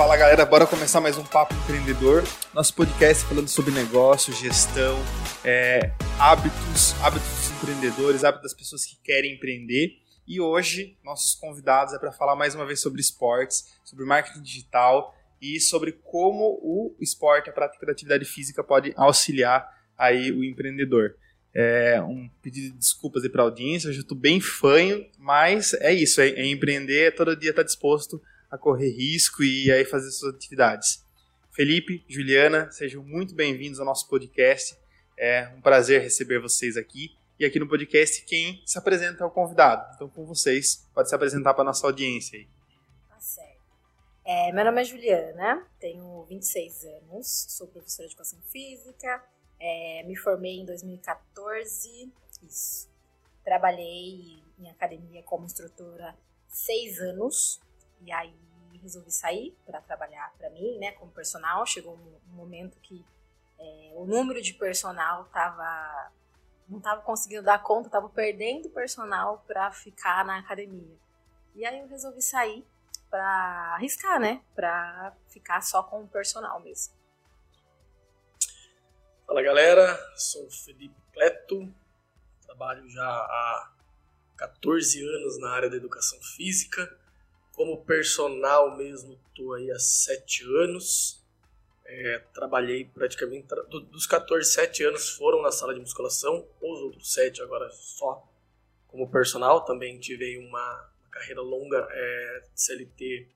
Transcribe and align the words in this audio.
Fala 0.00 0.16
galera, 0.16 0.46
bora 0.46 0.66
começar 0.66 0.98
mais 0.98 1.18
um 1.18 1.24
Papo 1.26 1.54
Empreendedor. 1.54 2.24
Nosso 2.54 2.74
podcast 2.74 3.22
falando 3.22 3.48
sobre 3.48 3.70
negócio, 3.70 4.32
gestão, 4.32 4.98
é, 5.44 5.92
hábitos, 6.18 6.94
hábitos 7.02 7.28
dos 7.28 7.50
empreendedores, 7.50 8.24
hábitos 8.24 8.50
das 8.50 8.58
pessoas 8.58 8.86
que 8.86 8.96
querem 9.04 9.34
empreender. 9.34 9.98
E 10.26 10.40
hoje, 10.40 10.96
nossos 11.04 11.34
convidados 11.34 11.92
é 11.92 11.98
para 11.98 12.12
falar 12.12 12.34
mais 12.34 12.54
uma 12.54 12.64
vez 12.64 12.80
sobre 12.80 12.98
esportes, 12.98 13.76
sobre 13.84 14.06
marketing 14.06 14.40
digital 14.40 15.14
e 15.38 15.60
sobre 15.60 15.92
como 15.92 16.58
o 16.62 16.96
esporte, 16.98 17.50
a 17.50 17.52
prática 17.52 17.84
da 17.84 17.92
atividade 17.92 18.24
física 18.24 18.64
pode 18.64 18.94
auxiliar 18.96 19.68
aí 19.98 20.32
o 20.32 20.42
empreendedor. 20.42 21.14
É, 21.52 22.00
um 22.00 22.26
pedido 22.40 22.72
de 22.72 22.78
desculpas 22.78 23.22
aí 23.22 23.28
para 23.28 23.42
a 23.42 23.44
audiência, 23.44 23.90
hoje 23.90 23.98
eu 23.98 24.02
estou 24.04 24.16
bem 24.16 24.40
fanho, 24.40 25.06
mas 25.18 25.74
é 25.74 25.92
isso, 25.92 26.22
é, 26.22 26.30
é 26.30 26.46
empreender, 26.46 27.14
todo 27.14 27.36
dia 27.36 27.50
estar 27.50 27.60
tá 27.62 27.66
disposto 27.66 28.18
a 28.50 28.58
correr 28.58 28.90
risco 28.90 29.44
e 29.44 29.70
aí 29.70 29.84
fazer 29.84 30.10
suas 30.10 30.34
atividades. 30.34 31.04
Felipe, 31.52 32.04
Juliana, 32.08 32.70
sejam 32.72 33.02
muito 33.04 33.34
bem-vindos 33.34 33.78
ao 33.78 33.86
nosso 33.86 34.08
podcast. 34.08 34.76
É 35.16 35.48
um 35.56 35.60
prazer 35.60 36.02
receber 36.02 36.40
vocês 36.40 36.76
aqui. 36.76 37.16
E 37.38 37.44
aqui 37.44 37.58
no 37.58 37.68
podcast, 37.68 38.24
quem 38.24 38.62
se 38.66 38.76
apresenta 38.76 39.22
é 39.22 39.26
o 39.26 39.30
convidado. 39.30 39.94
Então, 39.94 40.08
com 40.08 40.26
vocês, 40.26 40.88
pode 40.92 41.08
se 41.08 41.14
apresentar 41.14 41.54
para 41.54 41.62
a 41.62 41.66
nossa 41.66 41.86
audiência 41.86 42.38
aí. 42.38 42.48
Tá 43.08 43.20
certo. 43.20 43.60
É, 44.24 44.52
meu 44.52 44.64
nome 44.64 44.82
é 44.82 44.84
Juliana, 44.84 45.66
tenho 45.78 46.24
26 46.24 46.84
anos, 46.84 47.46
sou 47.48 47.66
professora 47.68 48.08
de 48.08 48.14
educação 48.14 48.40
física, 48.42 49.24
é, 49.58 50.02
me 50.06 50.16
formei 50.16 50.60
em 50.60 50.66
2014, 50.66 52.12
isso. 52.42 52.90
Trabalhei 53.42 54.42
em 54.58 54.70
academia 54.70 55.22
como 55.22 55.46
instrutora 55.46 56.14
seis 56.46 56.98
anos, 57.00 57.60
e 58.00 58.12
aí 58.12 58.34
resolvi 58.82 59.10
sair 59.10 59.56
para 59.66 59.80
trabalhar 59.80 60.32
para 60.38 60.50
mim, 60.50 60.78
né, 60.78 60.92
como 60.92 61.10
personal. 61.12 61.66
Chegou 61.66 61.94
um, 61.94 62.34
momento 62.34 62.78
que 62.80 63.04
é, 63.58 63.92
o 63.94 64.04
número 64.04 64.40
de 64.40 64.54
personal 64.54 65.24
tava 65.26 66.10
não 66.68 66.78
estava 66.78 67.02
conseguindo 67.02 67.42
dar 67.42 67.60
conta, 67.60 67.88
estava 67.88 68.08
perdendo 68.08 68.70
personal 68.70 69.44
para 69.46 69.72
ficar 69.72 70.24
na 70.24 70.38
academia. 70.38 70.96
E 71.54 71.66
aí 71.66 71.80
eu 71.80 71.88
resolvi 71.88 72.22
sair 72.22 72.64
para 73.10 73.74
arriscar, 73.74 74.20
né, 74.20 74.40
para 74.54 75.12
ficar 75.28 75.60
só 75.62 75.82
com 75.82 76.02
o 76.02 76.08
personal 76.08 76.60
mesmo. 76.60 76.94
Fala 79.26 79.42
galera, 79.42 79.98
sou 80.16 80.46
o 80.46 80.50
Felipe 80.50 80.94
Cleto, 81.12 81.74
trabalho 82.46 82.88
já 82.88 83.04
há 83.04 83.72
14 84.36 85.02
anos 85.02 85.40
na 85.40 85.50
área 85.50 85.68
da 85.68 85.76
educação 85.76 86.20
física 86.22 86.99
como 87.60 87.84
personal 87.84 88.74
mesmo, 88.74 89.20
estou 89.28 89.52
aí 89.52 89.70
há 89.70 89.78
sete 89.78 90.42
anos. 90.62 91.22
É, 91.84 92.18
trabalhei 92.32 92.86
praticamente 92.86 93.48
dos 93.68 94.06
14, 94.06 94.50
7 94.50 94.84
anos 94.84 95.10
foram 95.10 95.42
na 95.42 95.52
sala 95.52 95.74
de 95.74 95.80
musculação, 95.80 96.48
os 96.62 96.80
outros 96.80 97.12
7 97.12 97.42
agora 97.42 97.68
só 97.70 98.26
como 98.86 99.10
personal. 99.10 99.62
Também 99.66 99.98
tive 99.98 100.38
uma, 100.38 100.90
uma 101.00 101.10
carreira 101.10 101.42
longa 101.42 101.86
é, 101.90 102.44
CLT 102.54 103.28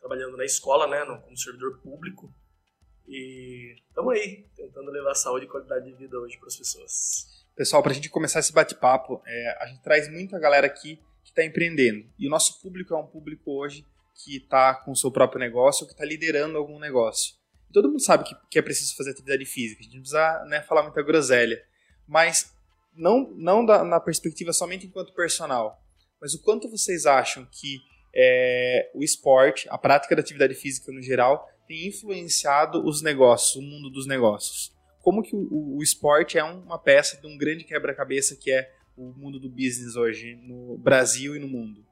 trabalhando 0.00 0.36
na 0.36 0.44
escola, 0.44 0.88
né, 0.88 1.04
como 1.04 1.36
servidor 1.36 1.78
público. 1.80 2.34
E 3.06 3.76
estamos 3.86 4.14
aí, 4.14 4.48
tentando 4.56 4.90
levar 4.90 5.14
saúde 5.14 5.44
e 5.44 5.48
qualidade 5.48 5.84
de 5.84 5.92
vida 5.92 6.18
hoje 6.18 6.36
para 6.38 6.48
as 6.48 6.56
pessoas. 6.56 7.46
Pessoal, 7.54 7.82
para 7.84 7.92
a 7.92 7.94
gente 7.94 8.08
começar 8.08 8.40
esse 8.40 8.52
bate-papo, 8.52 9.22
é, 9.24 9.58
a 9.60 9.66
gente 9.66 9.82
traz 9.82 10.10
muita 10.10 10.40
galera 10.40 10.66
aqui 10.66 10.98
que 11.22 11.30
está 11.30 11.44
empreendendo. 11.44 12.06
E 12.18 12.26
o 12.26 12.30
nosso 12.30 12.60
público 12.60 12.94
é 12.94 12.98
um 12.98 13.06
público 13.06 13.50
hoje 13.52 13.84
que 14.24 14.36
está 14.36 14.74
com 14.74 14.92
o 14.92 14.96
seu 14.96 15.10
próprio 15.10 15.40
negócio 15.40 15.84
ou 15.84 15.88
que 15.88 15.94
está 15.94 16.04
liderando 16.04 16.58
algum 16.58 16.78
negócio. 16.78 17.34
E 17.68 17.72
todo 17.72 17.88
mundo 17.88 18.02
sabe 18.02 18.24
que, 18.24 18.34
que, 18.50 18.58
é 18.58 18.62
preciso 18.62 18.96
fazer 18.96 19.10
atividade 19.10 19.44
física, 19.44 19.80
a 19.80 19.84
gente 19.84 19.94
não 19.94 20.00
precisa 20.00 20.44
né, 20.46 20.60
falar 20.62 20.82
muita 20.82 21.02
groselha. 21.02 21.62
Mas 22.06 22.52
não, 22.94 23.30
não 23.36 23.64
da, 23.64 23.84
na 23.84 24.00
perspectiva 24.00 24.52
somente 24.52 24.86
enquanto 24.86 25.14
personal, 25.14 25.80
mas 26.20 26.34
o 26.34 26.42
quanto 26.42 26.68
vocês 26.68 27.06
acham 27.06 27.46
que 27.50 27.78
é, 28.14 28.90
o 28.94 29.02
esporte, 29.02 29.68
a 29.70 29.78
prática 29.78 30.14
da 30.14 30.20
atividade 30.20 30.54
física 30.54 30.92
no 30.92 31.00
geral, 31.00 31.48
tem 31.66 31.86
influenciado 31.86 32.84
os 32.84 33.00
negócios, 33.00 33.54
o 33.54 33.62
mundo 33.62 33.88
dos 33.88 34.06
negócios? 34.06 34.72
Como 35.00 35.22
que 35.22 35.34
o, 35.34 35.76
o 35.76 35.82
esporte 35.82 36.36
é 36.36 36.44
uma 36.44 36.78
peça 36.78 37.18
de 37.20 37.26
um 37.26 37.38
grande 37.38 37.64
quebra-cabeça 37.64 38.36
que 38.36 38.50
é 38.50 38.70
o 39.00 39.14
mundo 39.16 39.40
do 39.40 39.48
business 39.48 39.96
hoje 39.96 40.36
no 40.36 40.76
Brasil 40.76 41.34
e 41.34 41.38
no 41.38 41.48
mundo? 41.48 41.86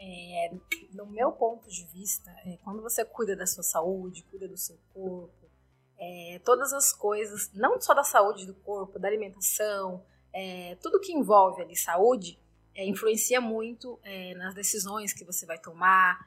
É, 0.00 0.50
no 0.92 1.06
meu 1.06 1.32
ponto 1.32 1.68
de 1.68 1.84
vista, 1.86 2.30
é, 2.46 2.56
quando 2.64 2.80
você 2.80 3.04
cuida 3.04 3.36
da 3.36 3.46
sua 3.46 3.62
saúde, 3.62 4.24
cuida 4.30 4.48
do 4.48 4.56
seu 4.56 4.78
corpo, 4.94 5.50
é, 5.98 6.40
todas 6.44 6.72
as 6.72 6.92
coisas, 6.92 7.52
não 7.52 7.78
só 7.80 7.92
da 7.92 8.04
saúde 8.04 8.46
do 8.46 8.54
corpo, 8.54 8.98
da 8.98 9.08
alimentação, 9.08 10.02
é, 10.32 10.76
tudo 10.76 11.00
que 11.00 11.12
envolve 11.12 11.60
ali 11.60 11.76
saúde, 11.76 12.38
é, 12.74 12.86
influencia 12.86 13.40
muito 13.40 13.98
é, 14.04 14.34
nas 14.34 14.54
decisões 14.54 15.12
que 15.12 15.24
você 15.24 15.44
vai 15.44 15.58
tomar, 15.58 16.26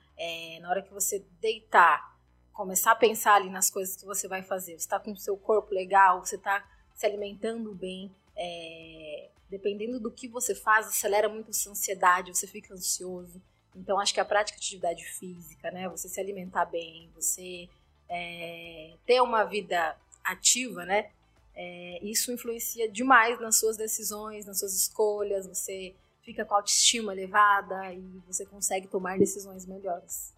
na 0.62 0.70
hora 0.70 0.84
que 0.84 0.94
você 0.94 1.26
deitar, 1.40 2.16
começar 2.54 2.92
a 2.92 2.96
pensar 2.96 3.36
ali 3.36 3.50
nas 3.50 3.72
coisas 3.72 3.96
que 3.96 4.06
você 4.06 4.28
vai 4.28 4.44
fazer. 4.44 4.74
Você 4.74 4.86
está 4.86 5.00
com 5.00 5.14
o 5.14 5.18
seu 5.18 5.36
corpo 5.36 5.74
legal, 5.74 6.24
você 6.24 6.36
está 6.36 6.64
se 6.94 7.08
alimentando 7.08 7.74
bem, 7.74 8.14
é, 8.44 9.30
dependendo 9.50 10.00
do 10.00 10.12
que 10.12 10.28
você 10.28 10.56
faz, 10.56 10.88
acelera 10.88 11.30
muito 11.30 11.52
a 11.52 11.54
sua 11.54 11.74
ansiedade, 11.74 12.36
você 12.36 12.48
fica 12.48 12.74
ansioso. 12.74 13.40
Então, 13.76 14.00
acho 14.00 14.14
que 14.14 14.20
a 14.20 14.26
prática 14.26 14.60
de 14.60 14.66
atividade 14.66 15.06
física, 15.06 15.70
né, 15.70 15.88
você 15.88 16.10
se 16.10 16.20
alimentar 16.20 16.66
bem, 16.66 17.10
você 17.14 17.70
é, 18.10 18.96
ter 19.06 19.22
uma 19.22 19.44
vida 19.44 19.96
ativa, 20.24 20.84
né, 20.86 21.12
é, 21.54 22.00
isso 22.04 22.32
influencia 22.32 22.90
demais 22.90 23.40
nas 23.40 23.60
suas 23.60 23.78
decisões, 23.78 24.46
nas 24.48 24.60
suas 24.60 24.74
escolhas, 24.74 25.46
você 25.46 25.94
fica 26.24 26.44
com 26.44 26.56
a 26.56 26.58
autoestima 26.58 27.14
elevada 27.14 27.94
e 27.94 28.02
você 28.26 28.46
consegue 28.46 28.88
tomar 28.88 29.20
decisões 29.20 29.66
melhores. 29.66 30.34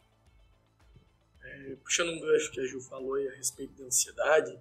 É, 1.42 1.76
puxando 1.84 2.10
um 2.10 2.20
gancho 2.20 2.52
que 2.52 2.60
a 2.60 2.66
Ju 2.66 2.82
falou 2.82 3.16
a 3.16 3.36
respeito 3.36 3.74
da 3.74 3.86
ansiedade, 3.86 4.60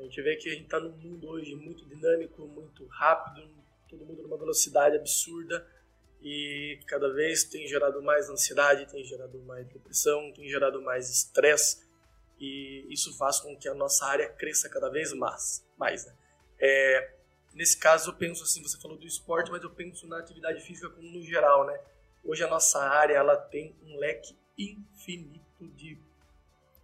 a 0.00 0.02
gente 0.02 0.22
vê 0.22 0.34
que 0.36 0.48
a 0.48 0.52
gente 0.52 0.64
está 0.64 0.80
num 0.80 0.92
mundo 0.92 1.28
hoje 1.28 1.54
muito 1.54 1.84
dinâmico, 1.84 2.46
muito 2.46 2.86
rápido, 2.86 3.46
todo 3.86 4.04
mundo 4.04 4.22
numa 4.22 4.38
velocidade 4.38 4.96
absurda 4.96 5.66
e 6.22 6.80
cada 6.86 7.12
vez 7.12 7.44
tem 7.44 7.66
gerado 7.68 8.02
mais 8.02 8.30
ansiedade, 8.30 8.90
tem 8.90 9.04
gerado 9.04 9.38
mais 9.40 9.66
depressão, 9.68 10.32
tem 10.32 10.48
gerado 10.48 10.80
mais 10.80 11.10
estresse 11.10 11.86
e 12.38 12.86
isso 12.88 13.16
faz 13.18 13.40
com 13.40 13.54
que 13.56 13.68
a 13.68 13.74
nossa 13.74 14.06
área 14.06 14.28
cresça 14.30 14.70
cada 14.70 14.88
vez 14.88 15.12
mais. 15.12 15.62
mais 15.76 16.06
né? 16.06 16.14
é, 16.58 17.14
nesse 17.52 17.76
caso 17.76 18.10
eu 18.10 18.14
penso 18.14 18.42
assim, 18.42 18.62
você 18.62 18.80
falou 18.80 18.96
do 18.96 19.06
esporte, 19.06 19.50
mas 19.50 19.62
eu 19.62 19.70
penso 19.70 20.06
na 20.06 20.18
atividade 20.18 20.62
física 20.62 20.88
como 20.88 21.10
no 21.10 21.22
geral, 21.22 21.66
né? 21.66 21.78
Hoje 22.24 22.42
a 22.42 22.48
nossa 22.48 22.80
área 22.80 23.14
ela 23.14 23.36
tem 23.36 23.76
um 23.82 23.98
leque 23.98 24.34
infinito 24.56 25.68
de 25.76 25.98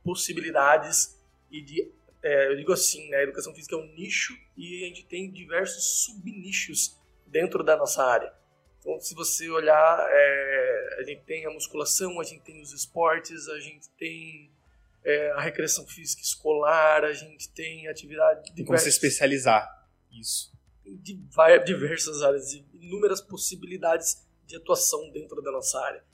possibilidades 0.04 1.18
e 1.50 1.62
de 1.62 1.90
é, 2.26 2.48
eu 2.48 2.56
digo 2.56 2.72
assim, 2.72 3.08
né, 3.08 3.18
a 3.18 3.22
educação 3.22 3.54
física 3.54 3.76
é 3.76 3.78
um 3.78 3.86
nicho 3.94 4.36
e 4.56 4.82
a 4.82 4.88
gente 4.88 5.06
tem 5.06 5.30
diversos 5.30 6.04
subnichos 6.04 6.98
dentro 7.24 7.62
da 7.62 7.76
nossa 7.76 8.04
área. 8.04 8.34
Então, 8.80 8.98
se 9.00 9.14
você 9.14 9.48
olhar, 9.48 10.06
é, 10.10 10.96
a 10.98 11.04
gente 11.04 11.22
tem 11.22 11.46
a 11.46 11.50
musculação, 11.50 12.20
a 12.20 12.24
gente 12.24 12.42
tem 12.42 12.60
os 12.60 12.72
esportes, 12.72 13.48
a 13.48 13.60
gente 13.60 13.88
tem 13.90 14.50
é, 15.04 15.30
a 15.32 15.40
recreação 15.40 15.86
física 15.86 16.20
escolar, 16.20 17.04
a 17.04 17.12
gente 17.12 17.48
tem 17.50 17.86
atividade... 17.86 18.52
Como 18.64 18.76
se 18.76 18.88
especializar 18.88 19.88
isso. 20.10 20.52
Diversas 21.64 22.22
áreas, 22.22 22.54
inúmeras 22.74 23.20
possibilidades 23.20 24.26
de 24.46 24.56
atuação 24.56 25.10
dentro 25.12 25.40
da 25.40 25.52
nossa 25.52 25.78
área. 25.80 26.04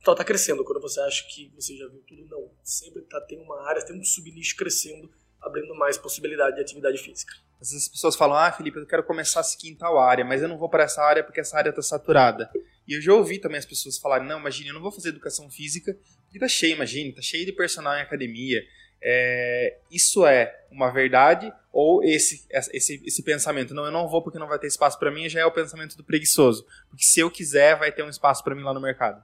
Então 0.00 0.14
está 0.14 0.24
crescendo 0.24 0.64
quando 0.64 0.80
você 0.80 1.00
acha 1.00 1.24
que 1.28 1.48
você 1.54 1.76
já 1.76 1.86
viu 1.88 2.02
tudo, 2.06 2.26
não. 2.26 2.50
Sempre 2.62 3.02
tá, 3.02 3.20
tem 3.20 3.40
uma 3.40 3.68
área, 3.68 3.84
tem 3.84 3.98
um 3.98 4.04
subnicho 4.04 4.56
crescendo 4.56 5.10
abrindo 5.44 5.74
mais 5.74 5.98
possibilidade 5.98 6.56
de 6.56 6.62
atividade 6.62 6.98
física. 6.98 7.34
Às 7.60 7.70
vezes 7.70 7.86
as 7.86 7.88
pessoas 7.88 8.16
falam, 8.16 8.36
ah, 8.36 8.50
Felipe, 8.50 8.78
eu 8.78 8.86
quero 8.86 9.04
começar 9.04 9.40
a 9.40 9.44
seguir 9.44 9.68
em 9.68 9.74
tal 9.74 9.98
área, 9.98 10.24
mas 10.24 10.42
eu 10.42 10.48
não 10.48 10.58
vou 10.58 10.68
para 10.68 10.84
essa 10.84 11.02
área 11.02 11.22
porque 11.22 11.40
essa 11.40 11.56
área 11.56 11.70
está 11.70 11.82
saturada. 11.82 12.50
E 12.86 12.94
eu 12.94 13.00
já 13.00 13.14
ouvi 13.14 13.38
também 13.38 13.58
as 13.58 13.64
pessoas 13.64 13.98
falarem, 13.98 14.26
não, 14.26 14.40
imagine, 14.40 14.68
eu 14.68 14.74
não 14.74 14.82
vou 14.82 14.92
fazer 14.92 15.10
educação 15.10 15.50
física 15.50 15.96
porque 16.24 16.38
tá 16.38 16.48
cheio, 16.48 16.74
imagine, 16.74 17.12
tá 17.12 17.22
cheio 17.22 17.46
de 17.46 17.52
personal 17.52 17.94
em 17.96 18.02
academia. 18.02 18.60
É, 19.00 19.78
isso 19.90 20.26
é 20.26 20.64
uma 20.70 20.90
verdade 20.90 21.52
ou 21.72 22.02
esse, 22.02 22.46
esse, 22.50 23.02
esse 23.04 23.22
pensamento, 23.22 23.74
não, 23.74 23.84
eu 23.84 23.92
não 23.92 24.08
vou 24.08 24.22
porque 24.22 24.38
não 24.38 24.48
vai 24.48 24.58
ter 24.58 24.66
espaço 24.66 24.98
para 24.98 25.10
mim, 25.10 25.28
já 25.28 25.40
é 25.40 25.46
o 25.46 25.52
pensamento 25.52 25.96
do 25.96 26.04
preguiçoso. 26.04 26.66
Porque 26.88 27.04
se 27.04 27.20
eu 27.20 27.30
quiser, 27.30 27.78
vai 27.78 27.92
ter 27.92 28.02
um 28.02 28.08
espaço 28.08 28.42
para 28.42 28.54
mim 28.54 28.62
lá 28.62 28.74
no 28.74 28.80
mercado. 28.80 29.22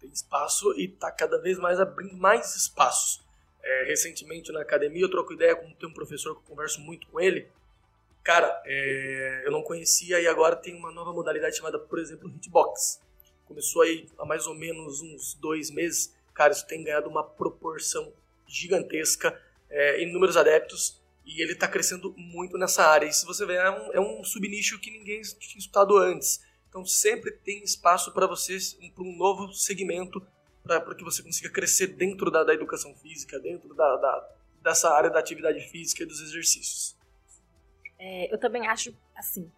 Tem 0.00 0.10
espaço 0.10 0.72
e 0.78 0.88
tá 0.88 1.10
cada 1.10 1.38
vez 1.38 1.58
mais 1.58 1.78
abrindo 1.78 2.16
mais 2.16 2.56
espaços. 2.56 3.21
É, 3.64 3.84
recentemente 3.84 4.50
na 4.50 4.60
academia 4.60 5.02
eu 5.02 5.10
troco 5.10 5.32
ideia 5.32 5.54
com 5.54 5.72
tem 5.72 5.88
um 5.88 5.92
professor 5.92 6.34
que 6.34 6.40
eu 6.40 6.48
converso 6.48 6.80
muito 6.80 7.06
com 7.08 7.20
ele. 7.20 7.48
Cara, 8.22 8.62
é, 8.64 9.42
eu 9.44 9.50
não 9.50 9.62
conhecia 9.62 10.20
e 10.20 10.26
agora 10.26 10.56
tem 10.56 10.74
uma 10.74 10.92
nova 10.92 11.12
modalidade 11.12 11.56
chamada, 11.56 11.78
por 11.78 11.98
exemplo, 11.98 12.28
hitbox. 12.28 13.00
Começou 13.44 13.82
aí 13.82 14.08
há 14.18 14.24
mais 14.24 14.46
ou 14.46 14.54
menos 14.54 15.00
uns 15.00 15.34
dois 15.34 15.70
meses 15.70 16.14
cara, 16.32 16.52
isso 16.52 16.66
tem 16.66 16.82
ganhado 16.82 17.08
uma 17.08 17.22
proporção 17.22 18.12
gigantesca, 18.46 19.38
é, 19.70 20.02
inúmeros 20.02 20.36
adeptos, 20.36 21.00
e 21.24 21.40
ele 21.40 21.52
está 21.52 21.68
crescendo 21.68 22.14
muito 22.16 22.58
nessa 22.58 22.84
área. 22.84 23.06
E 23.06 23.12
se 23.12 23.24
você 23.24 23.46
ver, 23.46 23.58
é 23.58 23.70
um, 23.70 23.92
é 23.92 24.00
um 24.00 24.24
subnicho 24.24 24.80
que 24.80 24.90
ninguém 24.90 25.20
tinha 25.22 25.58
estudado 25.58 25.96
antes. 25.96 26.42
Então 26.68 26.84
sempre 26.84 27.30
tem 27.30 27.62
espaço 27.62 28.12
para 28.12 28.26
você, 28.26 28.56
para 28.94 29.04
um 29.04 29.16
novo 29.16 29.52
segmento, 29.52 30.24
para 30.62 30.94
que 30.94 31.04
você 31.04 31.22
consiga 31.22 31.50
crescer 31.50 31.88
dentro 31.88 32.30
da, 32.30 32.44
da 32.44 32.54
educação 32.54 32.94
física, 32.96 33.38
dentro 33.38 33.74
da, 33.74 33.96
da, 33.96 34.28
dessa 34.62 34.90
área 34.90 35.10
da 35.10 35.18
atividade 35.18 35.60
física 35.68 36.02
e 36.02 36.06
dos 36.06 36.20
exercícios. 36.20 36.96
É, 37.98 38.32
eu 38.32 38.38
também 38.38 38.66
acho, 38.66 38.96
assim, 39.14 39.50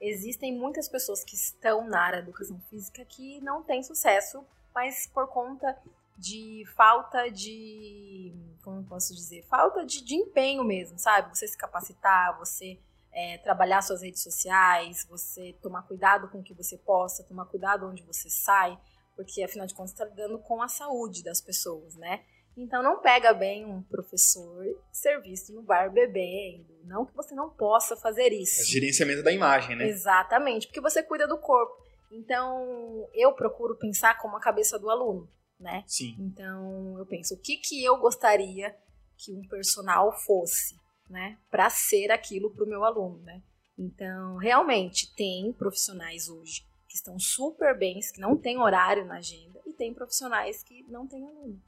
existem 0.00 0.56
muitas 0.56 0.88
pessoas 0.88 1.24
que 1.24 1.34
estão 1.34 1.86
na 1.86 2.00
área 2.00 2.18
da 2.18 2.28
educação 2.28 2.60
física 2.68 3.04
que 3.04 3.40
não 3.40 3.62
têm 3.62 3.82
sucesso, 3.82 4.44
mas 4.74 5.06
por 5.06 5.28
conta 5.28 5.76
de 6.16 6.64
falta 6.74 7.30
de. 7.30 8.34
Como 8.62 8.84
posso 8.84 9.14
dizer? 9.14 9.44
Falta 9.44 9.84
de, 9.86 10.02
de 10.02 10.14
empenho 10.14 10.64
mesmo, 10.64 10.98
sabe? 10.98 11.34
Você 11.36 11.46
se 11.46 11.56
capacitar, 11.56 12.36
você 12.38 12.78
é, 13.12 13.38
trabalhar 13.38 13.82
suas 13.82 14.02
redes 14.02 14.22
sociais, 14.22 15.06
você 15.08 15.54
tomar 15.62 15.82
cuidado 15.82 16.28
com 16.28 16.40
o 16.40 16.42
que 16.42 16.52
você 16.52 16.76
posta, 16.76 17.22
tomar 17.22 17.46
cuidado 17.46 17.88
onde 17.88 18.02
você 18.02 18.28
sai, 18.28 18.78
porque 19.18 19.42
afinal 19.42 19.66
de 19.66 19.74
contas 19.74 19.90
está 19.90 20.04
lidando 20.04 20.38
com 20.38 20.62
a 20.62 20.68
saúde 20.68 21.24
das 21.24 21.40
pessoas, 21.40 21.96
né? 21.96 22.22
Então 22.56 22.84
não 22.84 23.00
pega 23.00 23.34
bem 23.34 23.66
um 23.66 23.82
professor 23.82 24.64
ser 24.92 25.20
visto 25.20 25.52
no 25.52 25.60
bar 25.60 25.92
bebendo. 25.92 26.72
Não 26.84 27.04
que 27.04 27.16
você 27.16 27.34
não 27.34 27.50
possa 27.50 27.96
fazer 27.96 28.32
isso. 28.32 28.60
É 28.60 28.64
gerenciamento 28.64 29.24
da 29.24 29.32
imagem, 29.32 29.74
né? 29.74 29.88
Exatamente, 29.88 30.68
porque 30.68 30.80
você 30.80 31.02
cuida 31.02 31.26
do 31.26 31.36
corpo. 31.36 31.74
Então 32.12 33.08
eu 33.12 33.32
procuro 33.32 33.76
pensar 33.76 34.16
como 34.18 34.36
a 34.36 34.40
cabeça 34.40 34.78
do 34.78 34.88
aluno, 34.88 35.28
né? 35.58 35.82
Sim. 35.84 36.14
Então 36.20 36.96
eu 36.96 37.04
penso, 37.04 37.34
o 37.34 37.40
que, 37.40 37.56
que 37.56 37.84
eu 37.84 37.98
gostaria 37.98 38.72
que 39.16 39.32
um 39.32 39.42
personal 39.48 40.12
fosse, 40.12 40.76
né? 41.10 41.36
Para 41.50 41.68
ser 41.70 42.12
aquilo 42.12 42.54
para 42.54 42.64
o 42.64 42.68
meu 42.68 42.84
aluno, 42.84 43.18
né? 43.24 43.42
Então, 43.76 44.36
realmente, 44.36 45.12
tem 45.16 45.52
profissionais 45.52 46.28
hoje 46.28 46.68
estão 46.98 47.18
super 47.18 47.76
bens, 47.76 48.10
que 48.10 48.20
não 48.20 48.36
tem 48.36 48.58
horário 48.58 49.04
na 49.04 49.16
agenda, 49.16 49.60
e 49.66 49.72
tem 49.72 49.94
profissionais 49.94 50.62
que 50.62 50.84
não 50.88 51.06
têm 51.06 51.26
aluno. 51.26 51.60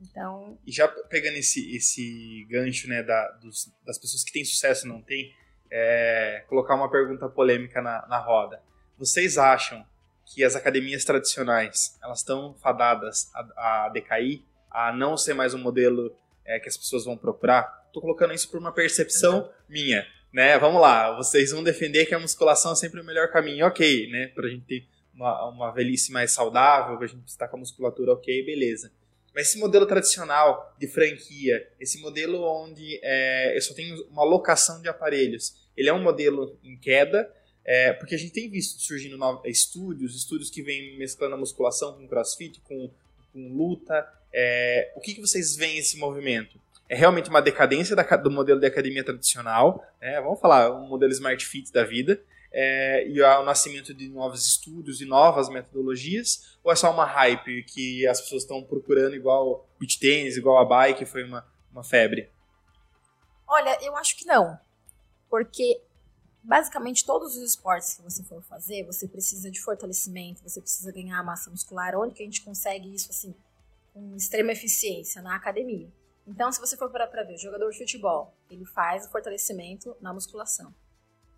Então. 0.00 0.58
E 0.66 0.72
já 0.72 0.88
pegando 0.88 1.36
esse, 1.36 1.74
esse 1.74 2.46
gancho 2.50 2.88
né, 2.88 3.02
da, 3.02 3.30
dos, 3.40 3.72
das 3.84 3.98
pessoas 3.98 4.24
que 4.24 4.32
têm 4.32 4.44
sucesso 4.44 4.86
e 4.86 4.88
não 4.88 5.00
têm, 5.00 5.32
é, 5.70 6.44
colocar 6.48 6.74
uma 6.74 6.90
pergunta 6.90 7.28
polêmica 7.28 7.80
na, 7.80 8.06
na 8.06 8.18
roda. 8.18 8.62
Vocês 8.98 9.38
acham 9.38 9.86
que 10.26 10.44
as 10.44 10.54
academias 10.54 11.04
tradicionais 11.04 11.98
elas 12.02 12.18
estão 12.18 12.54
fadadas 12.54 13.30
a, 13.34 13.86
a 13.86 13.88
decair, 13.88 14.42
a 14.70 14.92
não 14.92 15.16
ser 15.16 15.34
mais 15.34 15.54
um 15.54 15.58
modelo 15.58 16.16
é, 16.44 16.58
que 16.58 16.68
as 16.68 16.76
pessoas 16.76 17.04
vão 17.04 17.16
procurar? 17.16 17.82
Estou 17.86 18.02
colocando 18.02 18.34
isso 18.34 18.50
por 18.50 18.58
uma 18.58 18.72
percepção 18.72 19.50
minha, 19.68 20.06
né? 20.32 20.58
Vamos 20.58 20.80
lá, 20.80 21.14
vocês 21.16 21.50
vão 21.50 21.62
defender 21.62 22.06
que 22.06 22.14
a 22.14 22.18
musculação 22.18 22.72
é 22.72 22.76
sempre 22.76 23.00
o 23.00 23.04
melhor 23.04 23.30
caminho, 23.30 23.66
ok, 23.66 24.10
né? 24.10 24.28
Para 24.28 24.46
a 24.46 24.50
gente 24.50 24.64
ter 24.64 24.86
uma, 25.14 25.48
uma 25.48 25.70
velhice 25.70 26.10
mais 26.10 26.32
saudável, 26.32 26.96
para 26.96 27.04
a 27.04 27.08
gente 27.08 27.28
estar 27.28 27.48
com 27.48 27.56
a 27.56 27.60
musculatura 27.60 28.12
ok, 28.12 28.44
beleza. 28.44 28.90
Mas 29.34 29.48
esse 29.48 29.58
modelo 29.58 29.86
tradicional 29.86 30.74
de 30.78 30.86
franquia, 30.86 31.66
esse 31.80 31.98
modelo 32.00 32.42
onde 32.42 32.98
é, 33.02 33.56
eu 33.56 33.62
só 33.62 33.74
tenho 33.74 34.06
uma 34.08 34.24
locação 34.24 34.80
de 34.80 34.88
aparelhos, 34.88 35.54
ele 35.76 35.88
é 35.88 35.92
um 35.92 36.02
modelo 36.02 36.58
em 36.62 36.76
queda, 36.76 37.30
é, 37.64 37.92
porque 37.92 38.14
a 38.14 38.18
gente 38.18 38.32
tem 38.32 38.50
visto 38.50 38.80
surgindo 38.80 39.16
novos, 39.16 39.42
estúdios, 39.46 40.16
estúdios 40.16 40.50
que 40.50 40.62
vêm 40.62 40.98
mesclando 40.98 41.34
a 41.34 41.38
musculação 41.38 41.94
com 41.94 42.08
crossfit, 42.08 42.60
com, 42.60 42.90
com 43.32 43.48
luta. 43.56 44.06
É, 44.32 44.92
o 44.96 45.00
que, 45.00 45.14
que 45.14 45.20
vocês 45.20 45.56
veem 45.56 45.78
esse 45.78 45.96
movimento? 45.96 46.60
É 46.92 46.94
realmente 46.94 47.30
uma 47.30 47.40
decadência 47.40 47.96
da, 47.96 48.02
do 48.02 48.30
modelo 48.30 48.60
de 48.60 48.66
academia 48.66 49.02
tradicional, 49.02 49.82
né? 49.98 50.20
vamos 50.20 50.38
falar, 50.38 50.70
um 50.70 50.86
modelo 50.86 51.10
Smart 51.10 51.42
Fit 51.42 51.72
da 51.72 51.84
vida, 51.84 52.22
é, 52.52 53.08
e 53.08 53.18
o 53.18 53.42
nascimento 53.44 53.94
de 53.94 54.10
novos 54.10 54.46
estudos 54.46 55.00
e 55.00 55.06
novas 55.06 55.48
metodologias? 55.48 56.58
Ou 56.62 56.70
é 56.70 56.76
só 56.76 56.92
uma 56.92 57.06
hype 57.06 57.62
que 57.62 58.06
as 58.06 58.20
pessoas 58.20 58.42
estão 58.42 58.62
procurando 58.62 59.16
igual 59.16 59.66
beach 59.80 59.98
tênis, 59.98 60.36
igual 60.36 60.58
a 60.58 60.66
bike, 60.66 61.06
foi 61.06 61.24
uma, 61.24 61.50
uma 61.72 61.82
febre? 61.82 62.30
Olha, 63.48 63.78
eu 63.80 63.96
acho 63.96 64.14
que 64.14 64.26
não. 64.26 64.60
Porque 65.30 65.80
basicamente 66.42 67.06
todos 67.06 67.38
os 67.38 67.42
esportes 67.42 67.94
que 67.94 68.02
você 68.02 68.22
for 68.22 68.42
fazer, 68.42 68.84
você 68.84 69.08
precisa 69.08 69.50
de 69.50 69.62
fortalecimento, 69.62 70.42
você 70.42 70.60
precisa 70.60 70.92
ganhar 70.92 71.24
massa 71.24 71.48
muscular. 71.48 71.96
Onde 71.96 72.12
que 72.12 72.22
a 72.22 72.26
gente 72.26 72.42
consegue 72.42 72.94
isso 72.94 73.08
assim 73.10 73.34
com 73.94 74.14
extrema 74.14 74.52
eficiência? 74.52 75.22
Na 75.22 75.34
academia. 75.34 75.88
Então, 76.26 76.52
se 76.52 76.60
você 76.60 76.76
for 76.76 76.88
para 76.90 77.24
ver, 77.24 77.36
jogador 77.36 77.70
de 77.70 77.78
futebol, 77.78 78.34
ele 78.48 78.64
faz 78.64 79.06
o 79.06 79.10
fortalecimento 79.10 79.96
na 80.00 80.12
musculação. 80.12 80.72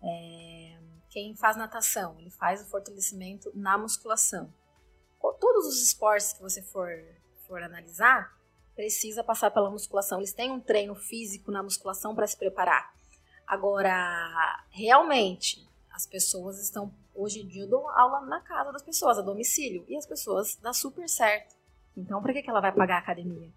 É, 0.01 0.79
quem 1.09 1.35
faz 1.35 1.57
natação, 1.57 2.19
ele 2.19 2.29
faz 2.29 2.61
o 2.61 2.69
fortalecimento 2.69 3.51
na 3.55 3.77
musculação. 3.77 4.53
Todos 5.39 5.65
os 5.65 5.81
esportes 5.81 6.33
que 6.33 6.41
você 6.41 6.61
for, 6.61 6.89
for 7.47 7.63
analisar, 7.63 8.31
precisa 8.75 9.23
passar 9.23 9.49
pela 9.49 9.71
musculação. 9.71 10.19
Eles 10.19 10.33
têm 10.33 10.51
um 10.51 10.59
treino 10.59 10.93
físico 10.93 11.51
na 11.51 11.63
musculação 11.63 12.13
para 12.13 12.27
se 12.27 12.37
preparar. 12.37 12.93
Agora, 13.47 14.65
realmente, 14.69 15.67
as 15.91 16.05
pessoas 16.05 16.59
estão. 16.61 16.93
Hoje 17.13 17.41
em 17.41 17.47
dia 17.47 17.63
eu 17.63 17.69
dou 17.69 17.87
aula 17.89 18.21
na 18.21 18.41
casa 18.41 18.71
das 18.71 18.83
pessoas, 18.83 19.17
a 19.17 19.21
domicílio. 19.21 19.85
E 19.87 19.95
as 19.95 20.05
pessoas 20.05 20.57
dá 20.57 20.73
super 20.73 21.07
certo. 21.07 21.55
Então, 21.95 22.21
para 22.21 22.33
que, 22.33 22.43
que 22.43 22.49
ela 22.49 22.59
vai 22.59 22.73
pagar 22.73 22.97
a 22.97 22.99
academia? 22.99 23.49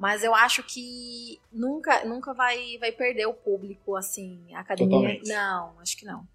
Mas 0.00 0.24
eu 0.24 0.34
acho 0.34 0.62
que 0.62 1.38
nunca, 1.52 2.04
nunca 2.06 2.32
vai, 2.32 2.78
vai 2.78 2.90
perder 2.90 3.26
o 3.26 3.34
público, 3.34 3.94
assim, 3.94 4.52
a 4.54 4.60
academia. 4.60 4.96
Totalmente. 4.96 5.28
Não, 5.28 5.78
acho 5.78 5.96
que 5.96 6.06
não 6.06 6.26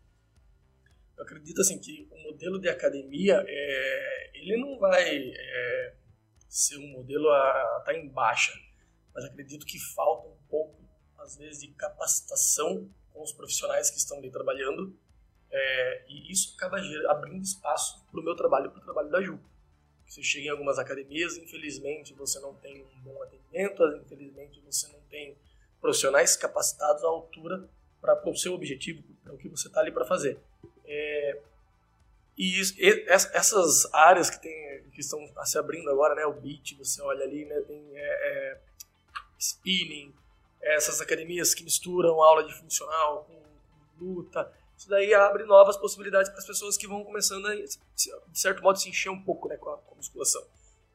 eu 1.17 1.23
acredito 1.23 1.61
assim 1.61 1.79
que 1.79 2.07
o 2.11 2.23
modelo 2.23 2.59
de 2.59 2.69
academia 2.69 3.43
é, 3.47 4.31
ele 4.33 4.57
não 4.57 4.77
vai 4.77 5.17
é, 5.17 5.93
ser 6.49 6.77
um 6.77 6.87
modelo 6.89 7.29
a 7.29 7.77
estar 7.79 7.93
tá 7.93 7.97
em 7.97 8.07
baixa, 8.09 8.53
mas 9.13 9.23
acredito 9.25 9.65
que 9.65 9.79
falta 9.79 10.27
um 10.27 10.37
pouco 10.49 10.75
às 11.19 11.37
vezes 11.37 11.61
de 11.61 11.69
capacitação 11.69 12.89
com 13.11 13.23
os 13.23 13.31
profissionais 13.31 13.89
que 13.89 13.97
estão 13.97 14.17
ali 14.17 14.29
trabalhando 14.29 14.95
é, 15.49 16.05
e 16.09 16.31
isso 16.31 16.53
acaba 16.57 16.77
abrindo 17.09 17.43
espaço 17.43 18.05
para 18.11 18.19
o 18.19 18.23
meu 18.23 18.35
trabalho, 18.35 18.69
para 18.71 18.79
o 18.79 18.83
trabalho 18.83 19.09
da 19.09 19.21
Ju. 19.21 19.39
Você 20.05 20.21
chega 20.21 20.47
em 20.47 20.49
algumas 20.49 20.77
academias, 20.77 21.37
infelizmente 21.37 22.13
você 22.13 22.39
não 22.39 22.53
tem 22.55 22.83
um 22.83 22.99
bom 23.01 23.21
atendimento, 23.23 23.83
infelizmente 24.03 24.61
você 24.61 24.87
não 24.87 24.99
tem 25.09 25.35
profissionais 25.81 26.35
capacitados 26.35 27.03
à 27.03 27.07
altura 27.07 27.67
para 28.01 28.29
o 28.29 28.35
seu 28.35 28.53
objetivo, 28.53 29.03
para 29.23 29.33
o 29.33 29.37
que 29.37 29.49
você 29.49 29.67
está 29.67 29.81
ali 29.81 29.91
para 29.91 30.05
fazer. 30.05 30.37
É, 30.85 31.41
e, 32.37 32.59
isso, 32.59 32.75
e, 32.77 33.05
essas 33.09 33.91
áreas 33.93 34.29
que, 34.29 34.41
tem, 34.41 34.83
que 34.91 35.01
estão 35.01 35.19
se 35.43 35.57
abrindo 35.57 35.89
agora, 35.89 36.13
né, 36.15 36.25
o 36.25 36.33
beat, 36.33 36.75
você 36.77 37.01
olha 37.01 37.23
ali, 37.23 37.45
né, 37.45 37.59
tem 37.61 37.81
é, 37.95 38.01
é, 38.01 38.61
spinning, 39.39 40.13
essas 40.61 41.01
academias 41.01 41.53
que 41.53 41.63
misturam 41.63 42.21
aula 42.21 42.43
de 42.43 42.53
funcional 42.53 43.25
com 43.25 44.03
luta, 44.03 44.51
isso 44.77 44.89
daí 44.89 45.13
abre 45.13 45.43
novas 45.45 45.77
possibilidades 45.77 46.29
para 46.29 46.39
as 46.39 46.45
pessoas 46.45 46.77
que 46.77 46.87
vão 46.87 47.03
começando 47.03 47.45
a, 47.47 47.55
de 47.55 47.79
certo 48.33 48.61
modo, 48.61 48.79
se 48.79 48.89
encher 48.89 49.09
um 49.09 49.21
pouco 49.21 49.47
né, 49.47 49.57
com, 49.57 49.69
a, 49.69 49.77
com 49.77 49.93
a 49.93 49.97
musculação. 49.97 50.45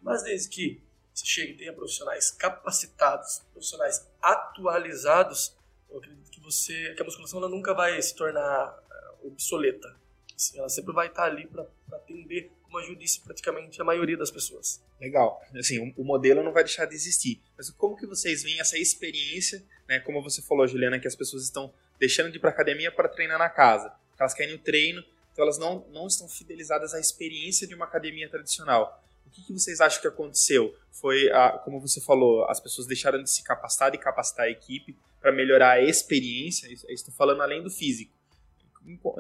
Mas 0.01 0.23
desde 0.23 0.49
que 0.49 0.83
você 1.15 1.27
chegue 1.27 1.55
tenha 1.55 1.73
profissionais 1.73 2.31
capacitados, 2.31 3.43
profissionais 3.53 4.07
atualizados, 4.23 5.57
eu 5.91 5.99
acredito 5.99 6.31
que 6.31 6.41
você, 6.41 6.95
que 6.95 7.03
a 7.03 7.05
musculação 7.05 7.41
ela 7.41 7.49
nunca 7.49 7.75
vai 7.75 8.01
se 8.01 8.15
tornar 8.15 8.79
obsoleta. 9.23 9.99
Assim, 10.35 10.59
ela 10.59 10.69
sempre 10.69 10.95
vai 10.95 11.09
estar 11.09 11.25
ali 11.25 11.47
para 11.47 11.67
atender, 11.93 12.51
como 12.63 12.79
a 12.79 12.83
Ju 12.83 12.97
disse, 12.97 13.21
praticamente 13.21 13.81
a 13.81 13.85
maioria 13.85 14.17
das 14.17 14.31
pessoas. 14.31 14.83
Legal. 14.99 15.43
Assim, 15.55 15.93
o, 15.97 16.05
modelo 16.05 16.43
não 16.43 16.53
vai 16.53 16.65
deixar 16.65 16.87
de 16.87 16.95
existir. 16.95 17.43
Mas 17.57 17.69
como 17.71 17.97
que 17.97 18.07
vocês 18.07 18.43
veem 18.43 18.59
essa 18.61 18.79
experiência, 18.79 19.63
né? 19.87 20.01
Como 20.01 20.23
você 20.23 20.41
falou, 20.41 20.67
Juliana, 20.67 20.99
que 20.99 21.07
as 21.07 21.15
pessoas 21.15 21.43
estão 21.45 21.73
deixando 22.01 22.31
de 22.31 22.39
ir 22.39 22.41
para 22.41 22.51
academia 22.51 22.91
para 22.91 23.09
treinar 23.09 23.39
na 23.39 23.49
casa. 23.49 23.93
Elas 24.19 24.35
querem 24.35 24.55
o 24.55 24.59
treino, 24.59 25.05
então 25.33 25.45
elas 25.45 25.59
não, 25.59 25.87
não 25.93 26.07
estão 26.07 26.29
fidelizadas 26.29 26.95
à 26.95 26.99
experiência 26.99 27.67
de 27.67 27.75
uma 27.75 27.85
academia 27.85 28.29
tradicional. 28.29 29.03
O 29.27 29.31
que, 29.31 29.43
que 29.47 29.53
vocês 29.53 29.81
acham 29.81 30.01
que 30.01 30.09
aconteceu? 30.09 30.75
Foi, 30.91 31.31
a, 31.31 31.51
como 31.51 31.81
você 31.81 32.01
falou, 32.01 32.45
as 32.47 32.59
pessoas 32.59 32.87
deixaram 32.89 33.23
de 33.23 33.31
se 33.31 33.45
capacitar 33.45 33.95
e 33.95 33.99
capacitar 33.99 34.47
a 34.47 34.51
equipe 34.51 34.97
para 35.21 35.31
melhorar 35.31 35.73
a 35.73 35.83
experiência. 35.83 36.67
Estou 36.89 37.15
falando 37.15 37.43
além 37.43 37.63
do 37.63 37.71
físico 37.71 38.19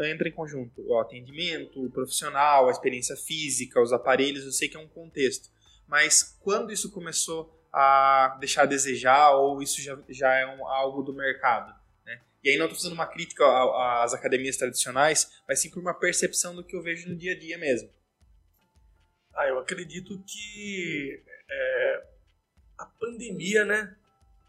entra 0.02 0.28
em 0.28 0.32
conjunto 0.32 0.80
o 0.86 0.98
atendimento, 0.98 1.84
o 1.84 1.90
profissional, 1.90 2.68
a 2.68 2.70
experiência 2.70 3.16
física, 3.16 3.80
os 3.80 3.92
aparelhos, 3.92 4.44
eu 4.44 4.52
sei 4.52 4.68
que 4.68 4.76
é 4.76 4.80
um 4.80 4.88
contexto. 4.88 5.50
Mas 5.86 6.36
quando 6.40 6.72
isso 6.72 6.90
começou 6.90 7.54
a 7.72 8.36
deixar 8.40 8.62
a 8.62 8.66
desejar 8.66 9.32
ou 9.32 9.62
isso 9.62 9.80
já, 9.82 9.98
já 10.08 10.34
é 10.34 10.46
um, 10.46 10.66
algo 10.66 11.02
do 11.02 11.12
mercado? 11.12 11.74
E 12.42 12.50
aí 12.50 12.56
não 12.56 12.66
estou 12.66 12.80
fazendo 12.80 12.94
uma 12.94 13.06
crítica 13.06 13.44
às 14.02 14.14
academias 14.14 14.56
tradicionais, 14.56 15.30
mas 15.46 15.60
sim 15.60 15.70
por 15.70 15.80
uma 15.80 15.94
percepção 15.94 16.54
do 16.54 16.64
que 16.64 16.74
eu 16.74 16.82
vejo 16.82 17.08
no 17.08 17.16
dia 17.16 17.32
a 17.32 17.38
dia 17.38 17.58
mesmo. 17.58 17.90
Ah, 19.34 19.46
eu 19.46 19.58
acredito 19.58 20.22
que 20.26 21.22
é, 21.50 22.06
a 22.78 22.86
pandemia, 22.86 23.64
né, 23.64 23.96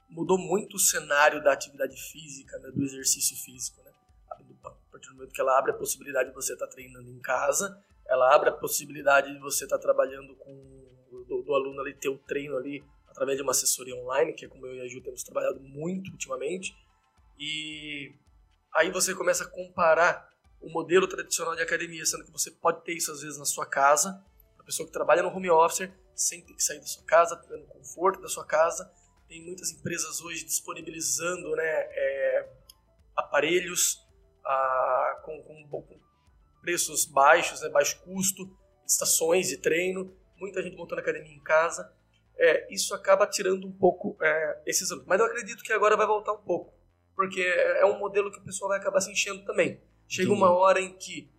mudou 0.09 0.37
muito 0.37 0.75
o 0.75 0.79
cenário 0.79 1.43
da 1.43 1.53
atividade 1.53 1.95
física, 2.11 2.57
né, 2.59 2.71
do 2.71 2.83
exercício 2.83 3.35
físico, 3.37 3.81
né? 3.83 3.91
A 4.29 4.69
partir 4.91 5.09
do 5.09 5.15
momento 5.15 5.33
que 5.33 5.41
ela 5.41 5.57
abre 5.57 5.71
a 5.71 5.75
possibilidade 5.75 6.29
de 6.29 6.35
você 6.35 6.53
estar 6.53 6.67
tá 6.67 6.71
treinando 6.71 7.09
em 7.09 7.19
casa, 7.19 7.81
ela 8.07 8.35
abre 8.35 8.49
a 8.49 8.53
possibilidade 8.53 9.33
de 9.33 9.39
você 9.39 9.63
estar 9.63 9.77
tá 9.77 9.81
trabalhando 9.81 10.35
com 10.35 10.81
do, 11.27 11.41
do, 11.41 11.53
aluno 11.53 11.79
ali 11.81 11.93
ter 11.93 12.09
o 12.09 12.17
treino 12.17 12.57
ali 12.57 12.83
através 13.07 13.37
de 13.37 13.43
uma 13.43 13.51
assessoria 13.51 13.95
online, 13.95 14.33
que 14.33 14.45
é 14.45 14.47
como 14.47 14.65
eu 14.65 14.75
e 14.75 14.81
a 14.81 14.87
Ju 14.87 15.01
temos 15.01 15.23
trabalhado 15.23 15.59
muito 15.61 16.11
ultimamente. 16.11 16.75
E 17.43 18.13
aí 18.71 18.91
você 18.91 19.15
começa 19.15 19.43
a 19.43 19.47
comparar 19.49 20.29
o 20.61 20.69
modelo 20.69 21.07
tradicional 21.07 21.55
de 21.55 21.63
academia, 21.63 22.05
sendo 22.05 22.23
que 22.23 22.31
você 22.31 22.51
pode 22.51 22.83
ter 22.83 22.93
isso 22.93 23.11
às 23.11 23.21
vezes 23.21 23.39
na 23.39 23.45
sua 23.45 23.65
casa, 23.65 24.23
a 24.59 24.63
pessoa 24.63 24.85
que 24.85 24.93
trabalha 24.93 25.23
no 25.23 25.29
home 25.29 25.49
office, 25.49 25.89
sem 26.13 26.45
ter 26.45 26.53
que 26.53 26.61
sair 26.61 26.77
da 26.79 26.85
sua 26.85 27.03
casa, 27.03 27.35
tendo 27.35 27.65
conforto 27.65 28.21
da 28.21 28.27
sua 28.27 28.45
casa. 28.45 28.93
Tem 29.27 29.43
muitas 29.43 29.71
empresas 29.71 30.21
hoje 30.21 30.45
disponibilizando 30.45 31.55
né, 31.55 31.63
é, 31.63 32.49
aparelhos 33.15 34.07
a, 34.45 35.21
com, 35.25 35.41
com, 35.41 35.67
com, 35.67 35.99
preços 36.61 37.05
baixos, 37.05 37.59
né, 37.61 37.69
baixo 37.69 37.99
custo, 38.03 38.55
estações 38.85 39.47
de 39.47 39.57
treino, 39.57 40.15
muita 40.37 40.61
gente 40.61 40.77
montando 40.77 41.01
academia 41.01 41.33
em 41.33 41.41
casa. 41.41 41.91
É, 42.37 42.71
isso 42.71 42.93
acaba 42.93 43.25
tirando 43.25 43.67
um 43.67 43.71
pouco 43.71 44.15
é, 44.21 44.61
esses 44.67 44.91
alunos. 44.91 45.07
Mas 45.07 45.19
eu 45.19 45.25
acredito 45.25 45.63
que 45.63 45.73
agora 45.73 45.97
vai 45.97 46.05
voltar 46.05 46.33
um 46.33 46.43
pouco, 46.43 46.71
porque 47.21 47.39
é 47.39 47.85
um 47.85 47.99
modelo 47.99 48.31
que 48.31 48.39
o 48.39 48.41
pessoal 48.41 48.69
vai 48.69 48.79
acabar 48.79 48.99
se 48.99 49.11
enchendo 49.11 49.45
também. 49.45 49.79
Chega 50.07 50.29
Sim. 50.29 50.35
uma 50.35 50.49
hora 50.49 50.81
em 50.81 50.91
que 50.91 51.29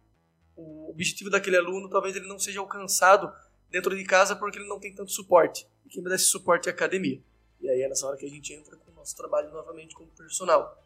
o 0.56 0.88
objetivo 0.88 1.28
daquele 1.28 1.56
aluno 1.56 1.90
talvez 1.90 2.14
ele 2.14 2.28
não 2.28 2.38
seja 2.38 2.60
alcançado 2.60 3.34
dentro 3.68 3.96
de 3.96 4.04
casa 4.04 4.36
porque 4.36 4.60
ele 4.60 4.68
não 4.68 4.78
tem 4.78 4.94
tanto 4.94 5.10
suporte. 5.10 5.66
E 5.84 5.88
quem 5.88 6.00
dá 6.00 6.14
esse 6.14 6.26
suporte 6.26 6.68
é 6.68 6.70
a 6.70 6.74
academia. 6.74 7.20
E 7.60 7.68
aí 7.68 7.82
é 7.82 7.88
nessa 7.88 8.06
hora 8.06 8.16
que 8.16 8.24
a 8.24 8.28
gente 8.28 8.52
entra 8.52 8.76
com 8.76 8.92
o 8.92 8.94
nosso 8.94 9.16
trabalho 9.16 9.50
novamente 9.50 9.92
como 9.92 10.08
personal. 10.12 10.80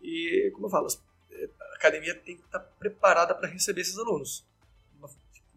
E, 0.00 0.50
como 0.54 0.64
eu 0.64 0.70
falo, 0.70 0.86
a 1.60 1.74
academia 1.74 2.14
tem 2.14 2.38
que 2.38 2.44
estar 2.44 2.60
preparada 2.60 3.34
para 3.34 3.48
receber 3.48 3.82
esses 3.82 3.98
alunos. 3.98 4.46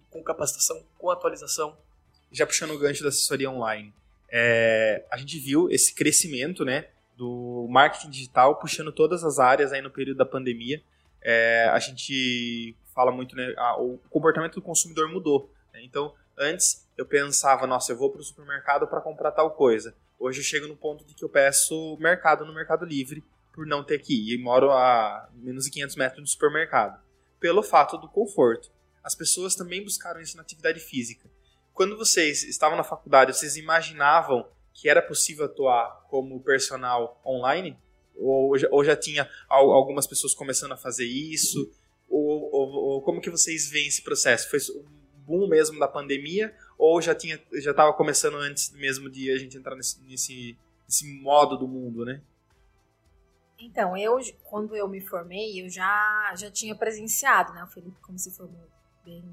Com 0.10 0.21
capacitação, 0.21 0.86
com 0.98 1.10
atualização. 1.10 1.77
Já 2.29 2.45
puxando 2.45 2.71
o 2.71 2.77
gancho 2.77 3.03
da 3.03 3.07
assessoria 3.07 3.50
online, 3.50 3.93
é, 4.29 5.05
a 5.10 5.15
gente 5.15 5.39
viu 5.39 5.69
esse 5.69 5.95
crescimento 5.95 6.65
né, 6.65 6.89
marketing 7.72 8.10
digital 8.10 8.56
puxando 8.60 8.92
todas 8.92 9.24
as 9.24 9.40
áreas 9.40 9.72
aí 9.72 9.82
no 9.82 9.90
período 9.90 10.18
da 10.18 10.25
pandemia 10.25 10.82
é, 11.22 11.70
a 11.72 11.80
gente 11.80 12.75
fala 12.94 13.12
muito, 13.12 13.36
né? 13.36 13.54
A, 13.58 13.80
o 13.80 14.00
comportamento 14.10 14.56
do 14.56 14.62
consumidor 14.62 15.08
mudou. 15.10 15.51
Né? 15.74 15.84
Então, 15.84 16.13
antes 16.38 16.88
eu 16.98 17.06
pensava, 17.06 17.68
nossa, 17.68 17.92
eu 17.92 17.98
vou 17.98 18.10
para 18.10 18.22
o 18.22 18.24
supermercado 18.24 18.88
para 18.88 19.01
comprar 19.01 19.32
tal 19.32 19.51
coisa. 19.51 19.96
Hoje 20.20 20.40
eu 20.40 20.44
chego 20.44 20.68
no 20.68 20.75
ponto 20.75 21.06
de 21.06 21.13
que 21.13 21.24
eu 21.24 21.30
peço 21.30 21.98
mercado 22.00 22.46
no 22.46 22.54
Mercado 22.54 22.86
Livre 22.86 23.24
por 23.54 23.66
não 23.66 23.84
ter 23.84 24.00
que 24.00 24.13
ir. 24.13 24.36
E 24.36 24.42
moro 24.42 24.72
a 24.72 25.30
menos 25.34 25.66
de 25.66 25.72
500 25.72 25.96
metros 25.96 26.22
do 26.22 26.30
supermercado. 26.30 27.00
Pelo 27.40 27.63
fato 27.63 27.98
do 27.98 28.08
conforto. 28.08 28.72
As 29.04 29.16
pessoas 29.16 29.56
também 29.56 29.84
buscaram 29.84 30.22
isso 30.22 30.38
na 30.38 30.44
atividade 30.44 30.80
física. 30.80 31.30
Quando 31.74 31.98
vocês 31.98 32.44
estavam 32.44 32.78
na 32.78 32.84
faculdade, 32.84 33.36
vocês 33.36 33.56
imaginavam 33.56 34.48
que 34.74 34.90
era 34.90 35.01
possível 35.01 35.46
atuar 35.46 36.06
como 36.10 36.42
personal 36.42 37.22
online? 37.25 37.78
Ou, 38.16 38.54
ou 38.72 38.84
já 38.84 38.96
tinha 38.96 39.30
algumas 39.48 40.06
pessoas 40.06 40.34
começando 40.34 40.74
a 40.74 40.78
fazer 40.78 41.06
isso? 41.06 41.72
Ou, 42.10 42.50
ou, 42.54 42.70
ou, 42.70 43.01
como 43.01 43.22
que 43.22 43.30
vocês 43.30 43.70
veem 43.70 43.88
esse 43.88 44.01
processo? 44.01 44.50
Foi 44.50 44.60
um 44.75 44.86
boom 45.25 45.48
mesmo 45.48 45.80
da 45.80 45.88
pandemia? 45.88 46.54
Ou 46.78 47.01
já 47.01 47.16
tinha 47.16 47.42
já 47.54 47.72
estava 47.72 47.94
começando 47.94 48.36
antes 48.36 48.72
mesmo 48.72 49.10
de 49.10 49.32
a 49.32 49.38
gente 49.38 49.58
entrar 49.58 49.75
nesse, 49.75 50.01
nesse, 50.04 50.58
nesse 50.88 51.22
modo 51.22 51.58
do 51.58 51.68
mundo, 51.68 52.04
né? 52.06 52.22
Então, 53.60 53.96
eu, 53.96 54.20
quando 54.44 54.75
eu 54.75 54.88
me 54.88 55.00
formei, 55.00 55.63
eu 55.63 55.70
já, 55.70 56.34
já 56.36 56.50
tinha 56.50 56.75
presenciado, 56.75 57.54
né? 57.54 57.63
O 57.63 57.68
Felipe, 57.68 57.96
como 58.01 58.18
se 58.18 58.32
formou 58.32 58.68
bem 59.06 59.24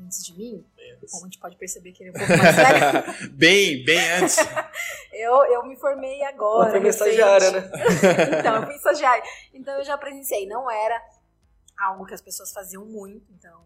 antes 0.00 0.24
de 0.24 0.36
mim, 0.36 0.64
como 1.10 1.24
a 1.24 1.26
gente 1.26 1.38
pode 1.38 1.56
perceber 1.56 1.92
que 1.92 2.02
ele 2.02 2.10
é 2.10 2.12
um 2.12 2.26
pouco 2.26 2.42
mais 2.42 2.56
velho. 3.18 3.32
bem, 3.32 3.84
bem 3.84 4.12
antes. 4.12 4.36
Eu, 5.12 5.44
eu 5.44 5.66
me 5.66 5.76
formei 5.76 6.22
agora. 6.22 6.70
Ela 6.70 6.80
foi 6.80 6.90
estagiária, 6.90 7.50
né? 7.50 7.70
então, 8.38 8.56
eu 8.56 8.62
fui 8.64 8.74
estagiária. 8.74 9.22
Então, 9.52 9.74
eu 9.78 9.84
já 9.84 9.96
presenciei. 9.96 10.46
Não 10.46 10.70
era 10.70 11.02
algo 11.78 12.04
que 12.04 12.14
as 12.14 12.20
pessoas 12.20 12.52
faziam 12.52 12.84
muito, 12.84 13.32
então 13.32 13.64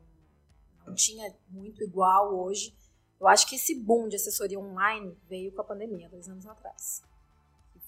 não 0.87 0.95
tinha 0.95 1.35
muito 1.49 1.83
igual 1.83 2.35
hoje. 2.35 2.77
Eu 3.19 3.29
acho 3.29 3.47
que 3.47 3.57
esse 3.57 3.75
boom 3.75 4.09
de 4.09 4.17
assessoria 4.17 4.59
online 4.59 5.17
veio 5.29 5.53
com 5.53 5.61
a 5.61 5.65
pandemia, 5.65 6.09
dois 6.09 6.29
anos 6.29 6.47
atrás. 6.47 7.03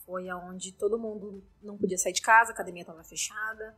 foi 0.06 0.28
aonde 0.28 0.72
todo 0.72 0.98
mundo 0.98 1.42
não 1.62 1.76
podia 1.76 1.98
sair 1.98 2.12
de 2.12 2.22
casa, 2.22 2.52
a 2.52 2.54
academia 2.54 2.82
estava 2.82 3.02
fechada, 3.02 3.76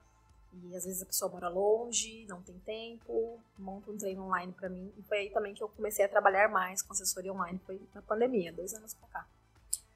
e 0.53 0.77
às 0.77 0.85
vezes 0.85 1.03
a 1.03 1.07
pessoa 1.07 1.31
mora 1.31 1.49
longe, 1.49 2.27
não 2.27 2.43
tem 2.43 2.59
tempo, 2.59 3.41
monta 3.59 3.91
um 3.91 3.97
treino 3.97 4.25
online 4.25 4.53
para 4.53 4.69
mim. 4.69 4.93
E 4.97 5.03
foi 5.05 5.19
aí 5.19 5.31
também 5.31 5.55
que 5.55 5.63
eu 5.63 5.69
comecei 5.69 6.05
a 6.05 6.09
trabalhar 6.09 6.49
mais 6.49 6.83
com 6.83 6.93
assessoria 6.93 7.33
online, 7.33 7.61
foi 7.65 7.81
na 7.95 8.03
pandemia, 8.03 8.53
dois 8.53 8.75
anos 8.75 8.95
pra 8.95 9.09
cá. 9.09 9.27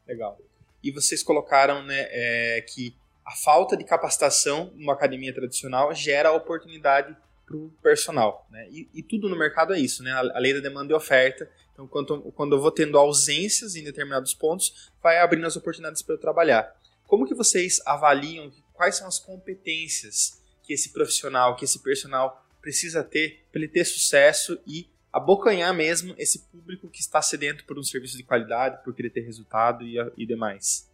Legal. 0.06 0.38
E 0.82 0.90
vocês 0.90 1.22
colocaram 1.22 1.82
né, 1.82 2.06
é, 2.10 2.60
que 2.62 2.94
a 3.24 3.32
falta 3.36 3.76
de 3.76 3.84
capacitação 3.84 4.72
numa 4.74 4.92
academia 4.92 5.32
tradicional 5.32 5.94
gera 5.94 6.32
oportunidade 6.32 7.16
para 7.46 7.56
o 7.56 7.70
personal. 7.82 8.46
Né? 8.50 8.68
E, 8.70 8.88
e, 8.94 9.02
tudo 9.02 9.28
no 9.28 9.36
mercado 9.36 9.74
é 9.74 9.78
isso, 9.78 10.02
né? 10.02 10.12
a, 10.12 10.38
lei 10.38 10.54
da 10.54 10.60
demanda 10.60 10.92
e 10.92 10.96
oferta. 10.96 11.50
Então, 11.72 11.86
quando, 11.86 12.22
quando 12.32 12.56
eu 12.56 12.60
vou 12.60 12.70
tendo 12.70 12.98
ausências 12.98 13.76
em 13.76 13.84
determinados 13.84 14.34
pontos, 14.34 14.90
vai 15.02 15.18
abrindo 15.18 15.46
as 15.46 15.56
oportunidades 15.56 16.02
para 16.02 16.14
eu 16.14 16.18
trabalhar. 16.18 16.74
Como 17.06 17.26
que 17.26 17.34
vocês 17.34 17.80
avaliam 17.84 18.50
quais 18.72 18.96
são 18.96 19.06
as 19.06 19.18
competências 19.18 20.40
que 20.62 20.72
esse 20.72 20.90
profissional, 20.90 21.56
que 21.56 21.64
esse 21.64 21.80
personal 21.80 22.46
precisa 22.60 23.02
ter 23.02 23.44
para 23.50 23.60
ele 23.60 23.68
ter 23.68 23.84
sucesso 23.84 24.60
e 24.66 24.88
abocanhar 25.12 25.74
mesmo 25.74 26.14
esse 26.16 26.40
público 26.40 26.88
que 26.88 27.00
está 27.00 27.20
sedento 27.20 27.64
por 27.64 27.78
um 27.78 27.82
serviço 27.82 28.16
de 28.16 28.22
qualidade, 28.22 28.82
por 28.84 28.94
querer 28.94 29.10
ter 29.10 29.22
resultado 29.22 29.84
e, 29.84 29.96
e 30.16 30.26
demais. 30.26 30.88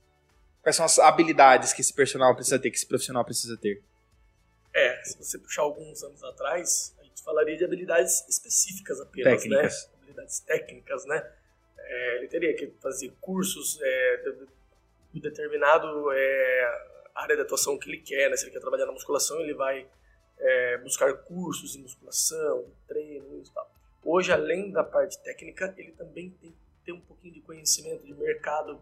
Quais 0.62 0.74
são 0.74 0.84
as 0.84 0.98
habilidades 0.98 1.72
que 1.72 1.80
esse 1.80 1.92
personal 1.92 2.34
precisa 2.34 2.58
ter, 2.58 2.70
que 2.70 2.76
esse 2.76 2.86
profissional 2.86 3.24
precisa 3.24 3.56
ter? 3.56 3.82
É, 4.74 5.02
se 5.04 5.16
você 5.16 5.38
puxar 5.38 5.62
alguns 5.62 6.02
anos 6.02 6.22
atrás, 6.24 6.94
a 6.98 7.04
gente 7.04 7.22
falaria 7.22 7.56
de 7.56 7.64
habilidades 7.64 8.26
específicas 8.28 9.00
apenas, 9.00 9.44
né? 9.44 9.58
técnicas. 9.58 9.84
né? 9.84 9.96
Habilidades 10.02 10.40
técnicas, 10.40 11.06
né? 11.06 11.32
É, 11.78 12.16
ele 12.16 12.28
teria 12.28 12.54
que 12.56 12.66
fazer 12.82 13.12
cursos 13.20 13.78
é, 13.80 14.16
de, 14.16 14.46
de 15.14 15.20
determinado 15.20 16.10
é, 16.12 16.90
área 17.14 17.36
de 17.36 17.42
atuação 17.42 17.78
que 17.78 17.88
ele 17.88 18.02
quer, 18.02 18.28
né? 18.28 18.36
Se 18.36 18.44
ele 18.44 18.52
quer 18.52 18.60
trabalhar 18.60 18.86
na 18.86 18.92
musculação, 18.92 19.40
ele 19.40 19.54
vai 19.54 19.86
é, 20.38 20.78
buscar 20.78 21.12
cursos 21.14 21.72
de 21.72 21.78
musculação, 21.78 22.64
de 22.64 22.88
treino 22.88 23.42
e 23.42 23.50
tal. 23.50 23.65
Hoje, 24.08 24.30
além 24.30 24.70
da 24.70 24.84
parte 24.84 25.18
técnica, 25.18 25.74
ele 25.76 25.90
também 25.90 26.30
tem 26.30 26.52
que 26.52 26.56
ter 26.84 26.92
um 26.92 27.00
pouquinho 27.00 27.34
de 27.34 27.40
conhecimento 27.40 28.06
de 28.06 28.14
mercado 28.14 28.80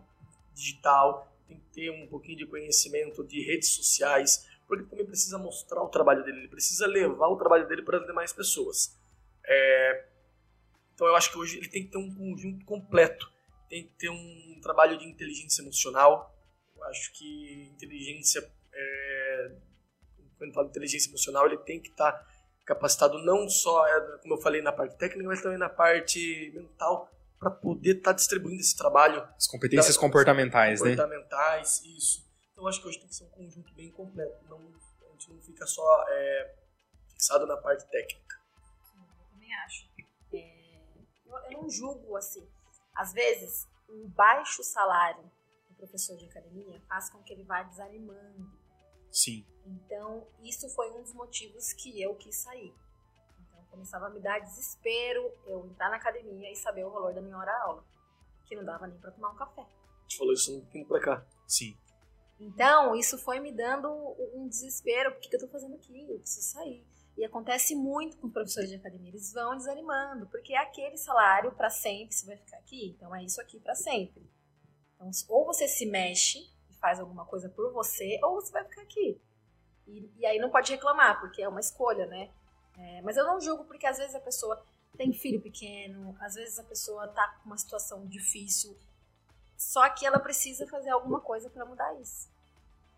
digital, 0.53 1.35
tem 1.49 1.57
que 1.57 1.65
ter 1.73 1.91
um 1.91 2.07
pouquinho 2.07 2.37
de 2.37 2.47
conhecimento 2.47 3.25
de 3.25 3.43
redes 3.43 3.71
sociais, 3.71 4.47
porque 4.69 4.85
também 4.85 5.07
precisa 5.07 5.39
mostrar 5.39 5.83
o 5.83 5.89
trabalho 5.89 6.23
dele, 6.23 6.41
ele 6.41 6.49
precisa 6.49 6.87
levar 6.87 7.29
o 7.29 7.39
trabalho 7.39 7.67
dele 7.67 7.81
para 7.81 7.97
as 7.97 8.07
demais 8.07 8.35
pessoas. 8.35 9.01
É, 9.47 10.05
então 10.95 11.07
eu 11.07 11.17
acho 11.17 11.33
que 11.33 11.39
hoje 11.39 11.57
ele 11.57 11.69
tem 11.69 11.85
que 11.85 11.91
ter 11.91 11.99
um 11.99 12.15
conjunto 12.15 12.63
completo, 12.67 13.33
tem 13.71 13.85
que 13.85 13.95
ter 13.95 14.11
um 14.11 14.61
trabalho 14.61 14.99
de 14.99 15.09
inteligência 15.09 15.63
emocional, 15.63 16.37
acho 16.83 17.11
que 17.15 17.71
inteligência, 17.73 18.47
é, 18.75 19.53
quando 20.37 20.53
falo 20.53 20.69
inteligência 20.69 21.09
emocional, 21.09 21.47
ele 21.47 21.57
tem 21.57 21.81
que 21.81 21.89
estar 21.89 22.13
tá 22.13 22.34
capacitado 22.65 23.19
não 23.25 23.49
só, 23.49 23.87
é, 23.87 24.19
como 24.19 24.35
eu 24.35 24.41
falei, 24.41 24.63
na 24.63 24.73
parte 24.73 24.97
técnica, 24.97 25.29
mas 25.29 25.43
também 25.43 25.59
na 25.59 25.69
parte 25.69 26.53
mental, 26.55 27.11
para 27.39 27.51
poder 27.51 27.97
estar 27.99 28.11
tá 28.11 28.17
distribuindo 28.17 28.61
esse 28.61 28.77
trabalho. 28.77 29.23
As 29.37 29.47
competências 29.47 29.95
da, 29.95 30.01
comportamentais, 30.01 30.81
comportamentais, 30.81 30.83
né? 30.83 30.91
Comportamentais, 30.91 31.97
isso. 31.97 32.25
Então 32.53 32.67
acho 32.67 32.81
que 32.81 32.89
hoje 32.89 32.99
tem 32.99 33.09
que 33.09 33.15
ser 33.15 33.25
um 33.25 33.31
conjunto 33.31 33.75
bem 33.75 33.91
completo. 33.91 34.45
Não, 34.49 34.59
a 34.59 35.13
gente 35.13 35.31
não 35.31 35.41
fica 35.41 35.67
só 35.67 36.05
é, 36.09 36.55
fixado 37.11 37.47
na 37.47 37.57
parte 37.57 37.85
técnica. 37.91 38.37
Sim, 38.93 39.05
eu 39.19 39.25
também 39.31 39.55
acho. 39.67 39.89
É, 40.33 40.89
eu, 41.27 41.53
eu 41.53 41.63
não 41.63 41.71
julgo 41.71 42.17
assim. 42.17 42.49
Às 42.95 43.13
vezes, 43.13 43.67
um 43.89 44.09
baixo 44.09 44.63
salário 44.63 45.31
professor 45.85 46.17
de 46.17 46.27
academia 46.27 46.81
faz 46.89 47.11
com 47.11 47.23
que 47.23 47.33
ele 47.33 47.45
vá 47.45 47.63
desanimando. 47.63 48.64
Sim. 49.15 49.47
Então, 49.65 50.27
isso 50.43 50.69
foi 50.71 50.91
um 50.91 51.01
dos 51.01 51.15
motivos 51.15 51.73
que 51.73 52.03
eu 52.03 52.17
quis 52.17 52.35
sair. 52.35 52.75
Então, 53.41 53.65
começava 53.71 54.09
a 54.09 54.11
me 54.11 54.19
dar 54.19 54.41
desespero 54.41 55.33
eu 55.47 55.65
entrar 55.67 55.89
na 55.89 55.97
academia 55.97 56.51
e 56.51 56.57
saber 56.57 56.85
o 56.85 56.91
valor 56.91 57.15
da 57.15 57.23
minha 57.23 57.39
hora-aula, 57.39 57.85
que 58.45 58.57
não 58.57 58.65
dava 58.65 58.89
nem 58.89 58.99
para 58.99 59.13
tomar 59.13 59.31
um 59.31 59.37
café. 59.37 59.63
A 59.63 60.03
gente 60.03 60.19
falou 60.19 60.33
isso 60.33 60.57
um 60.57 60.61
pouquinho 60.63 60.89
pra 60.89 61.01
cá. 61.01 61.27
Sim. 61.47 61.79
Então, 62.41 62.97
isso 62.97 63.17
foi 63.17 63.39
me 63.39 63.53
dando 63.53 63.89
um 64.35 64.49
desespero, 64.49 65.11
o 65.11 65.21
que 65.21 65.35
eu 65.35 65.41
tô 65.41 65.47
fazendo 65.47 65.77
aqui? 65.77 66.11
Eu 66.11 66.19
preciso 66.19 66.49
sair. 66.49 66.85
E 67.17 67.25
acontece 67.25 67.77
muito 67.77 68.17
com 68.17 68.29
professores 68.29 68.69
de 68.69 68.75
academia, 68.75 69.11
eles 69.11 69.33
vão 69.33 69.57
desanimando, 69.57 70.27
porque 70.27 70.53
é 70.53 70.59
aquele 70.59 70.97
salário 70.97 71.53
para 71.53 71.71
sempre, 71.71 72.13
você 72.13 72.27
vai 72.27 72.37
ficar 72.37 72.57
aqui, 72.57 72.89
então 72.89 73.15
é 73.15 73.23
isso 73.23 73.41
aqui 73.41 73.61
para 73.61 73.77
sempre. 73.77 74.29
Então 74.97 75.09
ou 75.29 75.47
você 75.47 75.69
se 75.69 75.87
mexe 75.87 76.53
faz 76.85 77.01
alguma 77.01 77.25
coisa 77.25 77.49
por 77.49 77.73
você, 77.73 78.21
ou 78.23 78.35
você 78.35 78.53
vai 78.53 78.63
ficar 78.65 78.83
aqui. 78.83 79.19
E, 79.87 80.13
e 80.19 80.27
aí 80.27 80.39
não 80.39 80.51
pode 80.51 80.71
reclamar, 80.71 81.19
porque 81.19 81.41
é 81.41 81.49
uma 81.49 81.61
escolha, 81.61 82.05
né? 82.05 82.31
É, 82.77 83.01
mas 83.01 83.17
eu 83.17 83.25
não 83.25 83.41
julgo 83.41 83.65
porque 83.65 83.87
às 83.87 83.97
vezes 83.97 84.15
a 84.15 84.21
pessoa 84.21 84.63
tem 84.95 85.11
filho 85.11 85.41
pequeno, 85.41 86.15
às 86.21 86.35
vezes 86.35 86.59
a 86.59 86.63
pessoa 86.63 87.09
tá 87.09 87.39
com 87.39 87.47
uma 87.47 87.57
situação 87.57 88.07
difícil, 88.07 88.77
só 89.57 89.89
que 89.89 90.05
ela 90.05 90.19
precisa 90.19 90.67
fazer 90.67 90.91
alguma 90.91 91.21
coisa 91.21 91.49
para 91.49 91.65
mudar 91.65 91.99
isso. 91.99 92.29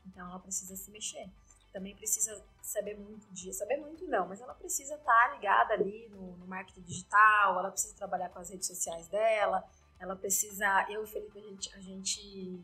Então 0.04 0.28
ela 0.28 0.40
precisa 0.40 0.74
se 0.74 0.90
mexer. 0.90 1.30
Também 1.72 1.94
precisa 1.94 2.42
saber 2.62 2.98
muito 2.98 3.30
de. 3.32 3.52
Saber 3.52 3.76
muito 3.76 4.04
não, 4.06 4.26
mas 4.26 4.40
ela 4.40 4.54
precisa 4.54 4.96
estar 4.96 5.28
tá 5.28 5.34
ligada 5.34 5.74
ali 5.74 6.08
no, 6.08 6.36
no, 6.38 6.46
marketing 6.46 6.82
digital, 6.82 7.58
ela 7.58 7.70
precisa 7.70 7.94
trabalhar 7.94 8.30
com 8.30 8.40
as 8.40 8.50
redes 8.50 8.66
sociais 8.66 9.06
dela, 9.06 9.62
ela 10.00 10.16
precisa. 10.16 10.86
Eu 10.88 11.02
e 11.02 11.04
o 11.04 11.06
Felipe, 11.06 11.38
a 11.38 11.42
gente, 11.42 11.74
a 11.74 11.80
gente, 11.80 12.58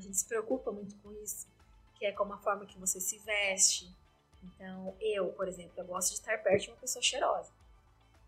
a 0.00 0.02
gente 0.02 0.16
se 0.16 0.26
preocupa 0.26 0.72
muito 0.72 0.96
com 0.96 1.12
isso, 1.22 1.46
que 1.94 2.06
é 2.06 2.12
como 2.12 2.32
a 2.32 2.38
forma 2.38 2.64
que 2.64 2.78
você 2.78 2.98
se 2.98 3.18
veste. 3.18 3.94
Então, 4.42 4.96
eu, 5.00 5.28
por 5.32 5.46
exemplo, 5.46 5.72
eu 5.76 5.84
gosto 5.84 6.08
de 6.08 6.14
estar 6.14 6.42
perto 6.42 6.62
de 6.62 6.70
uma 6.70 6.76
pessoa 6.78 7.02
cheirosa. 7.02 7.52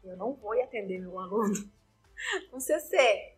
Eu 0.04 0.16
não 0.16 0.34
vou 0.34 0.52
atender 0.62 1.00
meu 1.00 1.18
aluno 1.18 1.54
com 2.50 2.60
CC. 2.60 3.32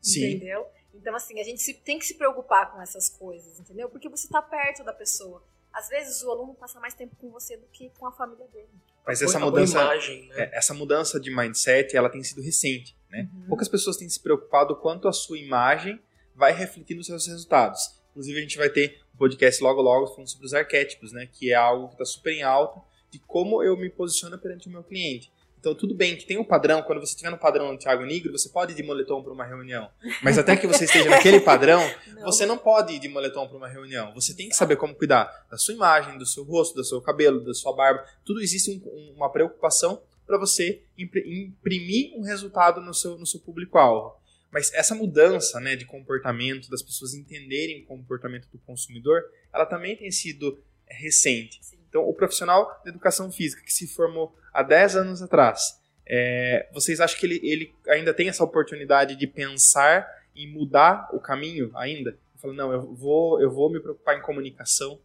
Sim. 0.00 0.36
Entendeu? 0.36 0.68
Então, 0.94 1.14
assim, 1.16 1.40
a 1.40 1.44
gente 1.44 1.74
tem 1.74 1.98
que 1.98 2.06
se 2.06 2.14
preocupar 2.14 2.70
com 2.72 2.80
essas 2.80 3.08
coisas, 3.08 3.58
entendeu? 3.58 3.88
Porque 3.88 4.08
você 4.08 4.26
está 4.26 4.40
perto 4.40 4.84
da 4.84 4.92
pessoa. 4.92 5.42
Às 5.72 5.88
vezes 5.88 6.22
o 6.22 6.30
aluno 6.30 6.54
passa 6.54 6.78
mais 6.78 6.94
tempo 6.94 7.16
com 7.16 7.30
você 7.30 7.56
do 7.56 7.66
que 7.68 7.90
com 7.98 8.06
a 8.06 8.12
família 8.12 8.46
dele. 8.48 8.68
Mas 9.04 9.22
essa 9.22 9.40
mudança, 9.40 9.80
imagem, 9.80 10.28
né? 10.28 10.34
é, 10.42 10.58
essa 10.58 10.74
mudança 10.74 11.18
de 11.18 11.34
mindset, 11.34 11.96
ela 11.96 12.10
tem 12.10 12.22
sido 12.22 12.42
recente, 12.42 12.94
né? 13.10 13.28
Uhum. 13.32 13.46
Poucas 13.48 13.68
pessoas 13.68 13.96
têm 13.96 14.08
se 14.08 14.20
preocupado 14.20 14.76
quanto 14.76 15.08
a 15.08 15.12
sua 15.12 15.38
imagem 15.38 16.00
vai 16.34 16.52
refletir 16.52 16.96
nos 16.96 17.06
seus 17.06 17.26
resultados. 17.26 17.94
Inclusive 18.10 18.38
a 18.38 18.42
gente 18.42 18.58
vai 18.58 18.68
ter 18.68 19.00
um 19.14 19.18
podcast 19.18 19.62
logo 19.62 19.80
logo 19.80 20.06
falando 20.08 20.28
sobre 20.28 20.46
os 20.46 20.54
arquétipos, 20.54 21.12
né? 21.12 21.28
Que 21.30 21.52
é 21.52 21.54
algo 21.54 21.88
que 21.88 21.94
está 21.94 22.04
super 22.04 22.32
em 22.32 22.42
alta 22.42 22.80
de 23.10 23.18
como 23.18 23.62
eu 23.62 23.76
me 23.76 23.90
posiciono 23.90 24.38
perante 24.38 24.68
o 24.68 24.70
meu 24.70 24.82
cliente. 24.82 25.30
Então, 25.62 25.76
tudo 25.76 25.94
bem 25.94 26.16
que 26.16 26.26
tem 26.26 26.36
um 26.38 26.44
padrão, 26.44 26.82
quando 26.82 26.98
você 26.98 27.12
estiver 27.12 27.30
no 27.30 27.38
padrão 27.38 27.70
do 27.70 27.78
Thiago 27.78 28.04
Negro, 28.04 28.32
você 28.32 28.48
pode 28.48 28.72
ir 28.72 28.74
de 28.74 28.82
moletom 28.82 29.22
para 29.22 29.32
uma 29.32 29.44
reunião. 29.44 29.88
Mas 30.20 30.36
até 30.36 30.56
que 30.56 30.66
você 30.66 30.86
esteja 30.86 31.08
naquele 31.08 31.38
padrão, 31.40 31.80
não. 32.08 32.22
você 32.24 32.44
não 32.44 32.58
pode 32.58 32.94
ir 32.94 32.98
de 32.98 33.08
moletom 33.08 33.46
para 33.46 33.56
uma 33.56 33.68
reunião. 33.68 34.12
Você 34.12 34.34
tem 34.34 34.48
que 34.48 34.56
saber 34.56 34.74
como 34.74 34.92
cuidar 34.92 35.30
da 35.48 35.56
sua 35.56 35.72
imagem, 35.72 36.18
do 36.18 36.26
seu 36.26 36.42
rosto, 36.42 36.74
do 36.74 36.84
seu 36.84 37.00
cabelo, 37.00 37.44
da 37.44 37.54
sua 37.54 37.72
barba. 37.72 38.04
Tudo 38.24 38.40
existe 38.40 38.72
um, 38.72 39.14
uma 39.14 39.30
preocupação 39.30 40.02
para 40.26 40.36
você 40.36 40.82
imprimir 40.98 42.12
um 42.16 42.22
resultado 42.22 42.80
no 42.80 42.92
seu, 42.92 43.16
no 43.16 43.24
seu 43.24 43.38
público-alvo. 43.38 44.16
Mas 44.52 44.72
essa 44.74 44.94
mudança 44.94 45.58
né, 45.58 45.74
de 45.74 45.86
comportamento, 45.86 46.68
das 46.68 46.82
pessoas 46.82 47.14
entenderem 47.14 47.82
o 47.82 47.86
comportamento 47.86 48.48
do 48.52 48.58
consumidor, 48.58 49.24
ela 49.52 49.64
também 49.64 49.96
tem 49.96 50.10
sido 50.10 50.62
recente. 50.86 51.58
Sim. 51.64 51.78
Então, 51.88 52.06
o 52.06 52.12
profissional 52.12 52.80
de 52.84 52.90
educação 52.90 53.32
física 53.32 53.62
que 53.62 53.72
se 53.72 53.86
formou 53.86 54.36
há 54.52 54.62
10 54.62 54.96
anos 54.96 55.22
atrás, 55.22 55.80
é, 56.06 56.68
vocês 56.72 57.00
acham 57.00 57.18
que 57.18 57.24
ele, 57.24 57.40
ele 57.42 57.74
ainda 57.88 58.12
tem 58.12 58.28
essa 58.28 58.44
oportunidade 58.44 59.16
de 59.16 59.26
pensar 59.26 60.06
em 60.36 60.46
mudar 60.46 61.08
o 61.12 61.18
caminho 61.20 61.70
ainda? 61.74 62.16
Fala, 62.36 62.52
não, 62.52 62.72
eu 62.72 62.94
vou, 62.94 63.40
eu 63.40 63.50
vou 63.50 63.70
me 63.70 63.80
preocupar 63.80 64.18
em 64.18 64.22
comunicação. 64.22 65.00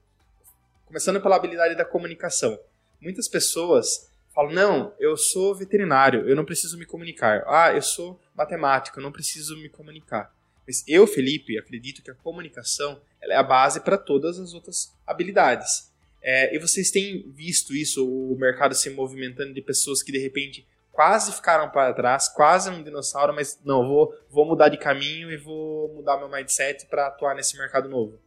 Começando 0.85 1.21
pela 1.21 1.35
habilidade 1.35 1.75
da 1.75 1.85
comunicação. 1.85 2.59
Muitas 2.99 3.27
pessoas 3.27 4.11
falam, 4.33 4.51
não, 4.51 4.93
eu 4.99 5.15
sou 5.15 5.55
veterinário, 5.55 6.27
eu 6.27 6.35
não 6.35 6.43
preciso 6.43 6.77
me 6.77 6.85
comunicar. 6.85 7.43
Ah, 7.47 7.73
eu 7.73 7.81
sou 7.81 8.19
matemático, 8.37 8.99
eu 8.99 9.03
não 9.03 9.11
preciso 9.11 9.57
me 9.57 9.67
comunicar. 9.67 10.33
Mas 10.65 10.83
eu, 10.87 11.07
Felipe, 11.07 11.57
acredito 11.57 12.03
que 12.03 12.11
a 12.11 12.15
comunicação 12.15 13.01
é 13.21 13.35
a 13.35 13.43
base 13.43 13.79
para 13.79 13.97
todas 13.97 14.37
as 14.37 14.53
outras 14.53 14.93
habilidades. 15.05 15.91
É, 16.21 16.53
e 16.53 16.59
vocês 16.59 16.91
têm 16.91 17.31
visto 17.31 17.73
isso, 17.73 18.07
o 18.07 18.37
mercado 18.37 18.75
se 18.75 18.89
movimentando 18.89 19.53
de 19.53 19.61
pessoas 19.61 20.03
que 20.03 20.11
de 20.11 20.19
repente 20.19 20.67
quase 20.91 21.31
ficaram 21.31 21.69
para 21.69 21.93
trás, 21.93 22.27
quase 22.27 22.69
um 22.69 22.83
dinossauro, 22.83 23.33
mas 23.33 23.59
não, 23.63 23.87
vou, 23.87 24.13
vou 24.29 24.45
mudar 24.45 24.67
de 24.67 24.77
caminho 24.77 25.31
e 25.31 25.37
vou 25.37 25.93
mudar 25.93 26.17
meu 26.17 26.27
mindset 26.27 26.85
para 26.87 27.07
atuar 27.07 27.35
nesse 27.35 27.57
mercado 27.57 27.87
novo. 27.87 28.19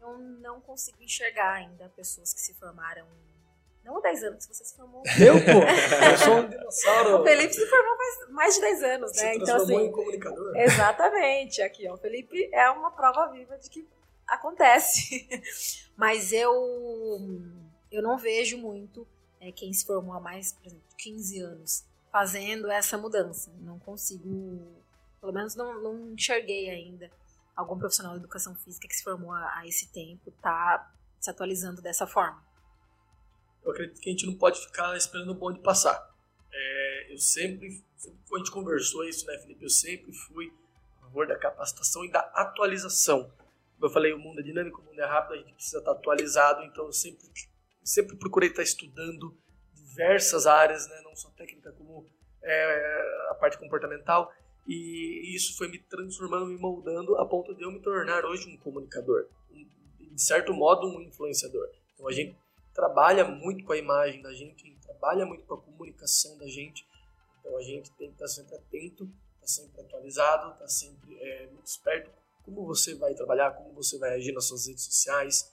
Eu 0.00 0.18
não 0.18 0.60
consigo 0.60 1.02
enxergar 1.02 1.54
ainda 1.54 1.88
pessoas 1.96 2.32
que 2.32 2.40
se 2.40 2.54
formaram 2.54 3.06
não 3.86 3.98
há 3.98 4.00
10 4.00 4.24
anos, 4.24 4.46
você 4.46 4.64
se 4.64 4.76
formou. 4.76 5.02
Eu, 5.18 5.34
pô? 5.34 6.06
Eu 6.10 6.18
sou 6.18 6.34
um 6.38 6.48
dinossauro. 6.48 7.22
O 7.22 7.24
Felipe 7.24 7.54
se 7.54 7.66
formou 7.66 7.96
faz 7.96 8.30
mais 8.30 8.54
de 8.56 8.60
10 8.60 8.82
anos, 8.82 9.12
né? 9.16 9.32
Se 9.32 9.38
então, 9.38 9.56
assim. 9.56 9.76
em 9.76 9.92
comunicador. 9.92 10.56
Exatamente. 10.56 11.62
Aqui, 11.62 11.88
ó. 11.88 11.94
O 11.94 11.96
Felipe 11.96 12.50
é 12.52 12.68
uma 12.70 12.90
prova 12.90 13.30
viva 13.30 13.56
de 13.56 13.70
que 13.70 13.88
acontece. 14.26 15.26
Mas 15.96 16.32
eu 16.32 16.52
eu 17.90 18.02
não 18.02 18.18
vejo 18.18 18.58
muito 18.58 19.06
é, 19.40 19.52
quem 19.52 19.72
se 19.72 19.86
formou 19.86 20.14
há 20.14 20.20
mais, 20.20 20.52
por 20.52 20.66
exemplo, 20.66 20.84
15 20.98 21.40
anos 21.40 21.84
fazendo 22.10 22.70
essa 22.70 22.98
mudança. 22.98 23.52
Não 23.60 23.78
consigo, 23.78 24.82
pelo 25.20 25.32
menos 25.32 25.54
não, 25.54 25.80
não 25.80 26.10
enxerguei 26.10 26.68
ainda 26.70 27.10
algum 27.54 27.78
profissional 27.78 28.12
de 28.12 28.18
educação 28.18 28.54
física 28.56 28.88
que 28.88 28.96
se 28.96 29.04
formou 29.04 29.32
há, 29.32 29.58
há 29.58 29.66
esse 29.66 29.88
tempo 29.92 30.30
tá 30.42 30.92
se 31.20 31.30
atualizando 31.30 31.80
dessa 31.80 32.06
forma. 32.06 32.45
Eu 33.66 33.72
acredito 33.72 34.00
que 34.00 34.08
a 34.08 34.12
gente 34.12 34.26
não 34.26 34.34
pode 34.34 34.60
ficar 34.60 34.96
esperando 34.96 35.32
o 35.32 35.34
bonde 35.34 35.58
passar. 35.58 36.14
É, 36.52 37.12
eu 37.12 37.18
sempre, 37.18 37.82
sempre, 37.96 38.18
a 38.32 38.38
gente 38.38 38.52
conversou 38.52 39.04
isso, 39.04 39.26
né, 39.26 39.36
Felipe? 39.38 39.64
Eu 39.64 39.68
sempre 39.68 40.12
fui 40.12 40.52
a 40.98 41.00
favor 41.00 41.26
da 41.26 41.36
capacitação 41.36 42.04
e 42.04 42.10
da 42.10 42.20
atualização. 42.20 43.24
Como 43.74 43.86
eu 43.86 43.90
falei, 43.90 44.12
o 44.12 44.18
mundo 44.18 44.38
é 44.38 44.42
dinâmico, 44.44 44.80
o 44.80 44.84
mundo 44.84 45.00
é 45.00 45.04
rápido, 45.04 45.34
a 45.34 45.38
gente 45.38 45.52
precisa 45.52 45.78
estar 45.78 45.90
atualizado, 45.90 46.62
então 46.62 46.86
eu 46.86 46.92
sempre, 46.92 47.26
sempre 47.82 48.16
procurei 48.16 48.50
estar 48.50 48.62
estudando 48.62 49.36
diversas 49.74 50.46
áreas, 50.46 50.88
né, 50.88 51.00
não 51.02 51.16
só 51.16 51.28
técnica 51.30 51.72
como 51.72 52.06
é, 52.42 53.26
a 53.30 53.34
parte 53.34 53.58
comportamental, 53.58 54.32
e 54.66 55.34
isso 55.34 55.56
foi 55.56 55.68
me 55.68 55.78
transformando, 55.78 56.46
me 56.46 56.56
moldando 56.56 57.16
a 57.16 57.26
ponto 57.26 57.54
de 57.54 57.62
eu 57.62 57.70
me 57.70 57.80
tornar 57.80 58.24
hoje 58.24 58.48
um 58.48 58.56
comunicador, 58.56 59.26
um, 59.50 59.66
de 60.14 60.22
certo 60.22 60.54
modo 60.54 60.86
um 60.86 61.02
influenciador. 61.02 61.68
Então 61.94 62.08
a 62.08 62.12
gente 62.12 62.36
trabalha 62.76 63.24
muito 63.24 63.64
com 63.64 63.72
a 63.72 63.76
imagem 63.76 64.22
da 64.22 64.32
gente, 64.32 64.78
trabalha 64.82 65.26
muito 65.26 65.44
com 65.46 65.54
a 65.54 65.60
comunicação 65.60 66.38
da 66.38 66.46
gente, 66.46 66.86
então 67.40 67.56
a 67.56 67.62
gente 67.62 67.90
tem 67.94 68.08
que 68.08 68.14
estar 68.14 68.28
sempre 68.28 68.54
atento, 68.54 69.04
estar 69.04 69.40
tá 69.40 69.46
sempre 69.46 69.80
atualizado, 69.80 70.52
estar 70.52 70.58
tá 70.60 70.68
sempre 70.68 71.18
é, 71.18 71.46
muito 71.46 71.66
esperto 71.66 72.10
como 72.46 72.64
você 72.64 72.94
vai 72.94 73.12
trabalhar, 73.12 73.50
como 73.50 73.74
você 73.74 73.98
vai 73.98 74.14
agir 74.14 74.32
nas 74.32 74.44
suas 74.44 74.68
redes 74.68 74.84
sociais, 74.84 75.52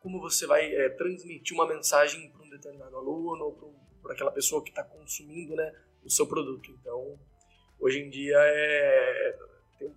como 0.00 0.20
você 0.20 0.46
vai 0.46 0.72
é, 0.72 0.88
transmitir 0.90 1.54
uma 1.54 1.66
mensagem 1.66 2.30
para 2.30 2.42
um 2.42 2.48
determinado 2.48 2.96
aluno 2.96 3.46
ou 3.46 3.74
para 4.00 4.14
aquela 4.14 4.30
pessoa 4.30 4.62
que 4.62 4.70
está 4.70 4.84
consumindo 4.84 5.56
né, 5.56 5.74
o 6.04 6.08
seu 6.08 6.26
produto. 6.28 6.70
Então, 6.80 7.18
hoje 7.80 7.98
em 7.98 8.08
dia, 8.08 8.36
é, 8.38 9.38
tem 9.78 9.92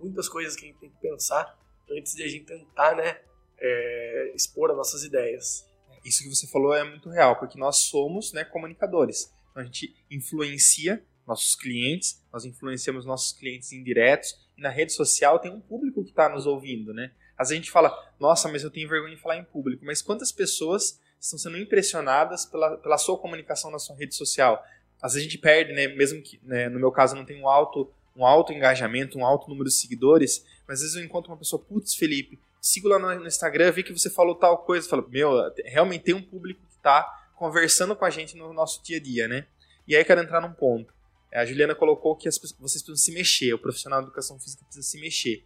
muitas 0.00 0.28
coisas 0.28 0.56
que 0.56 0.64
a 0.64 0.68
gente 0.68 0.80
tem 0.80 0.90
que 0.90 1.00
pensar 1.00 1.56
antes 1.88 2.14
de 2.14 2.24
a 2.24 2.28
gente 2.28 2.46
tentar 2.46 2.96
né, 2.96 3.22
é, 3.58 4.32
expor 4.34 4.72
as 4.72 4.76
nossas 4.76 5.04
ideias. 5.04 5.65
Isso 6.06 6.22
que 6.22 6.28
você 6.28 6.46
falou 6.46 6.72
é 6.72 6.84
muito 6.84 7.10
real, 7.10 7.36
porque 7.36 7.58
nós 7.58 7.78
somos 7.78 8.32
né, 8.32 8.44
comunicadores. 8.44 9.32
Então, 9.50 9.62
a 9.62 9.66
gente 9.66 9.92
influencia 10.08 11.02
nossos 11.26 11.56
clientes, 11.56 12.22
nós 12.32 12.44
influenciamos 12.44 13.04
nossos 13.04 13.32
clientes 13.32 13.72
indiretos, 13.72 14.38
e 14.56 14.62
na 14.62 14.70
rede 14.70 14.92
social 14.92 15.40
tem 15.40 15.50
um 15.50 15.60
público 15.60 16.04
que 16.04 16.10
está 16.10 16.28
nos 16.28 16.46
ouvindo, 16.46 16.94
né? 16.94 17.10
Às 17.36 17.48
vezes 17.48 17.60
a 17.60 17.62
gente 17.64 17.70
fala, 17.72 17.92
nossa, 18.20 18.48
mas 18.48 18.62
eu 18.62 18.70
tenho 18.70 18.88
vergonha 18.88 19.16
de 19.16 19.20
falar 19.20 19.36
em 19.36 19.44
público, 19.44 19.84
mas 19.84 20.00
quantas 20.00 20.30
pessoas 20.30 21.00
estão 21.20 21.38
sendo 21.38 21.58
impressionadas 21.58 22.46
pela, 22.46 22.78
pela 22.78 22.96
sua 22.96 23.18
comunicação 23.18 23.70
na 23.72 23.78
sua 23.80 23.96
rede 23.96 24.14
social? 24.14 24.64
Às 25.02 25.14
vezes 25.14 25.26
a 25.26 25.30
gente 25.30 25.40
perde, 25.40 25.72
né? 25.72 25.88
Mesmo 25.88 26.22
que 26.22 26.40
né, 26.44 26.68
no 26.68 26.78
meu 26.78 26.92
caso 26.92 27.16
não 27.16 27.24
tem 27.24 27.42
um 27.42 27.48
alto, 27.48 27.90
um 28.14 28.24
alto 28.24 28.52
engajamento, 28.52 29.18
um 29.18 29.26
alto 29.26 29.48
número 29.48 29.68
de 29.68 29.74
seguidores, 29.74 30.44
mas 30.68 30.78
às 30.78 30.82
vezes 30.82 30.96
eu 30.96 31.04
encontro 31.04 31.32
uma 31.32 31.36
pessoa, 31.36 31.60
putz, 31.60 31.94
Felipe, 31.96 32.38
sigo 32.66 32.88
lá 32.88 32.98
no, 32.98 33.26
Instagram, 33.26 33.70
vi 33.70 33.84
que 33.84 33.92
você 33.92 34.10
falou 34.10 34.34
tal 34.34 34.58
coisa, 34.58 34.88
falo, 34.88 35.06
meu, 35.08 35.30
realmente 35.64 36.02
tem 36.02 36.14
um 36.14 36.22
público 36.22 36.60
que 36.66 36.76
está 36.76 37.06
conversando 37.36 37.94
com 37.94 38.04
a 38.04 38.10
gente 38.10 38.36
no 38.36 38.52
nosso 38.52 38.82
dia 38.82 38.96
a 38.96 39.00
dia, 39.00 39.28
né? 39.28 39.46
E 39.86 39.94
aí 39.94 40.04
quero 40.04 40.20
entrar 40.20 40.40
num 40.40 40.52
ponto. 40.52 40.92
A 41.32 41.44
Juliana 41.44 41.76
colocou 41.76 42.16
que 42.16 42.26
as, 42.26 42.36
vocês 42.38 42.82
precisam 42.82 42.96
se 42.96 43.12
mexer, 43.12 43.54
o 43.54 43.58
profissional 43.58 44.00
de 44.00 44.06
educação 44.06 44.38
física 44.40 44.64
precisa 44.64 44.84
se 44.84 45.00
mexer. 45.00 45.44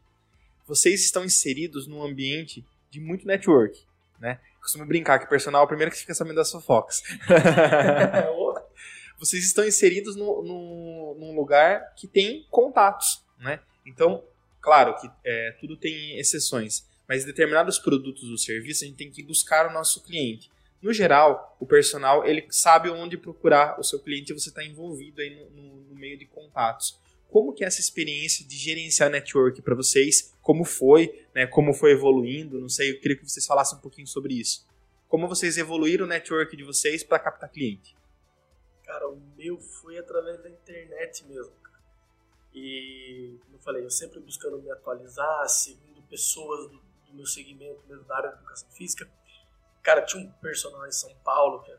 Vocês 0.66 1.04
estão 1.04 1.22
inseridos 1.22 1.86
num 1.86 2.02
ambiente 2.02 2.64
de 2.90 3.00
muito 3.00 3.26
network, 3.26 3.78
né? 4.18 4.40
Eu 4.54 4.60
costumo 4.62 4.86
brincar 4.86 5.18
que 5.18 5.26
o 5.26 5.28
personal 5.28 5.62
é 5.62 5.64
o 5.64 5.68
primeiro 5.68 5.90
que 5.90 5.98
fica 5.98 6.14
sabendo 6.14 6.36
das 6.36 6.50
fofocas. 6.50 7.02
vocês 9.18 9.44
estão 9.44 9.66
inseridos 9.66 10.16
no, 10.16 10.42
no, 10.42 11.16
num 11.18 11.36
lugar 11.36 11.94
que 11.94 12.08
tem 12.08 12.46
contatos, 12.50 13.22
né? 13.38 13.60
Então, 13.84 14.24
claro 14.60 14.96
que 14.96 15.10
é, 15.24 15.56
tudo 15.60 15.76
tem 15.76 16.18
exceções, 16.18 16.88
mas 17.10 17.24
determinados 17.24 17.76
produtos 17.76 18.30
ou 18.30 18.38
serviços 18.38 18.84
a 18.84 18.86
gente 18.86 18.96
tem 18.96 19.10
que 19.10 19.20
buscar 19.20 19.68
o 19.68 19.72
nosso 19.72 20.00
cliente. 20.00 20.48
No 20.80 20.92
geral, 20.92 21.56
o 21.58 21.66
personal 21.66 22.24
ele 22.24 22.46
sabe 22.50 22.88
onde 22.88 23.16
procurar 23.16 23.80
o 23.80 23.82
seu 23.82 23.98
cliente 23.98 24.30
e 24.30 24.32
você 24.38 24.48
está 24.48 24.64
envolvido 24.64 25.20
aí 25.20 25.34
no, 25.34 25.50
no, 25.50 25.80
no, 25.86 25.94
meio 25.96 26.16
de 26.16 26.24
contatos. 26.24 26.96
como 27.28 27.52
que 27.52 27.64
é 27.64 27.66
essa 27.66 27.80
experiência 27.80 28.46
de 28.46 28.56
gerenciar 28.56 29.10
network 29.10 29.60
para 29.60 29.74
vocês? 29.74 30.32
Como 30.40 30.64
foi, 30.64 31.26
né? 31.34 31.48
Como 31.48 31.74
foi 31.74 31.90
evoluindo? 31.90 32.60
Não 32.60 32.68
sei, 32.68 32.92
eu 32.92 33.00
queria 33.00 33.16
que 33.16 33.28
vocês 33.28 33.44
falassem 33.44 33.76
um 33.76 33.80
pouquinho 33.80 34.06
sobre 34.06 34.34
isso. 34.34 34.64
Como 35.08 35.26
vocês 35.26 35.58
evoluíram 35.58 36.04
o 36.04 36.08
network 36.08 36.56
de 36.56 36.62
vocês 36.62 37.02
para 37.02 37.18
captar 37.18 37.50
cliente? 37.50 37.96
Cara, 38.84 39.08
o 39.08 39.20
meu 39.36 39.58
foi 39.58 39.98
através 39.98 40.40
da 40.40 40.48
internet 40.48 41.26
mesmo. 41.26 41.56
Cara. 41.60 41.82
E, 42.54 43.36
como 43.42 43.56
eu 43.56 43.60
falei, 43.60 43.84
eu 43.84 43.90
sempre 43.90 44.20
buscando 44.20 44.62
me 44.62 44.70
atualizar, 44.70 45.48
seguindo 45.48 46.00
pessoas 46.02 46.70
do, 46.70 46.89
do 47.10 47.16
meu 47.16 47.26
segmento 47.26 47.84
mesmo 47.86 48.04
da 48.04 48.16
área 48.16 48.30
de 48.30 48.36
educação 48.36 48.70
física. 48.70 49.10
Cara, 49.82 50.02
tinha 50.02 50.22
um 50.22 50.30
personagem 50.32 50.88
em 50.88 50.92
São 50.92 51.14
Paulo, 51.24 51.62
que 51.62 51.70
é, 51.70 51.78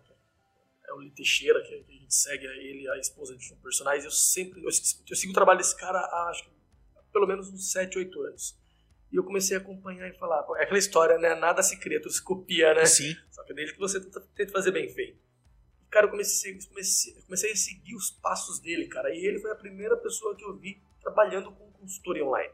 é 0.87 0.93
o 0.93 0.99
Li 0.99 1.11
Teixeira, 1.11 1.61
que 1.63 1.73
a 1.73 1.77
gente 1.77 2.13
segue 2.13 2.45
ele, 2.45 2.89
a 2.89 2.97
esposa 2.97 3.35
de 3.35 3.53
um 3.53 3.57
personagem. 3.57 4.03
Eu 4.03 4.11
sempre, 4.11 4.59
eu, 4.61 4.69
eu 4.69 5.15
sigo 5.15 5.31
o 5.31 5.35
trabalho 5.35 5.59
desse 5.59 5.77
cara 5.77 5.99
há, 5.99 6.29
acho 6.29 6.43
que, 6.43 6.51
pelo 7.11 7.27
menos 7.27 7.49
uns 7.49 7.71
7, 7.71 7.97
8 7.97 8.21
anos. 8.21 8.59
E 9.11 9.17
eu 9.17 9.23
comecei 9.23 9.57
a 9.57 9.59
acompanhar 9.59 10.07
e 10.07 10.17
falar, 10.17 10.45
é 10.57 10.63
aquela 10.63 10.79
história, 10.79 11.17
né? 11.17 11.35
Nada 11.35 11.61
se 11.61 11.77
cria, 11.77 12.01
tudo 12.01 12.13
se 12.13 12.23
copia, 12.23 12.73
né? 12.73 12.85
Sim. 12.85 13.13
Só 13.29 13.43
que 13.43 13.53
desde 13.53 13.73
que 13.73 13.79
você 13.79 13.99
tenta, 13.99 14.21
tenta 14.35 14.51
fazer 14.51 14.71
bem 14.71 14.89
feito. 14.89 15.19
E, 15.81 15.85
cara, 15.89 16.05
eu 16.05 16.09
comecei, 16.09 16.57
comecei, 16.69 17.21
comecei 17.23 17.51
a 17.51 17.55
seguir 17.55 17.95
os 17.95 18.09
passos 18.09 18.59
dele, 18.59 18.87
cara. 18.87 19.13
E 19.13 19.25
ele 19.25 19.39
foi 19.39 19.51
a 19.51 19.55
primeira 19.55 19.97
pessoa 19.97 20.35
que 20.35 20.43
eu 20.43 20.57
vi 20.57 20.81
trabalhando 21.01 21.51
com 21.51 21.71
consultoria 21.73 22.25
online. 22.25 22.53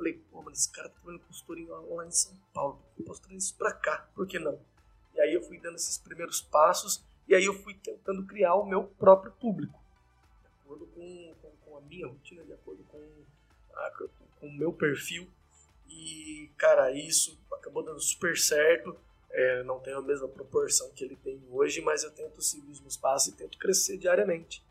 Falei, 0.00 0.14
pô, 0.30 0.40
mas 0.40 0.60
esse 0.60 0.72
cara 0.72 0.88
tá 0.88 0.94
trabalhando 0.94 1.26
consultoria 1.26 1.74
online 1.74 2.08
em 2.08 2.12
São 2.12 2.34
Paulo. 2.54 2.82
Eu 2.98 3.04
posso 3.04 3.20
trazer 3.20 3.36
isso 3.36 3.54
pra 3.58 3.70
cá, 3.70 4.08
por 4.14 4.26
que 4.26 4.38
não? 4.38 4.58
E 5.14 5.20
aí 5.20 5.34
eu 5.34 5.42
fui 5.42 5.60
dando 5.60 5.74
esses 5.74 5.98
primeiros 5.98 6.40
passos 6.40 7.04
e 7.28 7.34
aí 7.34 7.44
eu 7.44 7.52
fui 7.52 7.74
tentando 7.74 8.24
criar 8.24 8.54
o 8.54 8.64
meu 8.64 8.84
próprio 8.84 9.30
público. 9.32 9.78
De 10.40 10.48
acordo 10.64 10.86
com, 10.86 11.34
com, 11.42 11.50
com 11.50 11.76
a 11.76 11.82
minha 11.82 12.06
rotina, 12.06 12.42
de 12.42 12.52
acordo 12.54 12.82
com, 12.84 12.98
a, 13.74 13.90
com 14.40 14.46
o 14.46 14.52
meu 14.56 14.72
perfil. 14.72 15.28
E, 15.86 16.50
cara, 16.56 16.90
isso 16.92 17.38
acabou 17.52 17.82
dando 17.82 18.00
super 18.00 18.38
certo. 18.38 18.96
É, 19.30 19.62
não 19.64 19.80
tenho 19.80 19.98
a 19.98 20.02
mesma 20.02 20.28
proporção 20.28 20.90
que 20.92 21.04
ele 21.04 21.16
tem 21.16 21.42
hoje, 21.50 21.82
mas 21.82 22.04
eu 22.04 22.10
tento 22.10 22.40
seguir 22.40 22.70
os 22.70 22.80
meus 22.80 22.96
passos 22.96 23.34
e 23.34 23.36
tento 23.36 23.58
crescer 23.58 23.98
diariamente. 23.98 24.64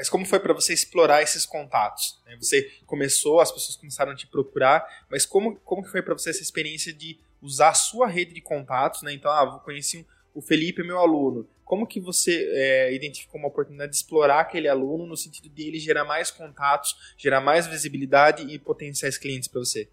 Mas 0.00 0.08
como 0.08 0.24
foi 0.24 0.40
para 0.40 0.54
você 0.54 0.72
explorar 0.72 1.20
esses 1.20 1.44
contatos? 1.44 2.22
Né? 2.24 2.34
Você 2.40 2.62
começou, 2.86 3.38
as 3.38 3.52
pessoas 3.52 3.76
começaram 3.76 4.12
a 4.12 4.14
te 4.14 4.26
procurar, 4.26 5.04
mas 5.10 5.26
como, 5.26 5.56
como 5.56 5.84
foi 5.84 6.00
para 6.00 6.14
você 6.14 6.30
essa 6.30 6.40
experiência 6.40 6.90
de 6.90 7.20
usar 7.42 7.68
a 7.68 7.74
sua 7.74 8.06
rede 8.06 8.32
de 8.32 8.40
contatos? 8.40 9.02
Né? 9.02 9.12
Então, 9.12 9.30
ah, 9.30 9.44
eu 9.44 9.58
conheci 9.58 10.06
o 10.32 10.40
Felipe, 10.40 10.82
meu 10.82 10.98
aluno. 10.98 11.46
Como 11.66 11.86
que 11.86 12.00
você 12.00 12.50
é, 12.50 12.94
identificou 12.94 13.38
uma 13.38 13.48
oportunidade 13.48 13.90
de 13.90 13.98
explorar 13.98 14.40
aquele 14.40 14.68
aluno 14.68 15.04
no 15.04 15.18
sentido 15.18 15.50
de 15.50 15.68
ele 15.68 15.78
gerar 15.78 16.06
mais 16.06 16.30
contatos, 16.30 17.14
gerar 17.18 17.42
mais 17.42 17.66
visibilidade 17.66 18.42
e 18.50 18.58
potenciais 18.58 19.18
clientes 19.18 19.48
para 19.48 19.60
você? 19.60 19.86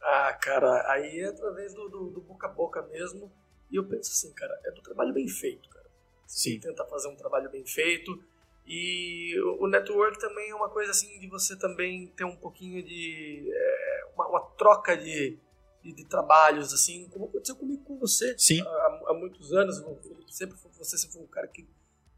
Ah, 0.00 0.32
cara, 0.40 0.92
aí 0.92 1.18
é 1.18 1.26
através 1.26 1.74
do, 1.74 1.88
do, 1.88 2.10
do, 2.10 2.20
boca 2.20 2.46
a 2.46 2.50
boca 2.50 2.82
mesmo. 2.82 3.32
E 3.68 3.74
eu 3.74 3.84
penso 3.84 4.12
assim, 4.12 4.32
cara, 4.32 4.56
é 4.64 4.70
do 4.70 4.80
trabalho 4.80 5.12
bem 5.12 5.26
feito, 5.26 5.68
cara. 5.70 5.86
Sim. 6.24 6.60
Tentar 6.60 6.84
fazer 6.84 7.08
um 7.08 7.16
trabalho 7.16 7.50
bem 7.50 7.66
feito. 7.66 8.16
E 8.66 9.38
o 9.60 9.66
network 9.68 10.18
também 10.18 10.50
é 10.50 10.54
uma 10.54 10.68
coisa 10.68 10.90
assim 10.90 11.20
de 11.20 11.28
você 11.28 11.56
também 11.56 12.08
ter 12.08 12.24
um 12.24 12.36
pouquinho 12.36 12.82
de. 12.82 13.48
É, 13.52 14.04
uma, 14.14 14.28
uma, 14.28 14.40
troca 14.56 14.96
de, 14.96 15.38
de, 15.82 15.92
de, 15.92 16.04
trabalhos, 16.04 16.72
assim, 16.72 17.08
como 17.10 17.26
aconteceu 17.26 17.54
comigo 17.54 17.84
com 17.84 17.96
você 17.98 18.36
Sim. 18.36 18.60
Há, 18.62 19.00
há 19.08 19.14
muitos 19.14 19.52
anos. 19.52 19.76
Sempre 20.28 20.56
você 20.76 20.98
sempre 20.98 21.14
foi 21.14 21.22
um 21.22 21.28
cara 21.28 21.46
que 21.46 21.68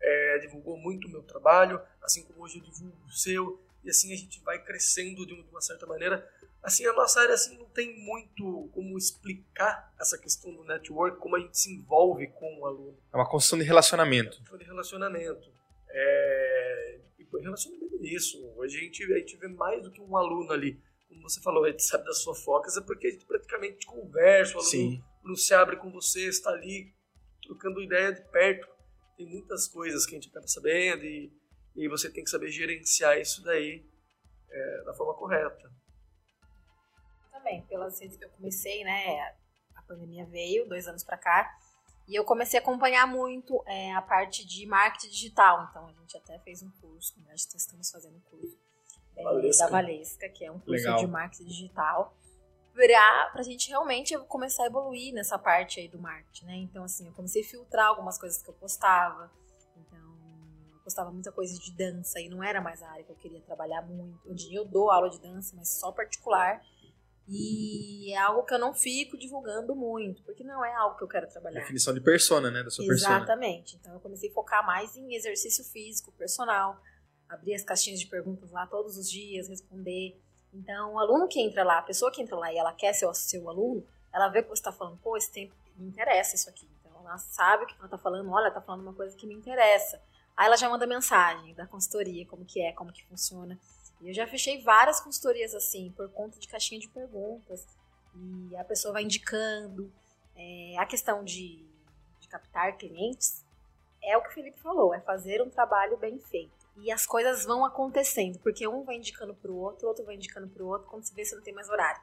é, 0.01 0.39
divulgou 0.39 0.79
muito 0.79 1.07
o 1.07 1.11
meu 1.11 1.23
trabalho, 1.23 1.81
assim 2.03 2.25
como 2.25 2.43
hoje 2.43 2.59
eu 2.59 2.63
divulgo 2.63 2.97
o 3.07 3.11
seu. 3.11 3.63
E 3.85 3.91
assim 3.91 4.13
a 4.13 4.17
gente 4.17 4.41
vai 4.43 4.63
crescendo 4.65 5.27
de 5.27 5.35
uma 5.35 5.61
certa 5.61 5.87
maneira 5.87 6.27
assim, 6.63 6.87
a 6.87 6.93
nossa 6.93 7.21
área 7.21 7.35
assim, 7.35 7.57
não 7.57 7.67
tem 7.67 7.99
muito 8.05 8.69
como 8.73 8.97
explicar 8.99 9.93
essa 9.99 10.19
questão 10.19 10.53
do 10.55 10.65
network, 10.65 11.19
como 11.19 11.37
a 11.37 11.41
gente 11.41 11.59
se 11.59 11.73
envolve 11.73 12.27
com 12.29 12.61
o 12.61 12.67
aluno. 12.67 12.99
É 13.13 13.17
uma 13.17 13.29
construção 13.29 13.59
de 13.59 13.65
relacionamento. 13.65 14.43
É 14.53 14.57
de 14.57 14.65
relacionamento. 14.65 15.58
É... 15.91 17.01
E 17.19 17.25
relacionamento 17.43 17.97
é 17.97 18.09
isso. 18.09 18.45
Hoje 18.57 18.79
a 18.79 18.81
gente, 18.81 19.13
a 19.13 19.19
gente 19.19 19.37
vê 19.37 19.49
mais 19.49 19.83
do 19.83 19.91
que 19.91 20.01
um 20.01 20.17
aluno 20.17 20.53
ali. 20.53 20.81
Como 21.09 21.23
você 21.23 21.41
falou, 21.41 21.65
a 21.65 21.71
gente 21.71 21.83
sabe 21.83 22.05
das 22.05 22.23
suas 22.23 22.43
focas, 22.43 22.77
é 22.77 22.81
porque 22.81 23.07
a 23.07 23.11
gente 23.11 23.25
praticamente 23.25 23.87
conversa, 23.87 24.55
o 24.55 24.59
aluno, 24.59 24.71
Sim. 24.71 25.03
não 25.25 25.35
se 25.35 25.55
abre 25.55 25.77
com 25.77 25.91
você, 25.91 26.29
está 26.29 26.51
ali 26.51 26.93
trocando 27.43 27.83
ideia 27.83 28.13
de 28.13 28.23
perto. 28.31 28.69
Tem 29.17 29.27
muitas 29.27 29.67
coisas 29.67 30.05
que 30.05 30.13
a 30.13 30.21
gente 30.21 30.29
acaba 30.29 30.47
sabendo 30.47 31.05
e, 31.05 31.33
e 31.77 31.89
você 31.89 32.11
tem 32.11 32.23
que 32.23 32.31
saber 32.31 32.51
gerenciar 32.51 33.19
isso 33.19 33.43
daí 33.43 33.85
é, 34.51 34.83
da 34.85 34.95
forma 34.95 35.15
correta 35.15 35.69
também, 37.49 37.63
pelas 37.67 37.99
redes 38.01 38.17
que 38.17 38.25
eu 38.25 38.31
comecei, 38.31 38.85
né? 38.85 39.21
A 39.75 39.83
pandemia 39.83 40.27
veio, 40.27 40.69
dois 40.69 40.87
anos 40.87 41.03
para 41.03 41.17
cá, 41.17 41.51
e 42.09 42.15
eu 42.15 42.25
comecei 42.25 42.59
a 42.59 42.63
acompanhar 42.63 43.07
muito 43.07 43.63
é, 43.67 43.93
a 43.93 44.01
parte 44.01 44.47
de 44.47 44.67
marketing 44.67 45.11
digital. 45.11 45.69
Então, 45.71 45.87
a 45.87 45.93
gente 45.93 46.17
até 46.17 46.39
fez 46.39 46.63
um 46.63 46.71
curso, 46.81 47.15
nós 47.29 47.47
estamos 47.55 47.91
fazendo 47.91 48.17
um 48.17 48.21
curso 48.21 48.59
é, 49.15 49.23
Valesca. 49.23 49.65
da 49.65 49.71
Valesca, 49.71 50.29
que 50.31 50.45
é 50.45 50.51
um 50.51 50.59
curso 50.59 50.85
Legal. 50.85 50.97
de 50.97 51.07
marketing 51.07 51.45
digital, 51.45 52.17
para 53.33 53.41
a 53.41 53.43
gente 53.43 53.69
realmente 53.69 54.17
começar 54.21 54.63
a 54.63 54.67
evoluir 54.67 55.13
nessa 55.13 55.39
parte 55.39 55.81
aí 55.81 55.89
do 55.89 55.99
marketing, 55.99 56.47
né? 56.47 56.57
Então, 56.57 56.85
assim, 56.85 57.09
eu 57.09 57.13
comecei 57.13 57.43
a 57.43 57.45
filtrar 57.45 57.89
algumas 57.89 58.17
coisas 58.17 58.41
que 58.41 58.49
eu 58.49 58.55
postava. 58.55 59.31
Então, 59.77 59.99
eu 60.73 60.79
postava 60.85 61.11
muita 61.11 61.33
coisa 61.33 61.59
de 61.59 61.77
dança 61.77 62.21
e 62.21 62.29
não 62.29 62.43
era 62.43 62.61
mais 62.61 62.83
a 62.83 62.89
área 62.91 63.05
que 63.05 63.11
eu 63.11 63.17
queria 63.17 63.41
trabalhar 63.43 63.83
muito. 63.83 64.31
Hoje 64.31 64.55
eu 64.55 64.65
dou 64.65 64.91
aula 64.91 65.11
de 65.11 65.21
dança, 65.21 65.55
mas 65.57 65.69
só 65.79 65.93
particular. 65.93 66.63
E 67.29 68.13
é 68.13 68.17
algo 68.17 68.43
que 68.45 68.55
eu 68.55 68.59
não 68.59 68.73
fico 68.73 69.19
divulgando 69.19 69.77
muito, 69.77 70.23
porque 70.23 70.43
não 70.43 70.65
é 70.65 70.75
algo 70.75 70.97
que 70.97 71.05
eu 71.05 71.09
quero 71.09 71.29
trabalhar. 71.29 71.61
Definição 71.61 71.93
de 71.93 72.01
persona, 72.01 72.51
né? 72.51 72.63
Da 72.63 72.71
sua 72.71 72.87
persona. 72.87 73.17
Exatamente. 73.17 73.77
Então 73.77 73.93
eu 73.93 74.01
comecei 74.01 74.31
a 74.31 74.33
focar 74.33 74.65
mais 74.67 74.97
em 74.97 75.15
exercício 75.15 75.63
físico, 75.65 76.11
personal. 76.13 76.81
Abrir 77.29 77.55
as 77.55 77.63
caixinhas 77.63 78.01
de 78.01 78.07
perguntas 78.07 78.51
lá 78.51 78.67
todos 78.67 78.97
os 78.97 79.11
dias, 79.11 79.49
responder. 79.49 80.19
Então, 80.55 80.95
o 80.95 80.99
aluno 80.99 81.29
que 81.29 81.41
entra 81.41 81.63
lá, 81.63 81.79
a 81.79 81.83
pessoa 81.83 82.11
que 82.11 82.23
entra 82.23 82.35
lá 82.35 82.51
e 82.51 82.57
ela 82.57 82.73
quer 82.73 82.95
ser 82.95 83.05
o 83.05 83.13
seu 83.13 83.51
aluno, 83.51 83.87
ela 84.11 84.29
vê 84.29 84.43
que 84.43 84.49
você 84.49 84.61
está 84.61 84.73
falando, 84.73 84.99
pô, 85.03 85.15
esse 85.15 85.31
tempo 85.31 85.55
me 85.77 85.89
interessa 85.89 86.35
isso 86.35 86.49
aqui. 86.49 86.67
Então, 86.81 86.93
ela 87.01 87.19
sabe 87.19 87.65
o 87.65 87.67
que 87.67 87.75
ela 87.75 87.85
está 87.85 87.99
falando, 87.99 88.31
olha, 88.31 88.49
está 88.49 88.63
falando 88.63 88.81
uma 88.81 88.95
coisa 88.95 89.15
que 89.15 89.27
me 89.27 89.35
interessa. 89.35 90.01
Aí 90.35 90.47
ela 90.47 90.57
já 90.57 90.71
manda 90.71 90.87
mensagem 90.87 91.55
da 91.55 91.67
consultoria, 91.67 92.25
como 92.27 92.45
que 92.45 92.63
é, 92.63 92.73
como 92.73 92.93
que 92.93 93.05
funciona. 93.05 93.59
E 94.01 94.09
eu 94.09 94.15
já 94.15 94.27
fechei 94.27 94.63
várias 94.63 95.01
consultorias 95.01 95.55
assim, 95.55 95.93
por 95.97 96.09
conta 96.11 96.39
de 96.39 96.47
caixinha 96.47 96.81
de 96.81 96.89
perguntas. 96.89 97.67
E 98.51 98.57
a 98.57 98.65
pessoa 98.65 98.93
vai 98.93 99.03
indicando. 99.03 99.93
É, 100.37 100.77
a 100.79 100.87
questão 100.87 101.25
de, 101.25 101.65
de 102.21 102.29
captar 102.29 102.77
clientes 102.77 103.45
é 104.03 104.17
o 104.17 104.23
que 104.23 104.29
o 104.29 104.33
Felipe 104.33 104.61
falou, 104.61 104.95
é 104.95 105.01
fazer 105.01 105.43
um 105.43 105.51
trabalho 105.51 105.97
bem 105.97 106.19
feito. 106.19 106.53
E 106.77 106.93
as 106.93 107.05
coisas 107.05 107.45
vão 107.45 107.65
acontecendo, 107.65 108.39
porque 108.39 108.67
um 108.69 108.85
vai 108.85 108.97
indicando 108.97 109.35
para 109.35 109.51
o 109.51 109.57
outro, 109.57 109.89
outro 109.89 110.05
vai 110.05 110.15
indicando 110.15 110.49
para 110.49 110.63
o 110.63 110.69
outro, 110.69 110.89
quando 110.89 111.05
você 111.05 111.13
vê 111.13 111.25
você 111.25 111.35
não 111.35 111.43
tem 111.43 111.53
mais 111.53 111.69
horário. 111.69 112.01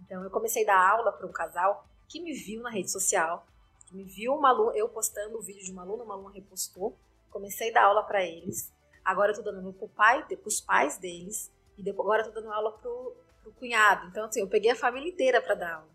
Então 0.00 0.22
eu 0.22 0.30
comecei 0.30 0.62
a 0.64 0.66
dar 0.66 0.90
aula 0.90 1.12
para 1.12 1.26
um 1.26 1.32
casal 1.32 1.86
que 2.06 2.20
me 2.20 2.32
viu 2.32 2.60
na 2.60 2.70
rede 2.70 2.90
social, 2.90 3.46
que 3.86 3.94
me 3.94 4.04
viu 4.04 4.34
uma 4.34 4.50
aluna, 4.50 4.76
eu 4.76 4.88
postando 4.88 5.38
o 5.38 5.42
vídeo 5.42 5.64
de 5.64 5.72
uma 5.72 5.82
aluna, 5.82 6.04
uma 6.04 6.14
aluna 6.14 6.34
repostou, 6.34 6.96
comecei 7.30 7.70
a 7.70 7.74
dar 7.74 7.84
aula 7.84 8.02
para 8.02 8.22
eles. 8.22 8.70
Agora 9.04 9.32
eu 9.32 9.36
tô 9.36 9.42
dando 9.42 9.72
pro 9.72 9.88
pai, 9.88 10.24
pros 10.42 10.60
pais 10.60 10.98
deles, 10.98 11.50
e 11.76 11.82
depois, 11.82 12.06
agora 12.06 12.22
eu 12.22 12.32
tô 12.32 12.40
dando 12.40 12.52
aula 12.52 12.72
pro, 12.72 13.16
pro 13.42 13.52
cunhado. 13.52 14.06
Então, 14.08 14.24
assim, 14.24 14.40
eu 14.40 14.48
peguei 14.48 14.70
a 14.70 14.76
família 14.76 15.08
inteira 15.08 15.40
para 15.40 15.54
dar 15.54 15.74
aula. 15.74 15.88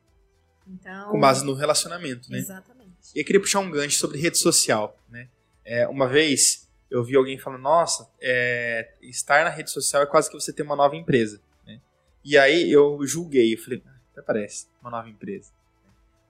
Então, 0.68 1.12
Com 1.12 1.20
base 1.20 1.46
no 1.46 1.54
relacionamento, 1.54 2.30
né? 2.32 2.40
Exatamente. 2.40 3.12
E 3.16 3.20
eu 3.20 3.26
queria 3.26 3.40
puxar 3.40 3.60
um 3.60 3.70
gancho 3.70 3.98
sobre 3.98 4.20
rede 4.20 4.38
social, 4.38 4.98
né? 5.08 5.30
É, 5.64 5.88
uma 5.88 6.08
vez 6.08 6.68
eu 6.90 7.04
vi 7.04 7.16
alguém 7.16 7.38
falando, 7.38 7.62
nossa, 7.62 8.10
é, 8.22 8.94
estar 9.02 9.44
na 9.44 9.50
rede 9.50 9.70
social 9.70 10.04
é 10.04 10.06
quase 10.06 10.30
que 10.30 10.40
você 10.40 10.54
ter 10.54 10.64
uma 10.64 10.76
nova 10.76 10.96
empresa. 10.96 11.42
Né? 11.66 11.82
E 12.24 12.38
aí 12.38 12.72
eu 12.72 13.00
julguei, 13.06 13.54
eu 13.54 13.58
falei, 13.58 13.84
ah, 13.86 13.96
até 14.12 14.22
parece 14.22 14.68
uma 14.82 14.90
nova 14.90 15.10
empresa. 15.10 15.52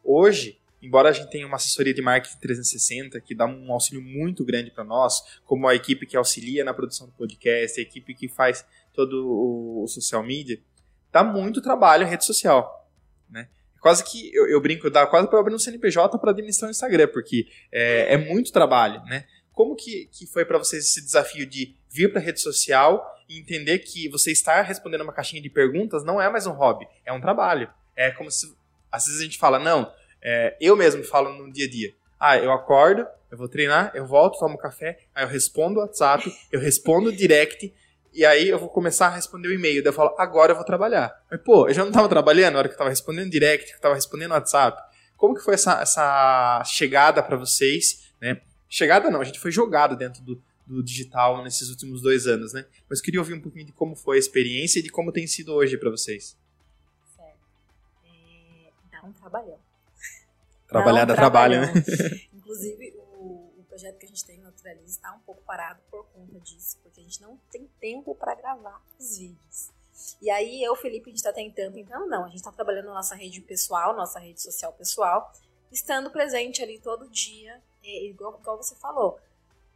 Hoje, 0.04 0.60
embora 0.86 1.10
a 1.10 1.12
gente 1.12 1.30
tenha 1.30 1.48
uma 1.48 1.56
assessoria 1.56 1.93
de 1.93 2.02
marketing 2.02 2.38
360 2.38 3.19
que 3.21 3.34
dá 3.34 3.45
um 3.45 3.71
auxílio 3.71 4.02
muito 4.02 4.45
grande 4.45 4.71
para 4.71 4.84
nós, 4.84 5.39
como 5.45 5.67
a 5.67 5.76
equipe 5.76 6.06
que 6.06 6.15
auxilia 6.15 6.63
na 6.63 6.74
produção 6.74 7.08
do 7.08 7.13
podcast, 7.13 7.80
a 7.80 7.84
equipe 7.84 8.13
que 8.13 8.28
faz 8.28 8.65
todo 8.93 9.28
o, 9.84 9.88
social 9.88 10.24
media, 10.24 10.60
dá 11.12 11.24
muito 11.24 11.62
trabalho 11.62 12.06
em 12.06 12.10
rede 12.10 12.26
social, 12.26 12.89
né? 13.30 13.48
Quase 13.82 14.04
que 14.04 14.34
eu, 14.34 14.48
eu 14.48 14.60
brinco, 14.62 14.89
dá 14.89 15.06
quase 15.06 15.28
para 15.28 15.39
abrir 15.39 15.54
um 15.54 15.60
CNPJ 15.60 16.17
para 16.17 16.32
administrar 16.32 16.69
o 16.69 16.71
Instagram, 16.71 17.08
porque 17.08 17.48
é, 17.71 18.13
é 18.13 18.17
muito 18.17 18.52
trabalho, 18.52 19.04
né? 19.06 19.26
Como 19.52 19.76
que, 19.76 20.10
que 20.12 20.26
foi 20.26 20.43
para 20.43 20.58
vocês 20.58 20.84
esse 20.84 21.02
desafio 21.02 21.45
de 21.45 21.76
vir 21.89 22.12
para 22.12 22.19
a 22.19 22.24
rede 22.24 22.41
social 22.41 23.06
e 23.30 23.39
entender 23.39 23.80
que 23.80 24.10
você 24.10 24.32
estar 24.32 24.62
respondendo 24.63 25.02
uma 25.02 25.13
caixinha 25.13 25.41
de 25.41 25.50
perguntas 25.50 26.04
não 26.04 26.21
é 26.21 26.30
mais 26.30 26.45
um 26.45 26.52
hobby, 26.52 26.88
é 27.06 27.13
um 27.13 27.21
trabalho. 27.21 27.69
É 27.95 28.12
como 28.12 28.30
se 28.30 28.54
às 28.95 29.06
vezes 29.06 29.19
a 29.19 29.24
gente 29.24 29.38
fala, 29.38 29.60
não, 29.60 29.91
é, 30.28 30.58
eu 30.60 30.76
mesmo 30.76 31.04
falo 31.04 31.32
no 31.32 31.54
dia 31.54 31.68
a 31.68 31.70
dia. 31.70 31.94
Ah, 32.20 32.36
eu 32.36 32.52
acordo, 32.52 33.06
eu 33.30 33.38
vou 33.38 33.48
treinar, 33.48 33.92
eu 33.94 34.08
volto, 34.08 34.40
tomo 34.40 34.58
café, 34.58 34.98
aí 35.14 35.24
eu 35.24 35.28
respondo 35.28 35.80
o 35.80 35.84
WhatsApp, 35.84 36.36
eu 36.52 36.60
respondo 36.60 37.10
o 37.10 37.16
direct 37.16 37.72
e 38.12 38.26
aí 38.26 38.50
eu 38.50 38.58
vou 38.58 38.70
começar 38.70 39.08
a 39.08 39.10
responder 39.12 39.50
o 39.50 39.54
e-mail. 39.54 39.84
Daí 39.84 39.90
eu 39.90 39.96
falo, 39.96 40.16
agora 40.18 40.54
eu 40.54 40.56
vou 40.56 40.66
trabalhar. 40.66 41.14
Mas, 41.30 41.40
pô, 41.42 41.68
eu 41.68 41.76
já 41.76 41.86
não 41.86 41.92
tava 41.92 42.10
trabalhando 42.10 42.54
na 42.54 42.60
hora 42.60 42.68
que 42.68 42.74
eu 42.74 42.78
tava 42.78 42.90
respondendo 42.90 43.30
direct, 43.30 43.70
que 43.70 43.78
eu 43.78 43.82
tava 43.82 43.94
respondendo 43.94 44.32
WhatsApp. 44.32 44.82
Como 45.16 45.36
que 45.36 45.44
foi 45.44 45.54
essa, 45.54 45.80
essa 45.80 46.64
chegada 46.66 47.22
para 47.22 47.38
vocês, 47.38 48.12
né? 48.20 48.42
Chegada 48.68 49.12
não, 49.12 49.22
a 49.22 49.24
gente 49.24 49.40
foi 49.40 49.52
jogado 49.52 49.96
dentro 49.96 50.24
do, 50.24 50.42
do 50.66 50.82
digital 50.82 51.44
nesses 51.44 51.70
últimos 51.70 52.02
dois 52.02 52.26
anos, 52.26 52.52
né? 52.52 52.66
Mas 52.90 53.00
queria 53.00 53.20
ouvir 53.20 53.36
um 53.36 53.42
pouquinho 53.42 53.66
de 53.66 53.74
como 53.74 53.96
foi 53.96 54.16
a 54.16 54.20
experiência 54.20 54.80
e 54.80 54.82
de 54.82 54.90
como 54.90 55.12
tem 55.12 55.28
sido 55.28 55.54
hoje 55.54 55.78
para 55.78 55.92
vocês. 55.92 56.36
Certo. 57.16 57.38
É, 58.06 58.72
dá 58.92 59.06
um 59.06 59.14
trabalhão. 59.14 59.64
Trabalhar 60.67 61.06
dá 61.06 61.15
trabalho, 61.15 61.62
né? 61.62 61.73
Inclusive, 62.34 62.93
o, 62.97 63.51
o, 63.60 63.65
projeto 63.67 63.97
que 63.97 64.06
a 64.06 64.10
gente 64.10 64.25
tem 64.25 64.38
no 64.38 64.45
Naturalize 64.45 64.91
está 64.91 65.13
um 65.13 65.19
pouco 65.19 65.41
parado 65.43 65.80
por 65.89 66.06
conta 66.08 66.39
disso, 66.39 66.78
porque 66.82 66.99
a 66.99 67.04
gente 67.04 67.21
não 67.21 67.38
tem 67.51 67.69
tempo 67.80 68.15
para 68.15 68.36
gravar 68.36 68.82
os 68.99 69.17
vídeos. 69.17 69.69
E 70.21 70.30
aí, 70.30 70.63
eu, 70.63 70.75
Felipe, 70.75 71.08
a 71.08 71.10
gente 71.10 71.17
está 71.17 71.32
tentando, 71.32 71.78
então 71.78 72.08
não, 72.08 72.25
a 72.25 72.28
gente 72.28 72.38
está 72.38 72.51
trabalhando 72.51 72.88
na 72.88 72.95
nossa 72.95 73.15
rede 73.15 73.41
pessoal, 73.41 73.95
nossa 73.95 74.19
rede 74.19 74.41
social 74.41 74.73
pessoal, 74.73 75.32
estando 75.71 76.10
presente 76.10 76.62
ali 76.62 76.80
todo 76.80 77.10
dia, 77.10 77.62
igual, 77.84 78.38
igual 78.39 78.58
você 78.58 78.75
falou. 78.75 79.19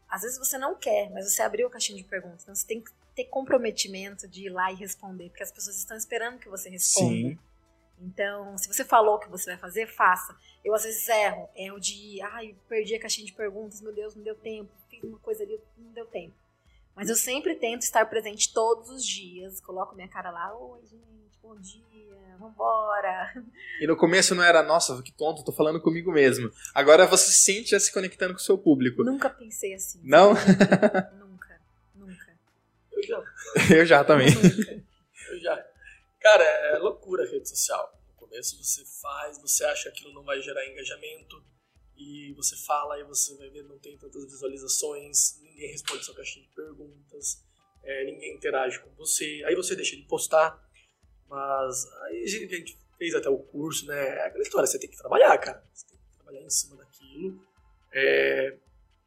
Às 0.10 0.24
vezes 0.24 0.38
você 0.38 0.58
não 0.58 0.76
quer, 0.76 1.10
mas 1.12 1.32
você 1.32 1.42
abriu 1.42 1.68
a 1.68 1.70
caixinha 1.72 1.98
de 1.98 2.04
perguntas, 2.04 2.42
então 2.42 2.56
você 2.56 2.66
tem 2.66 2.82
que 2.82 2.92
ter 3.16 3.26
comprometimento 3.26 4.28
de 4.28 4.46
ir 4.46 4.50
lá 4.50 4.72
e 4.72 4.76
responder, 4.76 5.30
porque 5.30 5.44
as 5.44 5.52
pessoas 5.52 5.78
estão 5.78 5.96
esperando 5.96 6.40
que 6.40 6.50
você 6.50 6.70
responda. 6.70 7.10
Sim. 7.10 7.40
Então, 8.02 8.58
se 8.58 8.68
você 8.68 8.86
falou 8.86 9.16
o 9.16 9.20
que 9.20 9.30
você 9.30 9.52
vai 9.52 9.60
fazer, 9.60 9.88
faça. 9.88 10.36
Eu 10.64 10.74
às 10.74 10.84
vezes 10.84 11.08
erro, 11.08 11.50
erro 11.56 11.80
de, 11.80 12.22
ai, 12.22 12.56
perdi 12.68 12.96
a 12.96 13.00
caixinha 13.00 13.26
de 13.26 13.34
perguntas, 13.34 13.82
meu 13.82 13.94
Deus, 13.94 14.16
não 14.16 14.24
deu 14.24 14.36
tempo, 14.36 14.72
fiz 14.90 15.04
uma 15.04 15.20
coisa 15.20 15.44
ali, 15.44 15.60
não 15.78 15.92
deu 15.92 16.06
tempo. 16.06 16.34
Mas 16.96 17.10
eu 17.10 17.16
sempre 17.16 17.56
tento 17.56 17.84
estar 17.84 18.06
presente 18.10 18.54
todos 18.54 18.90
os 18.90 19.06
dias, 19.06 19.62
coloco 19.62 19.96
minha 19.96 20.08
cara 20.08 20.32
lá, 20.32 20.54
oi 20.56 20.82
gente, 20.86 21.40
bom 21.42 21.56
dia, 21.58 22.36
vambora. 22.40 23.34
E 23.80 23.88
no 23.88 23.96
começo 23.96 24.36
não 24.36 24.44
era, 24.44 24.64
nossa, 24.64 25.02
que 25.02 25.12
tonto, 25.12 25.44
tô 25.44 25.52
falando 25.52 25.82
comigo 25.82 26.12
mesmo. 26.12 26.52
Agora 26.74 27.06
você 27.06 27.32
se 27.32 27.40
sente 27.40 27.72
já 27.72 27.80
se 27.80 27.94
conectando 27.94 28.34
com 28.34 28.40
o 28.40 28.44
seu 28.44 28.58
público. 28.58 29.04
Nunca 29.04 29.30
pensei 29.30 29.74
assim. 29.74 30.00
Não? 30.04 30.34
nunca, 30.34 31.62
nunca. 31.96 32.38
Eu 32.92 33.04
já. 33.04 33.24
Eu 33.76 33.86
já 33.86 34.04
também. 34.04 34.30
Já. 34.30 34.89
Cara, 36.20 36.44
é 36.44 36.78
loucura 36.78 37.24
a 37.24 37.28
rede 37.28 37.48
social. 37.48 37.98
No 38.08 38.14
começo 38.16 38.62
você 38.62 38.84
faz, 39.02 39.40
você 39.42 39.64
acha 39.66 39.84
que 39.84 40.00
aquilo 40.00 40.14
não 40.14 40.24
vai 40.24 40.42
gerar 40.42 40.68
engajamento, 40.68 41.44
e 42.00 42.34
você 42.34 42.56
fala 42.56 42.98
e 42.98 43.04
você 43.04 43.36
vai 43.36 43.50
ver 43.50 43.64
não 43.64 43.78
tem 43.78 43.98
tantas 43.98 44.24
visualizações, 44.24 45.38
ninguém 45.42 45.70
responde 45.72 46.06
sua 46.06 46.16
caixinha 46.16 46.46
de 46.46 46.56
perguntas, 46.56 47.46
é, 47.84 48.06
ninguém 48.06 48.36
interage 48.36 48.80
com 48.80 48.90
você, 48.96 49.44
aí 49.46 49.54
você 49.54 49.76
deixa 49.76 49.98
de 49.98 50.04
postar, 50.04 50.58
mas 51.28 51.86
aí 52.04 52.24
a 52.24 52.28
gente 52.28 52.78
fez 52.98 53.14
até 53.14 53.30
o 53.30 53.38
curso, 53.38 53.86
né? 53.86 54.18
É 54.18 54.28
aquela 54.28 54.42
história, 54.42 54.66
você 54.66 54.80
tem 54.80 54.90
que 54.90 54.98
trabalhar, 54.98 55.38
cara, 55.38 55.64
você 55.74 55.88
tem 55.88 55.98
que 55.98 56.16
trabalhar 56.16 56.42
em 56.42 56.50
cima 56.50 56.78
daquilo. 56.78 57.46
É, 57.92 58.58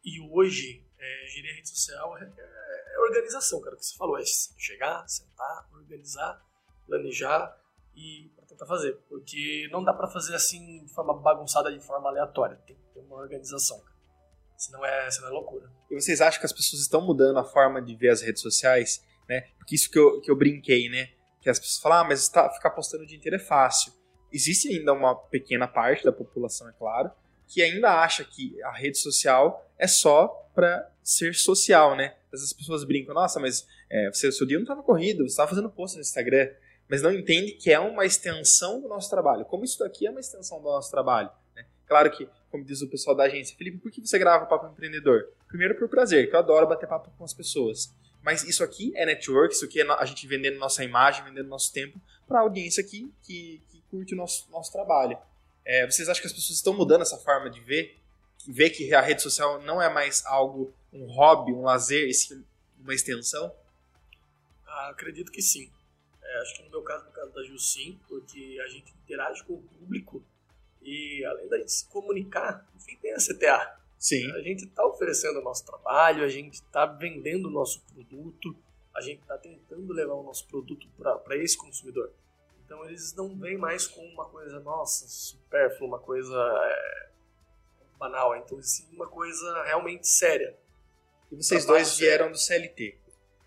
e 0.05 0.21
hoje, 0.21 0.85
é, 0.99 1.27
gerir 1.29 1.55
rede 1.55 1.69
social 1.69 2.19
é, 2.19 2.25
é, 2.25 2.95
é 2.95 2.99
organização, 3.01 3.61
cara, 3.61 3.75
o 3.75 3.79
que 3.79 3.87
você 3.87 3.97
falou, 3.97 4.19
é 4.19 4.25
chegar, 4.59 5.09
sentar, 5.09 5.69
organizar, 5.73 6.43
planejar 6.87 7.57
e 7.95 8.31
tentar 8.53 8.67
fazer, 8.67 8.99
porque 9.09 9.69
não 9.71 9.83
dá 9.83 9.93
para 9.93 10.09
fazer 10.09 10.35
assim 10.35 10.85
de 10.85 10.93
forma 10.93 11.15
bagunçada, 11.15 11.73
de 11.73 11.81
forma 11.81 12.09
aleatória. 12.09 12.57
Tem 12.67 12.77
que 12.77 12.83
ter 12.95 13.01
uma 13.01 13.17
organização, 13.17 13.81
cara. 13.81 13.97
Senão 14.57 14.85
é, 14.85 15.11
senão 15.11 15.29
é 15.29 15.33
loucura. 15.33 15.71
E 15.91 16.01
vocês 16.01 16.21
acham 16.21 16.39
que 16.39 16.47
as 16.47 16.53
pessoas 16.53 16.83
estão 16.83 17.01
mudando 17.01 17.39
a 17.39 17.45
forma 17.45 17.83
de 17.83 17.97
ver 17.97 18.11
as 18.11 18.23
redes 18.23 18.41
sociais, 18.41 19.05
né? 19.29 19.41
Porque 19.59 19.75
isso 19.75 19.91
que 19.91 19.99
eu, 19.99 20.21
que 20.21 20.31
eu 20.31 20.37
brinquei, 20.37 20.89
né? 20.89 21.11
Que 21.41 21.51
as 21.51 21.59
pessoas 21.59 21.81
falam, 21.83 21.99
ah, 21.99 22.05
mas 22.05 22.29
tá, 22.29 22.49
ficar 22.51 22.71
postando 22.71 23.03
o 23.03 23.07
dia 23.07 23.17
inteiro 23.17 23.37
é 23.37 23.41
fácil. 23.41 23.93
Existe 24.33 24.69
ainda 24.69 24.93
uma 24.93 25.15
pequena 25.15 25.67
parte 25.67 26.05
da 26.05 26.13
população, 26.13 26.69
é 26.69 26.73
claro, 26.73 27.11
que 27.49 27.61
ainda 27.61 28.01
acha 28.01 28.25
que 28.25 28.63
a 28.63 28.73
rede 28.73 28.99
social 28.99 29.69
é 29.79 29.87
só 29.87 30.29
para 30.55 30.91
ser 31.03 31.35
social, 31.35 31.97
né? 31.97 32.17
As 32.33 32.53
pessoas 32.53 32.85
brincam, 32.85 33.15
nossa, 33.15 33.41
mas 33.41 33.67
é, 33.91 34.11
você, 34.11 34.31
seu 34.31 34.47
dia 34.47 34.57
não 34.57 34.63
estava 34.63 34.83
corrido, 34.83 35.19
você 35.19 35.33
estava 35.33 35.51
fazendo 35.51 35.69
post 35.69 35.97
no 35.97 36.03
Instagram 36.03 36.49
mas 36.93 37.01
não 37.01 37.11
entende 37.11 37.53
que 37.53 37.73
é 37.73 37.81
uma 37.81 38.05
extensão 38.05 38.79
do 38.79 38.87
nosso 38.87 39.09
trabalho. 39.09 39.47
Como 39.47 39.65
isso 39.65 39.79
daqui 39.79 40.07
é 40.07 40.11
uma 40.11 40.21
extensão 40.21 40.59
do 40.59 40.65
nosso 40.65 40.91
trabalho. 40.91 41.31
Né? 41.57 41.65
Claro 41.87 42.11
que, 42.11 42.29
como 42.51 42.63
diz 42.63 42.83
o 42.83 42.87
pessoal 42.87 43.17
da 43.17 43.23
agência, 43.25 43.57
Felipe, 43.57 43.79
por 43.79 43.91
que 43.91 44.07
você 44.07 44.19
grava 44.19 44.45
Papo 44.45 44.67
Empreendedor? 44.67 45.27
Primeiro 45.49 45.75
por 45.75 45.89
prazer, 45.89 46.29
que 46.29 46.37
eu 46.37 46.39
adoro 46.39 46.69
bater 46.69 46.87
papo 46.87 47.11
com 47.17 47.25
as 47.25 47.33
pessoas. 47.33 47.91
Mas 48.23 48.45
isso 48.45 48.63
aqui 48.63 48.93
é 48.95 49.07
network, 49.07 49.55
isso 49.55 49.65
aqui 49.65 49.81
é 49.81 49.91
a 49.91 50.05
gente 50.05 50.27
vendendo 50.27 50.59
nossa 50.59 50.85
imagem, 50.85 51.25
vendendo 51.25 51.49
nosso 51.49 51.73
tempo 51.73 51.99
para 52.29 52.41
a 52.41 52.43
audiência 52.43 52.85
aqui 52.85 53.11
que, 53.23 53.63
que 53.71 53.83
curte 53.91 54.13
o 54.13 54.17
nosso, 54.19 54.47
nosso 54.51 54.71
trabalho. 54.71 55.17
É, 55.65 55.91
vocês 55.91 56.11
acham 56.11 56.21
que 56.21 56.27
as 56.27 56.35
pessoas 56.35 56.59
estão 56.59 56.75
mudando 56.75 57.01
essa 57.01 57.17
forma 57.17 57.49
de 57.49 57.61
ver? 57.61 57.97
Ver 58.47 58.69
que 58.69 58.93
a 58.93 59.01
rede 59.01 59.23
social 59.23 59.63
não 59.63 59.81
é 59.81 59.89
mais 59.89 60.23
algo, 60.27 60.75
um 60.93 61.07
hobby, 61.07 61.55
um 61.55 61.63
lazer, 61.63 62.11
uma 62.79 62.93
extensão? 62.93 63.51
Ah, 64.67 64.91
acredito 64.91 65.33
que 65.33 65.41
sim. 65.41 65.71
É, 66.33 66.41
acho 66.41 66.57
que 66.57 66.63
no 66.63 66.71
meu 66.71 66.83
caso, 66.83 67.05
no 67.05 67.13
caso 67.13 67.31
da 67.33 67.43
Ju, 67.43 67.59
sim, 67.59 68.01
porque 68.09 68.59
a 68.65 68.69
gente 68.69 68.91
interage 69.05 69.45
com 69.45 69.55
o 69.55 69.63
público 69.63 70.25
e 70.81 71.25
além 71.27 71.47
da 71.49 71.59
gente 71.59 71.73
se 71.73 71.87
comunicar, 71.89 72.67
enfim, 72.75 72.97
tem 72.97 73.13
a 73.13 73.17
CTA. 73.17 73.79
Sim. 73.99 74.33
A 74.33 74.41
gente 74.41 74.65
está 74.65 74.85
oferecendo 74.85 75.41
o 75.41 75.43
nosso 75.43 75.65
trabalho, 75.65 76.25
a 76.25 76.29
gente 76.29 76.55
está 76.55 76.87
vendendo 76.87 77.49
o 77.49 77.51
nosso 77.51 77.83
produto, 77.83 78.57
a 78.95 79.01
gente 79.03 79.21
está 79.21 79.37
tentando 79.37 79.93
levar 79.93 80.15
o 80.15 80.23
nosso 80.23 80.47
produto 80.49 80.89
para 80.97 81.37
esse 81.37 81.57
consumidor. 81.57 82.13
Então 82.65 82.85
eles 82.87 83.15
não 83.15 83.39
vêm 83.39 83.59
mais 83.59 83.87
com 83.87 84.03
uma 84.07 84.25
coisa, 84.25 84.59
nossa, 84.61 85.07
supérflua, 85.07 85.87
uma 85.87 85.99
coisa 85.99 86.35
é, 86.35 87.09
banal. 87.99 88.35
Então, 88.37 88.61
sim, 88.63 88.89
uma 88.93 89.07
coisa 89.07 89.65
realmente 89.65 90.09
séria. 90.09 90.57
E 91.31 91.37
vocês 91.37 91.67
dois 91.67 91.97
vieram 91.99 92.31
do 92.31 92.39
CLT. 92.39 92.99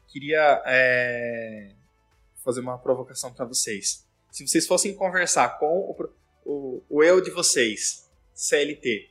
Queria 0.08 0.62
é, 0.66 1.76
fazer 2.46 2.62
uma 2.62 2.78
provocação 2.78 3.34
para 3.34 3.44
vocês. 3.44 4.06
Se 4.32 4.48
vocês 4.48 4.68
fossem 4.68 4.94
conversar 4.94 5.58
com 5.58 5.66
o, 5.66 6.10
o, 6.46 6.84
o 6.88 7.04
eu 7.04 7.20
de 7.20 7.32
vocês, 7.32 8.08
CLT, 8.34 9.10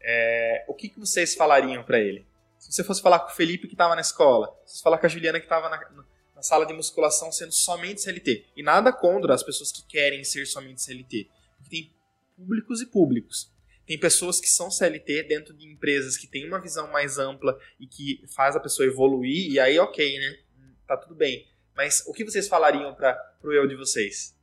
é, 0.00 0.64
o 0.68 0.74
que, 0.74 0.88
que 0.88 1.00
vocês 1.00 1.34
falariam 1.34 1.82
para 1.82 1.98
ele? 1.98 2.24
Se 2.58 2.72
você 2.72 2.84
fosse 2.84 3.02
falar 3.02 3.18
com 3.18 3.32
o 3.32 3.34
Felipe 3.34 3.66
que 3.66 3.74
estava 3.74 3.96
na 3.96 4.00
escola, 4.00 4.56
se 4.64 4.76
você 4.76 4.82
falar 4.82 4.98
com 4.98 5.06
a 5.06 5.08
Juliana 5.08 5.40
que 5.40 5.46
estava 5.46 5.68
na, 5.68 6.06
na, 6.36 6.42
sala 6.42 6.64
de 6.64 6.72
musculação 6.72 7.32
sendo 7.32 7.52
somente 7.52 8.00
CLT, 8.00 8.46
e 8.56 8.62
nada 8.62 8.92
contra 8.92 9.34
as 9.34 9.42
pessoas 9.42 9.72
que 9.72 9.84
querem 9.86 10.22
ser 10.22 10.46
somente 10.46 10.82
CLT, 10.82 11.28
porque 11.56 11.70
tem 11.70 11.92
públicos 12.36 12.80
e 12.80 12.86
públicos. 12.86 13.50
Tem 13.86 13.98
pessoas 13.98 14.40
que 14.40 14.48
são 14.48 14.70
CLT 14.70 15.24
dentro 15.24 15.52
de 15.54 15.66
empresas 15.66 16.16
que 16.16 16.26
têm 16.26 16.46
uma 16.46 16.60
visão 16.60 16.90
mais 16.92 17.18
ampla 17.18 17.58
e 17.80 17.86
que 17.86 18.24
faz 18.28 18.54
a 18.54 18.60
pessoa 18.60 18.86
evoluir, 18.86 19.50
e 19.50 19.58
aí 19.58 19.78
ok, 19.78 20.18
né? 20.18 20.38
Tá 20.86 20.96
tudo 20.96 21.14
bem. 21.14 21.46
Mas 21.74 22.04
o 22.06 22.12
que 22.12 22.24
vocês 22.24 22.48
falariam 22.48 22.94
para 22.94 23.14
pro 23.40 23.52
eu 23.52 23.66
de 23.66 23.74
vocês? 23.74 24.36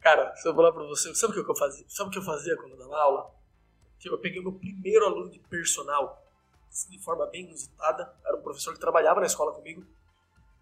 Cara, 0.00 0.34
se 0.36 0.46
eu 0.46 0.54
falar 0.54 0.72
para 0.72 0.84
você, 0.84 1.14
sabe 1.14 1.38
o 1.38 1.44
que 1.44 1.50
eu 1.50 1.56
fazia? 1.56 1.84
Sabe 1.88 2.08
o 2.08 2.12
que 2.12 2.18
eu 2.18 2.22
fazia 2.22 2.56
quando 2.56 2.72
eu 2.72 2.78
dava 2.78 2.96
aula? 2.96 3.34
Eu 4.04 4.18
peguei 4.18 4.38
o 4.38 4.42
meu 4.42 4.52
primeiro 4.52 5.06
aluno 5.06 5.30
de 5.30 5.38
personal, 5.38 6.30
assim, 6.68 6.90
de 6.90 7.02
forma 7.02 7.26
bem 7.26 7.46
inusitada. 7.46 8.14
Era 8.22 8.36
um 8.36 8.42
professor 8.42 8.74
que 8.74 8.78
trabalhava 8.78 9.20
na 9.20 9.26
escola 9.26 9.52
comigo. 9.52 9.82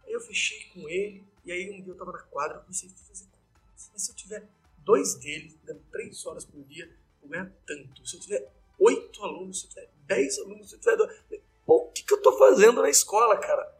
Aí 0.04 0.12
eu 0.12 0.20
fechei 0.20 0.68
com 0.72 0.88
ele, 0.88 1.26
e 1.44 1.50
aí 1.50 1.70
um 1.70 1.82
dia 1.82 1.92
eu 1.92 1.96
tava 1.96 2.12
na 2.12 2.22
quadra, 2.22 2.58
eu 2.58 2.60
comecei 2.62 2.88
a 2.88 2.92
fazer 3.08 3.24
conta. 3.24 3.98
Se 3.98 4.12
eu 4.12 4.14
tiver 4.14 4.48
dois 4.78 5.16
deles, 5.16 5.58
dando 5.64 5.82
três 5.90 6.24
horas 6.24 6.44
por 6.44 6.62
dia, 6.64 6.88
eu 7.20 7.28
ganho 7.28 7.52
tanto. 7.66 8.06
Se 8.06 8.16
eu 8.16 8.20
tiver 8.20 8.52
oito 8.78 9.24
alunos, 9.24 9.60
se 9.60 9.66
eu 9.66 9.70
tiver 9.70 9.90
dez 10.06 10.38
alunos, 10.38 10.70
se 10.70 10.76
eu 10.76 10.80
tiver 10.80 10.96
dois... 10.96 11.20
Pô, 11.66 11.88
o 11.88 11.90
que, 11.90 12.04
que 12.04 12.14
eu 12.14 12.22
tô 12.22 12.38
fazendo 12.38 12.80
na 12.80 12.90
escola, 12.90 13.36
cara? 13.38 13.76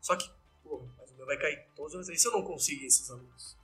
Só 0.00 0.16
que 0.16 0.28
vai 1.24 1.36
cair 1.38 1.66
todos 1.74 1.94
os 1.94 2.08
anos. 2.08 2.08
E 2.08 2.16
se 2.16 2.28
eu 2.28 2.32
não 2.32 2.42
conseguir 2.42 2.86
esses 2.86 3.10
alunos? 3.10 3.56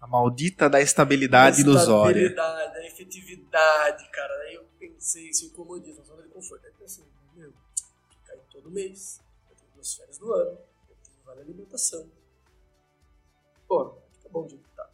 A 0.00 0.06
maldita 0.06 0.68
da 0.68 0.80
estabilidade 0.80 1.62
ilusória. 1.62 2.22
A 2.22 2.26
estabilidade, 2.26 2.78
a 2.78 2.86
efetividade, 2.86 4.10
cara. 4.10 4.34
Aí 4.42 4.54
eu 4.54 4.64
pensei, 4.78 5.32
se 5.32 5.46
o 5.46 5.50
comodismo, 5.50 6.04
zona 6.04 6.22
de 6.22 6.28
conforto. 6.28 6.64
Aí 6.66 6.70
eu 6.70 6.76
pensei, 6.78 7.04
meu, 7.34 7.52
cai 8.24 8.38
todo 8.50 8.70
mês. 8.70 9.20
Eu 9.50 9.56
tenho 9.56 9.70
duas 9.74 9.94
férias 9.94 10.18
no 10.18 10.32
ano. 10.32 10.58
Eu 10.88 10.96
tenho 11.02 11.16
vale 11.24 11.40
alimentação. 11.40 12.10
Pô, 13.66 13.84
tá 14.22 14.28
bom 14.28 14.46
de 14.46 14.58
tá. 14.76 14.88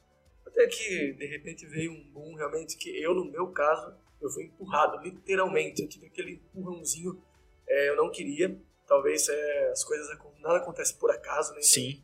Até 0.47 0.67
que, 0.67 1.13
de 1.13 1.27
repente, 1.27 1.67
veio 1.67 1.93
um 1.93 2.11
boom 2.11 2.35
realmente 2.37 2.77
que 2.77 2.89
eu, 3.03 3.15
no 3.15 3.25
meu 3.25 3.49
caso, 3.49 3.95
eu 4.21 4.31
fui 4.31 4.45
empurrado, 4.45 5.03
literalmente. 5.03 5.83
Eu 5.83 5.89
tive 5.89 6.07
aquele 6.07 6.35
empurrãozinho. 6.35 7.21
É, 7.69 7.89
eu 7.89 7.97
não 7.97 8.11
queria. 8.11 8.57
Talvez 8.87 9.29
é, 9.29 9.71
as 9.71 9.83
coisas 9.83 10.09
nada 10.41 10.59
acontece 10.59 10.95
por 10.95 11.11
acaso, 11.11 11.55
né? 11.55 11.63
Sim 11.63 12.03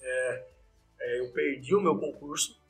é, 0.00 0.48
é, 1.00 1.20
eu 1.20 1.32
perdi 1.32 1.74
o 1.74 1.80
meu 1.80 1.98
concurso 1.98 2.60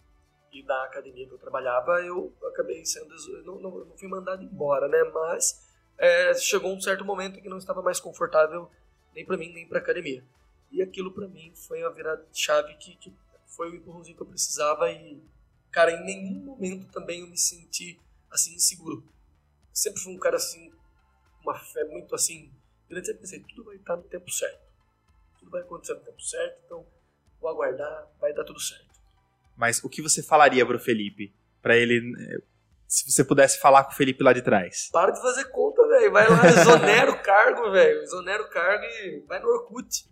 e 0.52 0.62
da 0.62 0.84
academia 0.84 1.26
que 1.26 1.32
eu 1.32 1.38
trabalhava 1.38 2.00
eu 2.00 2.34
acabei 2.46 2.84
sendo 2.84 3.14
não, 3.44 3.60
não, 3.60 3.84
não 3.84 3.98
fui 3.98 4.08
mandado 4.08 4.42
embora 4.42 4.88
né 4.88 5.02
mas 5.12 5.66
é, 5.98 6.34
chegou 6.34 6.72
um 6.72 6.80
certo 6.80 7.04
momento 7.04 7.40
que 7.40 7.48
não 7.48 7.58
estava 7.58 7.82
mais 7.82 8.00
confortável 8.00 8.70
nem 9.14 9.26
para 9.26 9.36
mim 9.36 9.52
nem 9.52 9.68
para 9.68 9.78
academia 9.78 10.24
E 10.70 10.82
aquilo 10.82 11.12
para 11.12 11.28
mim 11.28 11.52
foi 11.54 11.82
a 11.82 11.90
virada 11.90 12.26
de 12.30 12.38
chave 12.38 12.74
que, 12.76 12.96
que 12.96 13.12
foi 13.58 13.70
o 13.70 13.74
empurrãozinho 13.74 14.16
que 14.16 14.22
eu 14.22 14.26
precisava 14.26 14.90
e, 14.90 15.20
cara, 15.72 15.90
em 15.90 16.04
nenhum 16.04 16.44
momento 16.44 16.90
também 16.92 17.20
eu 17.20 17.26
me 17.26 17.36
senti 17.36 18.00
assim 18.30 18.54
inseguro. 18.54 19.02
sempre 19.72 20.00
fui 20.00 20.14
um 20.14 20.18
cara 20.18 20.36
assim, 20.36 20.72
uma 21.42 21.58
fé 21.58 21.84
muito 21.84 22.14
assim, 22.14 22.52
eu 22.88 23.04
sempre 23.04 23.20
pensei, 23.20 23.40
tudo 23.40 23.64
vai 23.64 23.76
estar 23.76 23.96
no 23.96 24.04
tempo 24.04 24.30
certo. 24.30 24.60
Tudo 25.38 25.50
vai 25.50 25.62
acontecer 25.62 25.94
no 25.94 26.00
tempo 26.00 26.20
certo, 26.22 26.62
então 26.64 26.86
vou 27.40 27.51
aguardar, 27.51 28.07
vai 28.20 28.33
dar 28.33 28.44
tudo 28.44 28.61
certo. 28.61 28.87
Mas 29.57 29.83
o 29.83 29.88
que 29.88 30.01
você 30.03 30.22
falaria 30.22 30.64
pro 30.64 30.79
Felipe? 30.79 31.35
para 31.62 31.77
ele 31.77 31.98
eh, 31.98 32.38
se 32.87 33.11
você 33.11 33.22
pudesse 33.22 33.61
falar 33.61 33.85
com 33.85 33.92
o 33.92 33.94
Felipe 33.94 34.22
lá 34.22 34.33
de 34.33 34.40
trás. 34.40 34.88
Para 34.90 35.11
de 35.11 35.20
fazer 35.20 35.44
conta, 35.51 35.87
velho. 35.87 36.11
Vai 36.11 36.27
lá, 36.27 36.46
exonera 36.48 37.11
o 37.11 37.22
cargo, 37.22 37.70
velho. 37.70 38.03
Exonera 38.03 38.42
o 38.42 38.48
cargo 38.48 38.83
e 38.85 39.22
vai 39.29 39.38
no 39.40 39.48
Orkut. 39.48 40.09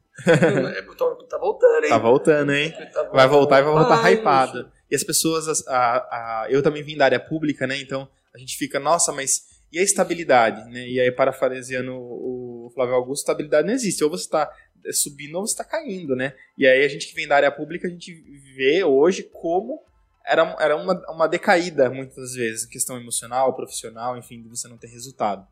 tá 1.28 1.38
voltando, 1.38 1.84
hein? 1.84 1.88
Tá 1.88 1.98
voltando, 1.98 2.52
hein? 2.52 2.74
Tá 2.92 3.02
vai 3.04 3.26
voltar 3.26 3.60
e 3.60 3.62
vai 3.62 3.72
voltar 3.72 4.04
Ai, 4.04 4.14
hypado. 4.14 4.70
E 4.90 4.94
as 4.94 5.02
pessoas, 5.02 5.66
a, 5.66 5.96
a, 5.96 6.46
eu 6.50 6.62
também 6.62 6.82
vim 6.82 6.96
da 6.96 7.06
área 7.06 7.20
pública, 7.20 7.66
né? 7.66 7.78
Então 7.80 8.06
a 8.34 8.38
gente 8.38 8.56
fica, 8.58 8.78
nossa, 8.78 9.10
mas 9.10 9.56
e 9.72 9.78
a 9.78 9.82
estabilidade, 9.82 10.70
né? 10.70 10.86
E 10.86 11.00
aí, 11.00 11.10
parafraseando 11.10 11.92
o 11.94 12.70
Flávio 12.74 12.94
Augusto, 12.94 13.22
estabilidade 13.22 13.66
não 13.66 13.74
existe. 13.74 14.04
Ou 14.04 14.10
você 14.10 14.24
está 14.24 14.50
subindo 14.92 15.36
ou 15.36 15.46
você 15.46 15.52
está 15.52 15.64
caindo, 15.64 16.14
né? 16.14 16.34
E 16.56 16.66
aí 16.66 16.84
a 16.84 16.88
gente 16.88 17.08
que 17.08 17.14
vem 17.14 17.28
da 17.28 17.36
área 17.36 17.50
pública, 17.50 17.86
a 17.86 17.90
gente 17.90 18.14
vê 18.54 18.84
hoje 18.84 19.22
como 19.22 19.82
era, 20.26 20.56
era 20.58 20.76
uma, 20.76 20.94
uma 21.10 21.28
decaída, 21.28 21.88
muitas 21.88 22.34
vezes, 22.34 22.66
questão 22.66 22.96
emocional, 22.96 23.54
profissional, 23.54 24.16
enfim, 24.16 24.42
de 24.42 24.48
você 24.48 24.66
não 24.66 24.76
ter 24.76 24.88
resultado. 24.88 25.46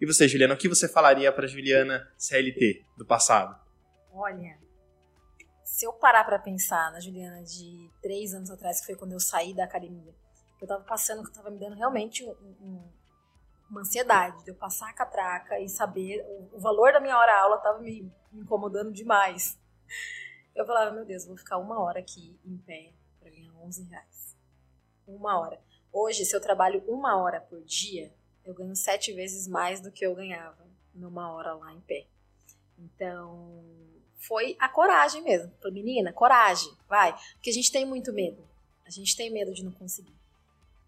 E 0.00 0.06
você, 0.06 0.26
Juliana, 0.26 0.54
o 0.54 0.56
que 0.56 0.68
você 0.68 0.88
falaria 0.88 1.30
para 1.30 1.46
Juliana 1.46 2.10
CLT 2.18 2.84
do 2.96 3.06
passado? 3.06 3.54
Olha, 4.12 4.58
se 5.62 5.86
eu 5.86 5.92
parar 5.92 6.24
para 6.24 6.38
pensar 6.38 6.90
na 6.90 6.98
Juliana 6.98 7.42
de 7.44 7.90
três 8.02 8.34
anos 8.34 8.50
atrás, 8.50 8.80
que 8.80 8.86
foi 8.86 8.96
quando 8.96 9.12
eu 9.12 9.20
saí 9.20 9.54
da 9.54 9.64
academia, 9.64 10.12
eu 10.60 10.66
tava 10.66 10.82
passando, 10.84 11.22
que 11.22 11.32
tava 11.32 11.50
me 11.50 11.58
dando 11.58 11.76
realmente 11.76 12.24
um, 12.24 12.30
um, 12.30 12.92
uma 13.70 13.80
ansiedade 13.80 14.42
de 14.44 14.50
eu 14.50 14.54
passar 14.54 14.90
a 14.90 14.92
catraca 14.92 15.58
e 15.60 15.68
saber 15.68 16.24
o, 16.26 16.56
o 16.56 16.58
valor 16.58 16.92
da 16.92 17.00
minha 17.00 17.16
hora 17.16 17.40
aula 17.40 17.58
tava 17.58 17.78
me, 17.78 18.12
me 18.32 18.42
incomodando 18.42 18.92
demais. 18.92 19.58
Eu 20.54 20.66
falava, 20.66 20.90
meu 20.90 21.04
Deus, 21.04 21.24
vou 21.24 21.36
ficar 21.36 21.58
uma 21.58 21.80
hora 21.80 22.00
aqui 22.00 22.38
em 22.44 22.58
pé 22.58 22.92
11 23.60 23.84
reais. 23.84 24.36
Uma 25.06 25.38
hora. 25.38 25.60
Hoje, 25.92 26.24
se 26.24 26.34
eu 26.34 26.40
trabalho 26.40 26.82
uma 26.86 27.16
hora 27.16 27.40
por 27.40 27.62
dia, 27.62 28.12
eu 28.44 28.54
ganho 28.54 28.74
sete 28.74 29.12
vezes 29.12 29.46
mais 29.46 29.80
do 29.80 29.92
que 29.92 30.04
eu 30.04 30.14
ganhava 30.14 30.66
numa 30.94 31.32
hora 31.32 31.54
lá 31.54 31.72
em 31.72 31.80
pé. 31.80 32.06
Então, 32.78 33.64
foi 34.16 34.56
a 34.58 34.68
coragem 34.68 35.22
mesmo. 35.22 35.52
Falei, 35.60 35.82
menina, 35.82 36.12
coragem, 36.12 36.72
vai. 36.88 37.12
Porque 37.34 37.50
a 37.50 37.52
gente 37.52 37.70
tem 37.70 37.84
muito 37.84 38.12
medo. 38.12 38.46
A 38.84 38.90
gente 38.90 39.16
tem 39.16 39.30
medo 39.30 39.52
de 39.52 39.64
não 39.64 39.72
conseguir. 39.72 40.16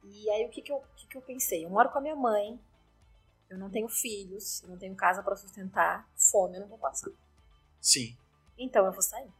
E 0.05 0.31
aí, 0.31 0.47
o 0.47 0.49
que, 0.49 0.62
que, 0.62 0.73
eu, 0.73 0.83
que, 0.97 1.07
que 1.07 1.16
eu 1.16 1.23
pensei? 1.23 1.64
Eu 1.64 1.71
moro 1.71 1.90
com 1.90 1.99
a 1.99 2.01
minha 2.01 2.16
mãe, 2.16 2.59
eu 3.53 3.59
não 3.59 3.71
tenho 3.71 3.88
filhos, 3.88 4.62
eu 4.62 4.71
não 4.71 4.79
tenho 4.79 4.95
casa 4.95 5.23
para 5.23 5.37
sustentar, 5.37 6.09
fome 6.17 6.57
eu 6.57 6.62
não 6.62 6.69
vou 6.69 6.79
passar. 6.79 7.11
Sim. 7.81 8.17
Então 8.59 8.87
eu 8.87 8.93
vou 8.93 9.03
sair. 9.03 9.31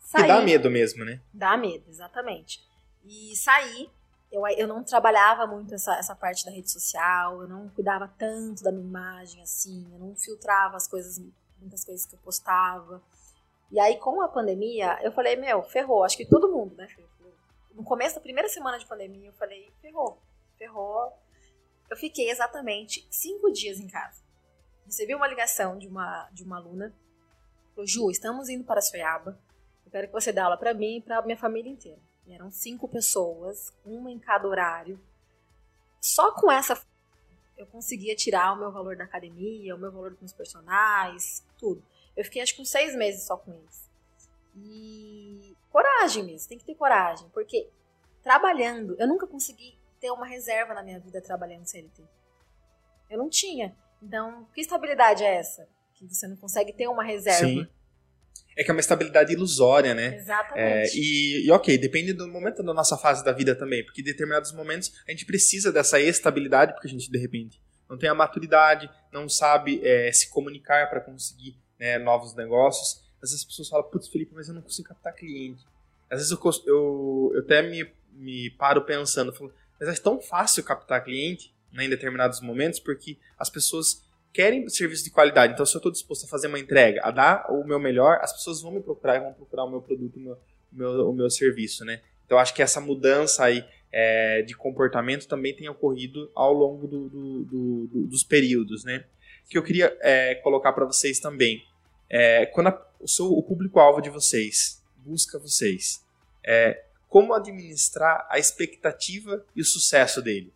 Saí, 0.00 0.24
e 0.24 0.28
dá 0.28 0.40
medo 0.40 0.70
mesmo, 0.70 1.04
né? 1.04 1.20
Dá 1.32 1.56
medo, 1.56 1.88
exatamente. 1.88 2.60
E 3.04 3.36
saí, 3.36 3.90
eu, 4.30 4.46
eu 4.48 4.66
não 4.66 4.82
trabalhava 4.82 5.46
muito 5.46 5.74
essa, 5.74 5.96
essa 5.96 6.14
parte 6.14 6.44
da 6.44 6.50
rede 6.50 6.70
social, 6.70 7.42
eu 7.42 7.48
não 7.48 7.68
cuidava 7.70 8.12
tanto 8.18 8.62
da 8.62 8.72
minha 8.72 8.86
imagem, 8.86 9.42
assim, 9.42 9.88
eu 9.92 9.98
não 9.98 10.16
filtrava 10.16 10.76
as 10.76 10.88
coisas, 10.88 11.22
muitas 11.60 11.84
coisas 11.84 12.04
que 12.04 12.14
eu 12.14 12.20
postava. 12.20 13.02
E 13.70 13.78
aí, 13.80 13.96
com 13.98 14.20
a 14.22 14.28
pandemia, 14.28 14.98
eu 15.02 15.12
falei, 15.12 15.36
meu, 15.36 15.62
ferrou, 15.62 16.04
acho 16.04 16.16
que 16.16 16.26
todo 16.26 16.52
mundo, 16.52 16.74
né? 16.76 16.88
No 17.74 17.84
começo 17.84 18.14
da 18.14 18.20
primeira 18.20 18.48
semana 18.48 18.78
de 18.78 18.86
pandemia, 18.86 19.28
eu 19.28 19.34
falei, 19.34 19.70
ferrou, 19.80 20.18
ferrou. 20.56 21.12
Eu 21.90 21.96
fiquei 21.96 22.30
exatamente 22.30 23.06
cinco 23.10 23.50
dias 23.52 23.78
em 23.78 23.88
casa. 23.88 24.22
Recebi 24.84 25.14
uma 25.14 25.26
ligação 25.26 25.78
de 25.78 25.88
uma, 25.88 26.28
de 26.30 26.44
uma 26.44 26.58
aluna, 26.58 26.94
falou, 27.74 27.86
Ju, 27.86 28.10
estamos 28.10 28.48
indo 28.48 28.64
para 28.64 28.80
Soiaba, 28.80 29.38
eu 29.84 29.90
quero 29.90 30.06
que 30.06 30.12
você 30.12 30.32
dê 30.32 30.40
aula 30.40 30.56
para 30.56 30.74
mim 30.74 30.98
e 30.98 31.00
para 31.00 31.22
minha 31.22 31.36
família 31.36 31.70
inteira. 31.70 32.00
E 32.26 32.32
eram 32.32 32.50
cinco 32.50 32.88
pessoas, 32.88 33.72
uma 33.84 34.10
em 34.10 34.18
cada 34.18 34.48
horário. 34.48 35.00
Só 36.00 36.32
com 36.32 36.50
essa 36.50 36.80
eu 37.56 37.66
conseguia 37.66 38.14
tirar 38.14 38.52
o 38.52 38.58
meu 38.58 38.70
valor 38.70 38.96
da 38.96 39.04
academia, 39.04 39.74
o 39.74 39.78
meu 39.78 39.90
valor 39.90 40.10
dos 40.10 40.20
meus 40.20 40.32
personagens, 40.32 41.44
tudo. 41.58 41.82
Eu 42.16 42.24
fiquei 42.24 42.42
acho 42.42 42.54
que 42.54 42.62
uns 42.62 42.70
seis 42.70 42.94
meses 42.94 43.24
só 43.24 43.36
com 43.36 43.52
eles. 43.52 43.90
E 44.56 45.56
coragem 45.70 46.24
mesmo, 46.24 46.48
tem 46.48 46.58
que 46.58 46.64
ter 46.64 46.74
coragem, 46.74 47.28
porque 47.30 47.68
trabalhando, 48.22 48.96
eu 48.98 49.06
nunca 49.06 49.26
consegui 49.26 49.75
ter 50.00 50.10
uma 50.10 50.26
reserva 50.26 50.74
na 50.74 50.82
minha 50.82 50.98
vida 51.00 51.20
trabalhando 51.20 51.66
CLT. 51.66 52.02
Eu 53.10 53.18
não 53.18 53.28
tinha. 53.28 53.74
Então, 54.02 54.46
que 54.54 54.60
estabilidade 54.60 55.24
é 55.24 55.36
essa? 55.36 55.68
Que 55.94 56.06
você 56.06 56.26
não 56.26 56.36
consegue 56.36 56.72
ter 56.72 56.86
uma 56.88 57.02
reserva. 57.02 57.46
Sim. 57.46 57.66
É 58.56 58.64
que 58.64 58.70
é 58.70 58.72
uma 58.74 58.80
estabilidade 58.80 59.32
ilusória, 59.32 59.94
né? 59.94 60.16
Exatamente. 60.16 60.60
É, 60.60 60.96
e, 60.96 61.46
e, 61.46 61.50
ok, 61.50 61.76
depende 61.76 62.14
do 62.14 62.26
momento 62.26 62.62
da 62.62 62.72
nossa 62.72 62.96
fase 62.96 63.22
da 63.22 63.32
vida 63.32 63.54
também, 63.54 63.84
porque 63.84 64.00
em 64.00 64.04
determinados 64.04 64.50
momentos 64.52 64.92
a 65.06 65.10
gente 65.10 65.26
precisa 65.26 65.70
dessa 65.70 66.00
estabilidade, 66.00 66.72
porque 66.72 66.88
a 66.88 66.90
gente 66.90 67.10
de 67.10 67.18
repente 67.18 67.60
não 67.88 67.98
tem 67.98 68.08
a 68.08 68.14
maturidade, 68.14 68.90
não 69.12 69.28
sabe 69.28 69.80
é, 69.86 70.10
se 70.10 70.30
comunicar 70.30 70.88
para 70.88 71.00
conseguir 71.00 71.56
né, 71.78 71.98
novos 71.98 72.34
negócios. 72.34 73.04
Às 73.22 73.30
vezes 73.30 73.40
as 73.40 73.44
pessoas 73.44 73.68
falam, 73.68 73.90
putz, 73.90 74.08
Felipe, 74.08 74.32
mas 74.34 74.48
eu 74.48 74.54
não 74.54 74.62
consigo 74.62 74.88
captar 74.88 75.14
cliente. 75.14 75.64
Às 76.10 76.20
vezes 76.20 76.32
eu, 76.32 76.38
eu, 76.66 77.32
eu 77.34 77.40
até 77.40 77.62
me, 77.62 77.90
me 78.12 78.50
paro 78.50 78.82
pensando, 78.84 79.34
falo, 79.34 79.52
mas 79.78 79.88
é 79.88 80.00
tão 80.00 80.20
fácil 80.20 80.64
captar 80.64 81.04
cliente 81.04 81.54
né, 81.72 81.84
em 81.84 81.88
determinados 81.88 82.40
momentos, 82.40 82.80
porque 82.80 83.18
as 83.38 83.50
pessoas 83.50 84.04
querem 84.32 84.68
serviço 84.68 85.04
de 85.04 85.10
qualidade. 85.10 85.54
Então, 85.54 85.64
se 85.64 85.74
eu 85.74 85.78
estou 85.78 85.92
disposto 85.92 86.24
a 86.24 86.28
fazer 86.28 86.48
uma 86.48 86.58
entrega, 86.58 87.00
a 87.02 87.10
dar 87.10 87.46
o 87.50 87.64
meu 87.64 87.78
melhor, 87.78 88.18
as 88.20 88.32
pessoas 88.32 88.60
vão 88.60 88.72
me 88.72 88.80
procurar 88.80 89.16
e 89.16 89.20
vão 89.20 89.32
procurar 89.32 89.64
o 89.64 89.70
meu 89.70 89.80
produto, 89.80 90.16
o 90.16 90.20
meu, 90.20 90.32
o 90.72 90.76
meu, 90.76 91.10
o 91.10 91.12
meu 91.12 91.30
serviço, 91.30 91.84
né? 91.84 92.02
Então, 92.26 92.38
acho 92.38 92.52
que 92.52 92.62
essa 92.62 92.80
mudança 92.80 93.44
aí 93.44 93.64
é, 93.90 94.42
de 94.42 94.54
comportamento 94.54 95.26
também 95.26 95.54
tem 95.54 95.68
ocorrido 95.68 96.30
ao 96.34 96.52
longo 96.52 96.86
do, 96.86 97.08
do, 97.08 97.44
do, 97.44 98.06
dos 98.08 98.24
períodos, 98.24 98.84
né? 98.84 99.04
Que 99.48 99.56
eu 99.56 99.62
queria 99.62 99.96
é, 100.00 100.34
colocar 100.36 100.72
para 100.72 100.84
vocês 100.84 101.18
também. 101.20 101.64
É, 102.10 102.46
quando 102.46 102.66
a, 102.66 102.86
o, 103.00 103.38
o 103.38 103.42
público-alvo 103.42 104.02
de 104.02 104.10
vocês 104.10 104.82
busca 104.98 105.38
vocês, 105.38 106.04
é, 106.44 106.84
como 107.16 107.32
administrar 107.32 108.26
a 108.28 108.38
expectativa 108.38 109.42
e 109.54 109.62
o 109.62 109.64
sucesso 109.64 110.20
dele? 110.20 110.52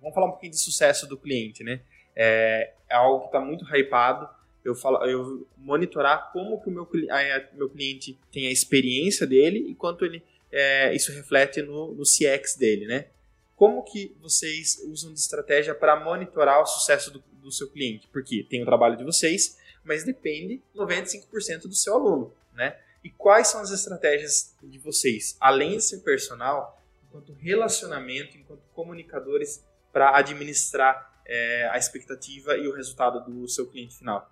Vamos 0.00 0.14
falar 0.14 0.28
um 0.28 0.30
pouquinho 0.30 0.52
de 0.52 0.58
sucesso 0.58 1.06
do 1.06 1.18
cliente, 1.18 1.62
né? 1.62 1.82
é, 2.18 2.72
é 2.90 2.94
algo 2.96 3.20
que 3.20 3.26
está 3.26 3.40
muito 3.40 3.64
hypado. 3.64 4.28
Eu, 4.64 4.74
falo, 4.74 5.04
eu 5.04 5.46
monitorar 5.56 6.32
como 6.32 6.60
que 6.60 6.68
o 6.68 6.72
meu, 6.72 6.88
a, 7.10 7.54
meu 7.54 7.70
cliente 7.70 8.18
tem 8.32 8.48
a 8.48 8.50
experiência 8.50 9.24
dele 9.24 9.60
e 9.68 9.74
quanto 9.74 10.04
ele, 10.04 10.22
é, 10.50 10.92
isso 10.94 11.12
reflete 11.12 11.62
no, 11.62 11.94
no 11.94 12.02
CX 12.02 12.56
dele, 12.56 12.86
né? 12.86 13.06
Como 13.54 13.84
que 13.84 14.16
vocês 14.20 14.82
usam 14.86 15.12
de 15.12 15.20
estratégia 15.20 15.74
para 15.74 16.02
monitorar 16.02 16.60
o 16.60 16.66
sucesso 16.66 17.10
do, 17.10 17.22
do 17.40 17.52
seu 17.52 17.70
cliente? 17.70 18.08
Porque 18.08 18.42
tem 18.42 18.62
o 18.62 18.66
trabalho 18.66 18.96
de 18.96 19.04
vocês, 19.04 19.58
mas 19.84 20.04
depende 20.04 20.60
95% 20.74 21.62
do 21.62 21.74
seu 21.74 21.94
aluno, 21.94 22.32
né? 22.54 22.76
E 23.02 23.10
quais 23.10 23.48
são 23.48 23.60
as 23.60 23.70
estratégias 23.70 24.56
de 24.62 24.78
vocês, 24.78 25.36
além 25.40 25.76
de 25.76 25.82
ser 25.82 25.98
personal, 26.00 26.80
enquanto 27.06 27.32
relacionamento, 27.32 28.36
enquanto 28.36 28.62
comunicadores, 28.74 29.64
para 29.92 30.16
administrar 30.16 31.22
é, 31.26 31.68
a 31.70 31.78
expectativa 31.78 32.56
e 32.56 32.66
o 32.68 32.74
resultado 32.74 33.24
do 33.24 33.48
seu 33.48 33.68
cliente 33.70 33.96
final? 33.96 34.30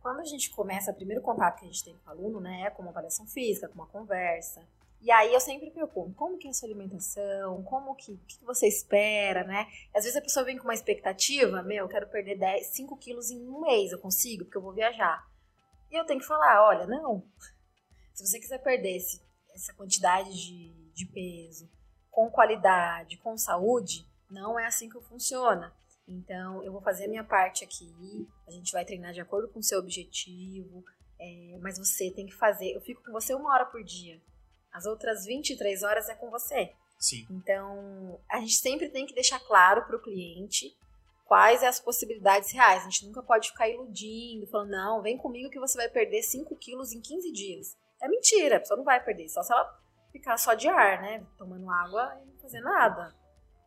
Quando 0.00 0.20
a 0.20 0.24
gente 0.24 0.50
começa, 0.50 0.90
o 0.90 0.94
primeiro 0.94 1.22
contato 1.22 1.60
que 1.60 1.64
a 1.64 1.68
gente 1.68 1.82
tem 1.82 1.96
com 1.96 2.10
o 2.10 2.12
aluno, 2.12 2.40
né, 2.40 2.64
é 2.66 2.70
com 2.70 2.82
uma 2.82 2.90
avaliação 2.90 3.26
física, 3.26 3.68
com 3.68 3.74
uma 3.74 3.86
conversa. 3.86 4.62
E 5.00 5.10
aí 5.10 5.32
eu 5.34 5.40
sempre 5.40 5.70
pergunto, 5.70 6.14
como 6.14 6.38
que 6.38 6.46
é 6.46 6.50
a 6.50 6.54
sua 6.54 6.66
alimentação? 6.66 7.62
Como 7.62 7.94
que, 7.94 8.12
o 8.12 8.18
que 8.26 8.42
você 8.44 8.66
espera, 8.66 9.44
né? 9.44 9.66
Às 9.94 10.04
vezes 10.04 10.16
a 10.16 10.22
pessoa 10.22 10.44
vem 10.44 10.56
com 10.56 10.64
uma 10.64 10.74
expectativa, 10.74 11.62
meu, 11.62 11.84
eu 11.84 11.88
quero 11.88 12.06
perder 12.08 12.38
10, 12.38 12.66
5 12.68 12.96
quilos 12.96 13.30
em 13.30 13.48
um 13.48 13.60
mês, 13.60 13.92
eu 13.92 13.98
consigo, 13.98 14.44
porque 14.44 14.56
eu 14.56 14.62
vou 14.62 14.72
viajar. 14.72 15.26
E 15.94 15.96
eu 15.96 16.04
tenho 16.04 16.18
que 16.18 16.26
falar, 16.26 16.66
olha, 16.66 16.88
não. 16.88 17.24
Se 18.12 18.26
você 18.26 18.40
quiser 18.40 18.58
perder 18.58 18.96
esse, 18.96 19.22
essa 19.54 19.72
quantidade 19.74 20.28
de, 20.28 20.90
de 20.92 21.06
peso 21.06 21.70
com 22.10 22.28
qualidade, 22.28 23.16
com 23.18 23.38
saúde, 23.38 24.04
não 24.28 24.58
é 24.58 24.66
assim 24.66 24.88
que 24.88 25.00
funciona. 25.02 25.72
Então, 26.08 26.64
eu 26.64 26.72
vou 26.72 26.82
fazer 26.82 27.04
a 27.04 27.08
minha 27.08 27.22
parte 27.22 27.62
aqui, 27.62 28.28
a 28.44 28.50
gente 28.50 28.72
vai 28.72 28.84
treinar 28.84 29.12
de 29.12 29.20
acordo 29.20 29.48
com 29.48 29.60
o 29.60 29.62
seu 29.62 29.78
objetivo, 29.78 30.84
é, 31.16 31.58
mas 31.60 31.78
você 31.78 32.10
tem 32.10 32.26
que 32.26 32.34
fazer. 32.34 32.72
Eu 32.72 32.80
fico 32.80 33.00
com 33.04 33.12
você 33.12 33.32
uma 33.32 33.54
hora 33.54 33.66
por 33.66 33.84
dia. 33.84 34.20
As 34.72 34.86
outras 34.86 35.24
23 35.24 35.84
horas 35.84 36.08
é 36.08 36.16
com 36.16 36.28
você. 36.28 36.72
Sim. 36.98 37.24
Então, 37.30 38.20
a 38.28 38.40
gente 38.40 38.54
sempre 38.54 38.88
tem 38.88 39.06
que 39.06 39.14
deixar 39.14 39.38
claro 39.38 39.86
para 39.86 39.96
o 39.96 40.02
cliente 40.02 40.76
quais 41.24 41.62
as 41.62 41.80
possibilidades 41.80 42.52
reais. 42.52 42.82
A 42.82 42.90
gente 42.90 43.06
nunca 43.06 43.22
pode 43.22 43.48
ficar 43.48 43.68
iludindo, 43.68 44.46
falando, 44.46 44.70
não, 44.70 45.02
vem 45.02 45.18
comigo 45.18 45.50
que 45.50 45.58
você 45.58 45.76
vai 45.76 45.88
perder 45.88 46.22
5 46.22 46.54
quilos 46.56 46.92
em 46.92 47.00
15 47.00 47.32
dias. 47.32 47.76
É 48.02 48.08
mentira, 48.08 48.56
a 48.56 48.60
pessoa 48.60 48.76
não 48.76 48.84
vai 48.84 49.02
perder, 49.02 49.28
só 49.28 49.42
se 49.42 49.52
ela 49.52 49.66
ficar 50.12 50.36
só 50.36 50.54
de 50.54 50.68
ar, 50.68 51.02
né? 51.02 51.26
Tomando 51.36 51.68
água 51.70 52.20
e 52.22 52.26
não 52.26 52.38
fazer 52.38 52.60
nada. 52.60 53.14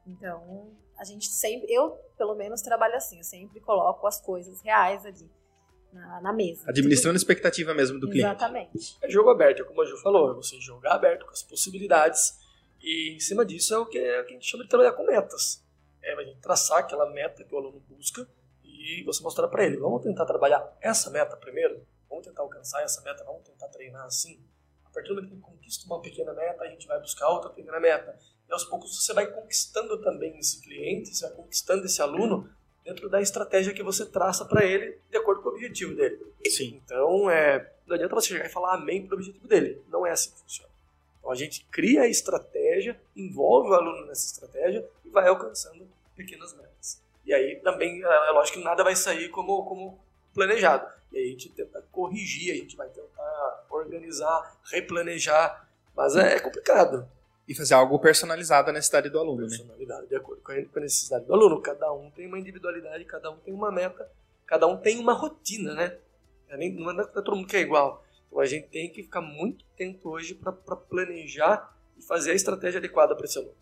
Então, 0.05 0.71
a 0.97 1.03
gente 1.03 1.27
sempre, 1.27 1.71
eu 1.71 1.91
pelo 2.17 2.35
menos 2.35 2.61
trabalho 2.61 2.95
assim, 2.95 3.17
eu 3.17 3.23
sempre 3.23 3.59
coloco 3.59 4.07
as 4.07 4.21
coisas 4.21 4.61
reais 4.61 5.05
ali 5.05 5.29
na, 5.91 6.21
na 6.21 6.33
mesa. 6.33 6.69
Administrando 6.69 7.15
a 7.15 7.17
expectativa 7.17 7.73
mesmo 7.73 7.99
do 7.99 8.09
cliente. 8.09 8.29
Exatamente. 8.29 8.97
É 9.01 9.09
jogo 9.09 9.29
aberto, 9.29 9.65
como 9.65 9.81
a 9.81 9.85
Ju 9.85 9.97
falou, 9.97 10.31
é 10.31 10.33
você 10.35 10.59
jogar 10.59 10.93
aberto 10.93 11.25
com 11.25 11.31
as 11.31 11.43
possibilidades 11.43 12.37
e 12.81 13.15
em 13.15 13.19
cima 13.19 13.45
disso 13.45 13.73
é 13.73 13.77
o 13.77 13.85
que, 13.85 13.97
é 13.97 14.21
o 14.21 14.25
que 14.25 14.31
a 14.31 14.33
gente 14.33 14.47
chama 14.47 14.63
de 14.63 14.69
trabalhar 14.69 14.93
com 14.93 15.05
metas. 15.05 15.65
É 16.07 16.13
a 16.13 16.23
gente 16.23 16.39
traçar 16.39 16.79
aquela 16.79 17.09
meta 17.09 17.43
que 17.43 17.53
o 17.53 17.57
aluno 17.57 17.81
busca 17.89 18.27
e 18.63 19.03
você 19.03 19.21
mostrar 19.21 19.47
para 19.49 19.65
ele, 19.65 19.77
vamos 19.77 20.01
tentar 20.01 20.25
trabalhar 20.25 20.77
essa 20.81 21.09
meta 21.09 21.35
primeiro, 21.35 21.85
vamos 22.09 22.25
tentar 22.25 22.41
alcançar 22.41 22.81
essa 22.83 23.01
meta, 23.01 23.23
vamos 23.23 23.43
tentar 23.43 23.67
treinar 23.67 24.05
assim. 24.05 24.39
A 24.85 24.89
partir 24.89 25.09
do 25.09 25.15
momento 25.15 25.35
que 25.35 25.41
conquista 25.41 25.85
uma 25.85 26.01
pequena 26.01 26.33
meta, 26.33 26.63
a 26.63 26.69
gente 26.69 26.87
vai 26.87 26.99
buscar 26.99 27.27
outra 27.27 27.49
pequena 27.49 27.79
meta. 27.79 28.17
E 28.47 28.53
aos 28.53 28.63
poucos 28.63 28.95
você 28.95 29.13
vai 29.13 29.27
conquistando 29.27 30.01
também 30.01 30.37
esse 30.39 30.61
cliente, 30.61 31.13
você 31.13 31.27
vai 31.27 31.35
conquistando 31.35 31.85
esse 31.85 32.01
aluno 32.01 32.49
dentro 32.87 33.09
da 33.09 33.21
estratégia 33.21 33.73
que 33.73 33.83
você 33.83 34.05
traça 34.05 34.45
para 34.45 34.63
ele 34.63 34.97
de 35.11 35.17
acordo 35.17 35.41
com 35.41 35.49
o 35.49 35.51
objetivo 35.51 35.93
dele. 35.93 36.25
Sim. 36.45 36.81
Então, 36.85 37.29
é, 37.29 37.73
não 37.85 37.95
adianta 37.95 38.15
você 38.15 38.29
chegar 38.29 38.45
e 38.45 38.49
falar 38.49 38.75
amém 38.75 39.05
para 39.05 39.15
o 39.15 39.17
objetivo 39.17 39.45
dele. 39.45 39.83
Não 39.89 40.05
é 40.05 40.11
assim 40.11 40.31
que 40.31 40.39
funciona. 40.39 40.71
Então, 41.19 41.29
a 41.29 41.35
gente 41.35 41.65
cria 41.65 42.03
a 42.03 42.07
estratégia, 42.07 42.97
envolve 43.13 43.69
o 43.69 43.73
aluno 43.73 44.05
nessa 44.05 44.25
estratégia 44.25 44.87
e 45.03 45.09
vai 45.09 45.27
alcançando 45.27 45.85
pequenas 46.17 46.53
metas. 46.55 47.01
E 47.25 47.33
aí 47.33 47.57
também, 47.57 48.03
é, 48.03 48.07
é 48.07 48.31
lógico 48.31 48.57
que 48.57 48.63
nada 48.63 48.83
vai 48.83 48.95
sair 48.95 49.29
como, 49.29 49.63
como 49.63 49.99
planejado. 50.33 50.85
E 51.11 51.17
aí 51.17 51.27
a 51.27 51.31
gente 51.31 51.49
tenta 51.49 51.81
corrigir, 51.91 52.51
a 52.51 52.55
gente 52.57 52.75
vai 52.75 52.89
tentar 52.89 53.65
organizar, 53.69 54.59
replanejar, 54.71 55.69
mas 55.95 56.15
é, 56.15 56.35
é 56.35 56.39
complicado 56.39 57.07
e 57.47 57.55
fazer 57.55 57.75
algo 57.75 57.97
personalizado 57.97 58.67
na 58.67 58.73
necessidade 58.73 59.09
do 59.09 59.17
aluno, 59.17 59.47
personalidade, 59.47 60.01
né? 60.01 60.07
de 60.09 60.15
acordo 60.17 60.41
com 60.41 60.51
a 60.51 60.81
necessidade 60.81 61.25
do 61.25 61.33
aluno. 61.33 61.61
Cada 61.61 61.91
um 61.93 62.11
tem 62.11 62.27
uma 62.27 62.37
individualidade, 62.37 63.05
cada 63.05 63.31
um 63.31 63.37
tem 63.37 63.53
uma 63.53 63.71
meta, 63.71 64.09
cada 64.45 64.67
um 64.67 64.75
tem 64.75 64.99
uma 64.99 65.13
rotina, 65.13 65.73
né? 65.73 65.97
É 66.49 66.57
não 66.57 66.91
é 66.91 67.05
todo 67.05 67.35
mundo 67.35 67.47
que 67.47 67.55
é 67.55 67.61
igual. 67.61 68.03
Então 68.27 68.39
a 68.41 68.45
gente 68.45 68.67
tem 68.67 68.89
que 68.91 69.03
ficar 69.03 69.21
muito 69.21 69.63
atento 69.73 70.09
hoje 70.09 70.35
para 70.35 70.51
planejar 70.51 71.73
e 71.97 72.01
fazer 72.01 72.31
a 72.31 72.35
estratégia 72.35 72.79
adequada 72.79 73.15
para 73.15 73.25
esse 73.25 73.37
aluno. 73.37 73.55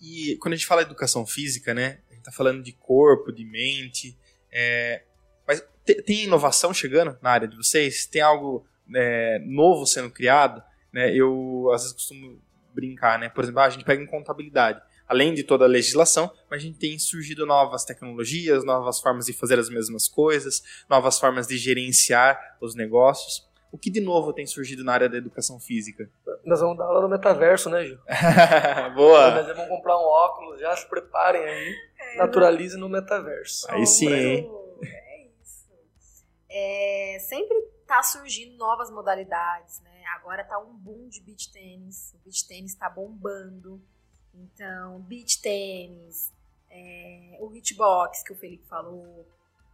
E 0.00 0.36
quando 0.40 0.54
a 0.54 0.56
gente 0.56 0.66
fala 0.66 0.82
de 0.84 0.90
educação 0.90 1.26
física, 1.26 1.74
né? 1.74 2.00
A 2.08 2.14
gente 2.14 2.20
está 2.20 2.32
falando 2.32 2.62
de 2.62 2.72
corpo, 2.72 3.32
de 3.32 3.44
mente. 3.44 4.16
É... 4.50 5.02
Mas 5.46 5.62
tem 6.04 6.24
inovação 6.24 6.72
chegando 6.72 7.18
na 7.22 7.30
área 7.30 7.48
de 7.48 7.56
vocês? 7.56 8.06
Tem 8.06 8.20
algo 8.20 8.66
é, 8.94 9.38
novo 9.44 9.86
sendo 9.86 10.10
criado? 10.10 10.62
Né? 10.92 11.14
Eu 11.14 11.70
às 11.72 11.82
vezes 11.82 11.94
costumo 11.94 12.40
brincar, 12.74 13.18
né? 13.18 13.28
Por 13.28 13.42
exemplo, 13.42 13.60
a 13.60 13.70
gente 13.70 13.84
pega 13.84 14.02
em 14.02 14.06
contabilidade, 14.06 14.80
além 15.08 15.34
de 15.34 15.42
toda 15.42 15.64
a 15.64 15.68
legislação, 15.68 16.30
a 16.50 16.58
gente 16.58 16.78
tem 16.78 16.98
surgido 16.98 17.44
novas 17.46 17.84
tecnologias, 17.84 18.64
novas 18.64 19.00
formas 19.00 19.26
de 19.26 19.32
fazer 19.32 19.58
as 19.58 19.68
mesmas 19.68 20.06
coisas, 20.06 20.62
novas 20.88 21.18
formas 21.18 21.46
de 21.48 21.56
gerenciar 21.56 22.38
os 22.60 22.74
negócios. 22.74 23.47
O 23.70 23.78
que 23.78 23.90
de 23.90 24.00
novo 24.00 24.32
tem 24.32 24.46
surgido 24.46 24.82
na 24.82 24.92
área 24.92 25.08
da 25.08 25.18
educação 25.18 25.60
física? 25.60 26.10
Nós 26.44 26.60
vamos 26.60 26.78
dar 26.78 26.84
aula 26.84 27.02
no 27.02 27.08
metaverso, 27.08 27.68
né, 27.68 27.84
Gil? 27.84 27.98
Boa! 28.94 29.42
Nós 29.42 29.46
vamos 29.56 29.68
comprar 29.68 29.98
um 29.98 30.04
óculos, 30.04 30.60
já 30.60 30.74
se 30.74 30.88
preparem 30.88 31.42
aí, 31.42 31.74
é, 31.98 32.16
naturalize 32.16 32.76
no 32.76 32.88
metaverso. 32.88 33.70
Aí 33.70 33.86
sim, 33.86 34.12
hein? 34.12 34.50
É 34.82 35.26
isso. 35.42 35.70
É, 36.48 37.18
sempre 37.20 37.60
tá 37.86 38.02
surgindo 38.02 38.56
novas 38.56 38.90
modalidades, 38.90 39.80
né? 39.80 40.02
Agora 40.16 40.44
tá 40.44 40.58
um 40.58 40.74
boom 40.74 41.08
de 41.08 41.20
beach 41.20 41.52
tênis. 41.52 42.14
O 42.14 42.24
beach 42.24 42.46
tênis 42.46 42.72
está 42.72 42.88
bombando. 42.88 43.82
Então, 44.34 45.00
beach 45.00 45.40
tênis, 45.42 46.32
é, 46.70 47.36
o 47.40 47.54
hitbox 47.54 48.22
que 48.22 48.32
o 48.32 48.36
Felipe 48.36 48.66
falou. 48.66 49.26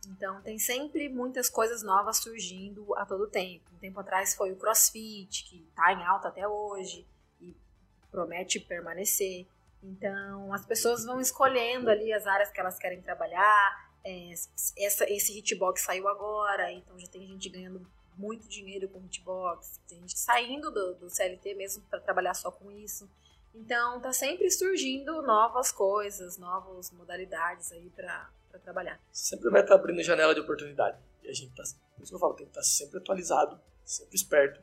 Então, 0.07 0.41
tem 0.43 0.59
sempre 0.59 1.09
muitas 1.09 1.49
coisas 1.49 1.83
novas 1.83 2.19
surgindo 2.19 2.95
a 2.97 3.07
todo 3.07 3.27
tempo. 3.27 3.65
Um 3.75 3.79
tempo 3.79 4.01
atrás 4.01 4.35
foi 4.35 4.53
o 4.53 4.57
crossfit, 4.57 5.45
que 5.45 5.67
está 5.69 5.93
em 5.93 6.05
alta 6.05 6.29
até 6.29 6.47
hoje 6.47 7.07
e 7.41 7.55
promete 8.11 8.61
permanecer. 8.61 9.47
Então, 9.83 10.53
as 10.53 10.65
pessoas 10.65 11.05
vão 11.05 11.21
escolhendo 11.21 11.91
ali 11.91 12.13
as 12.13 12.27
áreas 12.27 12.51
que 12.51 12.61
elas 12.61 12.79
querem 12.79 13.03
trabalhar. 13.03 13.91
É, 14.03 14.33
essa, 14.79 15.11
esse 15.11 15.39
hitbox 15.39 15.83
saiu 15.83 16.09
agora, 16.09 16.71
então 16.73 16.99
já 16.99 17.07
tem 17.09 17.27
gente 17.27 17.49
ganhando 17.49 17.87
muito 18.17 18.49
dinheiro 18.49 18.89
com 18.89 19.01
hitbox, 19.01 19.81
tem 19.89 19.99
gente 20.01 20.19
saindo 20.19 20.71
do, 20.71 20.95
do 20.95 21.11
CLT 21.11 21.55
mesmo 21.55 21.83
para 21.91 22.01
trabalhar 22.01 22.35
só 22.35 22.51
com 22.51 22.71
isso. 22.71 23.09
Então 23.55 24.01
tá 24.01 24.13
sempre 24.13 24.51
surgindo 24.51 25.23
novas 25.23 25.71
coisas, 25.71 26.37
novas 26.39 26.91
modalidades 26.91 27.73
aí 27.73 27.89
para 27.91 28.29
trabalhar. 28.59 29.01
Sempre 29.13 29.51
vai 29.51 29.63
estar 29.63 29.75
abrindo 29.75 30.03
janela 30.03 30.35
de 30.35 30.41
oportunidade. 30.41 30.99
E 31.23 31.29
a 31.29 31.33
gente 31.33 31.55
tá, 31.55 31.63
por 31.97 32.03
isso 32.03 32.13
que 32.13 32.17
eu 32.17 32.21
falo, 32.21 32.35
tem 32.35 32.47
que 32.47 32.51
estar 32.51 32.61
tá 32.61 32.67
sempre 32.67 32.99
atualizado, 32.99 33.61
sempre 33.85 34.15
esperto, 34.17 34.61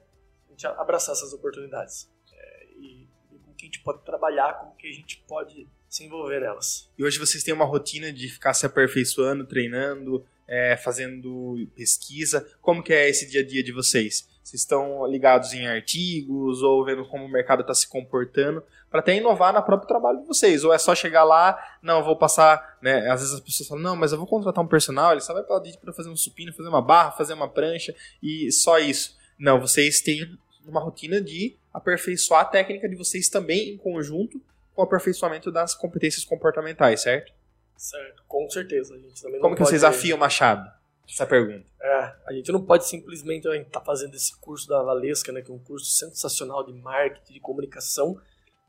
a 0.47 0.51
gente 0.51 0.67
abraçar 0.67 1.13
essas 1.13 1.33
oportunidades. 1.33 2.09
É, 2.31 2.65
e, 2.77 3.07
e 3.31 3.39
com 3.39 3.53
que 3.53 3.65
a 3.65 3.67
gente 3.67 3.81
pode 3.81 4.03
trabalhar, 4.03 4.53
com 4.59 4.71
que 4.75 4.87
a 4.87 4.93
gente 4.93 5.23
pode 5.27 5.67
se 5.89 6.05
envolver 6.05 6.39
nelas. 6.39 6.89
E 6.97 7.03
hoje 7.03 7.19
vocês 7.19 7.43
têm 7.43 7.53
uma 7.53 7.65
rotina 7.65 8.13
de 8.13 8.29
ficar 8.29 8.53
se 8.53 8.65
aperfeiçoando, 8.65 9.45
treinando, 9.45 10.25
é, 10.47 10.77
fazendo 10.77 11.69
pesquisa. 11.75 12.47
Como 12.61 12.81
que 12.81 12.93
é 12.93 13.09
esse 13.09 13.29
dia 13.29 13.41
a 13.41 13.45
dia 13.45 13.61
de 13.61 13.73
vocês? 13.73 14.27
Vocês 14.43 14.61
estão 14.61 15.05
ligados 15.05 15.53
em 15.53 15.67
artigos 15.67 16.61
ou 16.61 16.83
vendo 16.83 17.05
como 17.05 17.25
o 17.25 17.29
mercado 17.29 17.61
está 17.61 17.73
se 17.73 17.87
comportando 17.87 18.63
para 18.89 18.99
até 18.99 19.15
inovar 19.15 19.53
no 19.53 19.63
próprio 19.63 19.87
trabalho 19.87 20.19
de 20.19 20.27
vocês? 20.27 20.63
Ou 20.63 20.73
é 20.73 20.77
só 20.77 20.93
chegar 20.95 21.23
lá, 21.23 21.57
não, 21.81 22.03
vou 22.03 22.15
passar, 22.15 22.77
né? 22.81 23.09
Às 23.09 23.21
vezes 23.21 23.35
as 23.35 23.39
pessoas 23.39 23.69
falam, 23.69 23.83
não, 23.83 23.95
mas 23.95 24.11
eu 24.11 24.17
vou 24.17 24.27
contratar 24.27 24.63
um 24.63 24.67
personal, 24.67 25.11
ele 25.11 25.21
só 25.21 25.33
vai 25.33 25.43
para 25.43 25.93
fazer 25.93 26.09
um 26.09 26.15
supino, 26.15 26.53
fazer 26.53 26.69
uma 26.69 26.81
barra, 26.81 27.11
fazer 27.11 27.33
uma 27.33 27.47
prancha 27.47 27.95
e 28.21 28.51
só 28.51 28.79
isso. 28.79 29.17
Não, 29.37 29.59
vocês 29.59 30.01
têm 30.01 30.37
uma 30.65 30.81
rotina 30.81 31.21
de 31.21 31.55
aperfeiçoar 31.73 32.41
a 32.41 32.45
técnica 32.45 32.89
de 32.89 32.95
vocês 32.95 33.29
também 33.29 33.69
em 33.69 33.77
conjunto 33.77 34.41
com 34.73 34.81
o 34.81 34.85
aperfeiçoamento 34.85 35.51
das 35.51 35.73
competências 35.73 36.25
comportamentais, 36.25 37.01
certo? 37.01 37.31
Certo, 37.77 38.23
com 38.27 38.49
certeza. 38.49 38.93
A 38.93 38.97
gente 38.97 39.21
também 39.21 39.39
Como 39.39 39.55
que 39.55 39.61
vocês 39.61 39.83
afiam 39.83 40.17
o 40.17 40.19
machado? 40.19 40.71
Essa 41.11 41.25
pergunta. 41.25 41.65
É, 41.81 42.15
a 42.27 42.33
gente 42.33 42.51
não 42.51 42.65
pode 42.65 42.87
simplesmente 42.87 43.47
estar 43.47 43.79
tá 43.79 43.85
fazendo 43.85 44.15
esse 44.15 44.39
curso 44.39 44.67
da 44.67 44.81
Valesca, 44.81 45.31
né, 45.31 45.41
que 45.41 45.51
é 45.51 45.53
um 45.53 45.59
curso 45.59 45.85
sensacional 45.85 46.65
de 46.65 46.73
marketing, 46.73 47.33
de 47.33 47.39
comunicação, 47.41 48.17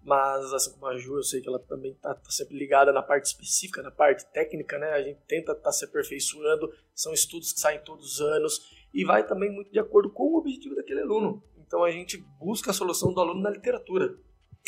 mas 0.04 0.52
assim 0.52 0.72
como 0.72 0.86
a 0.86 0.98
Ju, 0.98 1.16
eu 1.16 1.22
sei 1.22 1.40
que 1.40 1.48
ela 1.48 1.60
também 1.60 1.92
está 1.92 2.14
tá 2.14 2.30
sempre 2.30 2.58
ligada 2.58 2.92
na 2.92 3.02
parte 3.02 3.26
específica, 3.26 3.82
na 3.82 3.90
parte 3.90 4.26
técnica, 4.32 4.76
né? 4.76 4.90
A 4.90 5.02
gente 5.02 5.20
tenta 5.28 5.52
estar 5.52 5.62
tá 5.62 5.72
se 5.72 5.84
aperfeiçoando, 5.84 6.72
são 6.92 7.12
estudos 7.12 7.52
que 7.52 7.60
saem 7.60 7.78
todos 7.84 8.14
os 8.14 8.20
anos 8.20 8.60
e 8.92 9.04
vai 9.04 9.24
também 9.24 9.50
muito 9.50 9.70
de 9.70 9.78
acordo 9.78 10.10
com 10.10 10.24
o 10.24 10.38
objetivo 10.38 10.74
daquele 10.74 11.02
aluno. 11.02 11.42
Então 11.56 11.84
a 11.84 11.90
gente 11.92 12.18
busca 12.40 12.72
a 12.72 12.74
solução 12.74 13.14
do 13.14 13.20
aluno 13.20 13.40
na 13.40 13.50
literatura. 13.50 14.16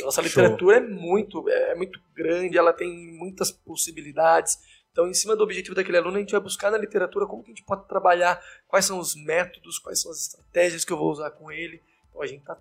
Nossa 0.00 0.22
literatura 0.22 0.78
Show. 0.78 0.86
é 0.86 0.88
muito, 0.88 1.48
é 1.48 1.74
muito 1.74 2.00
grande, 2.14 2.56
ela 2.56 2.72
tem 2.72 3.18
muitas 3.18 3.50
possibilidades. 3.50 4.58
Então, 4.94 5.08
em 5.08 5.14
cima 5.14 5.34
do 5.34 5.42
objetivo 5.42 5.74
daquele 5.74 5.98
aluno, 5.98 6.16
a 6.16 6.20
gente 6.20 6.30
vai 6.30 6.40
buscar 6.40 6.70
na 6.70 6.78
literatura 6.78 7.26
como 7.26 7.42
que 7.42 7.50
a 7.50 7.54
gente 7.54 7.64
pode 7.64 7.88
trabalhar, 7.88 8.40
quais 8.68 8.84
são 8.84 9.00
os 9.00 9.16
métodos, 9.16 9.76
quais 9.80 10.00
são 10.00 10.12
as 10.12 10.20
estratégias 10.20 10.84
que 10.84 10.92
eu 10.92 10.96
vou 10.96 11.10
usar 11.10 11.32
com 11.32 11.50
ele. 11.50 11.82
Então, 12.08 12.22
a 12.22 12.26
gente 12.26 12.42
está 12.42 12.56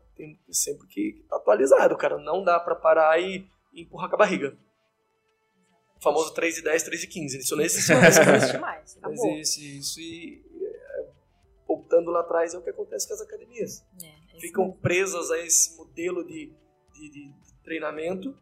sempre 0.51 0.87
que 0.87 1.23
tá 1.29 1.35
atualizado, 1.35 1.95
cara. 1.95 2.17
Não 2.17 2.43
dá 2.43 2.59
para 2.59 2.73
parar 2.73 3.21
e, 3.21 3.47
e, 3.71 3.83
empurrar 3.83 4.09
com 4.09 4.15
a 4.15 4.17
barriga. 4.17 4.57
O 5.95 6.01
famoso 6.01 6.33
3 6.33 6.57
e 6.57 6.63
10, 6.63 6.83
3 6.83 7.03
e 7.03 7.07
15. 7.07 7.37
Isso 7.37 7.55
não 7.55 7.63
existe 7.63 7.93
mais. 7.93 8.17
Não 8.17 8.35
existe 8.35 8.57
mais. 8.57 8.97
Não 8.99 9.11
existe 9.11 9.77
isso. 9.77 10.01
E 10.01 10.43
é, 10.59 11.07
voltando 11.67 12.09
lá 12.09 12.21
atrás, 12.21 12.55
é 12.55 12.57
o 12.57 12.63
que 12.63 12.71
acontece 12.71 13.07
com 13.07 13.13
as 13.13 13.21
academias. 13.21 13.85
É, 14.01 14.37
é 14.37 14.39
Ficam 14.39 14.71
presas 14.71 15.29
a 15.29 15.37
esse 15.37 15.77
modelo 15.77 16.25
de 16.25 16.51
de, 16.93 17.09
de, 17.09 17.33
treinamento 17.63 18.37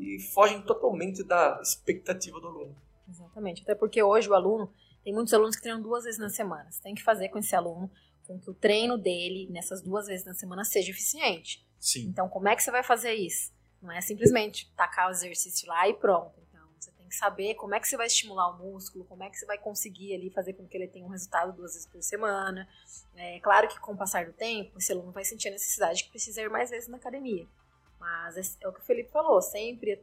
e 0.00 0.18
fogem 0.32 0.62
totalmente 0.62 1.22
da 1.22 1.58
expectativa 1.60 2.40
do 2.40 2.46
aluno. 2.46 2.76
Exatamente, 3.12 3.62
até 3.62 3.74
porque 3.74 4.02
hoje 4.02 4.28
o 4.28 4.34
aluno, 4.34 4.72
tem 5.04 5.12
muitos 5.12 5.34
alunos 5.34 5.54
que 5.54 5.62
treinam 5.62 5.82
duas 5.82 6.04
vezes 6.04 6.18
na 6.18 6.30
semana. 6.30 6.70
Você 6.70 6.82
tem 6.82 6.94
que 6.94 7.02
fazer 7.02 7.28
com 7.28 7.38
esse 7.38 7.54
aluno 7.54 7.90
com 8.26 8.38
que 8.38 8.50
o 8.50 8.54
treino 8.54 8.96
dele 8.96 9.48
nessas 9.50 9.82
duas 9.82 10.06
vezes 10.06 10.24
na 10.24 10.34
semana 10.34 10.64
seja 10.64 10.90
eficiente. 10.90 11.66
Sim. 11.78 12.06
Então, 12.06 12.28
como 12.28 12.48
é 12.48 12.56
que 12.56 12.62
você 12.62 12.70
vai 12.70 12.82
fazer 12.82 13.12
isso? 13.12 13.52
Não 13.80 13.92
é 13.92 14.00
simplesmente 14.00 14.72
tacar 14.76 15.08
o 15.08 15.10
exercício 15.10 15.68
lá 15.68 15.88
e 15.88 15.94
pronto. 15.94 16.40
Então, 16.48 16.66
você 16.78 16.90
tem 16.92 17.08
que 17.08 17.16
saber 17.16 17.54
como 17.56 17.74
é 17.74 17.80
que 17.80 17.88
você 17.88 17.96
vai 17.96 18.06
estimular 18.06 18.50
o 18.50 18.58
músculo, 18.58 19.04
como 19.04 19.24
é 19.24 19.28
que 19.28 19.36
você 19.36 19.44
vai 19.44 19.58
conseguir 19.58 20.14
ali 20.14 20.30
fazer 20.30 20.54
com 20.54 20.66
que 20.66 20.76
ele 20.76 20.86
tenha 20.86 21.04
um 21.04 21.10
resultado 21.10 21.52
duas 21.52 21.72
vezes 21.72 21.86
por 21.86 22.00
semana. 22.02 22.66
É 23.16 23.40
claro 23.40 23.68
que 23.68 23.78
com 23.80 23.92
o 23.92 23.96
passar 23.96 24.24
do 24.24 24.32
tempo, 24.32 24.78
esse 24.78 24.92
aluno 24.92 25.10
vai 25.10 25.24
sentir 25.24 25.48
a 25.48 25.52
necessidade 25.52 26.04
de 26.04 26.10
precisar 26.10 26.42
ir 26.42 26.50
mais 26.50 26.70
vezes 26.70 26.88
na 26.88 26.96
academia. 26.96 27.46
Mas 27.98 28.36
é, 28.36 28.64
é 28.64 28.68
o 28.68 28.72
que 28.72 28.80
o 28.80 28.84
Felipe 28.84 29.10
falou, 29.10 29.42
sempre 29.42 30.00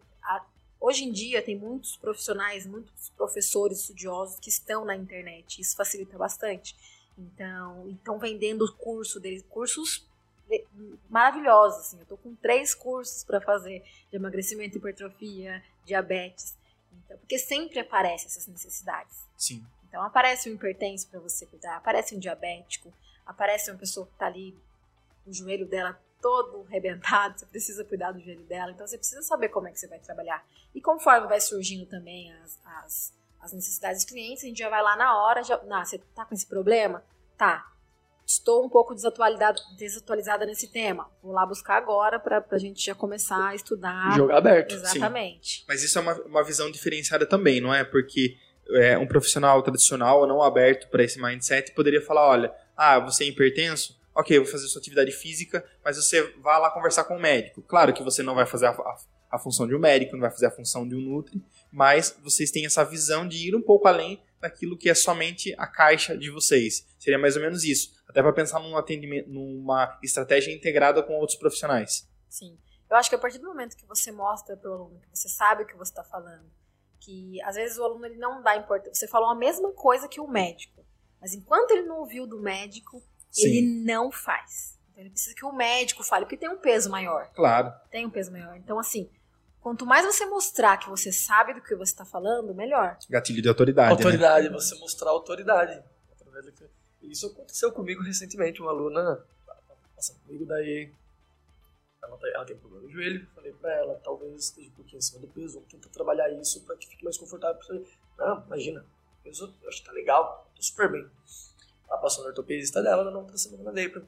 Hoje 0.80 1.04
em 1.04 1.12
dia 1.12 1.42
tem 1.42 1.58
muitos 1.58 1.98
profissionais, 1.98 2.66
muitos 2.66 3.10
professores 3.10 3.80
estudiosos 3.80 4.40
que 4.40 4.50
estão 4.50 4.86
na 4.86 4.96
internet. 4.96 5.60
Isso 5.60 5.76
facilita 5.76 6.18
bastante. 6.18 6.76
Então, 7.18 7.90
estão 7.90 8.18
vendendo 8.18 8.72
curso 8.76 9.20
deles, 9.20 9.44
cursos 9.50 10.08
maravilhosos. 11.10 11.80
Assim. 11.80 11.98
Eu 11.98 12.04
estou 12.04 12.18
com 12.18 12.34
três 12.36 12.74
cursos 12.74 13.24
para 13.24 13.42
fazer 13.42 13.84
de 14.10 14.16
emagrecimento, 14.16 14.78
hipertrofia, 14.78 15.64
diabetes. 15.86 16.58
Então, 17.06 17.18
porque 17.18 17.38
sempre 17.38 17.80
aparecem 17.80 18.28
essas 18.28 18.48
necessidades. 18.48 19.18
Sim. 19.38 19.66
Então 19.88 20.04
aparece 20.04 20.50
um 20.50 20.54
hipertenso 20.54 21.08
para 21.08 21.20
você 21.20 21.46
cuidar, 21.48 21.76
aparece 21.76 22.16
um 22.16 22.20
diabético, 22.20 22.94
aparece 23.26 23.72
uma 23.72 23.78
pessoa 23.78 24.06
que 24.06 24.14
está 24.14 24.28
ali, 24.28 24.56
o 25.26 25.34
joelho 25.34 25.66
dela 25.66 26.00
todo 26.22 26.63
rebentado, 26.63 27.39
você 27.39 27.45
precisa 27.45 27.84
cuidar 27.84 28.11
do 28.11 28.20
joelho 28.20 28.43
dela, 28.43 28.72
então 28.72 28.86
você 28.86 28.97
precisa 28.97 29.22
saber 29.22 29.49
como 29.49 29.67
é 29.67 29.72
que 29.72 29.80
você 29.80 29.88
vai 29.88 29.99
trabalhar. 29.99 30.45
E 30.74 30.82
conforme 30.82 31.28
vai 31.28 31.39
surgindo 31.39 31.86
também 31.86 32.32
as, 32.43 32.59
as, 32.65 33.13
as 33.41 33.53
necessidades 33.53 34.03
dos 34.03 34.11
clientes, 34.11 34.43
a 34.43 34.47
gente 34.47 34.59
já 34.59 34.70
vai 34.70 34.82
lá 34.82 34.95
na 34.95 35.17
hora, 35.17 35.43
já, 35.43 35.61
nah, 35.63 35.84
você 35.84 35.97
tá 36.15 36.26
com 36.26 36.36
esse 36.36 36.45
problema? 36.45 37.03
Tá, 37.38 37.70
estou 38.30 38.63
um 38.63 38.70
pouco 38.70 38.93
desatualizada, 38.93 39.59
desatualizada 39.76 40.45
nesse 40.45 40.67
tema. 40.67 41.09
Vou 41.24 41.34
lá 41.34 41.45
buscar 41.45 41.78
agora 41.78 42.20
para 42.20 42.45
a 42.51 42.57
gente 42.59 42.86
já 42.86 42.93
começar 42.93 43.49
a 43.49 43.55
estudar. 43.55 44.15
Jogo 44.15 44.32
aberto. 44.32 44.76
Exatamente. 44.76 45.59
Sim. 45.59 45.65
Mas 45.67 45.84
isso 45.84 45.97
é 45.97 46.01
uma, 46.01 46.13
uma 46.22 46.43
visão 46.43 46.70
diferenciada 46.70 47.26
também, 47.26 47.59
não 47.59 47.74
é? 47.74 47.84
Porque 47.84 48.38
é, 48.76 48.95
um 48.97 49.07
profissional 49.07 49.61
tradicional 49.63 50.20
ou 50.20 50.28
não 50.28 50.43
aberto 50.43 50.88
para 50.89 51.03
esse 51.03 51.20
mindset 51.20 51.74
poderia 51.74 52.01
falar, 52.01 52.28
olha, 52.28 52.53
ah, 52.78 52.99
você 52.99 53.24
é 53.24 53.28
hipertenso? 53.28 53.99
Ok, 54.20 54.36
eu 54.36 54.43
vou 54.43 54.51
fazer 54.51 54.67
sua 54.67 54.82
atividade 54.82 55.13
física, 55.13 55.65
mas 55.82 55.95
você 55.95 56.22
vai 56.39 56.59
lá 56.59 56.70
conversar 56.70 57.05
com 57.05 57.15
o 57.15 57.22
médico. 57.22 57.61
Claro 57.61 57.93
que 57.93 58.03
você 58.03 58.22
não 58.22 58.36
vai 58.36 58.45
fazer 58.45 58.65
a, 58.65 58.72
a, 58.72 58.97
a 59.32 59.39
função 59.39 59.65
de 59.65 59.74
um 59.74 59.80
médico, 59.80 60.11
não 60.11 60.20
vai 60.20 60.30
fazer 60.30 60.47
a 60.47 60.51
função 60.51 60.86
de 60.86 60.93
um 60.93 60.99
nutri, 60.99 61.41
mas 61.72 62.20
vocês 62.22 62.51
têm 62.51 62.65
essa 62.65 62.84
visão 62.84 63.26
de 63.26 63.47
ir 63.47 63.55
um 63.55 63.61
pouco 63.61 63.88
além 63.88 64.22
daquilo 64.41 64.78
que 64.78 64.89
é 64.89 64.93
somente 64.93 65.55
a 65.57 65.65
caixa 65.65 66.17
de 66.17 66.30
vocês. 66.30 66.86
Seria 66.99 67.17
mais 67.17 67.38
ou 67.38 67.41
menos 67.41 67.63
isso. 67.63 67.97
Até 68.09 68.22
para 68.22 68.34
pensar 68.34 68.59
num 68.59 68.76
atendimento, 68.76 69.30
numa 69.30 69.97
estratégia 70.03 70.53
integrada 70.53 71.01
com 71.01 71.13
outros 71.13 71.38
profissionais. 71.38 72.05
Sim. 72.28 72.57
Eu 72.89 72.97
acho 72.97 73.09
que 73.09 73.15
a 73.15 73.20
partir 73.20 73.38
do 73.38 73.47
momento 73.47 73.78
que 73.78 73.86
você 73.86 74.11
mostra 74.11 74.57
para 74.57 74.70
o 74.70 74.74
aluno 74.74 74.99
que 74.99 75.17
você 75.17 75.30
sabe 75.30 75.63
o 75.63 75.65
que 75.65 75.78
você 75.78 75.91
está 75.93 76.03
falando, 76.03 76.51
que 76.99 77.41
às 77.43 77.55
vezes 77.55 77.78
o 77.78 77.86
aluno 77.86 78.05
ele 78.05 78.17
não 78.17 78.43
dá 78.43 78.57
importância. 78.57 78.95
Você 78.95 79.07
falou 79.07 79.30
a 79.30 79.36
mesma 79.36 79.72
coisa 79.72 80.09
que 80.09 80.20
o 80.20 80.28
médico, 80.28 80.86
mas 81.22 81.34
enquanto 81.34 81.72
ele 81.72 81.84
não 81.84 81.99
ouviu 81.99 82.28
do 82.28 82.41
médico, 82.41 83.01
Sim. 83.32 83.48
ele 83.48 83.84
não 83.86 84.12
faz. 84.12 84.78
Então 84.92 85.04
ele 85.04 85.10
precisa 85.12 85.36
que 85.36 85.46
o 85.46 85.52
médico 85.52 86.04
fale, 86.04 86.26
porque 86.26 86.38
tem 86.38 86.50
um 86.50 86.58
peso 86.58 86.90
maior. 86.90 87.30
Claro. 87.34 87.74
Tem 87.90 88.06
um 88.06 88.10
peso 88.10 88.32
maior. 88.32 88.56
Então, 88.58 88.80
assim, 88.80 89.10
quanto 89.62 89.86
mais 89.86 90.06
você 90.06 90.26
mostrar 90.26 90.78
que 90.78 90.90
você 90.90 91.12
sabe 91.12 91.54
do 91.54 91.62
que 91.62 91.76
você 91.76 91.92
está 91.92 92.06
falando, 92.06 92.54
melhor. 92.54 92.98
Gatilho 93.10 93.42
de 93.42 93.50
autoridade. 93.50 93.90
Né? 93.90 93.94
Autoridade, 93.94 94.50
né? 94.50 94.54
você 94.54 94.76
mostrar 94.80 95.12
autoridade. 95.12 95.84
Isso 97.02 97.28
aconteceu 97.28 97.72
comigo 97.72 98.04
recentemente, 98.04 98.62
uma 98.62 98.72
aluna 98.72 99.26
passando 99.96 100.20
comigo, 100.22 100.46
daí 100.46 100.92
ela, 102.02 102.18
tá, 102.18 102.28
ela 102.30 102.46
tem 102.46 102.58
problema 102.58 102.84
no 102.84 102.90
joelho, 102.90 103.28
falei 103.36 103.52
pra 103.54 103.74
ela, 103.74 103.96
talvez 104.04 104.46
esteja 104.46 104.70
um 104.70 104.74
pouquinho 104.74 105.00
acima 105.00 105.20
do 105.20 105.28
peso, 105.28 105.56
vamos 105.56 105.70
tentar 105.70 105.90
trabalhar 105.90 106.30
isso 106.32 106.64
pra 106.66 106.78
que 106.78 106.88
fique 106.88 107.04
mais 107.04 107.18
confortável 107.18 107.58
pra 107.58 107.68
você. 107.68 107.86
Não, 108.18 108.46
imagina, 108.46 108.86
peso 109.24 109.54
eu 109.62 109.70
acho 109.70 109.80
que 109.82 109.86
tá 109.86 109.92
legal, 109.92 110.50
tô 110.56 110.62
super 110.62 110.90
bem. 110.92 111.10
Ela 111.90 111.98
passou 111.98 112.24
no 112.24 112.30
ortopedista 112.30 112.82
dela 112.82 113.10
na 113.10 113.18
outra 113.18 113.38
semana, 113.38 113.64
ela 113.64 113.74
veio 113.74 113.92
pra 113.92 114.02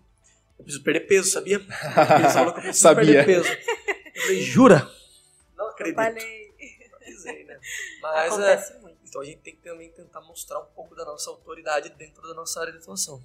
eu 0.61 0.63
preciso 0.63 0.83
perder 0.83 0.99
peso, 1.01 1.31
sabia? 1.31 1.55
Ele 1.55 2.29
falou 2.29 2.53
que 2.53 2.59
eu 2.59 2.63
preciso 2.69 2.83
sabia. 2.83 3.25
perder 3.25 3.25
peso. 3.25 3.49
Eu 4.13 4.21
falei, 4.21 4.41
jura? 4.41 4.91
Não 5.57 5.69
acredito. 5.69 5.99
Eu 5.99 6.05
falei. 6.05 6.51
Avisei, 7.01 7.43
né? 7.45 7.59
Mas, 7.99 8.33
Acontece 8.33 8.73
é, 8.73 8.79
muito. 8.79 8.97
Então 9.03 9.21
a 9.21 9.25
gente 9.25 9.39
tem 9.39 9.55
que 9.55 9.61
também 9.61 9.89
tentar 9.91 10.21
mostrar 10.21 10.59
um 10.59 10.67
pouco 10.75 10.95
da 10.95 11.03
nossa 11.03 11.31
autoridade 11.31 11.89
dentro 11.97 12.21
da 12.21 12.35
nossa 12.35 12.61
área 12.61 12.71
de 12.71 12.77
atuação. 12.77 13.23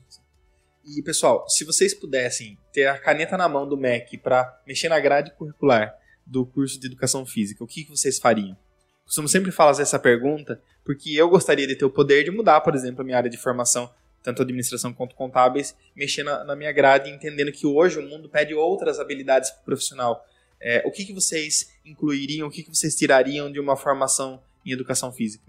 E 0.85 1.03
pessoal, 1.03 1.47
se 1.49 1.65
vocês 1.65 1.93
pudessem 1.93 2.59
ter 2.73 2.87
a 2.87 2.99
caneta 2.99 3.37
na 3.37 3.49
mão 3.49 3.69
do 3.69 3.77
MEC 3.77 4.17
para 4.17 4.63
mexer 4.67 4.89
na 4.89 4.99
grade 4.99 5.33
curricular 5.33 5.95
do 6.25 6.47
curso 6.47 6.81
de 6.81 6.87
educação 6.87 7.27
física, 7.27 7.63
o 7.63 7.67
que, 7.67 7.85
que 7.85 7.91
vocês 7.91 8.19
fariam? 8.19 8.57
Costumo 9.05 9.29
sempre 9.29 9.53
fazer 9.53 9.83
essa 9.83 9.99
pergunta 9.99 10.61
porque 10.85 11.11
eu 11.11 11.29
gostaria 11.29 11.67
de 11.67 11.77
ter 11.77 11.85
o 11.85 11.91
poder 11.91 12.25
de 12.25 12.31
mudar, 12.31 12.61
por 12.63 12.75
exemplo, 12.75 13.03
a 13.03 13.05
minha 13.05 13.17
área 13.17 13.31
de 13.31 13.37
formação, 13.37 13.93
tanto 14.27 14.43
administração 14.43 14.93
quanto 14.93 15.15
contábeis, 15.15 15.77
mexer 15.95 16.25
na, 16.25 16.43
na 16.43 16.57
minha 16.57 16.73
grade, 16.73 17.11
entendendo 17.11 17.53
que 17.53 17.65
hoje 17.65 18.01
o 18.01 18.03
mundo 18.03 18.29
pede 18.29 18.53
outras 18.55 18.99
habilidades 18.99 19.51
para 19.51 19.63
o 19.63 19.65
profissional. 19.65 20.27
É, 20.61 20.83
o 20.85 20.91
que, 20.91 21.05
que 21.05 21.13
vocês 21.13 21.73
incluiriam, 21.85 22.49
o 22.49 22.51
que, 22.51 22.65
que 22.65 22.69
vocês 22.69 22.97
tirariam 22.97 23.53
de 23.53 23.61
uma 23.61 23.77
formação 23.77 24.43
em 24.65 24.73
educação 24.73 25.13
física? 25.13 25.47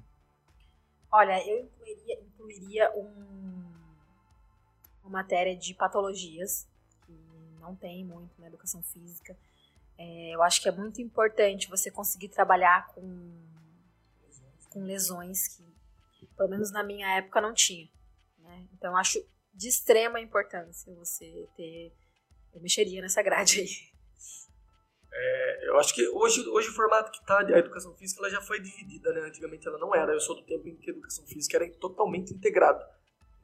Olha, 1.11 1.43
eu 1.47 1.63
incluiria, 1.63 2.19
incluiria 2.21 2.91
um 2.95 3.17
uma 5.03 5.19
matéria 5.23 5.55
de 5.55 5.73
patologias, 5.73 6.67
que 7.05 7.13
não 7.61 7.73
tem 7.73 8.03
muito 8.03 8.39
na 8.39 8.47
educação 8.47 8.83
física. 8.83 9.35
É, 9.97 10.35
eu 10.35 10.43
acho 10.43 10.61
que 10.61 10.67
é 10.67 10.71
muito 10.71 11.01
importante 11.01 11.69
você 11.69 11.89
conseguir 11.89 12.27
trabalhar 12.27 12.87
com, 12.89 13.31
com 14.69 14.83
lesões 14.83 15.47
que, 15.47 16.27
pelo 16.35 16.49
menos 16.49 16.71
na 16.71 16.83
minha 16.83 17.09
época, 17.17 17.41
não 17.41 17.53
tinha. 17.53 17.87
Né? 18.57 18.67
Então, 18.73 18.95
acho 18.95 19.23
de 19.53 19.67
extrema 19.67 20.19
importância 20.19 20.93
você 20.93 21.47
ter. 21.55 21.93
Eu 22.53 22.61
mexeria 22.61 23.01
nessa 23.01 23.21
grade 23.21 23.61
aí. 23.61 23.97
É, 25.11 25.69
eu 25.69 25.79
acho 25.79 25.95
que 25.95 26.07
hoje, 26.09 26.47
hoje 26.47 26.69
o 26.69 26.73
formato 26.73 27.11
que 27.11 27.17
está 27.17 27.39
a 27.39 27.59
educação 27.59 27.95
física 27.95 28.21
ela 28.21 28.29
já 28.29 28.41
foi 28.41 28.59
dividida, 28.59 29.11
né? 29.13 29.21
Antigamente 29.21 29.67
ela 29.67 29.79
não 29.79 29.95
era. 29.95 30.13
Eu 30.13 30.19
sou 30.19 30.35
do 30.35 30.43
tempo 30.43 30.67
em 30.67 30.75
que 30.75 30.91
a 30.91 30.93
educação 30.93 31.25
física 31.25 31.57
era 31.57 31.69
totalmente 31.73 32.33
integrada. 32.33 32.87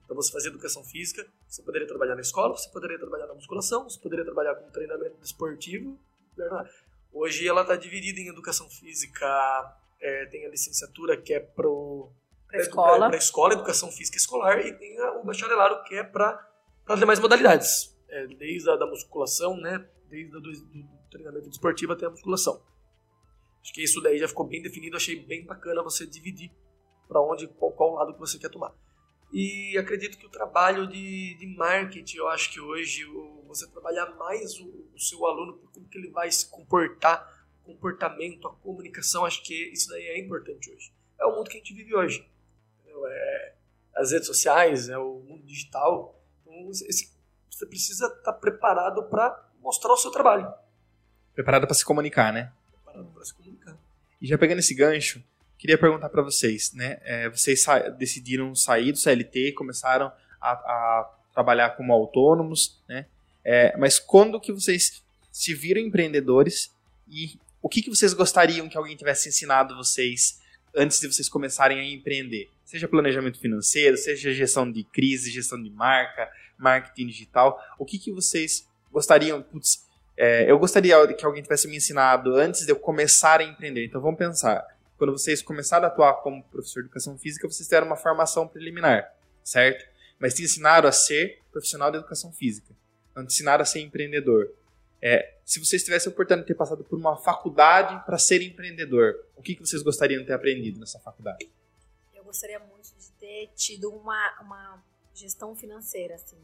Então 0.03 0.15
você 0.15 0.31
fazia 0.31 0.49
educação 0.49 0.83
física, 0.83 1.25
você 1.47 1.63
poderia 1.63 1.87
trabalhar 1.87 2.15
na 2.15 2.21
escola, 2.21 2.55
você 2.55 2.69
poderia 2.69 2.99
trabalhar 2.99 3.25
na 3.25 3.33
musculação, 3.33 3.89
você 3.89 3.99
poderia 3.99 4.25
trabalhar 4.25 4.55
com 4.55 4.69
treinamento 4.69 5.17
esportivo. 5.23 5.97
Hoje 7.11 7.47
ela 7.47 7.61
está 7.61 7.75
dividida 7.75 8.19
em 8.19 8.27
educação 8.27 8.69
física, 8.69 9.25
é, 9.99 10.25
tem 10.27 10.45
a 10.45 10.49
licenciatura 10.49 11.19
que 11.19 11.33
é 11.33 11.39
para 12.53 12.59
a 12.59 12.63
escola. 12.63 13.07
Para 13.07 13.17
escola, 13.17 13.53
educação 13.53 13.91
física 13.91 14.17
escolar, 14.17 14.59
e 14.59 14.73
tem 14.73 15.01
o 15.01 15.23
bacharelado 15.23 15.83
que 15.83 15.95
é 15.95 16.03
para 16.03 16.47
as 16.87 16.99
demais 16.99 17.19
modalidades, 17.19 17.97
é, 18.09 18.27
desde 18.27 18.69
a 18.69 18.75
da 18.75 18.85
musculação, 18.85 19.57
né, 19.57 19.87
desde 20.09 20.35
o 20.35 20.39
do, 20.39 20.51
do 20.51 20.87
treinamento 21.09 21.49
esportivo 21.49 21.93
até 21.93 22.05
a 22.05 22.09
musculação. 22.09 22.61
Acho 23.61 23.73
que 23.73 23.81
isso 23.81 24.01
daí 24.01 24.17
já 24.17 24.27
ficou 24.27 24.45
bem 24.45 24.61
definido, 24.61 24.97
achei 24.97 25.19
bem 25.19 25.45
bacana 25.45 25.81
você 25.81 26.05
dividir 26.05 26.51
para 27.07 27.21
onde, 27.21 27.47
qual, 27.47 27.71
qual 27.71 27.93
lado 27.93 28.13
que 28.13 28.19
você 28.19 28.37
quer 28.37 28.49
tomar. 28.49 28.73
E 29.31 29.77
acredito 29.77 30.17
que 30.17 30.27
o 30.27 30.29
trabalho 30.29 30.85
de, 30.85 31.35
de 31.35 31.47
marketing, 31.55 32.17
eu 32.17 32.27
acho 32.27 32.51
que 32.51 32.59
hoje 32.59 33.05
o, 33.05 33.43
você 33.47 33.67
trabalhar 33.67 34.15
mais 34.15 34.59
o, 34.59 34.67
o, 34.93 34.99
seu 34.99 35.25
aluno, 35.25 35.57
como 35.73 35.87
que 35.87 35.97
ele 35.97 36.11
vai 36.11 36.31
se 36.31 36.49
comportar, 36.49 37.47
comportamento, 37.63 38.47
a 38.47 38.53
comunicação, 38.57 39.25
acho 39.25 39.41
que 39.43 39.71
isso 39.71 39.89
daí 39.89 40.03
é 40.03 40.19
importante 40.19 40.69
hoje. 40.69 40.93
É 41.19 41.25
o 41.25 41.35
mundo 41.35 41.49
que 41.49 41.55
a 41.55 41.59
gente 41.59 41.73
vive 41.73 41.95
hoje. 41.95 42.29
É, 43.07 43.53
as 43.95 44.11
redes 44.11 44.27
sociais, 44.27 44.89
é 44.89 44.97
o 44.97 45.19
mundo 45.27 45.45
digital. 45.45 46.19
Então, 46.41 46.69
esse, 46.69 47.11
você 47.49 47.65
precisa 47.65 48.07
estar 48.07 48.33
preparado 48.33 49.03
para 49.03 49.49
mostrar 49.61 49.93
o 49.93 49.97
seu 49.97 50.11
trabalho. 50.11 50.51
Preparado 51.33 51.65
para 51.65 51.75
se 51.75 51.85
comunicar, 51.85 52.31
né? 52.33 52.51
Preparado 52.71 53.11
para 53.13 53.25
se 53.25 53.33
comunicar. 53.33 53.77
E 54.21 54.27
já 54.27 54.37
pegando 54.37 54.59
esse 54.59 54.73
gancho, 54.73 55.23
Queria 55.63 55.77
perguntar 55.77 56.09
para 56.09 56.21
vocês, 56.21 56.73
né? 56.73 56.99
É, 57.03 57.29
vocês 57.29 57.61
sa 57.61 57.79
decidiram 57.87 58.53
sair 58.53 58.91
do 58.91 58.97
CLT, 58.97 59.53
começaram 59.53 60.11
a, 60.41 60.51
a 60.51 61.17
trabalhar 61.33 61.69
como 61.77 61.93
autônomos, 61.93 62.83
né? 62.85 63.05
É, 63.45 63.73
mas 63.77 63.97
quando 63.97 64.41
que 64.41 64.51
vocês 64.51 65.01
se 65.31 65.53
viram 65.53 65.79
empreendedores 65.79 66.69
e 67.07 67.39
o 67.61 67.69
que, 67.69 67.81
que 67.81 67.89
vocês 67.89 68.13
gostariam 68.13 68.67
que 68.67 68.75
alguém 68.75 68.97
tivesse 68.97 69.29
ensinado 69.29 69.73
vocês 69.73 70.41
antes 70.75 70.99
de 70.99 71.07
vocês 71.07 71.29
começarem 71.29 71.79
a 71.79 71.85
empreender? 71.85 72.49
Seja 72.63 72.87
planejamento 72.87 73.39
financeiro, 73.39 73.97
seja 73.97 74.31
gestão 74.33 74.71
de 74.71 74.83
crise, 74.83 75.29
gestão 75.29 75.61
de 75.61 75.69
marca, 75.69 76.29
marketing 76.57 77.07
digital. 77.07 77.61
O 77.77 77.85
que, 77.85 77.99
que 77.99 78.11
vocês 78.11 78.67
gostariam? 78.91 79.41
Putz, 79.41 79.85
é, 80.15 80.49
eu 80.49 80.57
gostaria 80.57 80.95
que 81.13 81.25
alguém 81.25 81.43
tivesse 81.43 81.67
me 81.67 81.77
ensinado 81.77 82.35
antes 82.35 82.65
de 82.65 82.71
eu 82.71 82.75
começar 82.75 83.41
a 83.41 83.43
empreender. 83.43 83.85
Então 83.85 84.01
vamos 84.01 84.17
pensar 84.17 84.65
quando 84.97 85.11
vocês 85.11 85.41
começaram 85.41 85.85
a 85.85 85.87
atuar 85.87 86.13
como 86.21 86.43
professor 86.43 86.81
de 86.81 86.87
educação 86.87 87.17
física, 87.17 87.45
vocês 87.45 87.67
tiveram 87.67 87.87
uma 87.87 87.97
formação 87.97 88.47
preliminar, 88.47 89.13
certo? 89.43 89.85
Mas 90.17 90.33
te 90.33 90.43
ensinaram 90.43 90.87
a 90.87 90.91
ser 90.91 91.41
profissional 91.51 91.91
de 91.91 91.97
educação 91.97 92.31
física. 92.31 92.73
Não 93.15 93.25
te 93.25 93.33
ensinaram 93.33 93.63
a 93.63 93.65
ser 93.65 93.81
empreendedor. 93.81 94.53
É, 95.01 95.33
se 95.43 95.59
vocês 95.59 95.83
tivessem 95.83 96.09
a 96.09 96.13
oportunidade 96.13 96.47
de 96.47 96.53
ter 96.53 96.57
passado 96.57 96.83
por 96.85 96.97
uma 96.97 97.17
faculdade 97.17 98.01
para 98.05 98.17
ser 98.17 98.41
empreendedor, 98.41 99.15
o 99.35 99.41
que, 99.41 99.55
que 99.55 99.67
vocês 99.67 99.81
gostariam 99.81 100.21
de 100.21 100.27
ter 100.27 100.33
aprendido 100.33 100.79
nessa 100.79 100.99
faculdade? 100.99 101.49
Gostaria 102.33 102.57
muito 102.57 102.89
de 102.97 103.11
ter 103.11 103.51
tido 103.55 103.91
uma, 103.91 104.41
uma 104.41 104.83
gestão 105.13 105.55
financeira, 105.55 106.15
assim. 106.15 106.41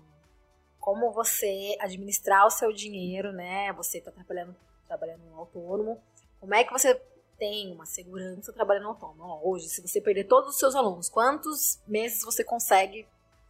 Como 0.80 1.12
você 1.12 1.76
administrar 1.80 2.46
o 2.46 2.52
seu 2.52 2.72
dinheiro, 2.72 3.34
né? 3.34 3.74
Você 3.74 3.98
está 3.98 4.12
trabalhando, 4.12 4.56
trabalhando 4.86 5.34
autônomo. 5.34 6.00
Como 6.40 6.54
é 6.54 6.64
que 6.64 6.72
você 6.72 6.94
tem 7.40 7.74
uma 7.74 7.88
segurança 7.88 8.54
trabalhando 8.54 8.90
autônomo. 8.90 9.24
Ó, 9.24 9.50
hoje, 9.50 9.68
se 9.68 9.82
você 9.82 10.00
perder 10.00 10.26
todos 10.26 10.52
os 10.52 10.60
seus 10.60 10.76
alunos, 10.76 11.10
quantos 11.10 11.82
meses 11.88 12.22
você 12.22 12.44
consegue 12.44 13.08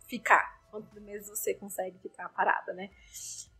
ficar? 0.07 0.61
Quantos 0.71 0.93
meses 1.01 1.27
você 1.27 1.53
consegue 1.55 1.99
ficar 1.99 2.29
parada, 2.29 2.71
né? 2.71 2.89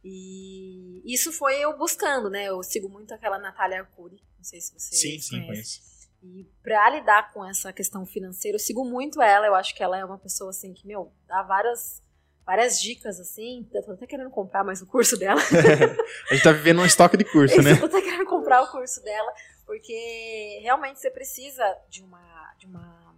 E 0.05 1.01
isso 1.03 1.33
foi 1.33 1.59
eu 1.59 1.77
buscando, 1.77 2.29
né? 2.29 2.45
Eu 2.45 2.63
sigo 2.63 2.87
muito 2.87 3.13
aquela 3.13 3.37
Natália 3.37 3.81
Arcuri, 3.81 4.23
não 4.37 4.43
sei 4.45 4.61
se 4.61 4.71
você 4.71 4.95
Sim, 4.95 5.19
sim, 5.19 5.29
conhece. 5.31 5.47
conheço. 5.47 5.88
E 6.21 6.45
pra 6.61 6.89
lidar 6.89 7.31
com 7.33 7.45
essa 7.45 7.71
questão 7.71 8.05
financeira, 8.05 8.55
eu 8.55 8.59
sigo 8.59 8.83
muito 8.83 9.21
ela. 9.21 9.47
Eu 9.47 9.55
acho 9.55 9.73
que 9.73 9.81
ela 9.81 9.97
é 9.97 10.03
uma 10.03 10.17
pessoa 10.17 10.49
assim 10.49 10.73
que, 10.73 10.85
meu, 10.85 11.11
dá 11.27 11.41
várias, 11.43 12.03
várias 12.45 12.79
dicas 12.79 13.19
assim. 13.19 13.67
Eu 13.73 13.83
tô 13.83 13.91
até 13.93 14.05
querendo 14.05 14.29
comprar 14.29 14.63
mais 14.63 14.81
o 14.81 14.85
curso 14.85 15.17
dela. 15.17 15.39
A 16.29 16.33
gente 16.33 16.43
tá 16.43 16.51
vivendo 16.51 16.81
um 16.81 16.85
estoque 16.85 17.15
de 17.15 17.23
curso, 17.23 17.61
né? 17.61 17.71
Eu 17.71 17.79
tô 17.79 17.85
até 17.85 18.01
querendo 18.01 18.25
comprar 18.25 18.61
o 18.61 18.67
curso 18.67 19.01
dela, 19.01 19.33
porque 19.65 20.59
realmente 20.61 20.99
você 20.99 21.09
precisa 21.09 21.63
de 21.89 22.03
uma, 22.03 22.53
de 22.57 22.65
uma, 22.65 23.15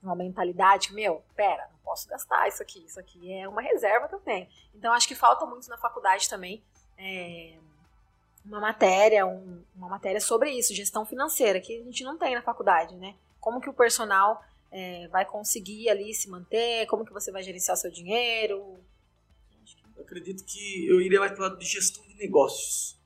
uma 0.00 0.14
mentalidade, 0.14 0.94
meu, 0.94 1.24
pera, 1.34 1.68
não 1.72 1.78
posso 1.84 2.08
gastar 2.08 2.46
isso 2.46 2.62
aqui. 2.62 2.84
Isso 2.86 3.00
aqui 3.00 3.32
é 3.32 3.48
uma 3.48 3.62
reserva 3.62 4.08
tenho. 4.24 4.46
Então 4.74 4.92
acho 4.92 5.08
que 5.08 5.14
falta 5.14 5.44
muito 5.44 5.68
na 5.68 5.76
faculdade 5.76 6.28
também. 6.28 6.62
é, 6.96 7.58
uma 8.44 8.60
matéria, 8.60 9.26
um- 9.26 9.62
uma 9.74 9.88
matéria 9.88 10.20
sobre 10.20 10.50
isso, 10.50 10.74
gestão 10.74 11.04
financeira, 11.06 11.60
que 11.60 11.80
a 11.80 11.84
gente 11.84 12.04
não 12.04 12.18
tem 12.18 12.34
na 12.34 12.42
faculdade, 12.42 12.94
né? 12.96 13.14
Como 13.40 13.60
que 13.60 13.68
o 13.68 13.74
personal 13.74 14.42
é, 14.76 15.06
vai 15.06 15.24
conseguir 15.24 15.88
ali 15.88 16.12
se 16.12 16.28
manter, 16.28 16.86
como 16.88 17.04
que 17.04 17.12
você 17.12 17.30
vai 17.30 17.44
gerenciar 17.44 17.76
seu 17.76 17.92
dinheiro. 17.92 18.76
Eu 19.96 20.02
acredito 20.02 20.44
que 20.44 20.88
eu 20.88 21.00
iria 21.00 21.20
mais 21.20 21.30
para 21.30 21.40
o 21.40 21.42
lado 21.44 21.58
de 21.58 21.64
gestão 21.64 22.04
de 22.08 22.14
negócios. 22.16 22.98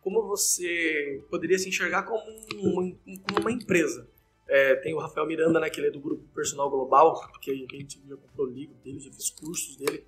Como 0.00 0.22
você 0.28 1.20
poderia 1.28 1.58
se 1.58 1.68
enxergar 1.68 2.04
como 2.04 2.22
uma, 2.54 2.96
como 3.26 3.40
uma 3.40 3.50
empresa? 3.50 4.08
É, 4.46 4.76
tem 4.76 4.94
o 4.94 4.98
Rafael 5.00 5.26
Miranda, 5.26 5.58
né, 5.58 5.68
que 5.68 5.80
ele 5.80 5.88
é 5.88 5.90
do 5.90 6.00
grupo 6.00 6.22
Personal 6.32 6.70
Global, 6.70 7.20
que 7.40 7.50
a 7.50 7.76
gente 7.76 8.00
já 8.08 8.16
comprou 8.16 8.46
o 8.46 8.50
livro 8.50 8.74
dele, 8.76 9.00
já 9.00 9.10
fez 9.10 9.28
cursos 9.30 9.76
dele, 9.76 10.06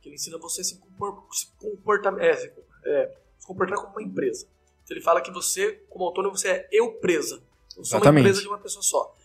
que 0.00 0.08
ele 0.10 0.14
ensina 0.16 0.36
você 0.38 0.60
a 0.60 0.64
se, 0.64 0.78
compor, 0.78 1.26
se, 1.32 1.50
comportar, 1.58 2.16
é, 2.20 2.54
é, 2.84 3.16
se 3.40 3.46
comportar 3.46 3.76
como 3.78 3.88
uma 3.94 4.02
empresa. 4.02 4.46
Então, 4.84 4.96
ele 4.96 5.04
fala 5.04 5.20
que 5.20 5.30
você, 5.32 5.82
como 5.90 6.04
autônomo, 6.04 6.36
você 6.36 6.48
é 6.48 6.68
eu 6.70 6.92
presa. 6.94 7.42
Eu 7.76 7.84
sou 7.84 8.00
uma 8.00 8.20
empresa 8.20 8.40
de 8.40 8.46
uma 8.48 8.58
pessoa 8.58 8.82
só. 8.82 9.16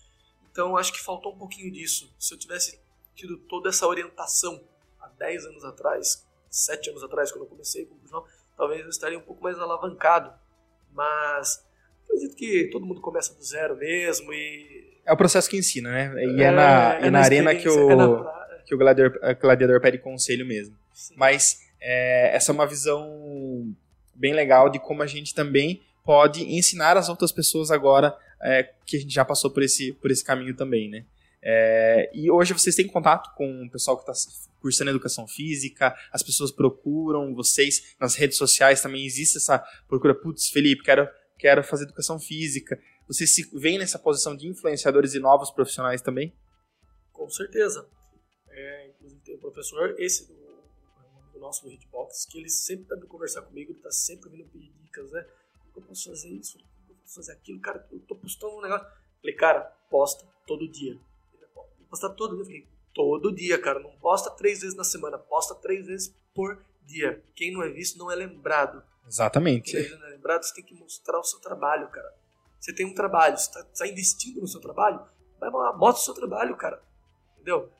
Então, 0.52 0.76
acho 0.78 0.92
que 0.94 1.00
faltou 1.00 1.34
um 1.34 1.38
pouquinho 1.38 1.72
disso. 1.72 2.12
Se 2.18 2.34
eu 2.34 2.38
tivesse 2.40 2.80
tido 3.16 3.38
toda 3.38 3.70
essa 3.70 3.86
orientação 3.88 4.62
há 5.00 5.08
10 5.08 5.46
anos 5.46 5.64
atrás, 5.66 6.26
7 6.50 6.90
anos 6.92 7.04
atrás, 7.04 7.32
quando 7.32 7.44
eu 7.44 7.50
comecei 7.50 7.86
com 7.86 7.96
o 7.96 8.00
jornal, 8.04 8.28
talvez 8.58 8.82
eu 8.82 8.90
estaria 8.90 9.18
um 9.18 9.22
pouco 9.22 9.44
mais 9.44 9.60
alavancado. 9.60 10.34
Mas 10.94 11.64
acredito 12.06 12.36
que 12.36 12.70
todo 12.72 12.86
mundo 12.86 13.02
começa 13.02 13.34
do 13.34 13.44
zero 13.44 13.76
mesmo 13.76 14.32
e. 14.34 14.94
É 15.06 15.12
o 15.14 15.18
processo 15.18 15.50
que 15.50 15.58
ensina, 15.58 15.92
né? 15.92 16.24
E 16.26 16.42
é, 16.42 16.52
na, 16.52 16.94
é 16.96 17.10
na 17.12 17.20
arena 17.20 17.52
que 17.54 17.68
experiência, 17.68 17.94
é 17.94 17.96
na 17.96 18.10
o, 18.10 18.24
pra- 18.24 18.62
que 18.66 18.74
o 18.74 18.78
gladiador, 18.78 19.20
o 19.22 19.36
gladiador 19.42 19.82
pede 19.82 19.98
conselho 20.00 20.46
mesmo. 20.46 20.76
sim. 20.94 21.14
Mas 21.18 21.60
é, 21.80 22.36
essa 22.36 22.52
é 22.52 22.54
uma 22.54 22.66
visão 22.66 23.76
bem 24.16 24.34
legal 24.34 24.70
de 24.70 24.80
como 24.80 25.04
a 25.04 25.08
gente 25.08 25.34
também 25.34 25.82
pode 26.04 26.44
ensinar 26.44 26.98
as 26.98 27.10
outras 27.10 27.32
pessoas 27.32 27.72
agora 27.72 28.16
é, 28.42 28.64
que 28.86 28.98
a 28.98 29.00
gente 29.00 29.14
já 29.14 29.26
passou 29.26 29.50
por 29.52 29.64
esse, 29.64 29.94
por 29.94 30.12
esse 30.12 30.24
caminho 30.24 30.56
também, 30.56 30.90
né? 30.90 31.06
É, 31.48 32.10
e 32.14 32.30
hoje 32.32 32.54
vocês 32.54 32.76
têm 32.76 32.88
contato 32.88 33.36
com 33.36 33.66
o 33.66 33.70
pessoal 33.70 33.98
que 33.98 34.10
está 34.10 34.32
cursando 34.60 34.90
educação 34.90 35.28
física, 35.28 35.96
as 36.12 36.24
pessoas 36.24 36.52
procuram 36.52 37.36
vocês 37.36 37.96
nas 38.00 38.16
redes 38.16 38.36
sociais 38.36 38.82
também 38.82 39.06
existe 39.06 39.38
essa 39.38 39.64
procura, 39.88 40.16
putz, 40.16 40.50
Felipe, 40.50 40.84
quero, 40.84 41.08
quero 41.38 41.64
fazer 41.64 41.84
educação 41.84 42.20
física. 42.20 42.80
Vocês 43.08 43.30
se 43.36 43.48
veem 43.54 43.78
nessa 43.78 44.00
posição 44.00 44.36
de 44.36 44.48
influenciadores 44.48 45.14
e 45.14 45.20
novos 45.20 45.52
profissionais 45.52 46.02
também? 46.02 46.34
Com 47.12 47.30
certeza. 47.30 47.88
É, 48.50 48.88
inclusive 48.90 49.22
tem 49.22 49.36
um 49.36 49.40
professor, 49.40 49.96
esse 50.00 50.28
nosso 51.46 51.64
do 51.64 51.72
Hitbox, 51.72 52.26
que 52.26 52.38
ele 52.38 52.50
sempre 52.50 52.86
tá 52.86 52.96
vindo 52.96 53.08
conversar 53.08 53.42
comigo, 53.44 53.72
ele 53.72 53.80
tá 53.80 53.92
sempre 53.92 54.30
vindo 54.30 54.50
pedir 54.50 54.72
dicas, 54.82 55.12
né? 55.12 55.26
Como 55.60 55.74
que 55.74 55.80
eu 55.80 55.84
posso 55.84 56.10
fazer 56.10 56.30
isso? 56.30 56.58
Como 56.58 56.86
que 56.86 56.92
eu 56.92 56.96
posso 56.98 57.16
fazer 57.16 57.32
aquilo? 57.34 57.60
Cara, 57.62 57.88
eu 57.92 58.00
tô 58.02 58.16
postando 58.16 58.58
um 58.58 58.62
negócio. 58.62 58.88
Falei, 59.22 59.36
cara, 59.36 59.62
posta 59.90 60.26
todo 60.46 60.68
dia. 60.68 60.92
Ele, 61.34 61.46
"Pô, 61.54 61.62
vou 61.78 61.88
postar 61.90 62.10
todo 62.10 62.32
dia. 62.32 62.42
Eu 62.42 62.46
falei, 62.46 62.68
todo 62.94 63.32
dia, 63.34 63.62
cara. 63.62 63.80
Não 63.80 63.92
posta 63.98 64.30
três 64.32 64.62
vezes 64.62 64.76
na 64.76 64.84
semana, 64.84 65.18
posta 65.18 65.54
três 65.56 65.86
vezes 65.86 66.16
por 66.34 66.64
dia. 66.84 67.24
Quem 67.36 67.52
não 67.52 67.62
é 67.62 67.70
visto 67.70 67.98
não 67.98 68.12
é 68.12 68.16
lembrado. 68.16 68.84
Exatamente. 69.08 69.72
Quem 69.72 69.98
não 69.98 70.08
é 70.08 70.10
lembrado, 70.12 70.44
você 70.44 70.54
tem 70.54 70.64
que 70.64 70.74
mostrar 70.74 71.20
o 71.20 71.24
seu 71.24 71.40
trabalho, 71.40 71.90
cara. 71.90 72.14
Você 72.60 72.74
tem 72.74 72.86
um 72.86 72.94
trabalho, 72.96 73.38
você 73.38 73.60
está 73.60 73.88
investindo 73.88 74.42
no 74.42 74.48
seu 74.48 74.60
trabalho, 74.60 75.00
vai 75.40 75.52
lá, 75.52 75.72
mostra 75.74 76.02
o 76.02 76.06
seu 76.06 76.14
trabalho, 76.16 76.56
cara. 76.58 76.82
Entendeu? 77.36 77.72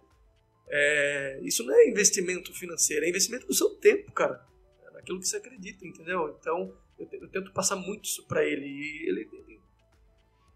É, 0.70 1.40
isso 1.44 1.64
não 1.64 1.74
é 1.74 1.88
investimento 1.90 2.54
financeiro, 2.54 3.06
é 3.06 3.10
investimento 3.10 3.48
no 3.48 3.54
seu 3.54 3.70
tempo, 3.76 4.12
cara. 4.12 4.44
É 4.88 4.92
naquilo 4.92 5.20
que 5.20 5.28
você 5.28 5.38
acredita, 5.38 5.86
entendeu? 5.86 6.36
Então, 6.40 6.76
eu, 7.00 7.08
eu 7.22 7.28
tento 7.30 7.52
passar 7.54 7.76
muito 7.76 8.06
isso 8.06 8.26
pra 8.28 8.44
ele. 8.44 8.66
E 8.66 9.10
ele, 9.10 9.30
ele- 9.32 9.60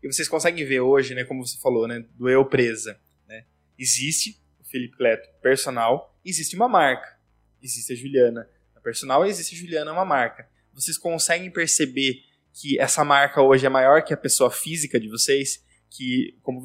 E 0.04 0.08
vocês 0.12 0.28
conseguem 0.28 0.66
ver 0.66 0.80
hoje, 0.80 1.14
né, 1.14 1.24
como 1.24 1.46
você 1.46 1.60
falou, 1.60 1.88
né, 1.88 2.06
do 2.16 2.30
eu 2.30 2.46
presa, 2.46 3.00
né? 3.28 3.46
Existe 3.78 4.40
o 4.60 4.64
Felipe 4.64 4.98
Cleto 4.98 5.28
personal, 5.42 6.18
existe 6.26 6.56
uma 6.56 6.68
marca. 6.70 7.20
Existe 7.62 7.94
a 7.94 7.96
Juliana. 7.96 8.50
A 8.76 8.80
personal 8.80 9.26
existe 9.26 9.56
a 9.56 9.58
Juliana, 9.58 9.92
é 9.92 9.94
uma 9.94 10.06
marca. 10.06 10.50
Vocês 10.74 10.98
conseguem 10.98 11.52
perceber 11.52 12.24
que 12.54 12.80
essa 12.80 13.04
marca 13.04 13.42
hoje 13.42 13.66
é 13.66 13.70
maior 13.70 14.02
que 14.04 14.14
a 14.14 14.18
pessoa 14.18 14.50
física 14.50 15.00
de 15.00 15.10
vocês, 15.10 15.64
que 15.90 16.38
como 16.42 16.62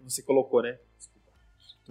você 0.00 0.22
colocou, 0.22 0.62
né? 0.62 0.78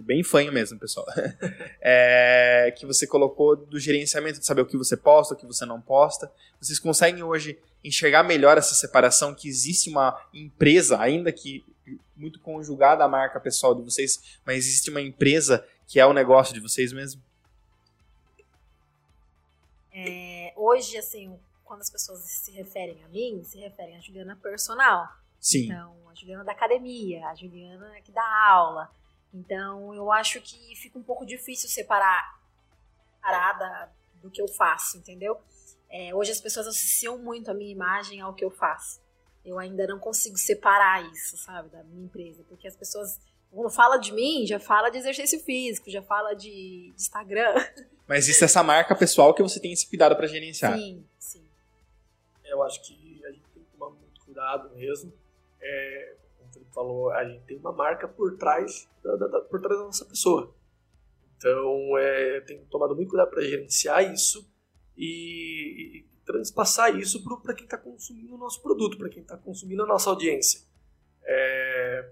Bem 0.02 0.22
fanho 0.22 0.52
mesmo, 0.52 0.78
pessoal. 0.78 1.06
É, 1.80 2.74
que 2.76 2.84
você 2.84 3.06
colocou 3.06 3.56
do 3.56 3.78
gerenciamento 3.78 4.38
de 4.38 4.46
saber 4.46 4.60
o 4.60 4.66
que 4.66 4.76
você 4.76 4.96
posta, 4.96 5.34
o 5.34 5.36
que 5.36 5.46
você 5.46 5.64
não 5.64 5.80
posta. 5.80 6.30
Vocês 6.60 6.78
conseguem 6.78 7.22
hoje 7.22 7.58
enxergar 7.82 8.22
melhor 8.22 8.58
essa 8.58 8.74
separação 8.74 9.34
que 9.34 9.48
existe 9.48 9.88
uma 9.88 10.20
empresa, 10.34 11.00
ainda 11.00 11.32
que 11.32 11.64
muito 12.16 12.40
conjugada 12.40 13.04
à 13.04 13.08
marca 13.08 13.40
pessoal 13.40 13.74
de 13.74 13.82
vocês, 13.82 14.38
mas 14.44 14.58
existe 14.58 14.90
uma 14.90 15.00
empresa 15.00 15.66
que 15.86 15.98
é 15.98 16.04
o 16.04 16.12
negócio 16.12 16.52
de 16.52 16.60
vocês 16.60 16.92
mesmo? 16.92 17.22
É, 19.92 20.52
hoje, 20.56 20.96
assim, 20.98 21.38
quando 21.64 21.80
as 21.80 21.90
pessoas 21.90 22.20
se 22.20 22.50
referem 22.52 23.02
a 23.04 23.08
mim, 23.08 23.42
se 23.42 23.58
referem 23.58 23.96
a 23.96 24.00
Juliana 24.00 24.36
personal. 24.36 25.08
Sim. 25.40 25.66
Então, 25.66 25.94
a 26.08 26.14
Juliana 26.14 26.44
da 26.44 26.52
academia, 26.52 27.26
a 27.26 27.34
Juliana 27.34 28.00
que 28.02 28.12
dá 28.12 28.48
aula. 28.50 28.90
Então, 29.32 29.94
eu 29.94 30.10
acho 30.10 30.40
que 30.40 30.74
fica 30.76 30.98
um 30.98 31.02
pouco 31.02 31.26
difícil 31.26 31.68
separar 31.68 32.38
parada 33.20 33.92
do 34.22 34.30
que 34.30 34.40
eu 34.40 34.48
faço, 34.48 34.96
entendeu? 34.96 35.38
É, 35.90 36.14
hoje 36.14 36.32
as 36.32 36.40
pessoas 36.40 36.66
associam 36.66 37.18
muito 37.18 37.50
a 37.50 37.54
minha 37.54 37.70
imagem 37.70 38.20
ao 38.20 38.34
que 38.34 38.44
eu 38.44 38.50
faço. 38.50 39.00
Eu 39.44 39.58
ainda 39.58 39.86
não 39.86 39.98
consigo 39.98 40.36
separar 40.36 41.02
isso, 41.12 41.36
sabe, 41.36 41.68
da 41.70 41.82
minha 41.84 42.04
empresa, 42.04 42.44
porque 42.48 42.66
as 42.66 42.76
pessoas 42.76 43.18
quando 43.50 43.70
fala 43.70 43.96
de 43.96 44.12
mim, 44.12 44.46
já 44.46 44.60
fala 44.60 44.90
de 44.90 44.98
exercício 44.98 45.40
físico, 45.40 45.90
já 45.90 46.02
fala 46.02 46.34
de, 46.34 46.92
de 46.94 46.94
Instagram. 46.96 47.54
Mas 48.06 48.24
existe 48.24 48.44
essa 48.44 48.62
marca 48.62 48.94
pessoal 48.94 49.34
que 49.34 49.42
você 49.42 49.58
tem 49.60 49.72
esse 49.72 49.86
cuidado 49.88 50.14
para 50.16 50.26
gerenciar. 50.26 50.76
Sim, 50.76 51.04
sim. 51.18 51.44
eu 52.44 52.62
acho 52.62 52.82
que 52.82 53.22
a 53.24 53.30
gente 53.30 53.44
tem 53.54 53.62
que 53.62 53.70
tomar 53.70 53.90
muito 53.90 54.20
cuidado 54.24 54.70
mesmo. 54.74 55.12
É, 55.60 56.14
falou, 56.78 57.10
a 57.10 57.24
gente 57.24 57.42
tem 57.44 57.58
uma 57.58 57.72
marca 57.72 58.06
por 58.06 58.36
trás 58.36 58.88
da, 59.02 59.16
da- 59.16 59.26
da- 59.26 59.40
por 59.40 59.60
trás 59.60 59.78
da 59.78 59.84
nossa 59.86 60.04
pessoa. 60.04 60.54
Então, 61.36 61.96
é, 61.98 62.40
tem 62.42 62.64
tomado 62.66 62.94
muito 62.94 63.08
cuidado 63.10 63.30
para 63.30 63.42
gerenciar 63.42 64.12
isso 64.12 64.48
e, 64.96 65.98
e 65.98 66.06
transpassar 66.24 66.96
isso 66.96 67.22
para 67.42 67.54
quem 67.54 67.64
está 67.64 67.76
consumindo 67.78 68.34
o 68.34 68.38
nosso 68.38 68.62
produto, 68.62 68.96
para 68.98 69.08
quem 69.08 69.22
está 69.22 69.36
consumindo 69.36 69.82
a 69.82 69.86
nossa 69.86 70.10
audiência. 70.10 70.60
É, 71.24 72.10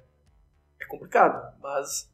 é 0.81 0.87
complicado, 0.87 1.57
mas 1.61 2.11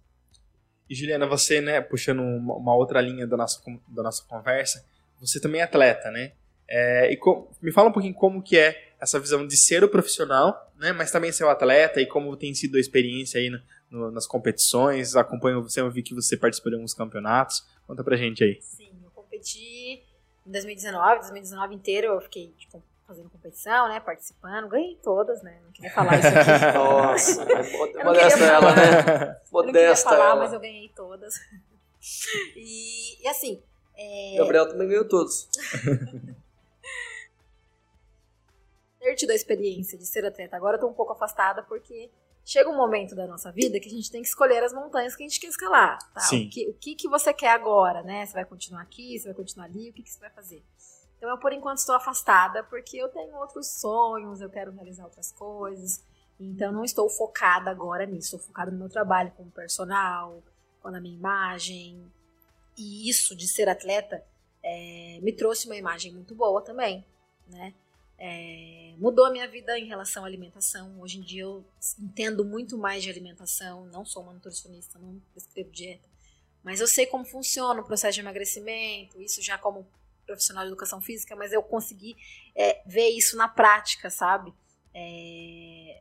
E 0.89 0.95
Juliana, 0.95 1.27
você, 1.27 1.61
né, 1.61 1.81
puxando 1.81 2.21
uma, 2.21 2.55
uma 2.55 2.75
outra 2.75 3.01
linha 3.01 3.27
da 3.27 3.37
nossa, 3.37 3.61
da 3.89 4.03
nossa 4.03 4.25
conversa, 4.25 4.85
você 5.21 5.41
também 5.41 5.61
é 5.61 5.65
atleta, 5.65 6.11
né? 6.11 6.33
É, 6.75 7.13
e 7.13 7.17
co- 7.19 7.51
me 7.61 7.71
fala 7.71 7.91
um 7.91 7.93
pouquinho 7.93 8.15
como 8.15 8.43
que 8.43 8.57
é 8.57 8.95
essa 8.99 9.21
visão 9.21 9.47
de 9.47 9.57
ser 9.57 9.85
o 9.85 9.89
profissional, 9.91 10.73
né, 10.79 10.91
mas 10.93 11.11
também 11.11 11.31
ser 11.31 11.45
o 11.45 11.51
atleta 11.51 12.01
e 12.01 12.07
como 12.07 12.35
tem 12.35 12.55
sido 12.55 12.77
a 12.79 12.81
experiência 12.81 13.39
aí 13.39 13.51
no- 13.51 13.61
no- 13.91 14.11
nas 14.11 14.27
competições. 14.27 15.15
Acompanho 15.15 15.63
você, 15.63 15.81
eu 15.83 15.91
vi 15.91 16.03
que 16.03 16.15
você 16.15 16.35
participou 16.37 16.71
de 16.71 16.77
alguns 16.77 16.95
campeonatos. 16.95 17.63
Conta 17.87 18.03
pra 18.03 18.17
gente 18.17 18.43
aí. 18.43 18.59
Sim, 18.63 18.91
eu 19.05 19.11
competi 19.11 20.03
em 20.47 20.51
2019, 20.51 21.21
2019 21.21 21.75
inteiro 21.75 22.07
eu 22.07 22.21
fiquei 22.23 22.55
tipo, 22.57 22.83
fazendo 23.07 23.29
competição, 23.29 23.89
né, 23.89 24.01
participando, 24.01 24.69
ganhei 24.69 24.97
todas, 25.03 25.43
né, 25.43 25.59
não 25.65 25.73
queria 25.73 25.91
falar 25.91 26.19
isso 26.19 26.29
aqui. 26.29 26.73
nossa, 26.79 27.45
não 27.45 28.05
modesta 28.05 28.39
queria 28.39 28.53
ela, 28.53 28.61
falar. 28.61 28.77
né? 28.77 28.93
Eu 28.93 28.95
não 28.95 29.03
queria 29.03 29.43
Modesta 29.53 30.09
falar, 30.09 30.27
ela. 30.31 30.37
mas 30.37 30.53
eu 30.55 30.61
ganhei 30.61 30.89
todas. 30.97 31.35
E, 32.57 33.23
e 33.25 33.29
assim, 33.29 33.63
é, 33.97 34.35
Gabriel 34.39 34.69
também 34.69 34.89
ganhou 34.89 35.07
todos. 35.07 35.49
ter 39.03 39.17
tido 39.17 39.31
a 39.31 39.35
experiência 39.35 39.99
de 39.99 40.07
ser 40.07 40.25
atleta. 40.25 40.57
Agora 40.57 40.77
eu 40.77 40.81
tô 40.81 40.89
um 40.89 40.95
pouco 40.95 41.13
afastada 41.13 41.63
porque 41.65 42.09
chega 42.45 42.71
um 42.71 42.77
momento 42.77 43.15
da 43.15 43.27
nossa 43.27 43.51
vida 43.51 43.81
que 43.81 43.89
a 43.89 43.91
gente 43.91 44.11
tem 44.11 44.23
que 44.23 44.29
escolher 44.29 44.63
as 44.63 44.73
montanhas 44.73 45.17
que 45.17 45.25
a 45.25 45.29
gente 45.29 45.41
quer 45.41 45.49
escalar. 45.49 45.99
Tá? 46.13 46.21
Sim. 46.21 46.47
O, 46.47 46.51
que, 46.51 46.69
o 46.69 46.75
que, 46.75 46.95
que 46.95 47.09
você 47.09 47.35
quer 47.35 47.51
agora, 47.51 48.03
né? 48.03 48.25
Você 48.25 48.33
vai 48.33 48.45
continuar 48.45 48.83
aqui, 48.83 49.19
você 49.19 49.27
vai 49.27 49.35
continuar 49.35 49.67
ali, 49.67 49.91
o 49.91 49.93
que, 49.93 50.03
que 50.03 50.11
você 50.11 50.21
vai 50.21 50.31
fazer? 50.31 50.65
Então 51.19 51.29
eu, 51.29 51.39
por 51.39 51.53
enquanto, 51.53 51.79
estou 51.79 51.95
afastada 51.95 52.63
porque 52.65 52.97
eu 52.97 53.09
tenho 53.09 53.35
outros 53.37 53.81
sonhos, 53.81 54.41
eu 54.41 54.51
quero 54.51 54.73
realizar 54.73 55.05
outras 55.05 55.33
coisas. 55.33 56.05
Então 56.39 56.73
não 56.73 56.85
estou 56.85 57.09
focada 57.09 57.71
agora 57.71 58.07
nisso. 58.07 58.37
Estou 58.37 58.41
focada 58.41 58.71
no 58.71 58.79
meu 58.79 58.89
trabalho 58.89 59.33
como 59.37 59.51
personal, 59.51 60.43
com 60.81 60.89
a 60.89 61.01
minha 61.01 61.17
imagem. 61.17 62.11
E 62.77 63.09
isso 63.09 63.37
de 63.37 63.47
ser 63.49 63.69
atleta 63.69 64.25
é, 64.63 65.19
me 65.23 65.33
trouxe 65.33 65.67
uma 65.67 65.77
imagem 65.77 66.13
muito 66.13 66.35
boa 66.35 66.63
também, 66.63 67.05
né? 67.49 67.75
É, 68.25 68.95
mudou 68.99 69.27
a 69.27 69.33
minha 69.33 69.49
vida 69.49 69.77
em 69.77 69.85
relação 69.85 70.23
à 70.23 70.29
alimentação. 70.29 71.01
Hoje 71.01 71.19
em 71.19 71.23
dia 71.23 71.43
eu 71.43 71.65
entendo 71.99 72.45
muito 72.45 72.79
mais 72.79 73.03
de 73.03 73.11
alimentação. 73.11 73.85
Não 73.87 74.05
sou 74.05 74.23
uma 74.23 74.33
nutricionista, 74.33 74.97
não 74.97 75.21
prescrevo 75.33 75.73
dieta. 75.73 76.09
Mas 76.63 76.81
eu 76.81 76.87
sei 76.87 77.05
como 77.05 77.25
funciona 77.25 77.81
o 77.81 77.85
processo 77.85 78.15
de 78.15 78.21
emagrecimento, 78.21 79.21
isso 79.21 79.43
já 79.43 79.59
como 79.59 79.85
profissional 80.25 80.63
de 80.63 80.69
educação 80.69 81.01
física, 81.01 81.35
mas 81.35 81.53
eu 81.53 81.65
consegui 81.65 82.17
é, 82.55 82.81
ver 82.87 83.09
isso 83.09 83.37
na 83.37 83.49
prática, 83.49 84.09
sabe? 84.09 84.55
É, 84.95 86.01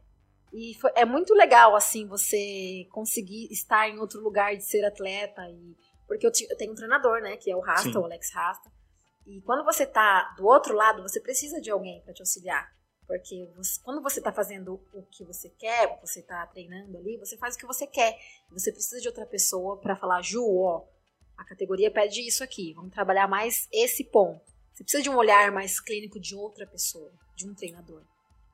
e 0.53 0.75
foi, 0.79 0.91
é 0.93 1.05
muito 1.05 1.33
legal, 1.33 1.75
assim, 1.75 2.05
você 2.05 2.85
conseguir 2.91 3.51
estar 3.51 3.89
em 3.89 3.97
outro 3.97 4.21
lugar 4.21 4.55
de 4.55 4.63
ser 4.63 4.85
atleta. 4.85 5.49
E, 5.49 5.75
porque 6.07 6.27
eu, 6.27 6.31
eu 6.51 6.55
tenho 6.55 6.73
um 6.73 6.75
treinador, 6.75 7.19
né, 7.19 7.35
que 7.35 7.49
é 7.49 7.55
o 7.55 7.61
Rasta, 7.61 7.89
Sim. 7.89 7.97
o 7.97 8.05
Alex 8.05 8.31
Rasta. 8.31 8.71
E 9.25 9.41
quando 9.41 9.63
você 9.63 9.85
tá 9.85 10.33
do 10.37 10.45
outro 10.45 10.73
lado, 10.73 11.01
você 11.01 11.19
precisa 11.19 11.61
de 11.61 11.69
alguém 11.69 12.01
para 12.01 12.13
te 12.13 12.21
auxiliar. 12.21 12.71
Porque 13.07 13.45
você, 13.55 13.81
quando 13.83 14.01
você 14.01 14.21
tá 14.21 14.31
fazendo 14.31 14.81
o 14.93 15.03
que 15.03 15.25
você 15.25 15.49
quer, 15.49 15.99
você 15.99 16.21
tá 16.21 16.45
treinando 16.47 16.97
ali, 16.97 17.17
você 17.17 17.37
faz 17.37 17.55
o 17.55 17.57
que 17.57 17.65
você 17.65 17.85
quer. 17.85 18.17
Você 18.51 18.71
precisa 18.71 19.01
de 19.01 19.07
outra 19.07 19.25
pessoa 19.25 19.77
para 19.79 19.95
falar, 19.95 20.21
Ju, 20.21 20.43
ó, 20.61 20.85
a 21.37 21.43
categoria 21.43 21.91
pede 21.91 22.25
isso 22.25 22.43
aqui, 22.43 22.73
vamos 22.73 22.93
trabalhar 22.93 23.27
mais 23.27 23.67
esse 23.71 24.03
ponto. 24.05 24.41
Você 24.73 24.83
precisa 24.83 25.03
de 25.03 25.09
um 25.09 25.17
olhar 25.17 25.51
mais 25.51 25.79
clínico 25.79 26.19
de 26.19 26.35
outra 26.35 26.65
pessoa, 26.65 27.11
de 27.35 27.49
um 27.49 27.53
treinador. 27.53 28.03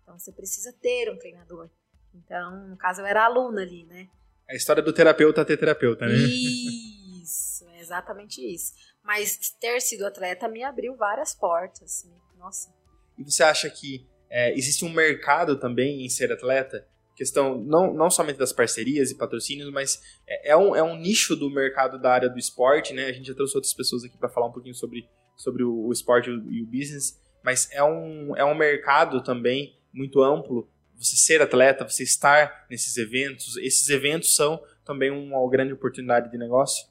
Então 0.01 0.18
você 0.18 0.32
precisa 0.32 0.74
ter 0.82 1.11
um 1.11 1.18
treinador. 1.18 1.70
Então, 2.15 2.68
no 2.68 2.78
caso, 2.78 3.01
eu 3.01 3.05
era 3.05 3.26
aluna 3.26 3.61
ali, 3.61 3.86
né? 3.86 4.09
A 4.49 4.55
história 4.55 4.82
do 4.82 4.93
terapeuta 4.93 5.45
ter 5.45 5.57
terapeuta, 5.57 6.07
né? 6.07 6.15
Isso, 6.15 7.68
é 7.70 7.80
exatamente 7.80 8.41
isso. 8.41 8.74
Mas 9.08 9.38
ter 9.62 9.80
sido 9.80 10.05
atleta 10.05 10.49
me 10.49 10.62
abriu 10.62 10.93
várias 10.97 11.34
portas. 11.34 12.05
Nossa. 12.38 12.76
E 13.18 13.24
você 13.24 13.41
acha 13.41 13.70
que 13.70 14.05
é, 14.30 14.51
existe 14.51 14.84
um 14.84 14.89
mercado 14.89 15.58
também 15.58 16.05
em 16.05 16.10
ser 16.10 16.30
atleta? 16.30 16.86
Questão 17.16 17.58
não, 17.58 17.93
não 17.93 18.12
somente 18.12 18.38
das 18.38 18.51
parcerias 18.51 19.10
e 19.10 19.16
patrocínios, 19.16 19.72
mas 19.72 20.01
é, 20.28 20.51
é, 20.51 20.58
um, 20.58 20.76
é 20.76 20.84
um 20.84 20.97
nicho 20.97 21.38
do 21.38 21.49
mercado 21.49 21.97
da 21.97 22.12
área 22.12 22.30
do 22.30 22.38
esporte, 22.38 22.93
né? 22.93 23.05
A 23.05 23.14
gente 23.14 23.28
já 23.28 23.34
trouxe 23.34 23.55
outras 23.55 23.74
pessoas 23.74 24.03
aqui 24.03 24.18
para 24.18 24.28
falar 24.28 24.47
um 24.47 24.51
pouquinho 24.51 24.76
sobre, 24.76 25.10
sobre 25.38 25.64
o, 25.64 25.88
o 25.88 25.93
esporte 25.93 26.30
e 26.30 26.62
o 26.62 26.66
business, 26.66 27.18
mas 27.41 27.72
é 27.72 27.82
um, 27.82 28.36
é 28.36 28.43
um 28.43 28.55
mercado 28.55 29.24
também 29.24 29.80
muito 29.93 30.22
amplo. 30.22 30.70
Você 30.97 31.16
ser 31.16 31.41
atleta, 31.41 31.88
você 31.88 32.03
estar 32.03 32.68
nesses 32.70 32.97
eventos, 32.97 33.55
esses 33.55 33.88
eventos 33.88 34.36
são 34.36 34.62
também 34.84 35.10
uma 35.10 35.49
grande 35.49 35.72
oportunidade 35.72 36.30
de 36.30 36.38
negócio? 36.38 36.86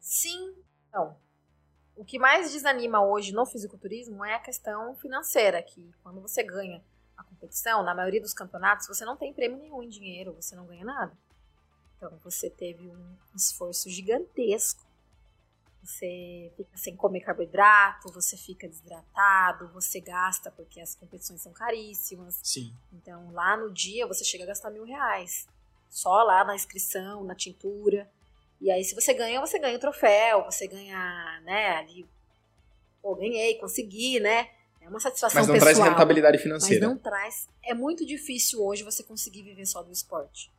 Sim, 0.00 0.57
então, 0.88 1.16
o 1.96 2.04
que 2.04 2.18
mais 2.18 2.52
desanima 2.52 3.04
hoje 3.04 3.32
no 3.32 3.44
fisiculturismo 3.44 4.24
é 4.24 4.34
a 4.34 4.40
questão 4.40 4.94
financeira, 4.96 5.62
que 5.62 5.92
quando 6.02 6.20
você 6.20 6.42
ganha 6.42 6.82
a 7.16 7.24
competição, 7.24 7.82
na 7.82 7.94
maioria 7.94 8.20
dos 8.20 8.32
campeonatos, 8.32 8.86
você 8.86 9.04
não 9.04 9.16
tem 9.16 9.32
prêmio 9.32 9.58
nenhum 9.58 9.82
em 9.82 9.88
dinheiro, 9.88 10.32
você 10.32 10.54
não 10.54 10.66
ganha 10.66 10.84
nada. 10.84 11.12
Então 11.96 12.16
você 12.22 12.48
teve 12.48 12.88
um 12.88 13.16
esforço 13.34 13.90
gigantesco. 13.90 14.86
Você 15.82 16.52
fica 16.56 16.76
sem 16.76 16.94
comer 16.94 17.20
carboidrato, 17.20 18.12
você 18.12 18.36
fica 18.36 18.68
desidratado, 18.68 19.68
você 19.68 20.00
gasta 20.00 20.50
porque 20.50 20.80
as 20.80 20.94
competições 20.94 21.40
são 21.40 21.52
caríssimas. 21.52 22.38
Sim. 22.42 22.72
Então 22.92 23.32
lá 23.32 23.56
no 23.56 23.72
dia 23.72 24.06
você 24.06 24.22
chega 24.22 24.44
a 24.44 24.48
gastar 24.48 24.70
mil 24.70 24.84
reais. 24.84 25.48
Só 25.88 26.22
lá 26.22 26.44
na 26.44 26.54
inscrição, 26.54 27.24
na 27.24 27.34
tintura. 27.34 28.08
E 28.68 28.70
aí, 28.70 28.84
se 28.84 28.94
você 28.94 29.14
ganha, 29.14 29.40
você 29.40 29.58
ganha 29.58 29.78
o 29.78 29.80
troféu, 29.80 30.44
você 30.44 30.66
ganha, 30.66 31.40
né, 31.42 31.68
ali, 31.78 32.06
pô, 33.00 33.14
ganhei, 33.14 33.54
consegui, 33.54 34.20
né? 34.20 34.46
É 34.82 34.86
uma 34.90 35.00
satisfação 35.00 35.40
Mas 35.40 35.48
não 35.48 35.54
pessoal, 35.54 35.74
traz 35.74 35.88
rentabilidade 35.88 36.36
financeira. 36.36 36.86
Mas 36.86 36.94
não 36.94 37.02
traz. 37.02 37.48
É 37.64 37.72
muito 37.72 38.04
difícil 38.04 38.62
hoje 38.62 38.82
você 38.82 39.02
conseguir 39.02 39.42
viver 39.42 39.64
só 39.64 39.82
do 39.82 39.90
esporte. 39.90 40.52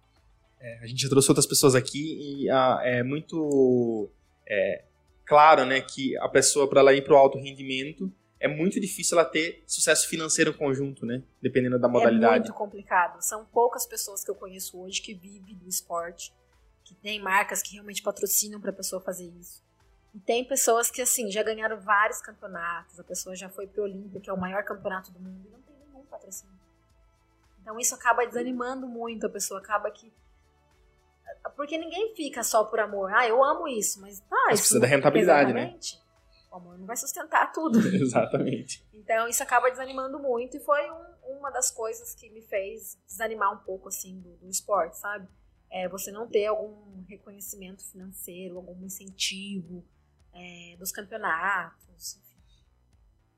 É, 0.60 0.80
a 0.82 0.88
gente 0.88 1.04
já 1.04 1.08
trouxe 1.08 1.30
outras 1.30 1.46
pessoas 1.46 1.76
aqui 1.76 2.42
e 2.42 2.50
a, 2.50 2.80
é 2.84 3.04
muito 3.04 4.10
é, 4.48 4.86
claro, 5.24 5.64
né, 5.64 5.80
que 5.80 6.18
a 6.18 6.28
pessoa, 6.28 6.68
para 6.68 6.80
ela 6.80 6.96
ir 6.96 7.04
para 7.04 7.14
o 7.14 7.16
alto 7.16 7.38
rendimento, 7.38 8.12
é 8.40 8.48
muito 8.48 8.80
difícil 8.80 9.20
ela 9.20 9.30
ter 9.30 9.64
sucesso 9.68 10.10
financeiro 10.10 10.52
conjunto, 10.52 11.06
né? 11.06 11.22
Dependendo 11.40 11.78
da 11.78 11.88
modalidade. 11.88 12.38
É 12.38 12.40
muito 12.40 12.54
complicado. 12.54 13.22
São 13.22 13.46
poucas 13.46 13.86
pessoas 13.86 14.24
que 14.24 14.32
eu 14.32 14.36
conheço 14.36 14.80
hoje 14.80 15.00
que 15.00 15.14
vivem 15.14 15.54
do 15.54 15.70
esporte 15.70 16.34
que 16.90 16.96
tem 16.96 17.22
marcas 17.22 17.62
que 17.62 17.74
realmente 17.74 18.02
patrocinam 18.02 18.60
para 18.60 18.72
a 18.72 18.74
pessoa 18.74 19.00
fazer 19.00 19.26
isso. 19.40 19.64
E 20.14 20.20
tem 20.20 20.44
pessoas 20.44 20.90
que, 20.90 21.04
assim, 21.04 21.30
já 21.30 21.44
ganharam 21.44 21.80
vários 21.80 22.20
campeonatos, 22.20 23.00
a 23.00 23.04
pessoa 23.04 23.36
já 23.36 23.48
foi 23.48 23.68
pro 23.68 23.84
Olímpia, 23.84 24.20
que 24.20 24.28
é 24.28 24.34
o 24.34 24.40
maior 24.40 24.64
campeonato 24.64 25.12
do 25.12 25.20
mundo, 25.20 25.48
e 25.48 25.52
não 25.52 25.62
tem 25.62 25.76
nenhum 25.78 26.04
patrocínio. 26.06 26.58
Então 27.62 27.80
isso 27.80 27.94
acaba 27.94 28.26
desanimando 28.26 28.88
muito, 28.88 29.28
a 29.28 29.30
pessoa 29.30 29.60
acaba 29.60 29.92
que. 29.92 30.12
Porque 31.56 31.78
ninguém 31.78 32.16
fica 32.16 32.44
só 32.44 32.64
por 32.64 32.80
amor. 32.80 33.14
Ah, 33.14 33.28
eu 33.28 33.44
amo 33.44 33.68
isso, 33.68 34.02
mas 34.02 34.20
tá, 34.22 34.36
mas 34.48 34.56
isso 34.56 34.64
precisa 34.64 34.80
da 34.80 34.88
rentabilidade, 34.88 35.54
né? 35.54 35.78
O 36.52 36.56
amor 36.56 36.80
não 36.80 36.88
vai 36.88 36.98
sustentar 36.98 37.52
tudo. 37.52 37.78
Exatamente. 37.96 38.84
Então 38.92 39.28
isso 39.28 39.44
acaba 39.44 39.70
desanimando 39.70 40.18
muito 40.18 40.58
e 40.58 40.60
foi 40.60 40.90
um, 40.90 41.38
uma 41.38 41.52
das 41.52 41.70
coisas 41.70 42.16
que 42.16 42.32
me 42.32 42.42
fez 42.42 42.98
desanimar 43.08 43.54
um 43.54 43.58
pouco 43.58 43.90
assim 43.90 44.20
do, 44.20 44.32
do 44.38 44.50
esporte, 44.50 44.98
sabe? 44.98 45.28
É, 45.72 45.88
você 45.88 46.12
não 46.12 46.28
ter 46.28 46.48
algum 46.48 47.04
reconhecimento 47.08 47.84
financeiro, 47.86 48.58
algum 48.58 48.86
incentivo 48.86 49.84
é, 50.34 50.76
dos 50.78 50.92
campeonatos. 50.92 52.18
Enfim. 52.18 52.40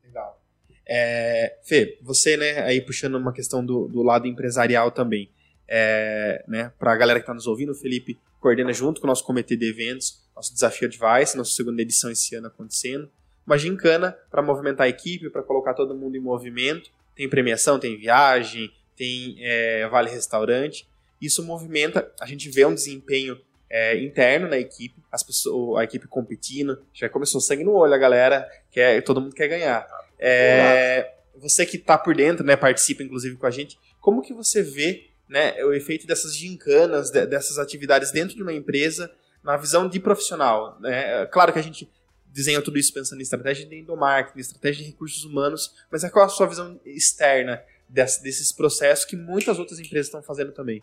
Legal. 0.04 0.42
É, 0.86 1.60
Fê, 1.64 2.00
você, 2.02 2.36
né, 2.38 2.62
aí 2.64 2.82
puxando 2.82 3.16
uma 3.16 3.34
questão 3.34 3.66
do, 3.66 3.88
do 3.88 4.02
lado 4.02 4.28
empresarial 4.28 4.92
também, 4.92 5.32
é, 5.68 6.44
né, 6.48 6.72
para 6.78 6.92
a 6.92 6.98
galera 6.98 7.20
que 7.20 7.24
está 7.24 7.34
nos 7.34 7.48
ouvindo, 7.48 7.72
o 7.72 7.76
Felipe 7.76 8.20
coordena 8.40 8.74
junto 8.74 9.00
com 9.00 9.08
o 9.08 9.10
nosso 9.10 9.24
comitê 9.24 9.56
de 9.56 9.70
eventos, 9.70 10.28
nosso 10.36 10.54
Desafio 10.54 10.88
Advice, 10.88 11.38
nossa 11.38 11.52
segunda 11.52 11.82
edição 11.82 12.10
esse 12.10 12.36
ano 12.36 12.48
acontecendo, 12.48 13.10
uma 13.46 13.58
gincana 13.58 14.18
para 14.30 14.42
movimentar 14.42 14.86
a 14.86 14.90
equipe, 14.90 15.30
para 15.30 15.44
colocar 15.44 15.74
todo 15.74 15.96
mundo 15.96 16.18
em 16.18 16.20
movimento, 16.20 16.90
tem 17.16 17.30
premiação, 17.30 17.80
tem 17.80 17.98
viagem, 17.98 18.72
tem 18.96 19.36
é, 19.40 19.88
vale 19.88 20.10
restaurante, 20.10 20.90
isso 21.22 21.44
movimenta, 21.44 22.12
a 22.20 22.26
gente 22.26 22.50
vê 22.50 22.66
um 22.66 22.74
desempenho 22.74 23.40
é, 23.70 23.98
interno 24.04 24.50
na 24.50 24.58
equipe, 24.58 25.02
as 25.12 25.24
pessoas, 25.24 25.80
a 25.80 25.84
equipe 25.84 26.08
competindo, 26.08 26.82
já 26.94 27.08
começou 27.08 27.40
sangue 27.40 27.64
no 27.64 27.74
olho, 27.74 27.94
a 27.94 27.98
galera 27.98 28.50
quer, 28.70 29.02
todo 29.04 29.22
mundo 29.22 29.34
quer 29.36 29.48
ganhar. 29.48 29.88
É, 30.20 31.14
você 31.36 31.66
que 31.66 31.78
está 31.78 31.98
por 31.98 32.16
dentro, 32.16 32.46
né, 32.46 32.56
participa 32.56 33.02
inclusive 33.02 33.38
com 33.38 33.46
a 33.46 33.52
gente, 33.52 33.80
como 34.00 34.22
que 34.22 34.34
você 34.34 34.62
vê 34.62 35.10
né, 35.30 35.64
o 35.64 35.74
efeito 35.74 36.06
dessas 36.06 36.36
gincanas, 36.36 37.10
dessas 37.12 37.58
atividades 37.58 38.12
dentro 38.12 38.36
de 38.36 38.44
uma 38.44 38.54
empresa, 38.54 39.10
na 39.44 39.56
visão 39.56 39.88
de 39.88 40.00
profissional? 40.00 40.78
Né? 40.82 41.26
Claro 41.28 41.54
que 41.54 41.60
a 41.60 41.64
gente 41.64 41.90
desenha 42.26 42.62
tudo 42.62 42.78
isso 42.78 42.94
pensando 42.94 43.20
em 43.20 43.24
estratégia 43.24 43.66
de 43.66 43.76
endomarketing, 43.78 44.40
estratégia 44.40 44.84
de 44.84 44.92
recursos 44.92 45.24
humanos, 45.24 45.74
mas 45.90 46.04
é 46.04 46.10
qual 46.10 46.26
a 46.26 46.30
sua 46.30 46.48
visão 46.48 46.80
externa 46.86 47.62
desses 47.88 48.52
processos 48.52 49.06
que 49.06 49.16
muitas 49.16 49.60
outras 49.60 49.80
empresas 49.80 50.08
estão 50.08 50.22
fazendo 50.22 50.52
também? 50.52 50.82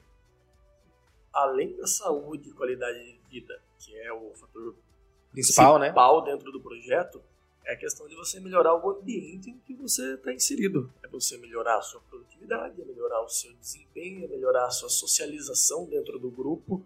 Além 1.43 1.77
da 1.77 1.87
saúde 1.87 2.51
e 2.51 2.53
qualidade 2.53 2.99
de 2.99 3.19
vida, 3.31 3.61
que 3.79 3.97
é 3.97 4.13
o 4.13 4.33
fator 4.35 4.75
principal, 5.33 5.79
né? 5.79 5.87
principal 5.87 6.25
né? 6.25 6.33
dentro 6.33 6.53
do 6.53 6.61
projeto, 6.61 7.23
é 7.65 7.75
a 7.75 7.77
questão 7.77 8.09
de 8.09 8.17
você 8.17 8.41
melhorar 8.41 8.75
o 8.75 8.91
ambiente 8.91 9.51
em 9.51 9.59
que 9.59 9.75
você 9.75 10.15
está 10.15 10.33
inserido. 10.33 10.91
É 11.05 11.09
você 11.09 11.37
melhorar 11.37 11.77
a 11.77 11.83
sua 11.83 12.01
produtividade, 12.01 12.81
é 12.81 12.85
melhorar 12.85 13.23
o 13.23 13.29
seu 13.29 13.53
desempenho, 13.55 14.25
é 14.25 14.29
melhorar 14.29 14.67
a 14.67 14.71
sua 14.71 14.89
socialização 14.89 15.85
dentro 15.87 16.19
do 16.19 16.31
grupo, 16.31 16.83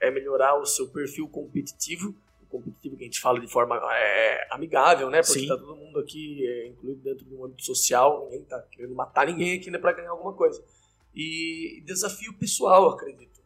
é 0.00 0.10
melhorar 0.10 0.58
o 0.58 0.66
seu 0.66 0.88
perfil 0.88 1.28
competitivo, 1.28 2.14
o 2.42 2.46
competitivo 2.46 2.96
que 2.96 3.04
a 3.04 3.06
gente 3.06 3.20
fala 3.20 3.38
de 3.38 3.46
forma 3.46 3.80
é, 3.94 4.48
amigável, 4.50 5.08
né? 5.08 5.22
Porque 5.22 5.40
está 5.40 5.56
todo 5.56 5.76
mundo 5.76 6.00
aqui 6.00 6.44
é, 6.46 6.66
incluído 6.66 7.00
dentro 7.00 7.24
de 7.24 7.34
um 7.34 7.44
âmbito 7.44 7.64
social, 7.64 8.24
ninguém 8.24 8.40
está 8.40 8.60
querendo 8.62 8.94
matar 8.94 9.26
ninguém 9.26 9.56
aqui 9.56 9.70
né, 9.70 9.78
para 9.78 9.92
ganhar 9.92 10.10
alguma 10.10 10.32
coisa. 10.32 10.62
E 11.14 11.80
desafio 11.86 12.36
pessoal, 12.36 12.88
acredito 12.88 13.43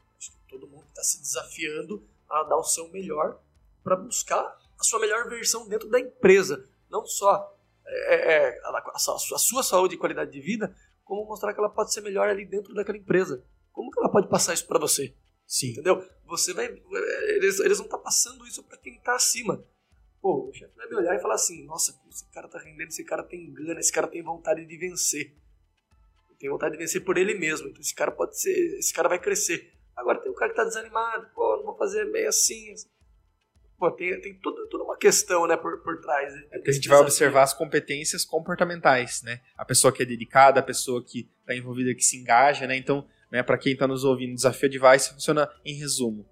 Todo 0.49 0.69
mundo 0.69 0.87
está 0.89 1.03
se 1.03 1.21
desafiando 1.21 2.07
a 2.29 2.43
dar 2.45 2.57
o 2.57 2.65
seu 2.65 2.89
melhor 2.91 3.41
para 3.83 3.97
buscar 3.97 4.43
a 4.79 4.83
sua 4.83 5.01
melhor 5.01 5.29
versão 5.29 5.69
dentro 5.69 5.89
da 5.89 6.01
empresa. 6.01 6.69
Não 6.91 7.05
só 7.07 7.57
é, 7.87 8.35
é 8.35 8.61
a, 8.65 8.69
a, 8.69 8.93
a, 8.95 8.99
sua 9.39 9.63
saúde 9.63 9.95
e 9.95 9.99
qualidade 9.99 10.31
de 10.31 10.41
vida, 10.41 10.75
como 11.05 11.27
mostrar 11.27 11.55
que 11.55 11.61
ela 11.61 11.71
pode 11.71 11.93
ser 11.93 12.03
melhor 12.03 12.29
ali 12.29 12.45
dentro 12.45 12.75
daquela 12.75 12.99
empresa. 12.99 13.45
Como 13.73 13.91
que 13.91 13.99
ela 13.99 14.11
pode 14.11 14.29
passar 14.29 14.55
isso 14.55 14.67
para 14.67 14.79
você? 14.79 15.15
Sim. 15.47 15.71
Entendeu? 15.71 16.07
Você 16.27 16.53
vai. 16.53 16.67
Eles, 16.67 17.59
eles 17.61 17.79
vão 17.79 17.87
estar 17.87 17.97
tá 17.97 18.05
passando 18.05 18.47
isso 18.47 18.63
para 18.63 18.77
quem 18.77 18.97
está 18.97 19.15
acima. 19.15 19.65
Pô, 20.21 20.49
o 20.49 20.53
chefe 20.53 20.75
vai 20.77 20.89
me 20.89 20.97
olhar 20.97 21.17
e 21.17 21.21
falar 21.21 21.35
assim: 21.35 21.65
nossa, 21.65 21.99
esse 22.11 22.29
cara 22.31 22.49
tá 22.49 22.59
rendendo, 22.59 22.89
esse 22.89 23.05
cara 23.05 23.23
tem 23.23 23.51
gana, 23.53 23.81
esse 23.81 23.93
cara 23.93 24.07
tem 24.07 24.23
vontade 24.23 24.67
de 24.67 24.77
vencer. 24.77 25.35
Tem 26.39 26.51
vontade 26.51 26.73
de 26.73 26.79
vencer 26.79 27.05
por 27.05 27.17
ele 27.17 27.35
mesmo. 27.35 27.69
Então 27.69 27.81
esse 27.81 27.95
cara 27.95 28.13
pode 28.13 28.39
ser. 28.39 28.79
Esse 28.79 28.93
cara 28.93 29.09
vai 29.09 29.19
crescer. 29.19 29.73
Agora 29.99 30.21
tem 30.21 30.31
um 30.31 30.35
cara 30.35 30.51
que 30.51 30.57
tá 30.57 30.65
desanimado, 30.65 31.27
pô, 31.35 31.57
não 31.57 31.65
vou 31.65 31.77
fazer 31.77 32.05
meio 32.05 32.29
assim. 32.29 32.73
assim. 32.73 32.89
Pô, 33.77 33.91
tem, 33.91 34.21
tem 34.21 34.35
toda, 34.39 34.67
toda 34.69 34.85
uma 34.85 34.97
questão, 34.97 35.47
né, 35.47 35.57
por, 35.57 35.83
por 35.83 36.01
trás. 36.01 36.33
Né, 36.33 36.49
é 36.53 36.69
a 36.69 36.73
gente 36.73 36.89
vai 36.89 36.99
observar 36.99 37.43
as 37.43 37.53
competências 37.53 38.25
comportamentais, 38.25 39.23
né? 39.23 39.41
A 39.57 39.65
pessoa 39.65 39.93
que 39.93 40.03
é 40.03 40.07
dedicada, 40.07 40.61
a 40.61 40.63
pessoa 40.63 41.05
que 41.05 41.29
está 41.41 41.55
envolvida, 41.55 41.95
que 41.95 42.03
se 42.03 42.17
engaja, 42.17 42.67
né? 42.67 42.77
Então, 42.77 43.07
né, 43.31 43.43
para 43.43 43.59
quem 43.59 43.73
está 43.73 43.87
nos 43.87 44.05
ouvindo, 44.05 44.33
o 44.33 44.35
Desafio 44.37 44.69
Advice 44.69 45.13
funciona 45.13 45.51
em 45.65 45.75
resumo. 45.75 46.25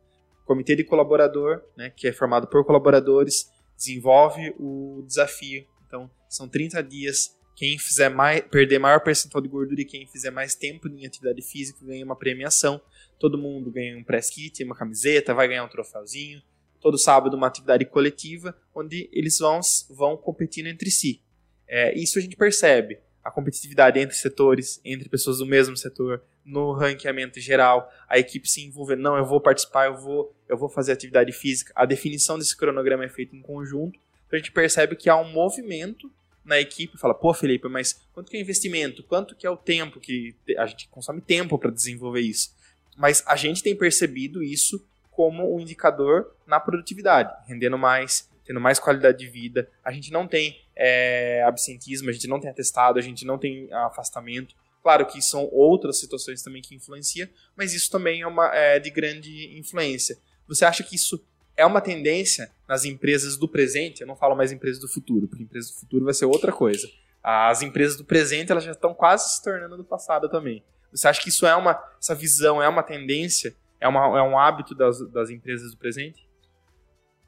Comitê 0.44 0.76
de 0.76 0.84
colaborador, 0.84 1.62
né, 1.76 1.90
que 1.90 2.06
é 2.06 2.12
formado 2.12 2.46
por 2.46 2.64
colaboradores, 2.64 3.50
desenvolve 3.76 4.54
o 4.58 5.04
desafio. 5.06 5.66
Então, 5.86 6.10
são 6.28 6.48
30 6.48 6.82
dias. 6.82 7.36
Quem 7.56 7.78
fizer 7.78 8.10
mais, 8.10 8.42
perder 8.42 8.78
maior 8.78 9.00
percentual 9.00 9.42
de 9.42 9.48
gordura 9.48 9.80
e 9.80 9.84
quem 9.84 10.06
fizer 10.06 10.30
mais 10.30 10.54
tempo 10.54 10.88
em 10.88 11.06
atividade 11.06 11.42
física 11.42 11.84
ganha 11.84 12.04
uma 12.04 12.16
premiação. 12.16 12.80
Todo 13.18 13.38
mundo 13.38 13.70
ganha 13.70 13.96
um 13.96 14.04
press 14.04 14.30
kit, 14.30 14.62
uma 14.64 14.74
camiseta, 14.74 15.34
vai 15.34 15.48
ganhar 15.48 15.64
um 15.64 15.68
troféuzinho 15.68 16.42
todo 16.86 16.98
sábado 16.98 17.36
uma 17.36 17.48
atividade 17.48 17.84
coletiva 17.84 18.56
onde 18.72 19.08
eles 19.12 19.38
vão, 19.38 19.60
vão 19.90 20.16
competindo 20.16 20.68
entre 20.68 20.88
si. 20.88 21.20
É, 21.66 21.92
isso 21.98 22.16
a 22.16 22.22
gente 22.22 22.36
percebe, 22.36 23.00
a 23.24 23.30
competitividade 23.30 23.98
entre 23.98 24.14
setores, 24.14 24.80
entre 24.84 25.08
pessoas 25.08 25.38
do 25.38 25.46
mesmo 25.46 25.76
setor, 25.76 26.22
no 26.44 26.72
ranqueamento 26.72 27.40
geral, 27.40 27.90
a 28.08 28.20
equipe 28.20 28.48
se 28.48 28.64
envolver, 28.64 28.94
não, 28.94 29.16
eu 29.16 29.24
vou 29.24 29.40
participar, 29.40 29.86
eu 29.86 29.96
vou, 29.96 30.32
eu 30.48 30.56
vou 30.56 30.68
fazer 30.68 30.92
atividade 30.92 31.32
física. 31.32 31.72
A 31.74 31.84
definição 31.84 32.38
desse 32.38 32.56
cronograma 32.56 33.04
é 33.04 33.08
feita 33.08 33.34
em 33.34 33.42
conjunto, 33.42 33.98
então 34.24 34.36
a 34.36 34.38
gente 34.38 34.52
percebe 34.52 34.94
que 34.94 35.10
há 35.10 35.16
um 35.16 35.32
movimento 35.32 36.08
na 36.44 36.60
equipe, 36.60 36.96
fala, 36.96 37.14
pô, 37.14 37.34
Felipe, 37.34 37.66
mas 37.68 38.00
quanto 38.12 38.30
que 38.30 38.36
é 38.36 38.40
investimento? 38.40 39.02
Quanto 39.02 39.34
que 39.34 39.44
é 39.44 39.50
o 39.50 39.56
tempo 39.56 39.98
que 39.98 40.36
a 40.56 40.66
gente 40.66 40.88
consome 40.88 41.20
tempo 41.20 41.58
para 41.58 41.72
desenvolver 41.72 42.20
isso? 42.20 42.54
Mas 42.96 43.22
a 43.26 43.36
gente 43.36 43.62
tem 43.62 43.76
percebido 43.76 44.42
isso 44.42 44.84
como 45.10 45.54
um 45.54 45.60
indicador 45.60 46.34
na 46.46 46.60
produtividade, 46.60 47.32
rendendo 47.46 47.78
mais, 47.78 48.28
tendo 48.44 48.60
mais 48.60 48.78
qualidade 48.78 49.18
de 49.18 49.26
vida. 49.26 49.68
A 49.82 49.90
gente 49.90 50.12
não 50.12 50.26
tem 50.26 50.60
é, 50.76 51.42
absentismo, 51.46 52.10
a 52.10 52.12
gente 52.12 52.28
não 52.28 52.38
tem 52.38 52.50
atestado, 52.50 52.98
a 52.98 53.02
gente 53.02 53.24
não 53.24 53.38
tem 53.38 53.72
afastamento. 53.72 54.54
Claro 54.82 55.06
que 55.06 55.20
são 55.20 55.48
outras 55.52 55.98
situações 55.98 56.42
também 56.42 56.62
que 56.62 56.74
influenciam, 56.74 57.28
mas 57.56 57.72
isso 57.74 57.90
também 57.90 58.20
é, 58.20 58.26
uma, 58.26 58.54
é 58.54 58.78
de 58.78 58.90
grande 58.90 59.58
influência. 59.58 60.18
Você 60.46 60.64
acha 60.64 60.84
que 60.84 60.94
isso 60.94 61.20
é 61.56 61.64
uma 61.64 61.80
tendência 61.80 62.52
nas 62.68 62.84
empresas 62.84 63.36
do 63.36 63.48
presente? 63.48 64.02
Eu 64.02 64.06
não 64.06 64.16
falo 64.16 64.36
mais 64.36 64.52
empresas 64.52 64.80
do 64.80 64.86
futuro, 64.86 65.26
porque 65.26 65.42
empresas 65.42 65.70
do 65.70 65.78
futuro 65.78 66.04
vai 66.04 66.14
ser 66.14 66.26
outra 66.26 66.52
coisa. 66.52 66.88
As 67.22 67.62
empresas 67.62 67.96
do 67.96 68.04
presente 68.04 68.52
elas 68.52 68.62
já 68.62 68.72
estão 68.72 68.94
quase 68.94 69.34
se 69.34 69.42
tornando 69.42 69.76
do 69.76 69.84
passado 69.84 70.28
também. 70.28 70.62
Você 70.92 71.08
acha 71.08 71.20
que 71.20 71.28
isso 71.28 71.46
é 71.46 71.54
uma, 71.54 71.82
essa 71.98 72.14
visão 72.14 72.62
é 72.62 72.68
uma 72.68 72.82
tendência 72.82 73.54
é, 73.80 73.88
uma, 73.88 74.18
é 74.18 74.22
um 74.22 74.38
hábito 74.38 74.74
das, 74.74 75.00
das 75.10 75.30
empresas 75.30 75.70
do 75.70 75.76
presente? 75.76 76.26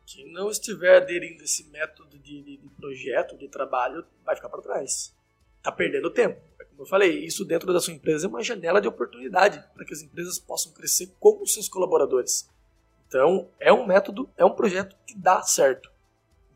Quem 0.06 0.32
não 0.32 0.50
estiver 0.50 0.96
aderindo 0.96 1.42
a 1.42 1.44
esse 1.44 1.68
método 1.68 2.18
de, 2.18 2.42
de, 2.42 2.56
de 2.56 2.68
projeto, 2.70 3.36
de 3.36 3.48
trabalho, 3.48 4.04
vai 4.24 4.34
ficar 4.34 4.48
para 4.48 4.62
trás. 4.62 5.14
Está 5.58 5.70
perdendo 5.70 6.10
tempo. 6.10 6.40
É 6.58 6.64
como 6.64 6.82
eu 6.82 6.86
falei, 6.86 7.24
isso 7.24 7.44
dentro 7.44 7.72
da 7.72 7.80
sua 7.80 7.92
empresa 7.92 8.26
é 8.26 8.28
uma 8.28 8.42
janela 8.42 8.80
de 8.80 8.88
oportunidade 8.88 9.62
para 9.74 9.84
que 9.84 9.92
as 9.92 10.00
empresas 10.00 10.38
possam 10.38 10.72
crescer 10.72 11.12
com 11.20 11.42
os 11.42 11.52
seus 11.52 11.68
colaboradores. 11.68 12.48
Então, 13.06 13.50
é 13.60 13.72
um 13.72 13.86
método, 13.86 14.30
é 14.36 14.44
um 14.44 14.54
projeto 14.54 14.96
que 15.06 15.14
dá 15.16 15.42
certo. 15.42 15.90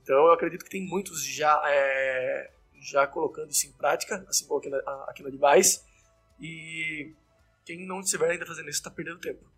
Então, 0.03 0.17
eu 0.17 0.33
acredito 0.33 0.65
que 0.65 0.71
tem 0.71 0.87
muitos 0.87 1.25
já, 1.25 1.63
é, 1.67 2.51
já 2.81 3.07
colocando 3.07 3.51
isso 3.51 3.67
em 3.67 3.73
prática, 3.73 4.25
assim 4.29 4.47
como 4.47 4.61
aqui 4.61 4.71
na, 4.71 4.79
aqui 5.09 5.23
na 5.23 5.31
Device. 5.31 5.83
E 6.43 7.15
quem 7.65 7.87
não 7.87 8.01
estiver 8.01 8.31
ainda 8.31 8.45
fazendo 8.45 8.69
isso 8.69 8.81
está 8.81 8.91
perdendo 8.91 9.21
tempo. 9.21 9.49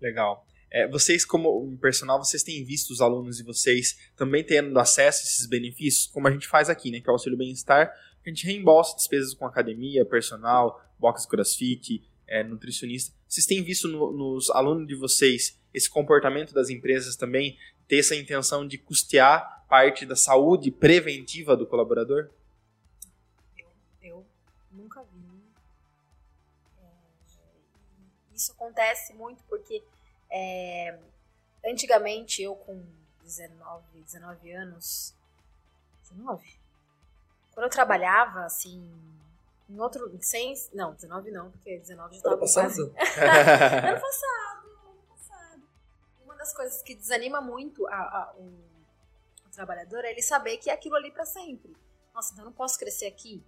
Legal. 0.00 0.46
É, 0.72 0.88
vocês, 0.88 1.24
como 1.24 1.76
personal, 1.78 2.22
vocês 2.24 2.42
têm 2.42 2.64
visto 2.64 2.90
os 2.90 3.00
alunos 3.00 3.36
de 3.36 3.42
vocês 3.42 3.98
também 4.16 4.42
tendo 4.42 4.78
acesso 4.78 5.20
a 5.20 5.24
esses 5.24 5.46
benefícios, 5.46 6.06
como 6.06 6.26
a 6.26 6.30
gente 6.30 6.46
faz 6.46 6.70
aqui, 6.70 6.90
né? 6.90 7.00
Que 7.00 7.08
é 7.08 7.10
o 7.10 7.14
auxílio 7.14 7.36
bem-estar, 7.36 7.92
a 8.24 8.28
gente 8.28 8.46
reembolsa 8.46 8.96
despesas 8.96 9.34
com 9.34 9.44
academia, 9.44 10.04
personal, 10.04 10.80
box 10.98 11.26
crossfit, 11.26 12.02
é, 12.26 12.42
nutricionista. 12.44 13.14
Vocês 13.28 13.44
têm 13.44 13.62
visto 13.62 13.88
no, 13.88 14.12
nos 14.12 14.48
alunos 14.50 14.86
de 14.86 14.94
vocês 14.94 15.58
esse 15.74 15.90
comportamento 15.90 16.54
das 16.54 16.70
empresas 16.70 17.16
também 17.16 17.58
ter 17.86 17.98
essa 17.98 18.14
intenção 18.14 18.66
de 18.66 18.78
custear 18.78 19.66
parte 19.68 20.06
da 20.06 20.16
saúde 20.16 20.70
preventiva 20.70 21.56
do 21.56 21.66
colaborador? 21.66 22.30
Isso 28.40 28.52
acontece 28.52 29.12
muito 29.12 29.42
porque 29.44 29.84
é, 30.30 30.98
antigamente 31.64 32.42
eu 32.42 32.56
com 32.56 32.82
19, 33.22 34.00
19 34.02 34.52
anos. 34.52 35.14
19? 36.02 36.58
Quando 37.52 37.64
eu 37.64 37.70
trabalhava, 37.70 38.44
assim, 38.44 38.90
em 39.68 39.78
outro. 39.78 40.10
Sem, 40.20 40.54
não, 40.72 40.94
19 40.94 41.30
não, 41.30 41.50
porque 41.50 41.78
19 41.78 42.14
já 42.14 42.16
estava 42.16 42.38
passado? 42.38 42.82
ano 42.82 44.00
passado, 44.00 44.66
ano 44.86 45.02
passado. 45.08 45.62
Uma 46.24 46.34
das 46.34 46.52
coisas 46.54 46.82
que 46.82 46.94
desanima 46.94 47.40
muito 47.40 47.86
a, 47.88 47.96
a, 47.96 48.34
o, 48.36 48.44
o 49.46 49.50
trabalhador 49.52 50.04
é 50.04 50.10
ele 50.10 50.22
saber 50.22 50.56
que 50.56 50.70
é 50.70 50.72
aquilo 50.72 50.96
ali 50.96 51.10
para 51.10 51.26
sempre. 51.26 51.76
Nossa, 52.14 52.32
então 52.32 52.44
eu 52.44 52.50
não 52.50 52.56
posso 52.56 52.78
crescer 52.78 53.06
aqui. 53.06 53.44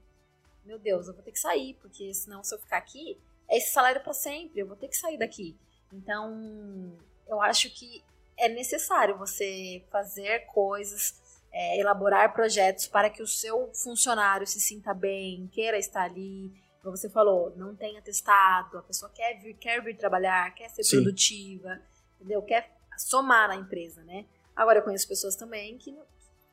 Meu 0.64 0.78
Deus, 0.78 1.09
eu 1.09 1.14
vou 1.14 1.22
ter 1.22 1.32
que 1.32 1.40
sair, 1.40 1.74
porque 1.80 2.14
senão 2.14 2.45
se 2.45 2.55
eu 2.55 2.59
ficar 2.59 2.76
aqui, 2.76 3.20
é 3.49 3.59
esse 3.59 3.72
salário 3.72 4.03
para 4.03 4.12
sempre, 4.12 4.61
eu 4.61 4.66
vou 4.66 4.76
ter 4.76 4.88
que 4.88 4.97
sair 4.97 5.18
daqui. 5.18 5.57
Então, 5.93 6.97
eu 7.28 7.40
acho 7.40 7.70
que 7.70 8.03
é 8.36 8.49
necessário 8.49 9.16
você 9.18 9.84
fazer 9.90 10.47
coisas, 10.47 11.20
é, 11.53 11.78
elaborar 11.78 12.32
projetos 12.32 12.88
para 12.88 13.11
que 13.11 13.22
o 13.22 13.26
seu 13.26 13.70
funcionário 13.74 14.47
se 14.47 14.61
sinta 14.61 14.95
bem, 14.95 15.49
queira 15.53 15.78
estar 15.78 16.05
ali. 16.05 16.53
Como 16.82 16.97
você 16.97 17.09
falou, 17.09 17.53
não 17.57 17.76
tem 17.76 17.97
atestado, 17.99 18.78
a 18.78 18.82
pessoa 18.82 19.11
quer 19.14 19.34
vir, 19.40 19.55
quer 19.55 19.82
vir 19.82 19.97
trabalhar, 19.97 20.53
quer 20.55 20.68
ser 20.70 20.82
Sim. 20.82 21.03
produtiva, 21.03 21.80
entendeu? 22.16 22.43
Quer 22.43 22.70
somar 22.97 23.49
na 23.49 23.57
empresa, 23.57 24.03
né? 24.03 24.24
Agora, 24.57 24.78
eu 24.80 24.82
conheço 24.82 25.07
pessoas 25.07 25.36
também 25.36 25.78
que 25.78 25.97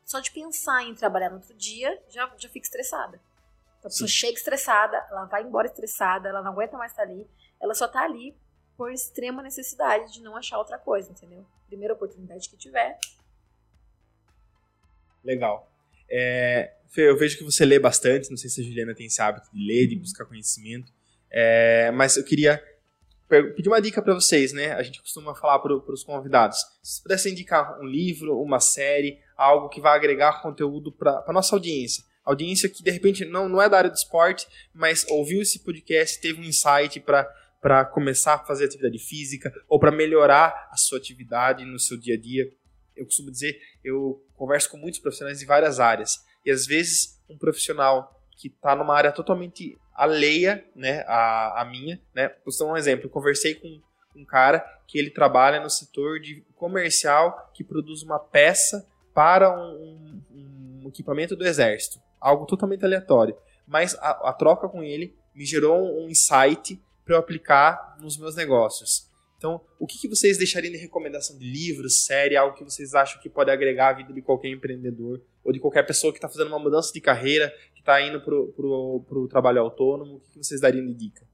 só 0.06 0.20
de 0.20 0.32
pensar 0.32 0.84
em 0.84 0.96
trabalhar 0.96 1.30
no 1.30 1.38
outro 1.38 1.54
dia 1.56 2.02
já, 2.10 2.32
já 2.38 2.50
fica 2.50 2.66
estressada. 2.66 3.22
Então, 3.80 3.88
a 3.88 3.92
pessoa 3.92 4.08
Sim. 4.08 4.14
chega 4.14 4.38
estressada, 4.38 4.98
ela 5.10 5.26
vai 5.26 5.44
embora 5.44 5.68
estressada, 5.68 6.28
ela 6.28 6.42
não 6.42 6.52
aguenta 6.52 6.78
mais 6.78 6.92
estar 6.92 7.04
ali, 7.04 7.26
ela 7.62 7.74
só 7.74 7.88
tá 7.88 8.04
ali 8.04 8.36
por 8.78 8.92
extrema 8.92 9.42
necessidade 9.42 10.14
de 10.14 10.22
não 10.22 10.36
achar 10.36 10.58
outra 10.58 10.78
coisa, 10.78 11.12
entendeu? 11.12 11.46
Primeira 11.68 11.94
oportunidade 11.94 12.50
que 12.50 12.58
tiver. 12.58 12.98
Legal. 15.24 15.70
É, 16.10 16.74
Fê, 16.90 17.10
eu 17.10 17.18
vejo 17.18 17.38
que 17.38 17.44
você 17.44 17.66
lê 17.66 17.80
bastante, 17.80 18.30
não 18.30 18.38
sei 18.38 18.50
se 18.50 18.62
a 18.62 18.64
Juliana 18.64 18.96
tem 18.96 19.06
esse 19.06 19.22
hábito 19.22 19.50
de 19.54 19.66
ler, 19.66 19.88
de 19.88 19.96
buscar 19.96 20.26
conhecimento, 20.26 20.92
é, 21.30 21.92
mas 21.92 22.18
eu 22.18 22.24
queria 22.24 22.62
pedir 23.56 23.70
uma 23.70 23.82
dica 23.82 24.02
para 24.02 24.14
vocês, 24.14 24.52
né? 24.52 24.74
A 24.74 24.82
gente 24.82 25.00
costuma 25.02 25.36
falar 25.36 25.60
para 25.60 25.74
os 25.74 26.04
convidados. 26.04 26.58
Se 26.82 26.94
vocês 26.94 27.00
pudessem 27.04 27.32
indicar 27.32 27.80
um 27.80 27.86
livro, 27.86 28.42
uma 28.42 28.60
série, 28.60 29.22
algo 29.38 29.70
que 29.70 29.80
vai 29.80 29.96
agregar 29.96 30.42
conteúdo 30.42 30.92
para 30.92 31.24
a 31.28 31.32
nossa 31.32 31.56
audiência 31.56 32.09
audiência 32.24 32.70
que 32.70 32.84
de 32.84 32.92
repente 32.92 33.26
não, 33.26 33.50
não 33.50 33.62
é 33.62 33.70
da 33.70 33.78
área 33.78 33.90
do 33.90 33.96
esporte, 33.96 34.48
mas 34.74 35.06
ouviu 35.10 35.42
esse 35.42 35.60
podcast, 35.60 36.20
teve 36.22 36.40
um 36.40 36.44
insight 36.44 37.00
para 37.00 37.86
começar 37.86 38.36
a 38.36 38.46
fazer 38.46 38.66
atividade 38.66 39.00
física 39.00 39.52
ou 39.68 39.80
para 39.80 39.92
melhorar 39.92 40.70
a 40.72 40.78
sua 40.78 40.98
atividade 40.98 41.66
no 41.66 41.80
seu 41.80 41.98
dia 41.98 42.16
a 42.16 42.20
dia. 42.20 42.50
Eu 42.96 43.06
costumo 43.06 43.32
dizer, 43.32 43.60
eu 43.84 44.24
converso 44.36 44.70
com 44.70 44.78
muitos 44.78 45.00
profissionais 45.00 45.40
de 45.40 45.46
várias 45.46 45.80
áreas 45.80 46.24
e 46.46 46.52
às 46.52 46.66
vezes 46.66 47.20
um 47.30 47.38
profissional 47.38 48.16
que 48.38 48.48
está 48.48 48.76
numa 48.76 48.96
área 48.96 49.12
totalmente 49.12 49.78
alheia, 49.94 50.64
né, 50.76 51.04
à, 51.08 51.62
à 51.62 51.66
minha, 51.66 52.02
né, 52.16 52.34
vou 52.46 52.58
dar 52.58 52.74
um 52.74 52.78
exemplo, 52.78 53.06
eu 53.06 53.10
conversei 53.10 53.56
com 53.56 53.82
um 54.16 54.26
cara 54.26 54.60
que 54.88 54.98
ele 54.98 55.10
trabalha 55.10 55.60
no 55.60 55.70
setor 55.70 56.20
de 56.20 56.42
comercial 56.56 57.52
que 57.54 57.64
produz 57.64 58.02
uma 58.02 58.18
peça 58.18 58.88
para 59.14 59.52
um, 59.52 60.22
um, 60.32 60.82
um 60.84 60.88
equipamento 60.88 61.36
do 61.36 61.46
exército 61.46 62.00
algo 62.20 62.46
totalmente 62.46 62.84
aleatório. 62.84 63.36
Mas 63.68 63.96
a, 63.96 64.30
a 64.30 64.34
troca 64.34 64.68
com 64.68 64.84
ele 64.84 65.16
me 65.34 65.46
gerou 65.46 66.00
um 66.00 66.10
insight 66.10 66.82
para 67.06 67.16
eu 67.16 67.20
aplicar 67.20 67.98
nos 68.00 68.18
meus 68.18 68.36
negócios. 68.36 69.10
Então, 69.38 69.62
o 69.80 69.88
que, 69.88 69.98
que 69.98 70.08
vocês 70.08 70.38
deixariam 70.38 70.74
de 70.74 70.78
recomendação 70.78 71.38
de 71.38 71.50
livros, 71.50 72.04
série, 72.04 72.36
algo 72.36 72.58
que 72.58 72.64
vocês 72.64 72.94
acham 72.94 73.22
que 73.22 73.30
pode 73.30 73.50
agregar 73.50 73.90
à 73.90 73.94
vida 73.94 74.12
de 74.12 74.22
qualquer 74.22 74.50
empreendedor 74.50 75.22
ou 75.44 75.54
de 75.54 75.62
qualquer 75.62 75.84
pessoa 75.84 76.12
que 76.12 76.18
está 76.18 76.28
fazendo 76.28 76.50
uma 76.50 76.60
mudança 76.60 76.92
de 76.92 77.00
carreira, 77.00 77.50
que 77.74 77.80
está 77.80 78.02
indo 78.02 78.20
para 78.20 78.36
o 78.36 79.28
trabalho 79.30 79.62
autônomo? 79.62 80.18
O 80.18 80.20
que, 80.20 80.32
que 80.34 80.44
vocês 80.44 80.60
dariam 80.60 80.86
de 80.86 80.94
dica? 80.94 81.26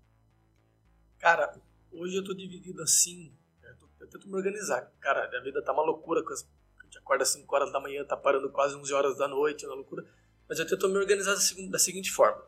Cara, 1.18 1.52
hoje 1.92 2.16
eu 2.16 2.22
estou 2.22 2.36
dividido 2.36 2.84
assim, 2.84 3.34
eu, 3.64 3.76
tô, 3.76 3.88
eu, 4.00 4.08
tento 4.08 4.28
me 4.28 4.36
organizar. 4.36 4.82
Cara, 5.00 5.28
a 5.36 5.42
vida 5.42 5.60
tá 5.64 5.74
uma 5.74 5.82
loucura, 5.82 6.22
a 6.22 6.84
gente 6.84 7.00
acorda 7.00 7.24
às 7.24 7.30
5 7.30 7.56
horas 7.56 7.72
da 7.72 7.80
manhã, 7.80 8.06
tá 8.06 8.16
parando 8.16 8.52
quase 8.52 8.76
11 8.76 8.94
horas 8.94 9.18
da 9.18 9.28
noite, 9.28 9.66
é 9.66 9.68
uma 9.68 9.78
loucura. 9.78 10.06
Mas 10.48 10.60
eu 10.60 10.68
tento 10.68 10.88
me 10.90 10.98
organizar 10.98 11.36
da, 11.70 11.80
seguinte 11.80 12.12
forma. 12.12 12.44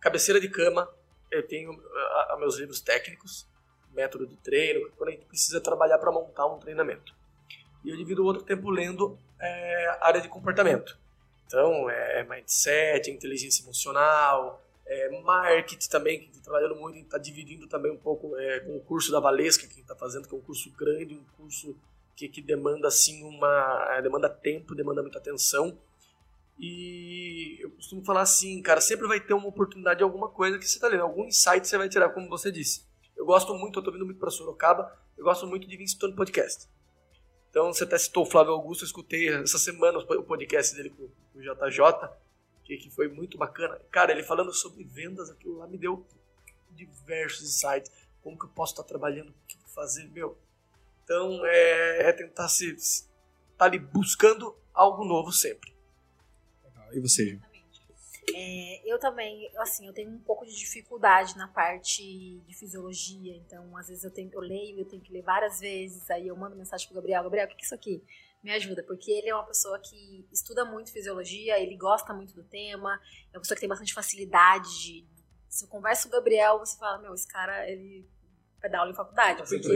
Cabeceira 0.00 0.40
de 0.40 0.48
cama, 0.48 0.88
eu 1.30 1.46
tenho 1.46 1.72
a, 1.72 2.34
a 2.34 2.36
meus 2.38 2.58
livros 2.58 2.80
técnicos, 2.80 3.46
método 3.92 4.26
de 4.26 4.36
treino, 4.36 4.90
quando 4.96 5.08
a 5.08 5.12
gente 5.12 5.26
precisa 5.26 5.60
trabalhar 5.60 5.98
para 5.98 6.12
montar 6.12 6.46
um 6.46 6.58
treinamento. 6.58 7.14
E 7.84 7.90
eu 7.90 7.96
divido 7.96 8.22
o 8.22 8.26
outro 8.26 8.42
tempo 8.42 8.70
lendo 8.70 9.18
é, 9.40 9.98
área 10.00 10.20
de 10.20 10.28
comportamento. 10.28 10.98
Então, 11.46 11.88
é 11.90 12.24
mindset, 12.24 13.10
inteligência 13.10 13.62
emocional, 13.62 14.62
é, 14.86 15.20
marketing 15.20 15.88
também, 15.88 16.20
que 16.20 16.30
está 16.30 16.42
trabalhando 16.42 16.76
muito, 16.76 16.98
está 16.98 17.18
dividindo 17.18 17.66
também 17.66 17.92
um 17.92 17.96
pouco 17.96 18.36
é, 18.36 18.60
com 18.60 18.76
o 18.76 18.80
curso 18.80 19.10
da 19.10 19.20
Valesca, 19.20 19.66
que 19.66 19.80
está 19.80 19.94
fazendo, 19.94 20.28
que 20.28 20.34
é 20.34 20.38
um 20.38 20.42
curso 20.42 20.70
grande, 20.72 21.14
um 21.14 21.24
curso 21.36 21.76
que, 22.14 22.28
que 22.28 22.42
demanda 22.42 22.88
assim 22.88 23.24
uma. 23.24 24.00
Demanda 24.00 24.28
tempo, 24.28 24.74
demanda 24.74 25.02
muita 25.02 25.18
atenção. 25.18 25.76
E 26.58 27.58
eu 27.60 27.70
costumo 27.70 28.04
falar 28.04 28.22
assim, 28.22 28.62
cara, 28.62 28.80
sempre 28.80 29.06
vai 29.08 29.20
ter 29.20 29.34
uma 29.34 29.48
oportunidade 29.48 29.98
de 29.98 30.04
alguma 30.04 30.28
coisa 30.28 30.58
que 30.58 30.66
você 30.66 30.76
está 30.76 30.88
lendo, 30.88 31.02
algum 31.02 31.24
insight 31.24 31.66
você 31.66 31.76
vai 31.76 31.88
tirar, 31.88 32.10
como 32.10 32.28
você 32.28 32.50
disse. 32.50 32.86
Eu 33.16 33.26
gosto 33.26 33.54
muito, 33.54 33.78
eu 33.78 33.82
tô 33.82 33.90
vindo 33.90 34.04
muito 34.04 34.18
para 34.18 34.30
Sorocaba, 34.30 34.96
eu 35.16 35.24
gosto 35.24 35.46
muito 35.46 35.66
de 35.66 35.76
vir 35.76 35.84
escutando 35.84 36.14
podcast. 36.14 36.68
Então, 37.50 37.72
você 37.72 37.84
até 37.84 37.98
citou 37.98 38.24
o 38.24 38.26
Flávio 38.26 38.52
Augusto, 38.52 38.82
eu 38.82 38.86
escutei 38.86 39.28
essa 39.28 39.58
semana 39.58 39.98
o 39.98 40.22
podcast 40.24 40.74
dele 40.74 40.90
com 40.90 41.04
o 41.04 41.40
JJ, 41.40 42.08
que 42.64 42.90
foi 42.90 43.08
muito 43.08 43.38
bacana. 43.38 43.80
Cara, 43.90 44.12
ele 44.12 44.22
falando 44.22 44.52
sobre 44.52 44.82
vendas, 44.84 45.30
aquilo 45.30 45.58
lá 45.58 45.66
me 45.66 45.78
deu 45.78 46.04
diversos 46.70 47.42
insights. 47.42 47.92
Como 48.22 48.38
que 48.38 48.46
eu 48.46 48.50
posso 48.50 48.72
estar 48.72 48.82
trabalhando, 48.82 49.28
o 49.28 49.34
que 49.46 49.56
fazer, 49.74 50.08
meu. 50.10 50.38
Então, 51.04 51.44
é, 51.44 52.08
é 52.08 52.12
tentar 52.12 52.48
se, 52.48 52.72
estar 52.74 53.06
tá 53.58 53.64
ali 53.66 53.78
buscando 53.78 54.56
algo 54.72 55.04
novo 55.04 55.30
sempre. 55.30 55.73
E 56.92 57.00
você? 57.00 57.38
É, 58.32 58.82
eu 58.90 58.98
também, 58.98 59.50
assim, 59.58 59.86
eu 59.86 59.92
tenho 59.92 60.10
um 60.10 60.18
pouco 60.18 60.46
de 60.46 60.56
dificuldade 60.56 61.36
na 61.36 61.46
parte 61.48 62.02
de 62.46 62.54
fisiologia, 62.54 63.36
então 63.36 63.76
às 63.76 63.88
vezes 63.88 64.02
eu, 64.02 64.10
tenho, 64.10 64.30
eu 64.32 64.40
leio, 64.40 64.80
eu 64.80 64.86
tenho 64.86 65.02
que 65.02 65.12
ler 65.12 65.22
várias 65.22 65.60
vezes, 65.60 66.10
aí 66.10 66.26
eu 66.26 66.36
mando 66.36 66.56
mensagem 66.56 66.86
pro 66.86 66.96
Gabriel, 66.96 67.22
Gabriel, 67.22 67.46
o 67.46 67.48
que 67.50 67.54
é 67.54 67.60
isso 67.60 67.74
aqui? 67.74 68.02
Me 68.42 68.50
ajuda, 68.52 68.82
porque 68.82 69.10
ele 69.10 69.28
é 69.28 69.34
uma 69.34 69.44
pessoa 69.44 69.78
que 69.78 70.26
estuda 70.32 70.64
muito 70.64 70.90
fisiologia, 70.90 71.58
ele 71.60 71.76
gosta 71.76 72.14
muito 72.14 72.34
do 72.34 72.42
tema, 72.42 72.98
é 73.32 73.36
uma 73.36 73.40
pessoa 73.40 73.56
que 73.56 73.60
tem 73.60 73.68
bastante 73.68 73.92
facilidade 73.92 74.68
de... 74.80 75.06
Se 75.48 75.64
eu 75.66 75.68
converso 75.68 76.08
com 76.08 76.16
o 76.16 76.18
Gabriel, 76.18 76.58
você 76.58 76.76
fala, 76.78 76.98
meu, 76.98 77.14
esse 77.14 77.28
cara, 77.28 77.70
ele 77.70 78.08
vai 78.60 78.70
dar 78.70 78.80
aula 78.80 78.90
em 78.90 78.94
faculdade, 78.94 79.42
porque 79.42 79.68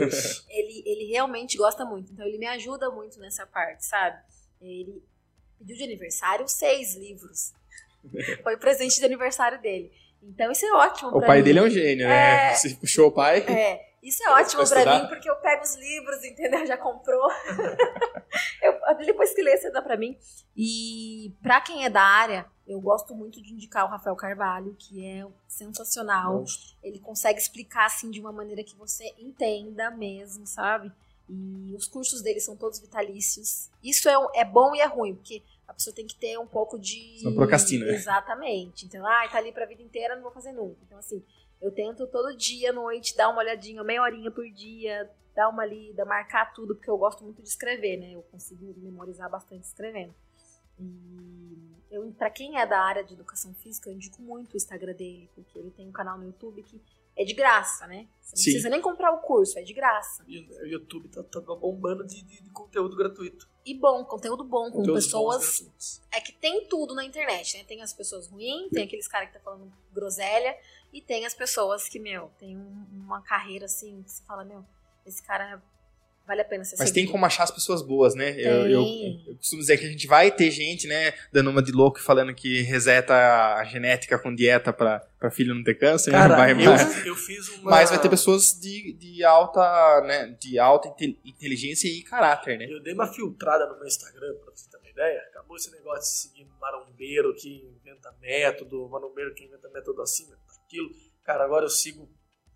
ele, 0.49 0.83
ele 0.85 1.05
realmente 1.05 1.55
gosta 1.55 1.85
muito, 1.85 2.11
então 2.11 2.25
ele 2.25 2.37
me 2.37 2.47
ajuda 2.47 2.89
muito 2.89 3.19
nessa 3.19 3.45
parte, 3.45 3.85
sabe? 3.85 4.21
Ele 4.59 5.03
pediu 5.59 5.75
de 5.75 5.83
aniversário 5.83 6.47
seis 6.47 6.95
livros 6.95 7.53
foi 8.43 8.55
o 8.55 8.59
presente 8.59 8.99
de 8.99 9.05
aniversário 9.05 9.61
dele. 9.61 9.91
Então 10.21 10.51
isso 10.51 10.65
é 10.65 10.73
ótimo. 10.73 11.09
O 11.09 11.21
pai 11.21 11.37
mim. 11.37 11.43
dele 11.43 11.59
é 11.59 11.61
um 11.61 11.69
gênio, 11.69 12.07
né? 12.07 12.51
É... 12.51 12.55
Você 12.55 12.75
puxou 12.75 13.07
o 13.07 13.11
pai. 13.11 13.39
É. 13.47 13.89
Isso 14.01 14.23
é 14.23 14.29
ótimo 14.31 14.65
pra 14.67 14.97
mim, 14.97 15.07
porque 15.09 15.29
eu 15.29 15.35
pego 15.35 15.61
os 15.61 15.75
livros, 15.75 16.23
entendeu? 16.23 16.65
Já 16.65 16.77
comprou. 16.77 17.29
eu, 18.63 18.95
depois 19.05 19.33
que 19.33 19.41
lê, 19.41 19.57
você 19.57 19.69
dá 19.69 19.81
pra 19.81 19.97
mim. 19.97 20.17
E 20.55 21.33
pra 21.43 21.59
quem 21.59 21.83
é 21.83 21.89
da 21.89 22.01
área, 22.01 22.45
eu 22.65 22.79
gosto 22.79 23.13
muito 23.13 23.41
de 23.41 23.53
indicar 23.53 23.85
o 23.85 23.89
Rafael 23.89 24.15
Carvalho, 24.15 24.73
que 24.79 25.05
é 25.05 25.27
sensacional. 25.49 26.35
Monstro. 26.35 26.77
Ele 26.81 26.97
consegue 26.99 27.39
explicar 27.39 27.87
assim 27.87 28.09
de 28.09 28.21
uma 28.21 28.31
maneira 28.31 28.63
que 28.63 28.73
você 28.77 29.03
entenda 29.17 29.91
mesmo, 29.91 30.47
sabe? 30.47 30.89
E 31.29 31.75
os 31.75 31.87
cursos 31.87 32.21
dele 32.23 32.39
são 32.39 32.57
todos 32.57 32.79
vitalícios. 32.79 33.69
Isso 33.83 34.09
é, 34.09 34.15
é 34.33 34.43
bom 34.43 34.73
e 34.73 34.79
é 34.79 34.87
ruim, 34.87 35.13
porque 35.13 35.43
a 35.67 35.73
pessoa 35.73 35.95
tem 35.95 36.07
que 36.07 36.15
ter 36.15 36.39
um 36.39 36.47
pouco 36.47 36.79
de. 36.79 37.21
Não 37.23 37.35
procrastina? 37.35 37.85
Exatamente. 37.85 38.87
Então, 38.87 39.05
ah, 39.05 39.27
tá 39.31 39.37
ali 39.37 39.51
pra 39.51 39.67
vida 39.67 39.83
inteira, 39.83 40.15
não 40.15 40.23
vou 40.23 40.31
fazer 40.31 40.51
nunca. 40.51 40.79
Então, 40.83 40.97
assim, 40.97 41.23
eu 41.61 41.71
tento 41.71 42.07
todo 42.07 42.35
dia 42.35 42.71
à 42.71 42.73
noite 42.73 43.15
dar 43.15 43.29
uma 43.29 43.41
olhadinha, 43.41 43.83
meia 43.83 44.01
horinha 44.01 44.31
por 44.31 44.49
dia, 44.49 45.07
dar 45.35 45.49
uma 45.49 45.63
lida, 45.63 46.03
marcar 46.03 46.51
tudo, 46.51 46.73
porque 46.73 46.89
eu 46.89 46.97
gosto 46.97 47.23
muito 47.23 47.43
de 47.43 47.47
escrever, 47.47 47.97
né? 47.97 48.11
Eu 48.13 48.23
consigo 48.23 48.73
memorizar 48.77 49.29
bastante 49.29 49.65
escrevendo. 49.65 50.15
E 50.79 51.75
eu, 51.91 52.11
pra 52.17 52.31
quem 52.31 52.57
é 52.57 52.65
da 52.65 52.79
área 52.79 53.03
de 53.03 53.13
educação 53.13 53.53
física, 53.53 53.89
eu 53.89 53.93
indico 53.93 54.19
muito 54.21 54.53
o 54.53 54.57
Instagram 54.57 54.93
dele, 54.93 55.29
porque 55.35 55.59
ele 55.59 55.69
tem 55.69 55.87
um 55.87 55.91
canal 55.91 56.17
no 56.17 56.25
YouTube 56.25 56.63
que 56.63 56.81
é 57.15 57.23
de 57.23 57.33
graça, 57.33 57.85
né? 57.87 58.07
Você 58.21 58.35
não 58.35 58.37
Sim. 58.37 58.51
precisa 58.51 58.69
nem 58.69 58.81
comprar 58.81 59.11
o 59.11 59.19
curso, 59.19 59.57
é 59.57 59.63
de 59.63 59.73
graça. 59.73 60.23
E 60.27 60.39
o 60.39 60.67
YouTube 60.67 61.09
tá, 61.09 61.23
tá 61.23 61.41
bombando 61.41 62.05
de, 62.05 62.21
de, 62.21 62.41
de, 62.41 62.49
conteúdo 62.51 62.95
gratuito. 62.95 63.49
E 63.65 63.73
bom, 63.73 64.03
conteúdo 64.05 64.43
bom, 64.43 64.71
com 64.71 64.83
pessoas. 64.83 66.01
É 66.11 66.21
que 66.21 66.31
tem 66.31 66.67
tudo 66.67 66.93
na 66.93 67.03
internet, 67.03 67.57
né? 67.57 67.63
Tem 67.63 67.81
as 67.81 67.91
pessoas 67.91 68.27
ruins, 68.27 68.69
tem 68.69 68.83
aqueles 68.83 69.07
caras 69.07 69.29
que 69.29 69.33
tá 69.33 69.39
falando 69.39 69.71
groselha, 69.91 70.55
e 70.93 71.01
tem 71.01 71.25
as 71.25 71.33
pessoas 71.33 71.89
que, 71.89 71.99
meu, 71.99 72.31
tem 72.37 72.57
um, 72.57 72.85
uma 72.91 73.21
carreira 73.21 73.65
assim, 73.65 74.03
que 74.03 74.11
você 74.11 74.23
fala, 74.23 74.43
meu, 74.45 74.63
esse 75.05 75.23
cara 75.23 75.61
vale 76.29 76.41
a 76.41 76.45
pena 76.45 76.63
ser 76.63 76.75
Mas 76.77 76.91
tem 76.91 77.07
como 77.07 77.25
achar 77.25 77.43
as 77.43 77.49
pessoas 77.49 77.81
boas, 77.81 78.13
né? 78.13 78.39
Eu, 78.39 78.67
eu, 78.67 78.85
eu, 79.27 79.35
costumo 79.37 79.61
dizer 79.61 79.79
que 79.79 79.85
a 79.85 79.89
gente 79.89 80.05
vai 80.05 80.29
ter 80.29 80.51
gente, 80.51 80.85
né, 80.87 81.11
dando 81.33 81.49
uma 81.49 81.61
de 81.61 81.71
louco 81.71 81.99
falando 81.99 82.35
que 82.35 82.61
reseta 82.61 83.15
a 83.55 83.63
genética 83.63 84.19
com 84.19 84.33
dieta 84.33 84.71
pra, 84.71 84.99
pra 85.17 85.31
filho 85.31 85.55
não 85.55 85.63
ter 85.63 85.73
câncer. 85.73 86.11
Cara, 86.11 86.35
vai, 86.35 86.51
eu, 86.51 86.55
mas, 86.57 87.05
eu 87.05 87.15
fiz 87.15 87.49
uma... 87.57 87.71
Mas 87.71 87.89
vai 87.89 87.99
ter 87.99 88.09
pessoas 88.09 88.53
de, 88.53 88.93
de 88.93 89.23
alta, 89.23 90.01
né, 90.05 90.37
de 90.39 90.59
alta 90.59 90.93
inteligência 91.25 91.87
e 91.87 92.03
caráter, 92.03 92.59
né? 92.59 92.67
Eu 92.69 92.79
dei 92.79 92.93
uma 92.93 93.07
filtrada 93.07 93.65
no 93.65 93.77
meu 93.77 93.87
Instagram, 93.87 94.35
pra 94.35 94.51
você 94.55 94.69
ter 94.69 94.77
uma 94.77 94.89
ideia. 94.89 95.19
Acabou 95.31 95.57
esse 95.57 95.71
negócio 95.71 96.01
de 96.01 96.21
seguir 96.21 96.47
marombeiro 96.61 97.33
que 97.33 97.67
inventa 97.81 98.13
método, 98.21 98.87
marombeiro 98.87 99.33
que 99.33 99.45
inventa 99.45 99.67
método 99.69 99.99
assim, 100.03 100.27
aquilo. 100.63 100.91
Cara, 101.23 101.43
agora 101.43 101.65
eu 101.65 101.69
sigo 101.69 102.07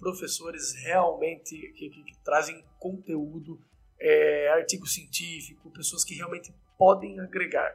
professores 0.03 0.73
realmente 0.83 1.55
que, 1.73 1.89
que, 1.89 2.03
que 2.03 2.17
trazem 2.23 2.63
conteúdo, 2.77 3.59
é, 3.99 4.49
artigo 4.49 4.85
científico, 4.85 5.71
pessoas 5.71 6.03
que 6.03 6.13
realmente 6.13 6.53
podem 6.77 7.19
agregar. 7.21 7.71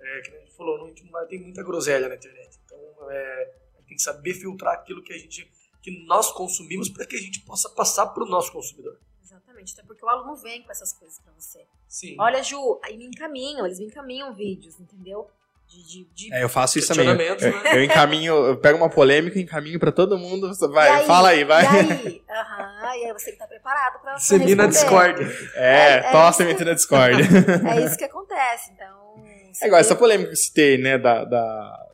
É, 0.00 0.20
que 0.22 0.30
a 0.30 0.40
gente 0.40 0.56
falou, 0.56 0.78
não, 0.78 1.26
tem 1.28 1.42
muita 1.42 1.62
groselha 1.62 2.08
na 2.08 2.14
internet. 2.14 2.58
Então, 2.64 3.10
é, 3.10 3.54
tem 3.86 3.96
que 3.96 4.02
saber 4.02 4.34
filtrar 4.34 4.74
aquilo 4.74 5.02
que 5.02 5.12
a 5.12 5.18
gente 5.18 5.50
que 5.80 6.04
nós 6.06 6.32
consumimos 6.32 6.88
para 6.88 7.06
que 7.06 7.16
a 7.16 7.20
gente 7.20 7.40
possa 7.42 7.70
passar 7.70 8.06
para 8.08 8.24
o 8.24 8.26
nosso 8.26 8.52
consumidor. 8.52 8.98
Exatamente, 9.22 9.72
até 9.74 9.82
porque 9.84 10.04
o 10.04 10.08
aluno 10.08 10.36
vem 10.36 10.62
com 10.62 10.72
essas 10.72 10.92
coisas 10.92 11.18
para 11.20 11.32
você. 11.32 11.64
Sim. 11.86 12.16
Olha, 12.18 12.42
Ju, 12.42 12.80
aí 12.82 12.96
me 12.96 13.06
encaminham, 13.06 13.64
eles 13.64 13.78
me 13.78 13.86
encaminham 13.86 14.34
vídeos, 14.34 14.78
entendeu? 14.80 15.30
De, 15.68 15.86
de, 15.86 16.14
de... 16.14 16.34
É, 16.34 16.42
eu 16.42 16.48
faço 16.48 16.78
isso 16.78 16.88
também. 16.88 17.14
Né? 17.14 17.36
Eu, 17.74 17.84
encaminho, 17.84 18.34
eu 18.34 18.56
pego 18.56 18.78
uma 18.78 18.88
polêmica 18.88 19.38
e 19.38 19.42
encaminho 19.42 19.78
pra 19.78 19.92
todo 19.92 20.18
mundo. 20.18 20.50
Vai, 20.70 20.88
aí, 20.88 21.06
fala 21.06 21.28
aí, 21.28 21.44
vai. 21.44 21.62
E 21.62 21.66
aí, 21.66 22.22
uhum, 22.28 23.00
e 23.00 23.04
aí 23.04 23.12
você 23.12 23.32
que 23.32 23.38
tá 23.38 23.46
preparado 23.46 24.00
pra. 24.00 24.16
Semina 24.18 24.66
Discord. 24.66 25.22
É, 25.54 25.96
é 25.96 26.10
tosse 26.10 26.42
é 26.42 26.64
na 26.64 26.72
Discord. 26.72 27.22
é 27.22 27.84
isso 27.84 27.98
que 27.98 28.04
acontece, 28.04 28.72
então. 28.72 29.22
É 29.62 29.66
igual 29.66 29.80
essa 29.80 29.94
polêmica 29.94 30.28
que 30.28 30.34
eu 30.34 30.40
citei, 30.40 30.78
né, 30.78 30.96
da, 30.96 31.24
da 31.24 31.86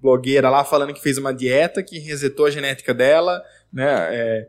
blogueira 0.00 0.48
lá 0.48 0.64
falando 0.64 0.94
que 0.94 1.02
fez 1.02 1.18
uma 1.18 1.34
dieta 1.34 1.82
que 1.82 1.98
resetou 1.98 2.46
a 2.46 2.50
genética 2.50 2.94
dela, 2.94 3.42
né? 3.72 4.08
É, 4.14 4.48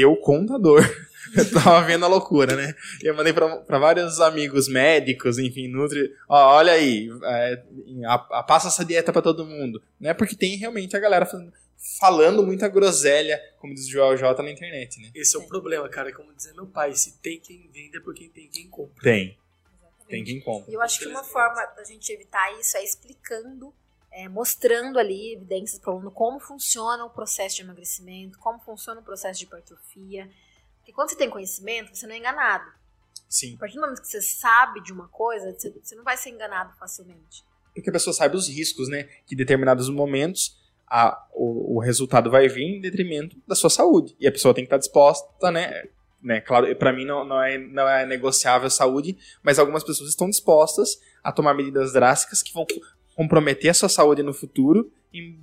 eu, 0.00 0.16
contador. 0.16 0.82
eu 1.36 1.50
tava 1.50 1.86
vendo 1.86 2.04
a 2.04 2.08
loucura, 2.08 2.54
né? 2.54 2.74
E 3.02 3.06
eu 3.06 3.14
mandei 3.14 3.32
pra, 3.32 3.56
pra 3.58 3.78
vários 3.78 4.20
amigos 4.20 4.68
médicos, 4.68 5.38
enfim, 5.38 5.68
Nutri. 5.68 6.12
Ó, 6.28 6.56
olha 6.56 6.72
aí, 6.72 7.08
é, 7.24 7.62
a, 8.06 8.14
a, 8.14 8.42
passa 8.42 8.68
essa 8.68 8.84
dieta 8.84 9.12
para 9.12 9.22
todo 9.22 9.44
mundo. 9.44 9.82
Né? 9.98 10.14
Porque 10.14 10.36
tem 10.36 10.56
realmente 10.56 10.96
a 10.96 11.00
galera 11.00 11.26
falando, 11.26 11.52
falando 11.98 12.46
muita 12.46 12.68
groselha, 12.68 13.40
como 13.58 13.74
diz 13.74 13.86
o 13.86 13.90
Joel 13.90 14.16
J 14.16 14.42
na 14.42 14.50
internet, 14.50 15.00
né? 15.00 15.10
Esse 15.14 15.36
é 15.36 15.38
o 15.38 15.46
problema, 15.46 15.88
cara. 15.88 16.10
É 16.10 16.12
como 16.12 16.32
dizer 16.32 16.54
meu 16.54 16.66
pai, 16.66 16.94
se 16.94 17.18
tem 17.18 17.40
quem 17.40 17.68
vende 17.72 17.96
é 17.96 18.00
porque 18.00 18.28
tem 18.28 18.48
quem 18.48 18.68
compra. 18.68 19.02
Tem. 19.02 19.36
Exatamente. 19.66 20.08
Tem 20.08 20.24
quem 20.24 20.40
compra. 20.40 20.70
E 20.70 20.74
eu 20.74 20.82
acho 20.82 20.98
que 20.98 21.06
uma 21.06 21.24
forma 21.24 21.64
da 21.76 21.84
gente 21.84 22.10
evitar 22.12 22.58
isso 22.60 22.76
é 22.76 22.84
explicando 22.84 23.74
é, 24.14 24.28
mostrando 24.28 24.98
ali 24.98 25.34
evidências 25.34 25.80
para 25.80 25.90
o 25.90 25.94
aluno 25.94 26.10
como 26.12 26.38
funciona 26.38 27.04
o 27.04 27.10
processo 27.10 27.56
de 27.56 27.62
emagrecimento, 27.62 28.38
como 28.38 28.60
funciona 28.60 29.00
o 29.00 29.04
processo 29.04 29.40
de 29.40 29.44
hipertrofia, 29.44 30.30
porque 30.78 30.92
quando 30.92 31.10
você 31.10 31.16
tem 31.16 31.28
conhecimento, 31.28 31.94
você 31.94 32.06
não 32.06 32.14
é 32.14 32.18
enganado. 32.18 32.70
Sim. 33.28 33.54
A 33.56 33.58
partir 33.58 33.74
do 33.74 33.80
momento 33.80 34.00
que 34.00 34.06
você 34.06 34.22
sabe 34.22 34.80
de 34.82 34.92
uma 34.92 35.08
coisa, 35.08 35.52
você, 35.52 35.96
não 35.96 36.04
vai 36.04 36.16
ser 36.16 36.30
enganado 36.30 36.72
facilmente. 36.78 37.42
Porque 37.74 37.90
a 37.90 37.92
pessoa 37.92 38.14
sabe 38.14 38.36
os 38.36 38.48
riscos, 38.48 38.88
né? 38.88 39.04
Que 39.26 39.34
em 39.34 39.38
determinados 39.38 39.88
momentos 39.88 40.62
a, 40.86 41.26
o, 41.32 41.76
o, 41.76 41.80
resultado 41.80 42.30
vai 42.30 42.46
vir 42.48 42.62
em 42.62 42.80
detrimento 42.80 43.36
da 43.48 43.56
sua 43.56 43.70
saúde. 43.70 44.14
E 44.20 44.28
a 44.28 44.32
pessoa 44.32 44.54
tem 44.54 44.62
que 44.62 44.66
estar 44.66 44.78
disposta, 44.78 45.50
né? 45.50 45.88
né 46.22 46.40
claro, 46.40 46.72
para 46.76 46.92
mim 46.92 47.04
não, 47.04 47.24
não, 47.24 47.42
é, 47.42 47.58
não 47.58 47.88
é 47.88 48.06
negociável 48.06 48.68
a 48.68 48.70
saúde, 48.70 49.16
mas 49.42 49.58
algumas 49.58 49.82
pessoas 49.82 50.10
estão 50.10 50.28
dispostas 50.28 51.00
a 51.22 51.32
tomar 51.32 51.54
medidas 51.54 51.92
drásticas 51.92 52.42
que 52.42 52.52
vão 52.52 52.64
comprometer 53.14 53.70
a 53.70 53.74
sua 53.74 53.88
saúde 53.88 54.22
no 54.22 54.34
futuro 54.34 54.92
em 55.12 55.38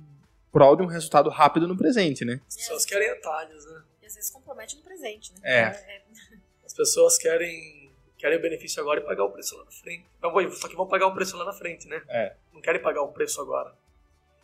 prol 0.50 0.76
de 0.76 0.82
um 0.82 0.86
resultado 0.86 1.30
rápido 1.30 1.66
no 1.66 1.76
presente, 1.76 2.24
né? 2.24 2.40
As 2.46 2.56
pessoas 2.56 2.84
querem 2.84 3.08
atalhos, 3.10 3.64
né? 3.66 3.82
E 4.02 4.06
às 4.06 4.14
vezes 4.14 4.30
compromete 4.30 4.76
no 4.76 4.82
presente, 4.82 5.32
né? 5.32 5.40
É. 5.42 5.60
é. 5.60 6.02
As 6.64 6.74
pessoas 6.74 7.18
querem 7.18 7.82
querem 8.16 8.38
o 8.38 8.40
benefício 8.40 8.80
agora 8.80 9.00
e 9.00 9.02
pagar 9.02 9.24
o 9.24 9.30
preço 9.30 9.56
lá 9.56 9.64
na 9.64 9.70
frente. 9.72 10.04
Não, 10.22 10.50
só 10.52 10.68
que 10.68 10.76
vão 10.76 10.86
pagar 10.86 11.08
o 11.08 11.14
preço 11.14 11.36
lá 11.36 11.44
na 11.44 11.52
frente, 11.52 11.88
né? 11.88 12.00
É. 12.08 12.34
Não 12.52 12.60
querem 12.60 12.80
pagar 12.80 13.02
o 13.02 13.08
preço 13.08 13.40
agora. 13.40 13.74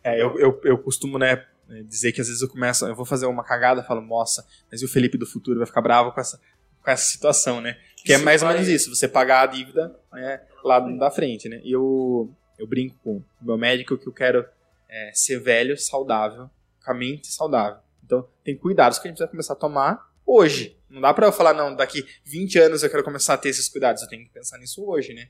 É, 0.03 0.21
eu, 0.21 0.37
eu, 0.37 0.61
eu 0.65 0.77
costumo, 0.77 1.17
né, 1.17 1.45
dizer 1.85 2.11
que 2.11 2.19
às 2.19 2.27
vezes 2.27 2.41
eu 2.41 2.49
começo, 2.49 2.85
eu 2.85 2.95
vou 2.95 3.05
fazer 3.05 3.25
uma 3.25 3.43
cagada, 3.43 3.83
falo, 3.83 4.01
nossa, 4.01 4.45
mas 4.69 4.81
e 4.81 4.85
o 4.85 4.89
Felipe 4.89 5.17
do 5.17 5.25
futuro 5.25 5.59
vai 5.59 5.65
ficar 5.65 5.81
bravo 5.81 6.11
com 6.11 6.19
essa, 6.19 6.39
com 6.83 6.91
essa 6.91 7.09
situação, 7.09 7.61
né? 7.61 7.77
Que 7.95 8.13
é 8.13 8.17
mais 8.17 8.41
ou 8.41 8.49
menos 8.49 8.67
isso, 8.67 8.93
você 8.93 9.07
pagar 9.07 9.41
a 9.41 9.45
dívida 9.45 9.95
né, 10.11 10.41
lá 10.63 10.79
da 10.79 11.11
frente, 11.11 11.47
né? 11.47 11.61
E 11.63 11.71
eu, 11.71 12.29
eu 12.59 12.67
brinco 12.67 12.95
com 13.03 13.17
o 13.17 13.25
meu 13.41 13.57
médico 13.57 13.97
que 13.97 14.07
eu 14.07 14.13
quero 14.13 14.45
é, 14.87 15.11
ser 15.13 15.39
velho, 15.39 15.77
saudável, 15.77 16.49
com 16.83 16.91
a 16.91 16.93
mente 16.93 17.27
saudável. 17.27 17.79
Então, 18.03 18.27
tem 18.43 18.55
cuidados 18.55 18.99
que 18.99 19.07
a 19.07 19.11
gente 19.11 19.19
vai 19.19 19.27
começar 19.27 19.53
a 19.53 19.55
tomar 19.55 20.11
hoje. 20.25 20.77
Não 20.89 21.01
dá 21.01 21.13
pra 21.13 21.27
eu 21.27 21.31
falar, 21.31 21.53
não, 21.53 21.75
daqui 21.75 22.05
20 22.25 22.59
anos 22.59 22.83
eu 22.83 22.89
quero 22.89 23.03
começar 23.03 23.33
a 23.33 23.37
ter 23.37 23.49
esses 23.49 23.69
cuidados. 23.69 24.03
Eu 24.03 24.09
tenho 24.09 24.23
que 24.23 24.31
pensar 24.31 24.57
nisso 24.57 24.85
hoje, 24.85 25.13
né? 25.13 25.29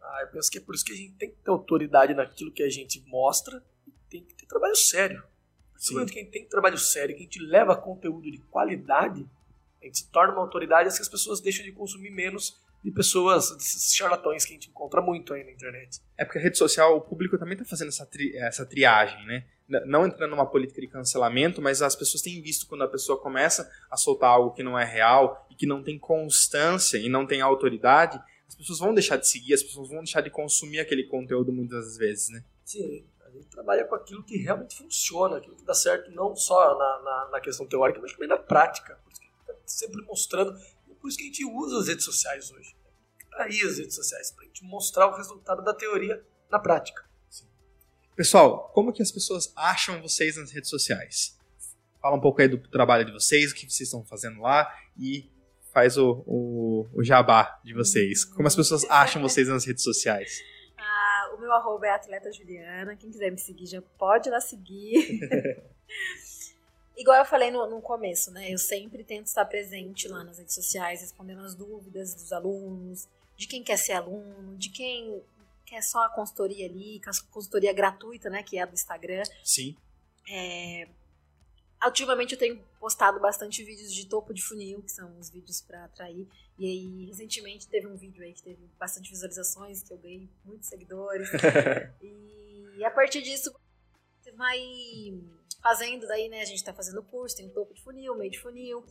Ah, 0.00 0.22
eu 0.22 0.28
penso 0.28 0.50
que 0.50 0.58
é 0.58 0.60
por 0.60 0.74
isso 0.74 0.84
que 0.84 0.92
a 0.92 0.96
gente 0.96 1.14
tem 1.14 1.30
que 1.30 1.36
ter 1.36 1.50
autoridade 1.50 2.14
naquilo 2.14 2.52
que 2.52 2.62
a 2.62 2.70
gente 2.70 3.04
mostra 3.06 3.62
tem 4.08 4.22
que 4.22 4.34
ter 4.34 4.46
trabalho 4.46 4.76
sério. 4.76 5.22
Sim. 5.76 6.06
Quem 6.06 6.24
tem 6.24 6.48
trabalho 6.48 6.78
sério, 6.78 7.16
quem 7.16 7.26
te 7.26 7.38
leva 7.38 7.76
conteúdo 7.76 8.30
de 8.30 8.38
qualidade, 8.38 9.28
a 9.82 9.84
gente 9.84 9.98
se 9.98 10.10
torna 10.10 10.32
uma 10.32 10.42
autoridade 10.42 10.88
assim 10.88 11.02
as 11.02 11.08
pessoas 11.08 11.40
deixam 11.40 11.64
de 11.64 11.72
consumir 11.72 12.10
menos 12.10 12.58
de 12.86 12.92
pessoas, 12.92 13.50
desses 13.56 13.92
charlatões 13.92 14.44
que 14.44 14.52
a 14.52 14.54
gente 14.54 14.70
encontra 14.70 15.02
muito 15.02 15.34
aí 15.34 15.42
na 15.42 15.50
internet. 15.50 16.00
É 16.16 16.24
porque 16.24 16.38
a 16.38 16.40
rede 16.40 16.56
social, 16.56 16.96
o 16.96 17.00
público 17.00 17.36
também 17.36 17.54
está 17.54 17.64
fazendo 17.64 17.88
essa, 17.88 18.06
tri, 18.06 18.36
essa 18.36 18.64
triagem, 18.64 19.26
né? 19.26 19.44
Não 19.86 20.06
entrando 20.06 20.30
numa 20.30 20.46
política 20.46 20.80
de 20.80 20.86
cancelamento, 20.86 21.60
mas 21.60 21.82
as 21.82 21.96
pessoas 21.96 22.22
têm 22.22 22.40
visto 22.40 22.68
quando 22.68 22.84
a 22.84 22.88
pessoa 22.88 23.20
começa 23.20 23.68
a 23.90 23.96
soltar 23.96 24.30
algo 24.30 24.52
que 24.52 24.62
não 24.62 24.78
é 24.78 24.84
real 24.84 25.44
e 25.50 25.56
que 25.56 25.66
não 25.66 25.82
tem 25.82 25.98
constância 25.98 26.96
e 26.96 27.08
não 27.08 27.26
tem 27.26 27.40
autoridade, 27.40 28.22
as 28.46 28.54
pessoas 28.54 28.78
vão 28.78 28.94
deixar 28.94 29.16
de 29.16 29.28
seguir, 29.28 29.54
as 29.54 29.64
pessoas 29.64 29.88
vão 29.88 29.98
deixar 29.98 30.20
de 30.20 30.30
consumir 30.30 30.78
aquele 30.78 31.02
conteúdo 31.08 31.52
muitas 31.52 31.96
vezes, 31.96 32.28
né? 32.28 32.44
Sim 32.64 33.04
gente 33.36 33.48
trabalha 33.48 33.84
com 33.84 33.94
aquilo 33.94 34.22
que 34.22 34.36
realmente 34.38 34.76
funciona, 34.76 35.36
aquilo 35.36 35.56
que 35.56 35.64
dá 35.64 35.74
certo 35.74 36.10
não 36.10 36.34
só 36.34 36.76
na, 36.76 37.02
na, 37.02 37.28
na 37.32 37.40
questão 37.40 37.66
teórica, 37.66 38.00
mas 38.00 38.12
também 38.12 38.28
na 38.28 38.36
prática. 38.36 38.98
Por 39.04 39.12
isso 39.12 39.20
que 39.20 39.26
a 39.26 39.30
gente 39.30 39.40
está 39.40 39.54
sempre 39.66 40.02
mostrando, 40.06 40.58
por 41.06 41.10
isso 41.10 41.18
que 41.18 41.22
a 41.22 41.26
gente 41.26 41.44
usa 41.44 41.78
as 41.78 41.86
redes 41.86 42.04
sociais 42.04 42.50
hoje. 42.50 42.74
Tá 43.30 43.44
aí 43.44 43.60
as 43.62 43.78
redes 43.78 43.94
sociais, 43.94 44.32
para 44.32 44.42
a 44.42 44.46
gente 44.48 44.64
mostrar 44.64 45.06
o 45.06 45.16
resultado 45.16 45.62
da 45.62 45.72
teoria 45.72 46.20
na 46.50 46.58
prática. 46.58 47.04
Sim. 47.30 47.46
Pessoal, 48.16 48.70
como 48.74 48.92
que 48.92 49.00
as 49.00 49.12
pessoas 49.12 49.52
acham 49.54 50.02
vocês 50.02 50.36
nas 50.36 50.50
redes 50.50 50.68
sociais? 50.68 51.38
Fala 52.02 52.16
um 52.16 52.20
pouco 52.20 52.42
aí 52.42 52.48
do 52.48 52.58
trabalho 52.58 53.04
de 53.04 53.12
vocês, 53.12 53.52
o 53.52 53.54
que 53.54 53.70
vocês 53.70 53.82
estão 53.82 54.04
fazendo 54.04 54.40
lá 54.40 54.68
e 54.98 55.30
faz 55.72 55.96
o, 55.96 56.24
o, 56.26 56.88
o 56.92 57.04
jabá 57.04 57.60
de 57.64 57.72
vocês. 57.72 58.24
Como 58.24 58.48
as 58.48 58.56
pessoas 58.56 58.84
acham 58.90 59.22
vocês 59.22 59.46
nas 59.46 59.64
redes 59.64 59.84
sociais? 59.84 60.42
o 61.36 61.38
meu 61.38 61.52
arroba 61.52 61.86
é 61.86 61.90
atleta 61.90 62.32
Juliana. 62.32 62.96
Quem 62.96 63.10
quiser 63.10 63.30
me 63.30 63.38
seguir 63.38 63.66
já 63.66 63.80
pode 63.80 64.28
ir 64.28 64.32
lá 64.32 64.40
seguir. 64.40 65.20
Igual 66.96 67.18
eu 67.18 67.24
falei 67.24 67.50
no, 67.50 67.68
no, 67.68 67.82
começo, 67.82 68.30
né? 68.30 68.50
Eu 68.50 68.58
sempre 68.58 69.04
tento 69.04 69.26
estar 69.26 69.44
presente 69.44 70.08
lá 70.08 70.24
nas 70.24 70.38
redes 70.38 70.54
sociais, 70.54 71.02
respondendo 71.02 71.42
as 71.42 71.54
dúvidas 71.54 72.14
dos 72.14 72.32
alunos, 72.32 73.06
de 73.36 73.46
quem 73.46 73.62
quer 73.62 73.76
ser 73.76 73.92
aluno, 73.92 74.56
de 74.56 74.70
quem 74.70 75.22
quer 75.66 75.82
só 75.82 76.04
a 76.04 76.08
consultoria 76.08 76.66
ali, 76.66 77.00
a 77.04 77.30
consultoria 77.30 77.72
gratuita, 77.72 78.30
né? 78.30 78.42
Que 78.42 78.58
é 78.58 78.62
a 78.62 78.66
do 78.66 78.74
Instagram. 78.74 79.22
Sim. 79.44 79.76
É, 80.28 80.88
ultimamente 81.84 82.32
eu 82.32 82.38
tenho 82.38 82.62
postado 82.80 83.20
bastante 83.20 83.62
vídeos 83.62 83.92
de 83.92 84.06
topo 84.06 84.32
de 84.32 84.42
funil, 84.42 84.82
que 84.82 84.90
são 84.90 85.18
os 85.18 85.28
vídeos 85.28 85.60
para 85.60 85.84
atrair. 85.84 86.26
E 86.58 86.64
aí, 86.64 87.06
recentemente 87.06 87.68
teve 87.68 87.86
um 87.86 87.96
vídeo 87.96 88.22
aí 88.22 88.32
que 88.32 88.42
teve 88.42 88.68
bastante 88.78 89.10
visualizações, 89.10 89.82
que 89.82 89.92
eu 89.92 89.98
ganhei 89.98 90.28
muitos 90.44 90.68
seguidores. 90.68 91.28
e 92.00 92.84
a 92.84 92.90
partir 92.90 93.20
disso, 93.20 93.54
vai 94.32 94.58
fazendo 95.62 96.06
daí, 96.06 96.28
né? 96.28 96.42
A 96.42 96.44
gente 96.44 96.62
tá 96.62 96.72
fazendo 96.72 97.02
curso, 97.02 97.36
tem 97.36 97.48
o 97.48 97.52
topo 97.52 97.74
de 97.74 97.82
funil, 97.82 98.14
meio 98.14 98.30
de 98.30 98.40
funil, 98.40 98.84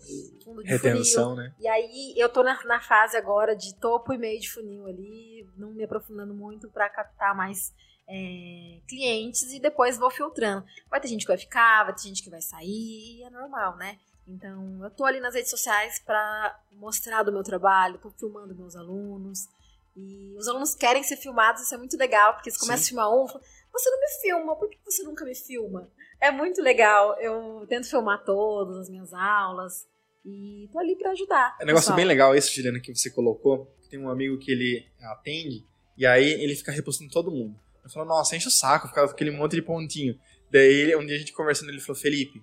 fundo 0.43 0.61
de 0.63 0.69
Retenção, 0.69 1.35
funil. 1.35 1.43
né? 1.43 1.55
E 1.59 1.67
aí 1.67 2.13
eu 2.17 2.27
tô 2.27 2.43
na, 2.43 2.61
na 2.65 2.81
fase 2.81 3.15
agora 3.15 3.55
de 3.55 3.73
topo 3.75 4.13
e 4.13 4.17
meio 4.17 4.39
de 4.39 4.51
funil 4.51 4.85
ali, 4.87 5.47
não 5.55 5.71
me 5.71 5.83
aprofundando 5.83 6.33
muito 6.33 6.69
para 6.69 6.89
captar 6.89 7.33
mais 7.35 7.73
é, 8.07 8.79
clientes 8.87 9.53
e 9.53 9.59
depois 9.59 9.97
vou 9.97 10.11
filtrando. 10.11 10.65
Vai 10.89 10.99
ter 10.99 11.07
gente 11.07 11.21
que 11.21 11.31
vai 11.31 11.37
ficar, 11.37 11.85
vai 11.85 11.93
ter 11.95 12.03
gente 12.03 12.21
que 12.23 12.29
vai 12.29 12.41
sair, 12.41 13.19
e 13.19 13.23
é 13.23 13.29
normal, 13.29 13.77
né? 13.77 13.97
Então, 14.27 14.83
eu 14.83 14.89
tô 14.89 15.05
ali 15.05 15.19
nas 15.19 15.35
redes 15.35 15.51
sociais 15.51 15.99
para 15.99 16.59
mostrar 16.73 17.23
do 17.23 17.31
meu 17.31 17.43
trabalho, 17.43 17.99
tô 17.99 18.09
filmando 18.09 18.55
meus 18.55 18.75
alunos. 18.75 19.47
E 19.95 20.35
os 20.37 20.47
alunos 20.47 20.75
querem 20.75 21.03
ser 21.03 21.15
filmados, 21.15 21.61
isso 21.61 21.73
é 21.73 21.77
muito 21.77 21.95
legal, 21.95 22.33
porque 22.33 22.49
eles 22.49 22.59
começam 22.59 22.83
Sim. 22.83 22.83
a 22.83 23.03
filmar 23.03 23.13
um, 23.13 23.39
você 23.77 23.89
não 23.89 23.99
me 23.99 24.07
filma, 24.21 24.55
por 24.55 24.69
que 24.69 24.77
você 24.85 25.03
nunca 25.03 25.25
me 25.25 25.35
filma? 25.35 25.89
É 26.21 26.31
muito 26.31 26.61
legal, 26.61 27.19
eu 27.19 27.65
tento 27.67 27.89
filmar 27.89 28.23
todas 28.23 28.77
as 28.77 28.89
minhas 28.89 29.13
aulas 29.13 29.85
e 30.25 30.69
tô 30.71 30.79
ali 30.79 30.95
para 30.95 31.11
ajudar. 31.11 31.57
É 31.59 31.63
um 31.63 31.67
negócio 31.67 31.93
bem 31.93 32.05
legal 32.05 32.33
esse, 32.33 32.55
Juliana, 32.55 32.79
que 32.79 32.95
você 32.95 33.11
colocou. 33.11 33.71
Tem 33.89 33.99
um 33.99 34.09
amigo 34.09 34.37
que 34.39 34.51
ele 34.51 34.85
atende 35.01 35.65
e 35.97 36.05
aí 36.05 36.25
ele 36.41 36.55
fica 36.55 36.71
repostando 36.71 37.11
todo 37.11 37.31
mundo. 37.31 37.59
Eu 37.83 37.89
falo, 37.89 38.05
nossa, 38.05 38.35
enche 38.35 38.47
o 38.47 38.51
saco, 38.51 38.87
fica 38.87 39.03
aquele 39.03 39.31
monte 39.31 39.55
de 39.55 39.61
pontinho. 39.61 40.17
Daí, 40.51 40.95
um 40.95 41.05
dia 41.05 41.15
a 41.15 41.19
gente 41.19 41.33
conversando, 41.33 41.69
ele 41.69 41.79
falou, 41.79 42.01
Felipe, 42.01 42.41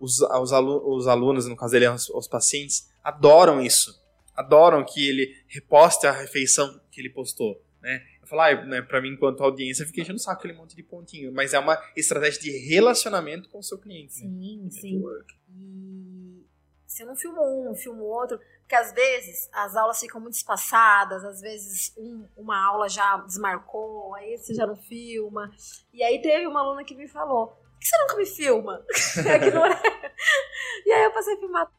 os, 0.00 0.20
os, 0.20 0.52
alu 0.52 0.96
os 0.96 1.06
alunos, 1.06 1.46
no 1.46 1.56
caso 1.56 1.72
dele, 1.72 1.88
os, 1.88 2.08
os 2.10 2.28
pacientes, 2.28 2.88
adoram 3.02 3.60
isso. 3.60 4.02
Adoram 4.34 4.84
que 4.84 5.06
ele 5.06 5.34
reposte 5.48 6.06
a 6.06 6.12
refeição 6.12 6.80
que 6.90 7.00
ele 7.00 7.10
postou. 7.10 7.62
Né? 7.84 8.02
Eu 8.22 8.26
falo, 8.26 8.40
ah, 8.40 8.64
né, 8.64 8.80
pra 8.80 9.02
mim, 9.02 9.10
enquanto 9.10 9.44
audiência, 9.44 9.84
fiquei 9.84 10.02
enchendo 10.02 10.16
o 10.16 10.18
saco 10.18 10.38
aquele 10.38 10.54
monte 10.54 10.74
de 10.74 10.82
pontinho. 10.82 11.30
Mas 11.30 11.52
é 11.52 11.58
uma 11.58 11.78
estratégia 11.94 12.40
de 12.40 12.50
relacionamento 12.50 13.50
com 13.50 13.58
o 13.58 13.62
seu 13.62 13.78
cliente. 13.78 14.14
Sim, 14.14 14.62
né? 14.64 14.70
sim. 14.70 15.02
E 15.50 16.46
se 16.86 17.02
eu 17.02 17.06
não 17.06 17.14
filmo 17.14 17.70
um, 17.70 17.74
filmo 17.74 18.02
outro, 18.04 18.40
porque 18.60 18.74
às 18.74 18.90
vezes 18.92 19.50
as 19.52 19.76
aulas 19.76 20.00
ficam 20.00 20.18
muito 20.18 20.32
espaçadas, 20.32 21.22
às 21.26 21.42
vezes 21.42 21.92
um, 21.98 22.26
uma 22.34 22.66
aula 22.66 22.88
já 22.88 23.18
desmarcou, 23.18 24.14
aí 24.14 24.38
você 24.38 24.54
já 24.54 24.66
não 24.66 24.76
filma. 24.76 25.52
E 25.92 26.02
aí 26.02 26.22
teve 26.22 26.46
uma 26.46 26.60
aluna 26.60 26.84
que 26.84 26.94
me 26.94 27.06
falou: 27.06 27.48
por 27.48 27.78
que 27.80 27.86
você 27.86 27.98
nunca 27.98 28.16
me 28.16 28.26
filma? 28.26 28.82
e 30.86 30.90
aí 30.90 31.04
eu 31.04 31.12
passei 31.12 31.34
a 31.34 31.38
filmar. 31.38 31.70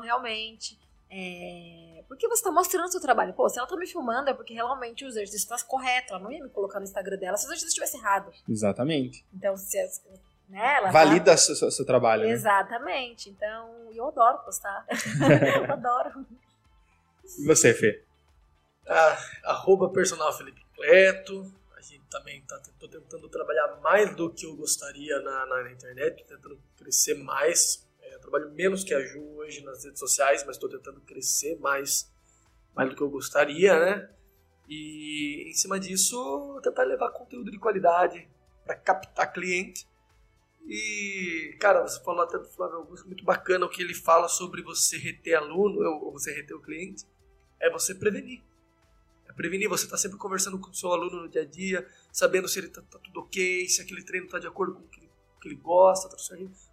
Realmente. 0.00 0.78
É... 1.12 2.04
Porque 2.08 2.26
você 2.26 2.40
está 2.40 2.50
mostrando 2.50 2.86
o 2.86 2.90
seu 2.90 3.00
trabalho. 3.00 3.34
Pô, 3.34 3.48
se 3.48 3.58
ela 3.58 3.66
está 3.66 3.76
me 3.76 3.86
filmando 3.86 4.30
é 4.30 4.34
porque 4.34 4.54
realmente 4.54 5.04
o 5.04 5.08
exercício 5.08 5.44
está 5.44 5.66
correto. 5.66 6.14
Ela 6.14 6.22
não 6.22 6.32
ia 6.32 6.42
me 6.42 6.48
colocar 6.48 6.78
no 6.78 6.84
Instagram 6.84 7.18
dela 7.18 7.36
se 7.36 7.44
o 7.44 7.48
exercício 7.48 7.68
estivesse 7.68 7.96
errado. 7.96 8.32
Exatamente. 8.48 9.24
Então, 9.32 9.56
se 9.56 9.78
né? 10.48 10.76
Ela 10.76 10.90
Valida 10.90 11.32
tá... 11.32 11.36
seu, 11.36 11.70
seu 11.70 11.84
trabalho. 11.84 12.24
Né? 12.24 12.30
Exatamente. 12.30 13.30
Né? 13.30 13.36
Então, 13.36 13.90
eu 13.92 14.08
adoro 14.08 14.38
postar. 14.44 14.86
eu 15.66 15.72
adoro. 15.72 16.26
E 17.38 17.46
você, 17.46 17.72
Fê? 17.72 18.04
Ah, 18.86 19.18
arroba 19.44 19.90
personal 19.90 20.32
Felipe 20.32 20.62
Cleto. 20.74 21.52
A 21.76 21.80
gente 21.80 22.04
também 22.10 22.42
tá 22.42 22.60
tô 22.78 22.88
tentando 22.88 23.28
trabalhar 23.28 23.80
mais 23.80 24.14
do 24.14 24.30
que 24.32 24.44
eu 24.44 24.56
gostaria 24.56 25.20
na, 25.20 25.46
na, 25.46 25.62
na 25.62 25.72
internet, 25.72 26.24
tentando 26.24 26.60
crescer 26.76 27.14
mais. 27.14 27.86
É, 28.12 28.18
trabalho 28.18 28.50
menos 28.52 28.84
que 28.84 28.94
a 28.94 29.00
Ju 29.04 29.22
hoje 29.36 29.62
nas 29.64 29.84
redes 29.84 29.98
sociais, 29.98 30.44
mas 30.44 30.56
estou 30.56 30.68
tentando 30.68 31.00
crescer 31.00 31.58
mais, 31.58 32.12
mais 32.74 32.88
do 32.90 32.96
que 32.96 33.02
eu 33.02 33.10
gostaria, 33.10 33.78
né? 33.78 34.10
E 34.68 35.48
em 35.48 35.52
cima 35.54 35.78
disso, 35.80 36.60
tentar 36.62 36.84
levar 36.84 37.10
conteúdo 37.10 37.50
de 37.50 37.58
qualidade 37.58 38.28
para 38.64 38.76
captar 38.76 39.32
cliente 39.32 39.86
e, 40.66 41.56
cara, 41.60 41.82
você 41.82 42.02
falou 42.02 42.22
até 42.22 42.38
do 42.38 42.44
Flávio 42.44 42.76
Augusto, 42.76 43.06
muito 43.06 43.24
bacana 43.24 43.66
o 43.66 43.68
que 43.68 43.82
ele 43.82 43.94
fala 43.94 44.28
sobre 44.28 44.62
você 44.62 44.96
reter 44.96 45.34
aluno, 45.34 45.80
ou 46.04 46.12
você 46.12 46.32
reter 46.32 46.54
o 46.54 46.60
cliente, 46.60 47.04
é 47.60 47.70
você 47.70 47.94
prevenir. 47.94 48.42
É 49.28 49.32
prevenir, 49.32 49.68
você 49.68 49.84
está 49.84 49.96
sempre 49.96 50.18
conversando 50.18 50.58
com 50.58 50.70
o 50.70 50.74
seu 50.74 50.92
aluno 50.92 51.22
no 51.22 51.28
dia 51.28 51.42
a 51.42 51.44
dia, 51.44 51.86
sabendo 52.12 52.48
se 52.48 52.58
ele 52.58 52.68
está 52.68 52.82
tá 52.82 52.98
tudo 52.98 53.20
ok, 53.20 53.68
se 53.68 53.80
aquele 53.80 54.04
treino 54.04 54.26
está 54.26 54.38
de 54.38 54.46
acordo 54.46 54.74
com 54.74 54.82
o 54.82 54.88
que 54.88 55.00
ele, 55.00 55.10
que 55.42 55.48
ele 55.48 55.56
gosta, 55.56 56.08
tá 56.08 56.16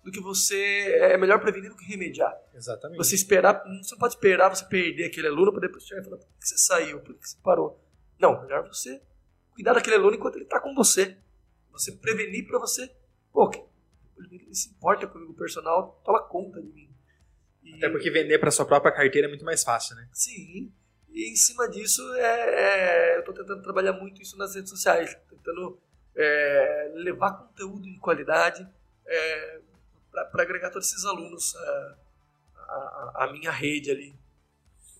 do 0.03 0.11
que 0.11 0.21
você. 0.21 0.95
É 1.01 1.17
melhor 1.17 1.39
prevenir 1.39 1.69
do 1.69 1.75
que 1.75 1.85
remediar. 1.85 2.33
Exatamente. 2.53 2.97
Você 2.97 3.15
esperar, 3.15 3.63
você 3.81 3.91
não 3.91 3.99
pode 3.99 4.13
esperar 4.13 4.49
você 4.49 4.63
perder 4.65 5.05
aquele 5.05 5.27
aluno 5.27 5.51
para 5.51 5.61
depois 5.61 5.83
chegar 5.83 6.01
e 6.01 6.03
falar, 6.03 6.17
por 6.17 6.27
que 6.27 6.47
você 6.47 6.57
saiu, 6.57 6.99
por 7.01 7.15
que 7.15 7.27
você 7.27 7.37
parou? 7.43 7.83
Não, 8.19 8.41
melhor 8.41 8.67
você 8.67 9.01
cuidar 9.53 9.73
daquele 9.73 9.95
aluno 9.95 10.15
enquanto 10.15 10.35
ele 10.35 10.45
está 10.45 10.59
com 10.59 10.73
você. 10.75 11.17
Você 11.71 11.91
prevenir 11.93 12.47
para 12.47 12.59
você 12.59 12.89
pô, 13.31 13.49
ele 14.17 14.53
se 14.53 14.69
importa 14.69 15.07
comigo 15.07 15.33
personal, 15.33 16.01
toma 16.03 16.21
conta 16.27 16.61
de 16.61 16.67
mim. 16.67 16.89
E, 17.63 17.75
Até 17.75 17.89
porque 17.89 18.11
vender 18.11 18.39
para 18.39 18.51
sua 18.51 18.65
própria 18.65 18.91
carteira 18.91 19.27
é 19.27 19.29
muito 19.29 19.45
mais 19.45 19.63
fácil, 19.63 19.95
né? 19.95 20.09
Sim. 20.11 20.71
E 21.09 21.31
em 21.31 21.35
cima 21.35 21.67
disso, 21.69 22.01
é, 22.15 23.13
é 23.13 23.15
eu 23.15 23.19
estou 23.19 23.33
tentando 23.33 23.61
trabalhar 23.61 23.93
muito 23.93 24.21
isso 24.21 24.37
nas 24.37 24.55
redes 24.55 24.69
sociais, 24.69 25.15
tentando 25.29 25.79
é, 26.19 26.91
levar 26.95 27.31
conteúdo 27.31 27.83
de 27.83 27.97
qualidade 27.97 28.67
é, 29.07 29.59
para 30.31 30.43
agregar 30.43 30.69
todos 30.69 30.89
esses 30.89 31.05
alunos 31.05 31.55
é, 31.55 31.93
a, 32.57 33.23
a, 33.23 33.31
minha 33.31 33.51
rede 33.51 33.89
ali. 33.89 34.13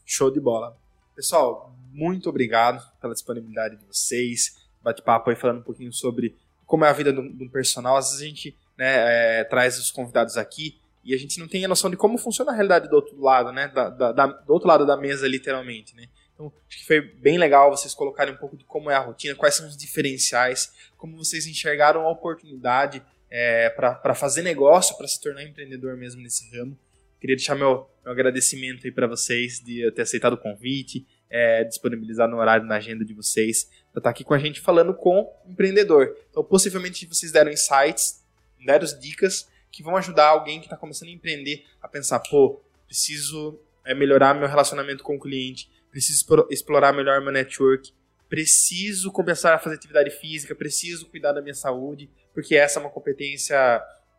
Show 0.06 0.32
de 0.32 0.40
bola. 0.40 0.78
Pessoal, 1.14 1.76
muito 1.92 2.30
obrigado 2.30 2.90
pela 3.02 3.14
disponibilidade 3.14 3.76
de 3.76 3.86
vocês. 3.86 4.66
Bate-papo 4.82 5.30
aí 5.30 5.36
falando 5.36 5.60
um 5.60 5.64
pouquinho 5.64 5.92
sobre 5.92 6.38
como 6.66 6.86
é 6.86 6.90
a 6.90 6.94
vida 6.94 7.12
do, 7.12 7.28
do 7.34 7.50
personal. 7.50 7.98
Às 7.98 8.12
vezes 8.12 8.22
a 8.22 8.26
gente 8.26 8.58
né, 8.78 9.40
é, 9.40 9.44
traz 9.44 9.78
os 9.78 9.92
convidados 9.92 10.38
aqui 10.38 10.80
e 11.04 11.14
a 11.14 11.18
gente 11.18 11.38
não 11.38 11.48
tem 11.48 11.66
a 11.66 11.68
noção 11.68 11.90
de 11.90 11.98
como 11.98 12.18
funciona 12.18 12.52
a 12.52 12.56
realidade 12.56 12.88
do 12.88 12.96
outro 12.96 13.20
lado, 13.20 13.52
né? 13.52 13.68
Da, 13.68 13.90
da, 13.90 14.12
da, 14.14 14.28
do 14.28 14.54
outro 14.54 14.68
lado 14.68 14.86
da 14.86 14.96
mesa, 14.96 15.28
literalmente, 15.28 15.96
né? 15.96 16.08
Então, 16.40 16.54
acho 16.70 16.78
que 16.78 16.86
foi 16.86 17.02
bem 17.02 17.38
legal 17.38 17.70
vocês 17.70 17.94
colocarem 17.94 18.34
um 18.34 18.38
pouco 18.38 18.56
de 18.56 18.64
como 18.64 18.90
é 18.90 18.96
a 18.96 19.00
rotina, 19.00 19.36
quais 19.36 19.56
são 19.56 19.68
os 19.68 19.76
diferenciais, 19.76 20.72
como 21.00 21.18
vocês 21.18 21.48
enxergaram 21.48 22.02
a 22.02 22.12
oportunidade 22.12 23.02
é, 23.32 23.70
para 23.70 24.14
fazer 24.14 24.42
negócio, 24.42 24.98
para 24.98 25.08
se 25.08 25.20
tornar 25.20 25.44
empreendedor 25.44 25.96
mesmo 25.96 26.22
nesse 26.22 26.48
ramo. 26.56 26.78
Queria 27.20 27.36
deixar 27.36 27.56
meu, 27.56 27.90
meu 28.04 28.12
agradecimento 28.12 28.86
aí 28.86 28.92
para 28.92 29.08
vocês 29.08 29.60
de 29.60 29.90
ter 29.92 30.02
aceitado 30.02 30.34
o 30.34 30.38
convite, 30.38 31.08
é, 31.30 31.64
disponibilizar 31.64 32.28
no 32.28 32.38
horário 32.38 32.66
na 32.66 32.76
agenda 32.76 33.06
de 33.06 33.14
vocês, 33.14 33.64
para 33.64 34.00
estar 34.00 34.02
tá 34.02 34.10
aqui 34.10 34.24
com 34.24 34.34
a 34.34 34.40
gente 34.40 34.60
falando 34.60 34.94
com 34.94 35.32
empreendedor. 35.48 36.16
Então, 36.30 36.44
possivelmente 36.44 37.06
vocês 37.06 37.32
deram 37.32 37.52
insights, 37.52 38.22
deram 38.66 38.86
dicas 39.00 39.50
que 39.72 39.82
vão 39.82 39.96
ajudar 39.96 40.28
alguém 40.28 40.60
que 40.60 40.66
está 40.66 40.76
começando 40.76 41.10
a 41.10 41.14
empreender 41.14 41.66
a 41.82 41.88
pensar, 41.88 42.20
pô, 42.20 42.62
preciso 42.86 43.58
é, 43.86 43.94
melhorar 43.94 44.34
meu 44.34 44.50
relacionamento 44.50 45.02
com 45.02 45.16
o 45.16 45.20
cliente, 45.20 45.70
preciso 45.90 46.26
explorar 46.50 46.92
melhor 46.92 47.22
meu 47.22 47.32
network, 47.32 47.94
preciso 48.30 49.12
começar 49.12 49.56
a 49.56 49.60
fazer 49.60 49.76
atividade 49.76 50.12
física, 50.12 50.54
preciso 50.54 51.10
cuidar 51.10 51.34
da 51.34 51.42
minha 51.42 51.56
saúde, 51.56 52.10
porque 52.34 52.56
essa 52.56 52.80
é 52.80 52.82
uma 52.82 52.92
competência, 52.92 53.58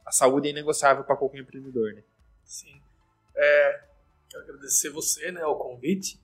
a 0.05 0.11
saúde 0.11 0.49
é 0.49 0.51
inegociável 0.51 1.05
para 1.05 1.17
qualquer 1.17 1.39
empreendedor, 1.39 1.95
né? 1.95 2.03
Sim. 2.45 2.83
É, 3.37 3.85
quero 4.29 4.43
agradecer 4.43 4.91
você, 4.91 5.31
né, 5.31 5.41
ao 5.43 5.57
convite. 5.57 6.21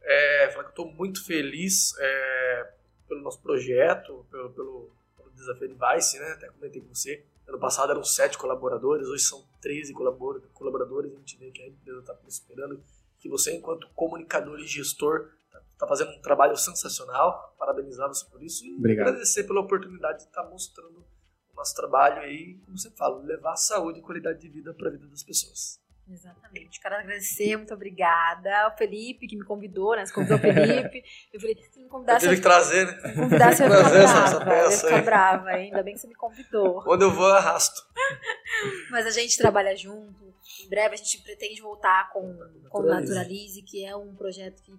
É, 0.00 0.50
falar 0.52 0.64
que 0.64 0.70
estou 0.70 0.90
muito 0.92 1.24
feliz 1.26 1.92
é, 1.98 2.72
pelo 3.08 3.22
nosso 3.22 3.42
projeto, 3.42 4.24
pelo, 4.30 4.50
pelo, 4.50 4.90
pelo 5.16 5.30
desafio 5.30 5.68
de 5.68 5.74
Vice, 5.74 6.18
né? 6.20 6.28
Até 6.30 6.48
comentei 6.48 6.80
com 6.80 6.94
você. 6.94 7.24
Ano 7.48 7.58
passado 7.58 7.90
eram 7.90 8.04
sete 8.04 8.38
colaboradores, 8.38 9.08
hoje 9.08 9.24
são 9.24 9.44
13 9.60 9.92
colaboradores. 10.52 11.12
A 11.12 11.16
gente 11.18 11.36
vê 11.38 11.50
que 11.50 11.62
a 11.62 11.66
empresa 11.66 12.00
está 12.00 12.14
prosperando, 12.14 12.82
que 13.18 13.28
você, 13.28 13.52
enquanto 13.52 13.88
comunicador 13.94 14.60
e 14.60 14.66
gestor, 14.66 15.30
está 15.76 15.86
tá 15.86 15.86
fazendo 15.86 16.10
um 16.10 16.20
trabalho 16.20 16.56
sensacional. 16.56 17.54
Parabenizar 17.58 18.08
você 18.08 18.26
por 18.26 18.42
isso 18.42 18.64
e 18.64 18.74
Obrigado. 18.76 19.08
agradecer 19.08 19.44
pela 19.44 19.60
oportunidade 19.60 20.18
de 20.18 20.24
estar 20.24 20.42
tá 20.42 20.48
mostrando 20.48 20.98
o 21.52 21.56
nosso 21.56 21.74
trabalho 21.74 22.20
aí, 22.22 22.58
como 22.64 22.76
você 22.76 22.90
fala, 22.90 23.22
levar 23.22 23.56
saúde 23.56 24.00
e 24.00 24.02
qualidade 24.02 24.40
de 24.40 24.48
vida 24.48 24.74
para 24.74 24.88
a 24.88 24.92
vida 24.92 25.06
das 25.06 25.22
pessoas. 25.22 25.80
Exatamente. 26.08 26.80
Quero 26.80 26.94
agradecer, 26.94 27.56
muito 27.56 27.74
obrigada. 27.74 28.68
O 28.68 28.78
Felipe, 28.78 29.26
que 29.26 29.36
me 29.36 29.44
convidou, 29.44 29.96
né? 29.96 30.06
Você 30.06 30.12
convidou 30.12 30.36
o 30.36 30.40
Felipe. 30.40 31.02
Eu 31.34 31.40
falei, 31.40 31.56
se 31.70 31.80
me 31.80 31.88
convidasse. 31.88 32.26
Eu 32.26 32.30
tive 32.30 32.42
que 32.42 32.48
trazer, 32.48 32.86
né? 32.86 33.00
Se 33.00 33.08
me 33.08 33.14
convidasse, 33.14 33.62
eu 33.62 33.68
ia 33.68 33.76
ficar 33.76 34.44
brava. 34.44 34.52
Essa 34.52 34.86
eu 34.86 34.90
ia 34.90 34.98
ficar 34.98 35.04
brava, 35.04 35.48
ainda 35.48 35.82
bem 35.82 35.94
que 35.94 36.00
você 36.00 36.06
me 36.06 36.14
convidou. 36.14 36.82
Quando 36.84 37.02
eu 37.02 37.10
vou, 37.10 37.26
eu 37.26 37.34
arrasto. 37.34 37.82
Mas 38.90 39.04
a 39.04 39.10
gente 39.10 39.36
trabalha 39.36 39.76
junto. 39.76 40.32
Em 40.64 40.68
breve 40.68 40.94
a 40.94 40.96
gente 40.96 41.22
pretende 41.22 41.60
voltar 41.60 42.10
com, 42.12 42.38
com 42.70 42.78
o 42.78 42.86
Naturalize, 42.86 43.62
que 43.62 43.84
é 43.84 43.96
um 43.96 44.14
projeto 44.14 44.62
que. 44.62 44.72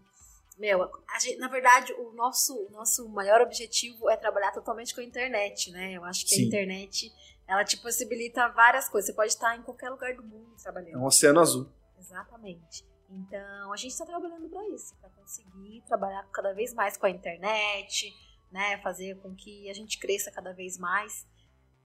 Meu, 0.58 0.90
gente, 1.22 1.38
na 1.38 1.48
verdade, 1.48 1.94
o 1.94 2.12
nosso, 2.14 2.68
nosso 2.72 3.08
maior 3.10 3.42
objetivo 3.42 4.10
é 4.10 4.18
trabalhar 4.18 4.52
totalmente 4.52 4.94
com 4.94 5.02
a 5.02 5.04
internet, 5.04 5.72
né? 5.72 5.94
Eu 5.94 6.04
acho 6.04 6.26
que 6.26 6.36
Sim. 6.36 6.44
a 6.44 6.48
internet 6.48 7.14
ela 7.48 7.64
te 7.64 7.78
possibilita 7.78 8.48
várias 8.50 8.90
coisas. 8.90 9.08
Você 9.08 9.16
pode 9.16 9.30
estar 9.30 9.56
em 9.56 9.62
qualquer 9.62 9.90
lugar 9.90 10.16
do 10.16 10.24
mundo 10.24 10.56
trabalhando. 10.62 10.96
É 10.96 10.98
um 10.98 11.06
oceano 11.06 11.40
azul. 11.40 11.72
Exatamente. 11.98 12.86
Então, 13.10 13.72
a 13.72 13.78
gente 13.78 13.92
está 13.92 14.06
trabalhando 14.06 14.50
para 14.50 14.68
isso, 14.70 14.96
para 15.00 15.10
conseguir 15.12 15.82
trabalhar 15.88 16.24
cada 16.32 16.54
vez 16.54 16.74
mais 16.74 16.98
com 16.98 17.06
a 17.06 17.10
internet, 17.10 18.14
né, 18.52 18.78
fazer 18.80 19.16
com 19.22 19.34
que 19.34 19.70
a 19.70 19.74
gente 19.74 19.98
cresça 19.98 20.32
cada 20.32 20.54
vez 20.54 20.78
mais. 20.78 21.26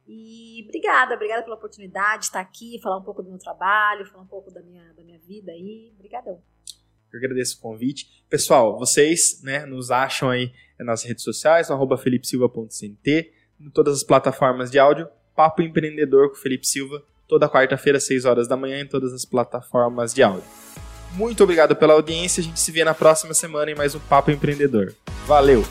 E 0.06 0.64
obrigada, 0.64 1.14
obrigada 1.14 1.44
pela 1.44 1.54
oportunidade 1.54 2.22
de 2.22 2.26
estar 2.26 2.40
aqui, 2.40 2.80
falar 2.82 2.98
um 2.98 3.04
pouco 3.04 3.22
do 3.22 3.28
meu 3.28 3.38
trabalho, 3.38 4.04
falar 4.06 4.24
um 4.24 4.26
pouco 4.26 4.50
da 4.50 4.60
minha, 4.62 4.92
da 4.94 5.04
minha 5.04 5.18
vida 5.20 5.52
aí. 5.52 5.92
Obrigadão. 5.94 6.42
Eu 7.12 7.18
agradeço 7.18 7.58
o 7.58 7.60
convite. 7.60 8.06
Pessoal, 8.28 8.78
vocês 8.78 9.40
né, 9.42 9.66
nos 9.66 9.90
acham 9.90 10.30
aí 10.30 10.52
nas 10.78 11.04
redes 11.04 11.22
sociais, 11.22 11.68
no 11.68 11.96
felipesilva.cnt, 11.96 13.30
em 13.60 13.70
todas 13.70 13.96
as 13.96 14.02
plataformas 14.02 14.70
de 14.70 14.78
áudio. 14.78 15.08
Papo 15.34 15.62
Empreendedor 15.62 16.30
com 16.30 16.36
Felipe 16.36 16.66
Silva, 16.66 17.02
toda 17.28 17.48
quarta-feira, 17.48 17.98
às 17.98 18.04
6 18.04 18.24
horas 18.24 18.48
da 18.48 18.56
manhã, 18.56 18.80
em 18.80 18.86
todas 18.86 19.12
as 19.12 19.24
plataformas 19.24 20.12
de 20.12 20.22
áudio. 20.22 20.44
Muito 21.14 21.42
obrigado 21.42 21.76
pela 21.76 21.94
audiência. 21.94 22.40
A 22.40 22.44
gente 22.44 22.60
se 22.60 22.72
vê 22.72 22.84
na 22.84 22.94
próxima 22.94 23.34
semana 23.34 23.70
em 23.70 23.74
mais 23.74 23.94
um 23.94 24.00
Papo 24.00 24.30
Empreendedor. 24.30 24.94
Valeu! 25.26 25.62